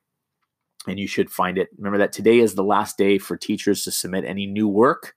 and 0.86 1.00
you 1.00 1.08
should 1.08 1.32
find 1.32 1.58
it. 1.58 1.70
Remember 1.78 2.00
that 2.00 2.12
today 2.12 2.40
is 2.40 2.56
the 2.56 2.62
last 2.62 2.98
day 2.98 3.20
for 3.20 3.38
teachers 3.38 3.86
to 3.86 3.92
submit 3.92 4.26
any 4.26 4.48
new 4.48 4.68
work. 4.68 5.16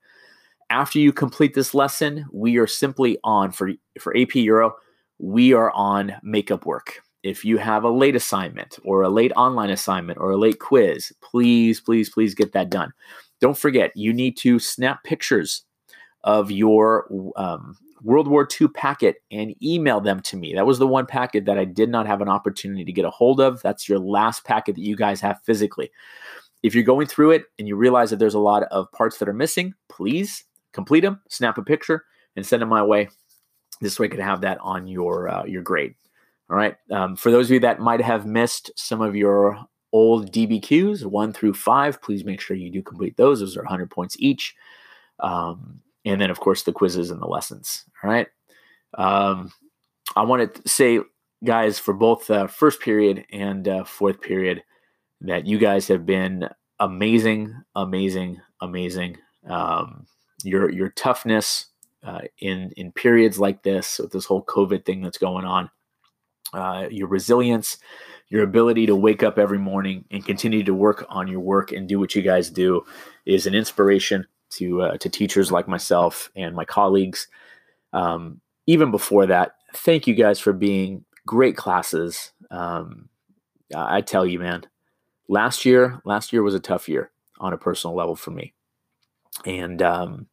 After 0.71 1.01
you 1.01 1.13
complete 1.13 1.55
this 1.55 1.75
lesson, 1.75 2.25
we 2.33 2.57
are 2.59 2.69
simply 2.69 3.19
on 3.25 3.51
for 3.51 3.73
for 3.99 4.17
AP 4.17 4.37
Euro. 4.37 4.77
We 5.19 5.53
are 5.53 5.71
on 5.73 6.15
makeup 6.23 6.67
work. 6.67 7.01
If 7.23 7.45
you 7.45 7.59
have 7.59 7.85
a 7.85 7.91
late 7.91 8.15
assignment 8.15 8.79
or 8.85 9.03
a 9.03 9.09
late 9.09 9.33
online 9.37 9.71
assignment 9.71 10.19
or 10.19 10.31
a 10.31 10.37
late 10.37 10.61
quiz, 10.61 11.13
please, 11.21 11.81
please, 11.81 12.09
please 12.09 12.35
get 12.35 12.53
that 12.53 12.71
done. 12.71 12.93
Don't 13.41 13.59
forget, 13.59 13.93
you 13.97 14.13
need 14.13 14.37
to 14.39 14.59
snap 14.59 15.03
pictures 15.05 15.63
of 16.25 16.51
your 16.51 17.09
um, 17.37 17.77
World 18.03 18.29
War 18.29 18.47
II 18.61 18.69
packet 18.69 19.17
and 19.31 19.55
email 19.63 20.01
them 20.01 20.21
to 20.21 20.37
me. 20.37 20.55
That 20.55 20.67
was 20.67 20.79
the 20.79 20.87
one 20.87 21.07
packet 21.07 21.45
that 21.47 21.59
I 21.59 21.65
did 21.65 21.89
not 21.89 22.07
have 22.07 22.21
an 22.21 22.29
opportunity 22.29 22.85
to 22.85 22.93
get 22.93 23.05
a 23.05 23.11
hold 23.11 23.41
of. 23.41 23.61
That's 23.63 23.89
your 23.89 23.99
last 23.99 24.45
packet 24.45 24.77
that 24.77 24.83
you 24.83 24.97
guys 24.97 25.21
have 25.21 25.41
physically. 25.43 25.91
If 26.63 26.75
you're 26.75 26.85
going 26.85 27.07
through 27.07 27.33
it 27.33 27.45
and 27.59 27.69
you 27.69 27.77
realize 27.77 28.11
that 28.11 28.19
there's 28.19 28.35
a 28.35 28.41
lot 28.41 28.65
of 28.65 28.91
parts 28.93 29.19
that 29.19 29.29
are 29.29 29.35
missing, 29.35 29.75
please 29.89 30.45
complete 30.73 31.01
them, 31.01 31.21
snap 31.29 31.59
a 31.59 31.63
picture, 31.63 32.05
and 32.37 32.45
send 32.45 32.63
them 32.63 32.69
my 32.69 32.83
way. 32.83 33.09
This 33.81 33.99
way, 33.99 34.09
could 34.09 34.21
have 34.21 34.41
that 34.43 34.59
on 34.61 34.87
your 34.87 35.29
uh, 35.29 35.45
your 35.45 35.63
grade. 35.63 35.95
All 36.51 36.57
right. 36.57 36.77
Um, 36.91 37.17
for 37.17 37.31
those 37.31 37.47
of 37.47 37.53
you 37.53 37.61
that 37.61 37.81
might 37.81 38.01
have 38.01 38.27
missed 38.27 38.71
some 38.77 39.01
of 39.01 39.15
your 39.15 39.59
old 39.93 40.33
DBQs, 40.33 41.05
one 41.05 41.33
through 41.33 41.55
five, 41.55 42.01
please 42.01 42.25
make 42.25 42.41
sure 42.41 42.57
you 42.57 42.71
do 42.71 42.83
complete 42.83 43.17
those. 43.17 43.41
Those 43.41 43.57
are 43.57 43.63
100 43.63 43.91
points 43.91 44.17
each. 44.19 44.55
Um, 45.21 45.81
and 46.05 46.21
then, 46.21 46.31
of 46.31 46.41
course, 46.41 46.63
the 46.63 46.73
quizzes 46.73 47.11
and 47.11 47.21
the 47.21 47.27
lessons. 47.27 47.85
All 48.03 48.11
right. 48.11 48.29
Um, 48.95 49.53
I 50.17 50.23
want 50.23 50.55
to 50.55 50.69
say, 50.69 51.01
guys, 51.45 51.79
for 51.79 51.93
both 51.93 52.31
uh, 52.31 52.47
first 52.47 52.81
period 52.81 53.27
and 53.31 53.69
uh, 53.69 53.85
fourth 53.85 54.21
period, 54.21 54.63
that 55.21 55.47
you 55.47 55.59
guys 55.59 55.89
have 55.89 56.07
been 56.07 56.49
amazing, 56.81 57.55
amazing, 57.75 58.41
amazing. 58.61 59.19
Um, 59.49 60.07
your 60.45 60.71
your 60.71 60.91
toughness 60.91 61.67
uh, 62.05 62.23
in 62.39 62.73
in 62.77 62.93
periods 62.93 63.39
like 63.39 63.63
this 63.63 63.99
with 63.99 64.13
this 64.13 64.25
whole 64.25 64.45
COVID 64.45 64.85
thing 64.85 65.03
that's 65.03 65.19
going 65.19 65.45
on, 65.45 65.71
uh, 66.53 66.87
your 66.91 67.09
resilience, 67.09 67.79
your 68.29 68.43
ability 68.43 68.87
to 68.87 68.97
wake 68.97 69.23
up 69.23 69.39
every 69.39 69.59
morning 69.59 70.05
and 70.11 70.25
continue 70.25 70.63
to 70.65 70.75
work 70.75 71.05
on 71.09 71.29
your 71.29 71.41
work 71.41 71.73
and 71.73 71.89
do 71.89 71.99
what 71.99 72.15
you 72.15 72.23
guys 72.23 72.51
do 72.51 72.85
is 73.27 73.47
an 73.47 73.55
inspiration 73.55 74.27
to 74.51 74.83
uh, 74.83 74.97
to 74.99 75.09
teachers 75.09 75.53
like 75.53 75.69
myself 75.69 76.31
and 76.37 76.55
my 76.55 76.65
colleagues. 76.65 77.29
Um, 77.93 78.41
even 78.67 78.91
before 78.91 79.27
that, 79.27 79.57
thank 79.75 80.07
you 80.07 80.15
guys 80.15 80.39
for 80.39 80.53
being 80.53 81.05
great 81.27 81.57
classes. 81.57 82.33
Um, 82.51 83.09
I 83.75 84.01
tell 84.01 84.25
you, 84.25 84.39
man, 84.39 84.65
last 85.29 85.65
year 85.65 86.01
last 86.05 86.33
year 86.33 86.43
was 86.43 86.55
a 86.55 86.61
tough 86.61 86.89
year 86.89 87.11
on 87.41 87.53
a 87.53 87.59
personal 87.59 87.97
level 87.97 88.17
for 88.17 88.31
me, 88.31 88.55
and 89.45 89.83
um, 89.83 90.27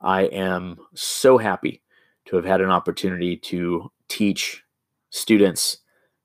I 0.00 0.22
am 0.22 0.78
so 0.94 1.38
happy 1.38 1.82
to 2.26 2.36
have 2.36 2.44
had 2.44 2.60
an 2.60 2.70
opportunity 2.70 3.36
to 3.36 3.90
teach 4.08 4.62
students 5.10 5.78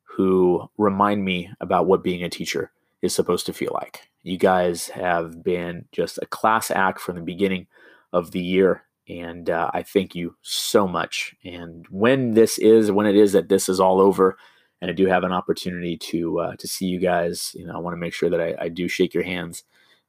who 0.03 0.69
remind 0.77 1.23
me 1.23 1.49
about 1.59 1.87
what 1.87 2.03
being 2.03 2.23
a 2.23 2.29
teacher 2.29 2.71
is 3.01 3.15
supposed 3.15 3.45
to 3.47 3.53
feel 3.53 3.71
like. 3.73 4.09
You 4.21 4.37
guys 4.37 4.87
have 4.89 5.43
been 5.43 5.85
just 5.91 6.19
a 6.21 6.25
class 6.25 6.71
act 6.71 6.99
from 6.99 7.15
the 7.15 7.21
beginning 7.21 7.67
of 8.11 8.31
the 8.31 8.41
year. 8.41 8.83
And 9.09 9.49
uh, 9.49 9.69
I 9.73 9.83
thank 9.83 10.15
you 10.15 10.35
so 10.41 10.87
much. 10.87 11.35
And 11.43 11.85
when 11.89 12.35
this 12.35 12.57
is, 12.57 12.91
when 12.91 13.05
it 13.05 13.15
is 13.15 13.33
that 13.33 13.49
this 13.49 13.67
is 13.67 13.79
all 13.79 13.99
over, 13.99 14.37
and 14.81 14.91
I 14.91 14.93
do 14.93 15.07
have 15.07 15.23
an 15.23 15.31
opportunity 15.31 15.95
to 15.97 16.39
uh, 16.39 16.55
to 16.57 16.67
see 16.67 16.85
you 16.85 16.99
guys, 16.99 17.55
you 17.55 17.65
know, 17.65 17.73
I 17.73 17.77
want 17.77 17.93
to 17.93 17.99
make 17.99 18.13
sure 18.13 18.29
that 18.29 18.41
I, 18.41 18.53
I, 18.65 18.67
do 18.67 18.89
shake 18.89 19.13
your 19.13 19.23
hands 19.23 19.63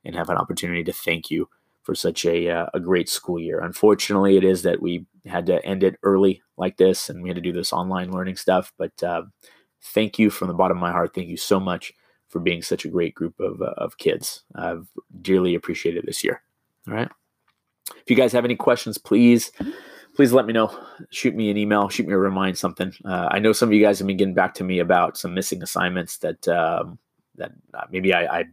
and 0.04 0.16
have 0.16 0.28
an 0.30 0.36
opportunity 0.36 0.82
to 0.82 0.92
thank 0.92 1.30
you 1.30 1.48
for 1.84 1.94
such 1.94 2.24
a 2.24 2.50
uh, 2.50 2.66
a 2.74 2.80
great 2.80 3.08
school 3.08 3.38
year. 3.38 3.60
Unfortunately, 3.60 4.36
it 4.36 4.44
is 4.44 4.62
that 4.62 4.82
we 4.82 5.06
had 5.26 5.46
to 5.46 5.64
end 5.64 5.84
it 5.84 5.96
early 6.02 6.42
like 6.56 6.76
this, 6.76 7.08
and 7.08 7.22
we 7.22 7.28
had 7.28 7.36
to 7.36 7.42
do 7.42 7.52
this 7.52 7.72
online 7.72 8.10
learning 8.10 8.36
stuff. 8.36 8.72
But 8.76 9.00
uh, 9.02 9.22
thank 9.82 10.18
you 10.18 10.30
from 10.30 10.48
the 10.48 10.54
bottom 10.54 10.78
of 10.78 10.80
my 10.80 10.90
heart. 10.90 11.14
Thank 11.14 11.28
you 11.28 11.36
so 11.36 11.60
much 11.60 11.92
for 12.28 12.40
being 12.40 12.62
such 12.62 12.84
a 12.84 12.88
great 12.88 13.14
group 13.14 13.38
of, 13.38 13.62
uh, 13.62 13.74
of 13.76 13.98
kids. 13.98 14.42
I've 14.56 14.88
dearly 15.22 15.54
appreciated 15.54 16.04
this 16.04 16.24
year. 16.24 16.42
All 16.88 16.94
right. 16.94 17.10
If 17.90 18.08
you 18.08 18.16
guys 18.16 18.32
have 18.32 18.44
any 18.44 18.56
questions, 18.56 18.98
please, 18.98 19.52
please 20.16 20.32
let 20.32 20.46
me 20.46 20.52
know. 20.52 20.76
Shoot 21.10 21.34
me 21.34 21.50
an 21.50 21.58
email, 21.58 21.88
shoot 21.88 22.06
me 22.06 22.14
a 22.14 22.18
remind 22.18 22.56
something. 22.56 22.92
Uh, 23.04 23.28
I 23.30 23.38
know 23.38 23.52
some 23.52 23.68
of 23.68 23.74
you 23.74 23.82
guys 23.82 23.98
have 23.98 24.08
been 24.08 24.16
getting 24.16 24.34
back 24.34 24.54
to 24.54 24.64
me 24.64 24.78
about 24.78 25.16
some 25.18 25.34
missing 25.34 25.62
assignments 25.62 26.18
that 26.18 26.48
um, 26.48 26.98
that 27.36 27.52
uh, 27.74 27.84
maybe 27.90 28.14
I, 28.14 28.44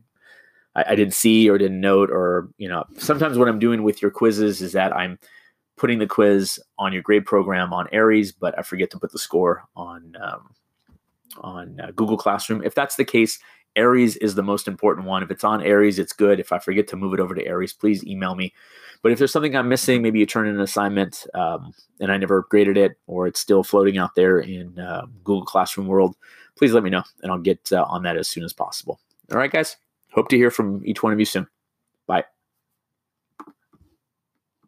I 0.75 0.85
I 0.89 0.95
didn't 0.95 1.13
see 1.13 1.49
or 1.49 1.57
didn't 1.57 1.81
note, 1.81 2.09
or 2.09 2.49
you 2.57 2.67
know, 2.67 2.85
sometimes 2.97 3.37
what 3.37 3.47
I'm 3.47 3.59
doing 3.59 3.83
with 3.83 4.01
your 4.01 4.11
quizzes 4.11 4.61
is 4.61 4.73
that 4.73 4.95
I'm 4.95 5.19
putting 5.77 5.99
the 5.99 6.07
quiz 6.07 6.59
on 6.77 6.93
your 6.93 7.01
grade 7.01 7.25
program 7.25 7.73
on 7.73 7.87
Aeries, 7.91 8.31
but 8.31 8.57
I 8.57 8.61
forget 8.61 8.91
to 8.91 8.99
put 8.99 9.11
the 9.11 9.19
score 9.19 9.63
on 9.75 10.15
um, 10.21 10.53
on 11.39 11.79
uh, 11.79 11.91
Google 11.95 12.17
Classroom. 12.17 12.63
If 12.63 12.75
that's 12.75 12.95
the 12.95 13.05
case, 13.05 13.39
Aeries 13.75 14.17
is 14.17 14.35
the 14.35 14.43
most 14.43 14.67
important 14.67 15.07
one. 15.07 15.23
If 15.23 15.31
it's 15.31 15.43
on 15.43 15.63
Aeries, 15.63 15.97
it's 15.97 16.13
good. 16.13 16.39
If 16.39 16.51
I 16.51 16.59
forget 16.59 16.87
to 16.89 16.95
move 16.95 17.13
it 17.13 17.19
over 17.19 17.33
to 17.33 17.45
Aeries, 17.45 17.73
please 17.73 18.03
email 18.05 18.35
me. 18.35 18.53
But 19.01 19.11
if 19.11 19.17
there's 19.17 19.31
something 19.31 19.55
I'm 19.55 19.69
missing, 19.69 20.01
maybe 20.01 20.19
you 20.19 20.25
turn 20.25 20.47
in 20.47 20.55
an 20.55 20.61
assignment 20.61 21.25
um, 21.33 21.73
and 21.99 22.11
I 22.11 22.17
never 22.17 22.45
graded 22.49 22.77
it, 22.77 22.97
or 23.07 23.27
it's 23.27 23.39
still 23.39 23.63
floating 23.63 23.97
out 23.97 24.13
there 24.15 24.39
in 24.39 24.77
uh, 24.77 25.05
Google 25.23 25.45
Classroom 25.45 25.87
world, 25.87 26.15
please 26.57 26.73
let 26.73 26.83
me 26.83 26.89
know 26.89 27.03
and 27.23 27.31
I'll 27.31 27.39
get 27.39 27.71
uh, 27.71 27.85
on 27.87 28.03
that 28.03 28.17
as 28.17 28.27
soon 28.27 28.43
as 28.43 28.53
possible. 28.53 28.99
All 29.31 29.37
right, 29.37 29.51
guys. 29.51 29.77
Hope 30.13 30.29
to 30.29 30.37
hear 30.37 30.51
from 30.51 30.81
each 30.85 31.03
one 31.03 31.13
of 31.13 31.19
you 31.19 31.25
soon. 31.25 31.47
Bye. 32.07 32.25